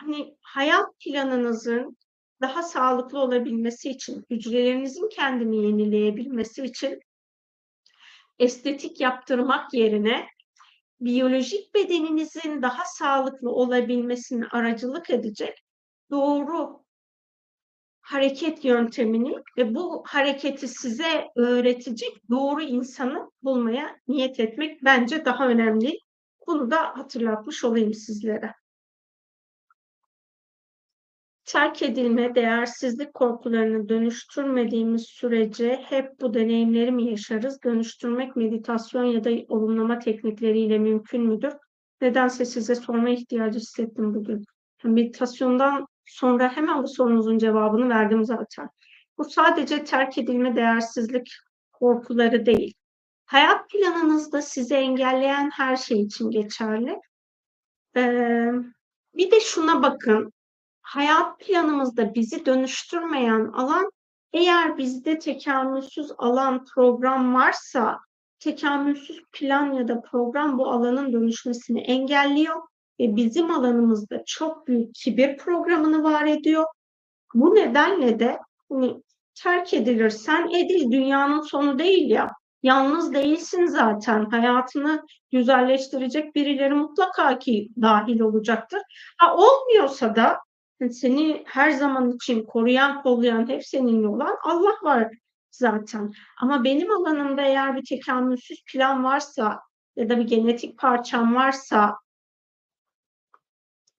hani, 0.00 0.36
hayat 0.40 0.86
planınızın 1.00 1.96
daha 2.40 2.62
sağlıklı 2.62 3.18
olabilmesi 3.18 3.90
için, 3.90 4.24
hücrelerinizin 4.30 5.08
kendini 5.08 5.66
yenileyebilmesi 5.66 6.64
için 6.64 7.00
estetik 8.38 9.00
yaptırmak 9.00 9.74
yerine 9.74 10.26
biyolojik 11.00 11.74
bedeninizin 11.74 12.62
daha 12.62 12.84
sağlıklı 12.84 13.50
olabilmesine 13.50 14.46
aracılık 14.46 15.10
edecek 15.10 15.64
doğru 16.10 16.84
hareket 18.00 18.64
yöntemini 18.64 19.34
ve 19.58 19.74
bu 19.74 20.02
hareketi 20.06 20.68
size 20.68 21.28
öğretecek 21.36 22.30
doğru 22.30 22.62
insanı 22.62 23.30
bulmaya 23.42 23.96
niyet 24.08 24.40
etmek 24.40 24.84
bence 24.84 25.24
daha 25.24 25.48
önemli. 25.48 25.98
Bunu 26.46 26.70
da 26.70 26.98
hatırlatmış 26.98 27.64
olayım 27.64 27.94
sizlere. 27.94 28.54
Terk 31.54 31.82
edilme, 31.82 32.34
değersizlik 32.34 33.14
korkularını 33.14 33.88
dönüştürmediğimiz 33.88 35.02
sürece 35.02 35.84
hep 35.88 36.20
bu 36.20 36.34
deneyimleri 36.34 36.92
mi 36.92 37.10
yaşarız? 37.10 37.62
Dönüştürmek 37.64 38.36
meditasyon 38.36 39.04
ya 39.04 39.24
da 39.24 39.30
olumlama 39.48 39.98
teknikleriyle 39.98 40.78
mümkün 40.78 41.26
müdür? 41.26 41.52
Nedense 42.00 42.44
size 42.44 42.74
sorma 42.74 43.08
ihtiyacı 43.08 43.58
hissettim 43.58 44.14
bugün. 44.14 44.44
Meditasyondan 44.84 45.86
sonra 46.04 46.56
hemen 46.56 46.82
bu 46.82 46.88
sorunuzun 46.88 47.38
cevabını 47.38 47.88
verdim 47.88 48.24
zaten. 48.24 48.68
Bu 49.18 49.24
sadece 49.24 49.84
terk 49.84 50.18
edilme, 50.18 50.56
değersizlik 50.56 51.32
korkuları 51.72 52.46
değil. 52.46 52.74
Hayat 53.26 53.70
planınızda 53.70 54.42
sizi 54.42 54.74
engelleyen 54.74 55.50
her 55.50 55.76
şey 55.76 56.02
için 56.02 56.30
geçerli. 56.30 57.00
Ee, 57.96 58.50
bir 59.14 59.30
de 59.30 59.40
şuna 59.40 59.82
bakın, 59.82 60.32
hayat 60.84 61.40
planımızda 61.40 62.14
bizi 62.14 62.46
dönüştürmeyen 62.46 63.50
alan 63.52 63.90
eğer 64.32 64.78
bizde 64.78 65.18
tekamülsüz 65.18 66.12
alan 66.18 66.64
program 66.74 67.34
varsa 67.34 67.98
tekamülsüz 68.38 69.22
plan 69.32 69.72
ya 69.72 69.88
da 69.88 70.00
program 70.00 70.58
bu 70.58 70.70
alanın 70.70 71.12
dönüşmesini 71.12 71.80
engelliyor 71.80 72.62
ve 73.00 73.16
bizim 73.16 73.50
alanımızda 73.50 74.22
çok 74.26 74.66
büyük 74.66 74.94
kibir 74.94 75.36
programını 75.36 76.02
var 76.02 76.26
ediyor. 76.26 76.64
Bu 77.34 77.54
nedenle 77.54 78.18
de 78.18 78.38
hani, 78.72 79.02
terk 79.42 79.74
edilirsen 79.74 80.48
edil 80.48 80.92
dünyanın 80.92 81.40
sonu 81.40 81.78
değil 81.78 82.10
ya. 82.10 82.30
Yalnız 82.62 83.14
değilsin 83.14 83.66
zaten. 83.66 84.24
Hayatını 84.24 85.02
güzelleştirecek 85.32 86.34
birileri 86.34 86.74
mutlaka 86.74 87.38
ki 87.38 87.68
dahil 87.82 88.20
olacaktır. 88.20 88.80
Ha, 89.18 89.36
olmuyorsa 89.36 90.16
da 90.16 90.38
seni 90.90 91.42
her 91.46 91.70
zaman 91.70 92.10
için 92.10 92.44
koruyan, 92.44 93.02
kollayan, 93.02 93.48
hep 93.48 93.66
seninle 93.66 94.08
olan 94.08 94.36
Allah 94.44 94.74
var 94.82 95.08
zaten. 95.50 96.12
Ama 96.40 96.64
benim 96.64 96.90
alanımda 96.90 97.42
eğer 97.42 97.76
bir 97.76 97.84
tekamülsüz 97.84 98.64
plan 98.72 99.04
varsa 99.04 99.60
ya 99.96 100.08
da 100.08 100.18
bir 100.18 100.26
genetik 100.26 100.78
parçam 100.78 101.34
varsa 101.34 101.96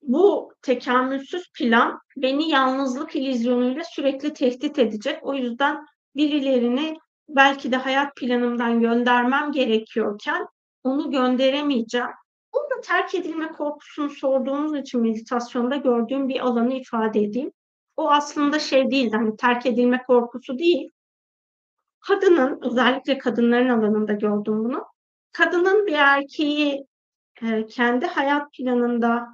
bu 0.02 0.54
tekamülsüz 0.62 1.52
plan 1.54 2.00
beni 2.18 2.50
yalnızlık 2.50 3.16
illüzyonuyla 3.16 3.84
sürekli 3.84 4.34
tehdit 4.34 4.80
edecek. 4.80 5.20
O 5.22 5.34
yüzden 5.34 5.86
birilerini 6.16 6.98
belki 7.30 7.72
de 7.72 7.76
hayat 7.76 8.16
planımdan 8.16 8.80
göndermem 8.80 9.52
gerekiyorken 9.52 10.48
onu 10.84 11.12
gönderemeyeceğim. 11.12 12.10
Bunu 12.56 12.78
da 12.78 12.82
terk 12.82 13.16
edilme 13.16 13.52
korkusunu 13.52 14.10
sorduğunuz 14.10 14.76
için 14.76 15.02
meditasyonda 15.02 15.76
gördüğüm 15.76 16.30
bir 16.30 16.40
alanı 16.40 16.74
ifade 16.74 17.22
edeyim. 17.22 17.52
O 17.98 18.12
aslında 18.12 18.60
şey 18.60 18.92
değil, 18.92 19.12
hani 19.12 19.38
terk 19.38 19.66
edilme 19.66 20.04
korkusu 20.08 20.60
değil. 20.60 20.92
Kadının, 22.00 22.60
özellikle 22.62 23.18
kadınların 23.18 23.70
alanında 23.70 24.14
gördüm 24.14 24.64
bunu. 24.64 24.86
Kadının 25.32 25.88
bir 25.88 25.94
erkeği 25.94 26.86
e, 27.42 27.66
kendi 27.66 28.06
hayat 28.06 28.54
planında 28.54 29.28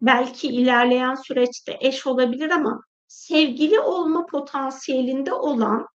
belki 0.00 0.48
ilerleyen 0.48 1.14
süreçte 1.14 1.76
eş 1.80 2.06
olabilir 2.06 2.50
ama 2.50 2.82
sevgili 3.06 3.80
olma 3.80 4.26
potansiyelinde 4.26 5.32
olan 5.32 5.86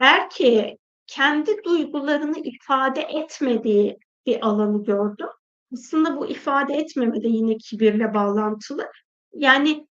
erkeğe 0.00 0.78
kendi 1.06 1.64
duygularını 1.64 2.38
ifade 2.38 3.00
etmediği 3.00 3.98
bir 4.26 4.46
alanı 4.46 4.84
gördüm. 4.84 5.28
Aslında 5.72 6.16
bu 6.16 6.26
ifade 6.26 6.74
etmeme 6.74 7.22
de 7.22 7.28
yine 7.28 7.56
kibirle 7.56 8.14
bağlantılı. 8.14 8.90
Yani 9.32 9.86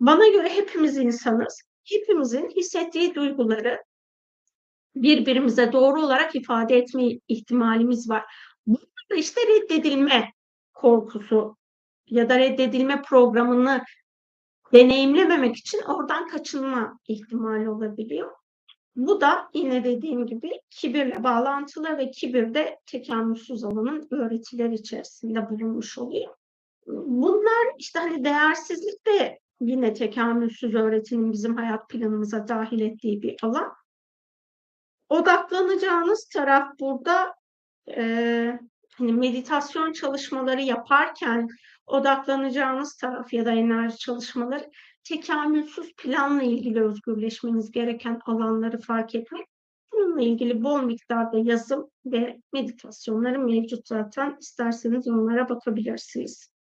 bana 0.00 0.28
göre 0.28 0.48
hepimiz 0.48 0.96
insanız. 0.96 1.62
Hepimizin 1.84 2.50
hissettiği 2.50 3.14
duyguları 3.14 3.84
birbirimize 4.94 5.72
doğru 5.72 6.02
olarak 6.02 6.34
ifade 6.34 6.76
etme 6.76 7.04
ihtimalimiz 7.28 8.10
var. 8.10 8.24
Burada 8.66 9.14
işte 9.16 9.40
reddedilme 9.40 10.32
korkusu 10.74 11.56
ya 12.06 12.28
da 12.28 12.38
reddedilme 12.38 13.02
programını 13.02 13.84
deneyimlememek 14.72 15.56
için 15.56 15.82
oradan 15.82 16.28
kaçınma 16.28 16.98
ihtimali 17.08 17.68
olabiliyor. 17.68 18.30
Bu 18.96 19.20
da 19.20 19.48
yine 19.54 19.84
dediğim 19.84 20.26
gibi 20.26 20.50
kibirle 20.70 21.24
bağlantılı 21.24 21.98
ve 21.98 22.10
kibir 22.10 22.54
de 22.54 22.78
tekamülsüz 22.86 23.64
alanın 23.64 24.08
öğretiler 24.10 24.70
içerisinde 24.70 25.50
bulunmuş 25.50 25.98
oluyor. 25.98 26.34
Bunlar 26.86 27.74
işte 27.78 27.98
hani 27.98 28.24
değersizlik 28.24 29.06
de 29.06 29.38
yine 29.60 29.94
tekamülsüz 29.94 30.74
öğretinin 30.74 31.32
bizim 31.32 31.56
hayat 31.56 31.88
planımıza 31.88 32.48
dahil 32.48 32.80
ettiği 32.80 33.22
bir 33.22 33.36
alan. 33.42 33.72
Odaklanacağınız 35.08 36.28
taraf 36.28 36.68
burada 36.80 37.34
e, 37.96 38.58
hani 38.98 39.12
meditasyon 39.12 39.92
çalışmaları 39.92 40.62
yaparken 40.62 41.48
odaklanacağınız 41.86 42.96
taraf 42.96 43.32
ya 43.32 43.46
da 43.46 43.52
enerji 43.52 43.98
çalışmaları 43.98 44.70
tekamülsüz 45.04 45.92
planla 45.96 46.42
ilgili 46.42 46.82
özgürleşmeniz 46.84 47.70
gereken 47.70 48.20
alanları 48.26 48.78
fark 48.80 49.14
etmek. 49.14 49.46
Bununla 49.92 50.22
ilgili 50.22 50.64
bol 50.64 50.82
miktarda 50.82 51.38
yazım 51.38 51.90
ve 52.06 52.40
meditasyonları 52.52 53.38
mevcut 53.38 53.88
zaten. 53.88 54.36
İsterseniz 54.40 55.08
onlara 55.08 55.48
bakabilirsiniz. 55.48 56.54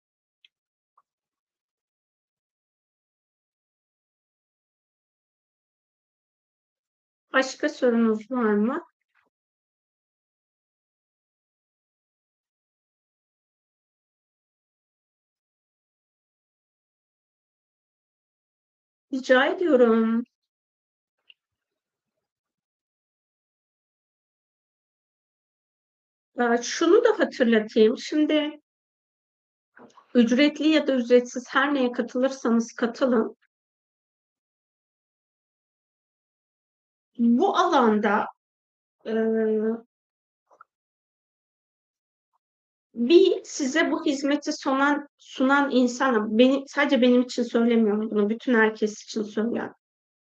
Başka 7.32 7.68
sorunuz 7.68 8.30
var 8.30 8.52
mı? 8.54 8.91
Rica 19.12 19.46
ediyorum. 19.46 20.24
Ee, 26.40 26.62
şunu 26.62 27.04
da 27.04 27.18
hatırlatayım. 27.18 27.98
Şimdi 27.98 28.60
ücretli 30.14 30.68
ya 30.68 30.86
da 30.86 30.94
ücretsiz 30.94 31.44
her 31.48 31.74
neye 31.74 31.92
katılırsanız 31.92 32.72
katılın. 32.72 33.36
Bu 37.18 37.56
alanda 37.56 38.26
e, 39.06 39.12
bir 42.94 43.44
size 43.44 43.90
bu 43.90 44.04
hizmeti 44.04 44.52
sunan 44.52 45.08
sunan 45.18 45.70
insan, 45.70 46.38
beni, 46.38 46.64
sadece 46.68 47.02
benim 47.02 47.22
için 47.22 47.42
söylemiyorum 47.42 48.10
bunu, 48.10 48.30
bütün 48.30 48.54
herkes 48.54 49.02
için 49.02 49.22
söylüyorum. 49.22 49.74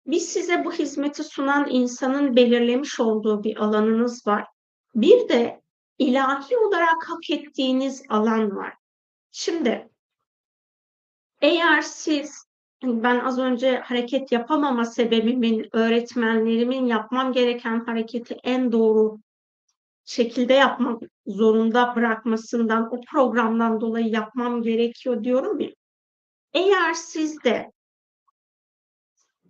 Bir 0.07 0.21
size 0.21 0.65
bu 0.65 0.73
hizmeti 0.73 1.25
sunan 1.25 1.67
insanın 1.71 2.37
belirlemiş 2.37 3.01
olduğu 3.01 3.45
bir 3.45 3.57
alanınız 3.57 4.27
var. 4.27 4.47
Bir 4.95 5.29
de 5.29 5.61
ilahi 5.99 6.59
olarak 6.59 7.09
hak 7.09 7.31
ettiğiniz 7.31 8.03
alan 8.09 8.57
var. 8.57 8.75
Şimdi 9.31 9.89
eğer 11.41 11.83
siz 11.83 12.47
ben 12.83 13.19
az 13.19 13.39
önce 13.39 13.79
hareket 13.79 14.33
yapamama 14.33 14.85
sebebimin 14.85 15.69
öğretmenlerimin 15.73 16.87
yapmam 16.87 17.33
gereken 17.33 17.85
hareketi 17.85 18.37
en 18.43 18.73
doğru 18.73 19.19
şekilde 20.07 20.53
yapmak 20.53 21.03
zorunda 21.27 21.97
bırakmasından, 21.97 22.95
o 22.95 23.01
programdan 23.13 23.81
dolayı 23.81 24.07
yapmam 24.07 24.63
gerekiyor 24.63 25.25
diyorum 25.25 25.61
ya. 25.61 25.71
Eğer 26.53 26.95
siz 26.95 27.45
de 27.45 27.73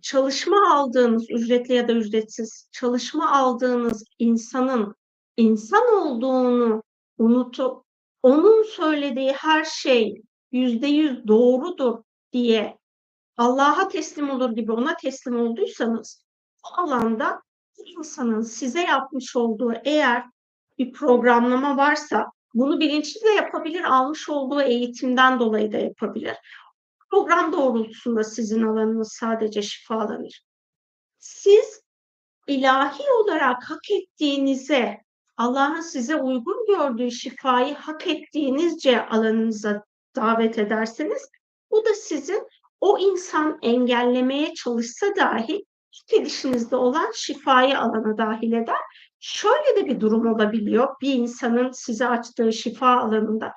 çalışma 0.01 0.73
aldığınız, 0.73 1.29
ücretli 1.29 1.73
ya 1.73 1.87
da 1.87 1.93
ücretsiz 1.93 2.69
çalışma 2.71 3.31
aldığınız 3.31 4.03
insanın 4.19 4.95
insan 5.37 5.93
olduğunu 5.93 6.83
unutup 7.17 7.83
onun 8.23 8.63
söylediği 8.63 9.31
her 9.31 9.63
şey 9.63 10.21
yüzde 10.51 10.87
yüz 10.87 11.27
doğrudur 11.27 12.03
diye 12.33 12.77
Allah'a 13.37 13.87
teslim 13.87 14.29
olur 14.29 14.51
gibi 14.51 14.71
ona 14.71 14.95
teslim 14.95 15.39
olduysanız 15.39 16.25
o 16.63 16.81
alanda 16.81 17.41
insanın 17.85 18.41
size 18.41 18.81
yapmış 18.81 19.35
olduğu 19.35 19.73
eğer 19.85 20.25
bir 20.79 20.91
programlama 20.91 21.77
varsa 21.77 22.25
bunu 22.53 22.79
bilinçli 22.79 23.21
de 23.21 23.29
yapabilir, 23.29 23.83
almış 23.83 24.29
olduğu 24.29 24.61
eğitimden 24.61 25.39
dolayı 25.39 25.71
da 25.71 25.77
yapabilir. 25.77 26.35
Program 27.11 27.53
doğrultusunda 27.53 28.23
sizin 28.23 28.63
alanınız 28.63 29.11
sadece 29.11 29.61
şifalanır. 29.61 30.41
Siz 31.19 31.81
ilahi 32.47 33.03
olarak 33.23 33.63
hak 33.63 33.91
ettiğinize, 33.91 35.01
Allah'ın 35.37 35.81
size 35.81 36.15
uygun 36.15 36.65
gördüğü 36.67 37.11
şifayı 37.11 37.75
hak 37.75 38.07
ettiğinizce 38.07 39.05
alanınıza 39.05 39.83
davet 40.15 40.57
ederseniz 40.57 41.29
bu 41.71 41.85
da 41.85 41.93
sizin 41.93 42.47
o 42.81 42.99
insan 42.99 43.59
engellemeye 43.61 44.53
çalışsa 44.53 45.15
dahi 45.15 45.65
edişinizde 46.13 46.75
olan 46.75 47.11
şifayı 47.15 47.79
alana 47.79 48.17
dahil 48.17 48.53
eder 48.53 49.06
Şöyle 49.29 49.75
de 49.75 49.85
bir 49.85 49.99
durum 49.99 50.33
olabiliyor. 50.33 50.95
Bir 51.01 51.13
insanın 51.13 51.71
size 51.71 52.07
açtığı 52.07 52.53
şifa 52.53 52.97
alanında. 52.97 53.53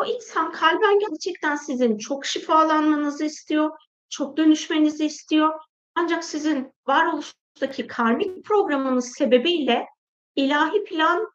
O 0.00 0.04
insan 0.04 0.52
kalben 0.52 0.98
gerçekten 0.98 1.56
sizin 1.56 1.98
çok 1.98 2.26
şifalanmanızı 2.26 3.24
istiyor, 3.24 3.70
çok 4.10 4.36
dönüşmenizi 4.36 5.06
istiyor. 5.06 5.60
Ancak 5.94 6.24
sizin 6.24 6.72
varoluştaki 6.86 7.86
karmik 7.86 8.44
programınız 8.44 9.12
sebebiyle 9.18 9.86
ilahi 10.34 10.84
plan 10.84 11.28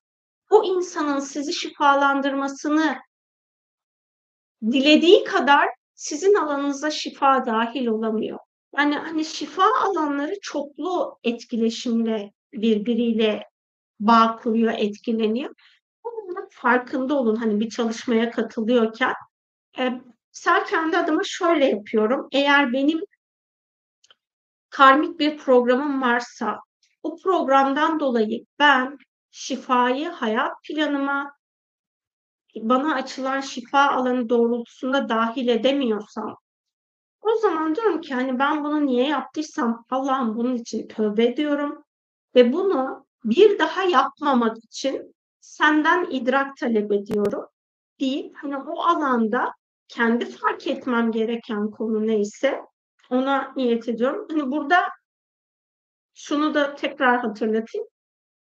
o 0.50 0.64
insanın 0.64 1.20
sizi 1.20 1.54
şifalandırmasını 1.54 2.98
dilediği 4.72 5.24
kadar 5.24 5.70
sizin 5.96 6.36
alanınıza 6.36 6.92
şifa 6.92 7.46
dahil 7.46 7.88
olamıyor. 7.88 8.40
Yani 8.78 8.96
hani 8.96 9.26
şifa 9.26 9.66
alanları 9.84 10.34
çoklu 10.42 11.20
etkileşimle 11.24 12.32
birbiriyle 12.54 13.51
bağ 14.02 14.40
kuruyor, 14.44 14.74
etkileniyor. 14.78 15.56
Bunun 16.04 16.48
farkında 16.52 17.16
olun 17.16 17.36
hani 17.36 17.60
bir 17.60 17.70
çalışmaya 17.70 18.32
katılıyorken. 18.32 19.14
E, 19.80 20.02
sen 20.32 20.66
kendi 20.66 20.98
adıma 20.98 21.22
şöyle 21.26 21.66
yapıyorum. 21.66 22.28
Eğer 22.32 22.74
benim 22.74 23.02
karmik 24.70 25.20
bir 25.20 25.38
programım 25.38 26.02
varsa 26.02 26.60
o 27.04 27.18
programdan 27.24 28.00
dolayı 28.00 28.46
ben 28.60 28.98
şifayı 29.32 30.10
hayat 30.10 30.52
planıma 30.64 31.34
bana 32.56 32.96
açılan 32.96 33.42
şifa 33.42 33.90
alanı 33.90 34.30
doğrultusunda 34.30 35.10
dahil 35.10 35.48
edemiyorsam 35.48 36.38
o 37.22 37.36
zaman 37.36 37.76
diyorum 37.76 38.02
ki 38.02 38.14
hani 38.14 38.40
ben 38.40 38.64
bunu 38.64 38.86
niye 38.86 39.08
yaptıysam 39.08 39.86
Allah'ım 39.90 40.36
bunun 40.36 40.56
için 40.56 40.88
tövbe 40.88 41.26
ediyorum 41.26 41.84
ve 42.36 42.54
bunu 42.54 43.06
bir 43.26 43.60
daha 43.60 43.84
yapmamak 43.84 44.58
için 44.64 45.16
senden 45.42 46.08
idrak 46.12 46.58
talep 46.58 46.92
ediyorum 46.92 47.46
deyip 48.00 48.36
hani 48.36 48.58
o 48.58 48.82
alanda 48.84 49.54
kendi 49.88 50.26
fark 50.26 50.68
etmem 50.68 51.12
gereken 51.12 51.72
konu 51.72 52.08
neyse 52.08 52.62
ona 53.10 53.54
niyet 53.56 53.90
ediyorum. 53.90 54.28
Hani 54.30 54.52
burada 54.52 54.84
şunu 56.14 56.54
da 56.54 56.76
tekrar 56.76 57.20
hatırlatayım. 57.20 57.88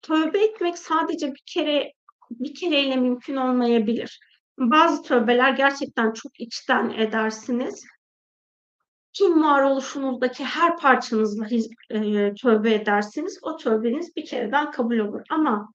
Tövbe 0.03 0.45
etmek 0.45 0.79
sadece 0.79 1.35
bir 1.35 1.43
kere 1.47 1.93
bir 2.31 2.55
kereyle 2.55 2.97
mümkün 2.97 3.37
olmayabilir. 3.37 4.21
Bazı 4.59 5.03
tövbeler 5.03 5.51
gerçekten 5.51 6.13
çok 6.13 6.41
içten 6.41 6.91
edersiniz. 6.91 7.85
Tüm 9.13 9.45
varoluşunuzdaki 9.45 10.45
her 10.45 10.77
parçanızla 10.77 11.47
e, 11.91 12.35
tövbe 12.35 12.75
edersiniz. 12.75 13.39
O 13.43 13.57
tövbeniz 13.57 14.17
bir 14.17 14.27
kereden 14.27 14.71
kabul 14.71 14.99
olur. 14.99 15.23
Ama 15.31 15.73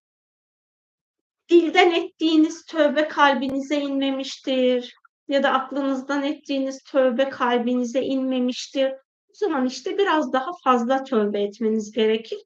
dilden 1.49 1.91
ettiğiniz 1.91 2.65
tövbe 2.65 3.07
kalbinize 3.07 3.75
inmemiştir 3.75 4.95
ya 5.27 5.43
da 5.43 5.51
aklınızdan 5.51 6.23
ettiğiniz 6.23 6.83
tövbe 6.83 7.29
kalbinize 7.29 8.01
inmemiştir. 8.01 8.91
O 9.29 9.33
zaman 9.33 9.65
işte 9.65 9.97
biraz 9.97 10.33
daha 10.33 10.51
fazla 10.63 11.03
tövbe 11.03 11.41
etmeniz 11.41 11.91
gerekir. 11.91 12.39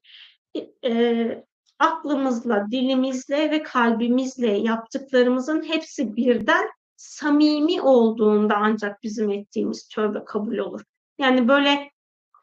E, 0.84 1.44
aklımızla, 1.78 2.66
dilimizle 2.70 3.50
ve 3.50 3.62
kalbimizle 3.62 4.50
yaptıklarımızın 4.58 5.62
hepsi 5.62 6.16
birden 6.16 6.68
samimi 7.02 7.82
olduğunda 7.82 8.56
ancak 8.56 9.02
bizim 9.02 9.30
ettiğimiz 9.30 9.88
tövbe 9.88 10.24
kabul 10.24 10.58
olur. 10.58 10.80
Yani 11.18 11.48
böyle 11.48 11.90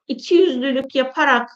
iki 0.08 0.36
yüzlülük 0.36 0.96
yaparak 0.96 1.50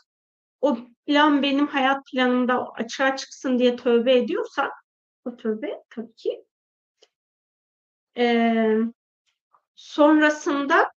o 0.61 0.77
plan 1.05 1.43
benim 1.43 1.67
hayat 1.67 2.05
planımda 2.11 2.69
açığa 2.71 3.15
çıksın 3.15 3.59
diye 3.59 3.75
tövbe 3.75 4.17
ediyorsak 4.17 4.71
o 5.25 5.35
tövbe 5.35 5.83
tabii 5.89 6.15
ki 6.15 6.45
e, 8.17 8.77
sonrasında 9.75 10.91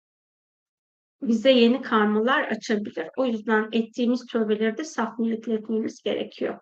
bize 1.22 1.50
yeni 1.50 1.82
karmalar 1.82 2.44
açabilir. 2.44 3.08
O 3.16 3.26
yüzden 3.26 3.68
ettiğimiz 3.72 4.26
tövbeleri 4.26 4.78
de 4.78 4.84
saf 4.84 5.18
niyetle 5.18 5.54
etmemiz 5.54 6.02
gerekiyor. 6.02 6.60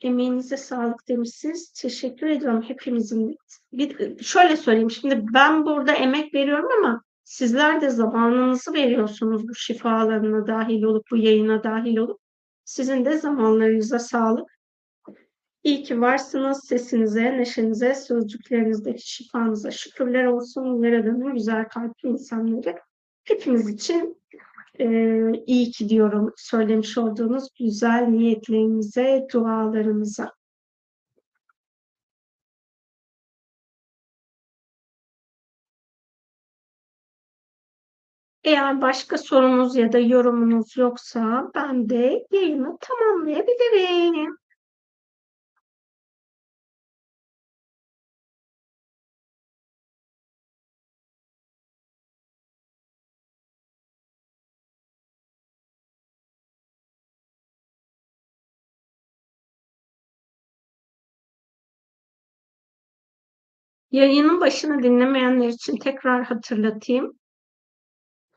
Emeğinize 0.00 0.56
sağlık 0.56 1.08
demişsiniz. 1.08 1.72
Teşekkür 1.72 2.26
ediyorum 2.26 2.62
hepimizin. 2.62 3.36
Bir, 3.72 4.18
şöyle 4.24 4.56
söyleyeyim 4.56 4.90
şimdi 4.90 5.24
ben 5.34 5.66
burada 5.66 5.92
emek 5.92 6.34
veriyorum 6.34 6.68
ama 6.78 7.02
sizler 7.24 7.80
de 7.80 7.90
zamanınızı 7.90 8.72
veriyorsunuz 8.72 9.48
bu 9.48 9.54
şifalarına 9.54 10.46
dahil 10.46 10.82
olup 10.82 11.06
bu 11.10 11.16
yayına 11.16 11.64
dahil 11.64 11.96
olup 11.96 12.20
sizin 12.64 13.04
de 13.04 13.18
zamanlarınıza 13.18 13.98
sağlık. 13.98 14.56
İyi 15.64 15.82
ki 15.82 16.00
varsınız. 16.00 16.64
Sesinize, 16.64 17.38
neşenize, 17.38 17.94
sözcüklerinizdeki 17.94 19.10
şifanıza 19.10 19.70
şükürler 19.70 20.24
olsun. 20.24 20.82
Yaradan'ın 20.82 21.34
güzel 21.34 21.68
kalpli 21.68 22.08
insanları 22.08 22.78
hepimiz 23.24 23.68
için 23.68 24.22
e, 24.80 25.44
iyi 25.46 25.70
ki 25.70 25.88
diyorum 25.88 26.32
söylemiş 26.36 26.98
olduğunuz 26.98 27.48
güzel 27.58 28.02
niyetlerinize, 28.02 29.26
dualarınıza. 29.32 30.32
Eğer 38.44 38.82
başka 38.82 39.18
sorunuz 39.18 39.76
ya 39.76 39.92
da 39.92 39.98
yorumunuz 39.98 40.76
yoksa 40.76 41.50
ben 41.54 41.88
de 41.88 42.26
yayını 42.30 42.78
tamamlayabilirim. 42.80 44.38
Yayının 63.96 64.40
başını 64.40 64.82
dinlemeyenler 64.82 65.48
için 65.48 65.76
tekrar 65.76 66.24
hatırlatayım. 66.24 67.18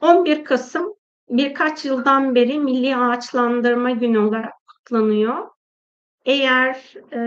11 0.01 0.43
Kasım 0.43 0.93
birkaç 1.29 1.85
yıldan 1.85 2.35
beri 2.35 2.59
Milli 2.59 2.95
Ağaçlandırma 2.95 3.91
Günü 3.91 4.19
olarak 4.19 4.53
kutlanıyor. 4.67 5.49
Eğer 6.25 6.93
e, 7.13 7.21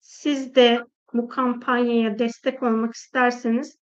siz 0.00 0.54
de 0.54 0.84
bu 1.12 1.28
kampanyaya 1.28 2.18
destek 2.18 2.62
olmak 2.62 2.94
isterseniz 2.94 3.78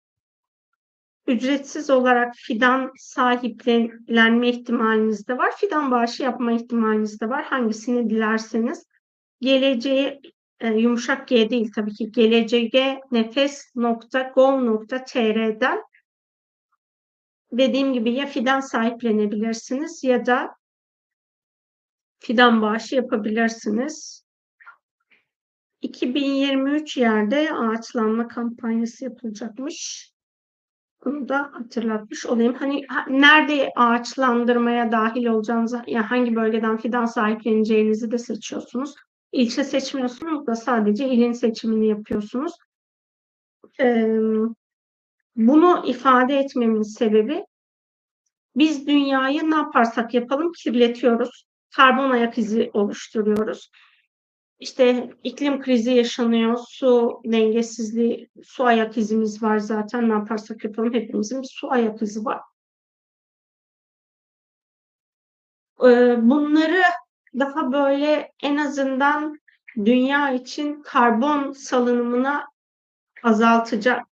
ücretsiz 1.26 1.90
olarak 1.90 2.34
fidan 2.36 2.92
sahiplenme 2.98 4.48
ihtimaliniz 4.48 5.28
de 5.28 5.38
var. 5.38 5.52
Fidan 5.56 5.90
bağışı 5.90 6.22
yapma 6.22 6.52
ihtimaliniz 6.52 7.20
de 7.20 7.28
var. 7.28 7.44
Hangisini 7.44 8.10
dilerseniz. 8.10 8.86
Geleceğe 9.40 10.20
e, 10.60 10.68
yumuşak 10.68 11.28
G 11.28 11.50
değil 11.50 11.72
tabii 11.74 11.94
ki 11.94 12.12
geleceğe 12.12 13.00
nefes.gov.tr'den 13.10 15.82
dediğim 17.52 17.92
gibi 17.92 18.12
ya 18.12 18.26
fidan 18.26 18.60
sahiplenebilirsiniz 18.60 20.04
ya 20.04 20.26
da 20.26 20.56
fidan 22.18 22.62
bağışı 22.62 22.94
yapabilirsiniz. 22.94 24.26
2023 25.82 26.96
yerde 26.96 27.52
ağaçlanma 27.52 28.28
kampanyası 28.28 29.04
yapılacakmış. 29.04 30.10
Bunu 31.04 31.28
da 31.28 31.50
hatırlatmış 31.52 32.26
olayım. 32.26 32.54
Hani 32.54 32.82
nerede 33.08 33.70
ağaçlandırmaya 33.76 34.92
dahil 34.92 35.26
olacağınızı, 35.26 35.82
yani 35.86 36.06
hangi 36.06 36.36
bölgeden 36.36 36.76
fidan 36.76 37.04
sahipleneceğinizi 37.04 38.10
de 38.10 38.18
seçiyorsunuz. 38.18 38.94
İlçe 39.32 39.64
seçmiyorsunuz 39.64 40.46
da 40.46 40.54
sadece 40.54 41.08
ilin 41.08 41.32
seçimini 41.32 41.88
yapıyorsunuz. 41.88 42.52
Bunu 45.36 45.86
ifade 45.86 46.38
etmemin 46.38 46.82
sebebi 46.82 47.44
biz 48.56 48.86
dünyayı 48.86 49.50
ne 49.50 49.54
yaparsak 49.56 50.14
yapalım 50.14 50.52
kirletiyoruz. 50.52 51.46
Karbon 51.76 52.10
ayak 52.10 52.38
izi 52.38 52.70
oluşturuyoruz. 52.74 53.70
İşte 54.58 55.10
iklim 55.24 55.62
krizi 55.62 55.90
yaşanıyor, 55.90 56.58
su 56.68 57.20
dengesizliği, 57.24 58.30
su 58.42 58.64
ayak 58.64 58.96
izimiz 58.96 59.42
var 59.42 59.58
zaten 59.58 60.08
ne 60.08 60.12
yaparsak 60.12 60.64
yapalım 60.64 60.94
hepimizin 60.94 61.42
bir 61.42 61.48
su 61.52 61.70
ayak 61.70 62.02
izi 62.02 62.24
var. 62.24 62.40
Bunları 66.22 66.82
daha 67.38 67.72
böyle 67.72 68.32
en 68.42 68.56
azından 68.56 69.40
dünya 69.84 70.30
için 70.30 70.82
karbon 70.82 71.52
salınımına 71.52 72.46
azaltacak 73.22 74.06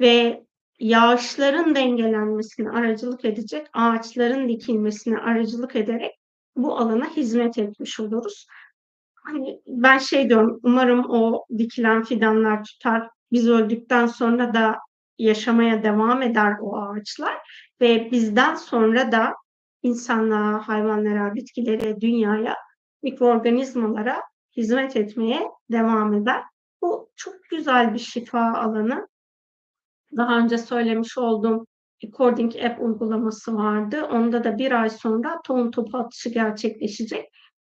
ve 0.00 0.44
yağışların 0.78 1.74
dengelenmesine 1.74 2.70
aracılık 2.70 3.24
edecek, 3.24 3.66
ağaçların 3.72 4.48
dikilmesine 4.48 5.18
aracılık 5.18 5.76
ederek 5.76 6.18
bu 6.56 6.78
alana 6.78 7.10
hizmet 7.10 7.58
etmiş 7.58 8.00
oluruz. 8.00 8.46
Hani 9.14 9.60
ben 9.66 9.98
şey 9.98 10.28
diyorum, 10.28 10.60
umarım 10.62 11.10
o 11.10 11.46
dikilen 11.58 12.02
fidanlar 12.02 12.64
tutar. 12.64 13.08
Biz 13.32 13.48
öldükten 13.48 14.06
sonra 14.06 14.54
da 14.54 14.78
yaşamaya 15.18 15.82
devam 15.82 16.22
eder 16.22 16.56
o 16.60 16.76
ağaçlar 16.76 17.38
ve 17.80 18.10
bizden 18.10 18.54
sonra 18.54 19.12
da 19.12 19.34
insanlığa, 19.82 20.68
hayvanlara, 20.68 21.34
bitkilere, 21.34 22.00
dünyaya, 22.00 22.56
mikroorganizmalara 23.02 24.22
hizmet 24.56 24.96
etmeye 24.96 25.48
devam 25.70 26.14
eder. 26.14 26.42
Bu 26.82 27.10
çok 27.16 27.34
güzel 27.50 27.94
bir 27.94 27.98
şifa 27.98 28.52
alanı. 28.52 29.08
daha 30.16 30.38
önce 30.38 30.58
söylemiş 30.58 31.18
olduğum 31.18 31.66
Recording 32.04 32.56
App 32.64 32.80
uygulaması 32.82 33.56
vardı. 33.56 34.04
Onda 34.04 34.44
da 34.44 34.58
bir 34.58 34.82
ay 34.82 34.90
sonra 34.90 35.40
tohum 35.44 35.70
topu 35.70 35.98
atışı 35.98 36.28
gerçekleşecek. 36.28 37.28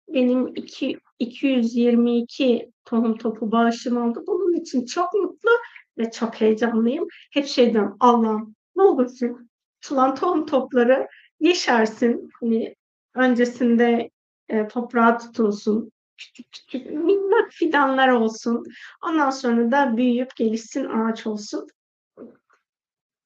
Benim 0.07 0.47
iki, 0.55 0.99
222 1.19 2.71
tohum 2.85 3.17
topu 3.17 3.51
bağışım 3.51 3.97
oldu. 3.97 4.23
Bunun 4.27 4.53
için 4.53 4.85
çok 4.85 5.13
mutlu 5.13 5.49
ve 5.97 6.11
çok 6.11 6.41
heyecanlıyım. 6.41 7.07
Hep 7.33 7.45
şey 7.45 7.73
diyorum 7.73 7.97
Allah'ım 7.99 8.55
ne 8.75 8.83
olursun 8.83 9.49
atılan 9.87 10.15
tohum 10.15 10.45
topları 10.45 11.07
yeşersin. 11.39 12.29
Hani 12.39 12.75
öncesinde 13.15 14.09
e, 14.49 14.67
toprağa 14.67 15.17
tutulsun. 15.17 15.91
Küçük 16.17 16.51
küçük 16.51 16.91
minnak 16.91 17.51
fidanlar 17.51 18.09
olsun. 18.09 18.63
Ondan 19.03 19.29
sonra 19.29 19.71
da 19.71 19.97
büyüyüp 19.97 20.35
gelişsin 20.35 20.85
ağaç 20.85 21.27
olsun. 21.27 21.67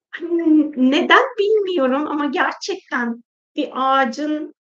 Hani 0.09 0.71
neden 0.91 1.23
bilmiyorum 1.39 2.07
ama 2.07 2.25
gerçekten 2.25 3.23
bir 3.55 3.69
ağacın 3.73 4.53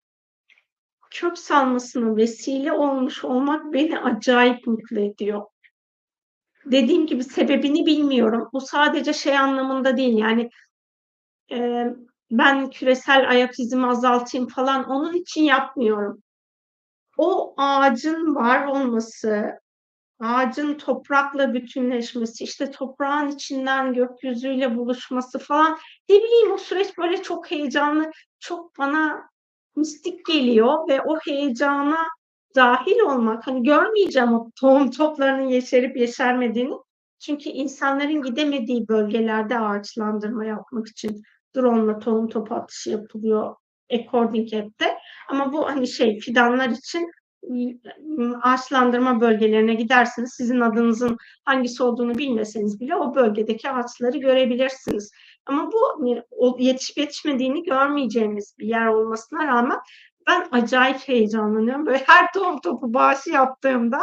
kök 1.10 1.38
salmasına 1.38 2.16
vesile 2.16 2.72
olmuş 2.72 3.24
olmak 3.24 3.72
beni 3.72 3.98
acayip 3.98 4.66
mutlu 4.66 5.00
ediyor. 5.00 5.42
Dediğim 6.64 7.06
gibi 7.06 7.24
sebebini 7.24 7.86
bilmiyorum. 7.86 8.48
Bu 8.52 8.60
sadece 8.60 9.12
şey 9.12 9.38
anlamında 9.38 9.96
değil 9.96 10.18
yani 10.18 10.50
e, 11.52 11.86
ben 12.30 12.70
küresel 12.70 13.30
ayak 13.30 13.60
izimi 13.60 13.86
azaltayım 13.86 14.48
falan 14.48 14.84
onun 14.90 15.12
için 15.12 15.42
yapmıyorum. 15.42 16.22
O 17.18 17.54
ağacın 17.56 18.34
var 18.34 18.66
olması, 18.66 19.60
ağacın 20.20 20.74
toprakla 20.74 21.54
bütünleşmesi, 21.54 22.44
işte 22.44 22.70
toprağın 22.70 23.28
içinden 23.28 23.94
gökyüzüyle 23.94 24.76
buluşması 24.76 25.38
falan 25.38 25.78
ne 26.08 26.16
bileyim 26.16 26.52
o 26.52 26.58
süreç 26.58 26.98
böyle 26.98 27.22
çok 27.22 27.50
heyecanlı, 27.50 28.10
çok 28.40 28.78
bana 28.78 29.30
mistik 29.76 30.26
geliyor 30.26 30.88
ve 30.88 31.02
o 31.02 31.18
heyecana 31.18 32.06
dahil 32.56 33.00
olmak, 33.00 33.46
hani 33.46 33.62
görmeyeceğim 33.62 34.32
o 34.32 34.50
tohum 34.60 34.90
toplarının 34.90 35.48
yeşerip 35.48 35.96
yeşermediğini. 35.96 36.74
Çünkü 37.20 37.48
insanların 37.48 38.22
gidemediği 38.22 38.88
bölgelerde 38.88 39.58
ağaçlandırma 39.58 40.44
yapmak 40.44 40.88
için 40.88 41.22
drone'la 41.56 41.98
tohum 41.98 42.28
topu 42.28 42.54
atışı 42.54 42.90
yapılıyor 42.90 43.54
According 43.92 44.54
App'te. 44.54 44.98
Ama 45.28 45.52
bu 45.52 45.66
hani 45.68 45.88
şey 45.88 46.18
fidanlar 46.18 46.68
için 46.68 47.10
ağaçlandırma 48.42 49.20
bölgelerine 49.20 49.74
gidersiniz. 49.74 50.34
Sizin 50.36 50.60
adınızın 50.60 51.16
hangisi 51.44 51.82
olduğunu 51.82 52.14
bilmeseniz 52.18 52.80
bile 52.80 52.96
o 52.96 53.14
bölgedeki 53.14 53.70
ağaçları 53.70 54.18
görebilirsiniz. 54.18 55.10
Ama 55.46 55.72
bu 55.72 55.78
hani, 55.98 56.22
yetişip 56.58 56.98
yetişmediğini 56.98 57.62
görmeyeceğimiz 57.62 58.54
bir 58.58 58.66
yer 58.66 58.86
olmasına 58.86 59.46
rağmen 59.46 59.78
ben 60.28 60.48
acayip 60.52 61.08
heyecanlanıyorum. 61.08 61.86
Böyle 61.86 62.04
her 62.06 62.32
tohum 62.32 62.60
topu 62.60 62.94
bağışı 62.94 63.30
yaptığımda 63.30 64.00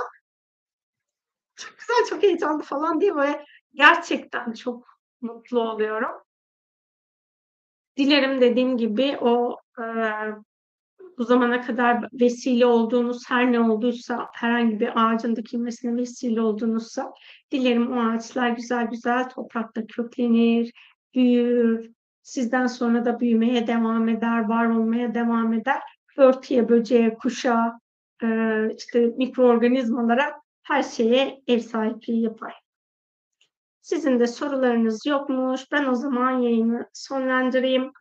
çok 1.55 1.71
güzel, 1.79 2.05
çok 2.09 2.23
heyecanlı 2.23 2.63
falan 2.63 3.01
diye 3.01 3.15
böyle 3.15 3.45
gerçekten 3.73 4.53
çok 4.53 4.87
mutlu 5.21 5.59
oluyorum. 5.59 6.26
Dilerim 7.97 8.41
dediğim 8.41 8.77
gibi 8.77 9.17
o 9.21 9.57
e, 9.79 9.83
bu 11.17 11.23
zamana 11.23 11.61
kadar 11.61 12.09
vesile 12.13 12.65
olduğunuz 12.65 13.29
her 13.29 13.51
ne 13.51 13.59
olduysa, 13.59 14.29
herhangi 14.33 14.79
bir 14.79 14.91
ağacın 14.95 15.35
dikilmesine 15.35 15.95
vesile 15.95 16.41
olduğunuzsa, 16.41 17.13
dilerim 17.51 17.91
o 17.91 18.01
ağaçlar 18.01 18.49
güzel 18.49 18.87
güzel 18.87 19.29
toprakta 19.29 19.87
köklenir, 19.87 20.71
büyür, 21.15 21.91
sizden 22.23 22.67
sonra 22.67 23.05
da 23.05 23.19
büyümeye 23.19 23.67
devam 23.67 24.09
eder, 24.09 24.47
var 24.47 24.65
olmaya 24.65 25.13
devam 25.15 25.53
eder. 25.53 25.81
Örtüye, 26.17 26.69
böceğe, 26.69 27.13
kuşa, 27.13 27.79
e, 28.23 28.27
işte 28.77 29.13
mikroorganizmalara 29.17 30.41
her 30.63 30.83
şeye 30.83 31.41
ev 31.47 31.59
sahipliği 31.59 32.21
yapar. 32.21 32.66
Sizin 33.87 34.19
de 34.19 34.27
sorularınız 34.27 35.05
yokmuş. 35.05 35.71
Ben 35.71 35.85
o 35.85 35.95
zaman 35.95 36.31
yayını 36.31 36.89
sonlandırayım. 36.93 37.91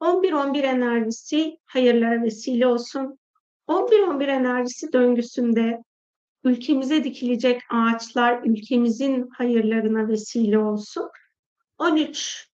11-11 0.00 0.62
enerjisi 0.62 1.58
hayırlara 1.66 2.22
vesile 2.22 2.66
olsun. 2.66 3.18
11-11 3.68 4.26
enerjisi 4.26 4.92
döngüsünde 4.92 5.82
ülkemize 6.44 7.04
dikilecek 7.04 7.62
ağaçlar 7.70 8.42
ülkemizin 8.44 9.28
hayırlarına 9.28 10.08
vesile 10.08 10.58
olsun. 10.58 11.08
13 11.78 12.48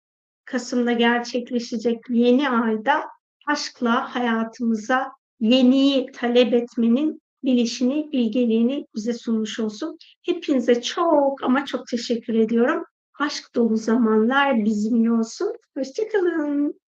Kasım'da 0.44 0.93
gerçekleşecek 0.93 1.99
yeni 2.09 2.51
ayda 2.51 3.05
aşkla 3.47 4.15
hayatımıza 4.15 5.12
yeniyi 5.41 6.12
talep 6.12 6.55
etmenin 6.55 7.22
bilişini, 7.45 8.12
bilgeliğini 8.12 8.87
bize 8.97 9.12
sunmuş 9.12 9.61
olsun. 9.61 9.99
Hepinize 10.23 10.83
çok 10.83 11.45
ama 11.45 11.65
çok 11.65 11.87
teşekkür 11.87 12.35
ediyorum. 12.35 12.85
Aşk 13.21 13.55
dolu 13.55 13.77
zamanlar 13.77 14.65
bizimle 14.65 15.12
olsun. 15.12 15.53
Hoşçakalın. 15.79 16.82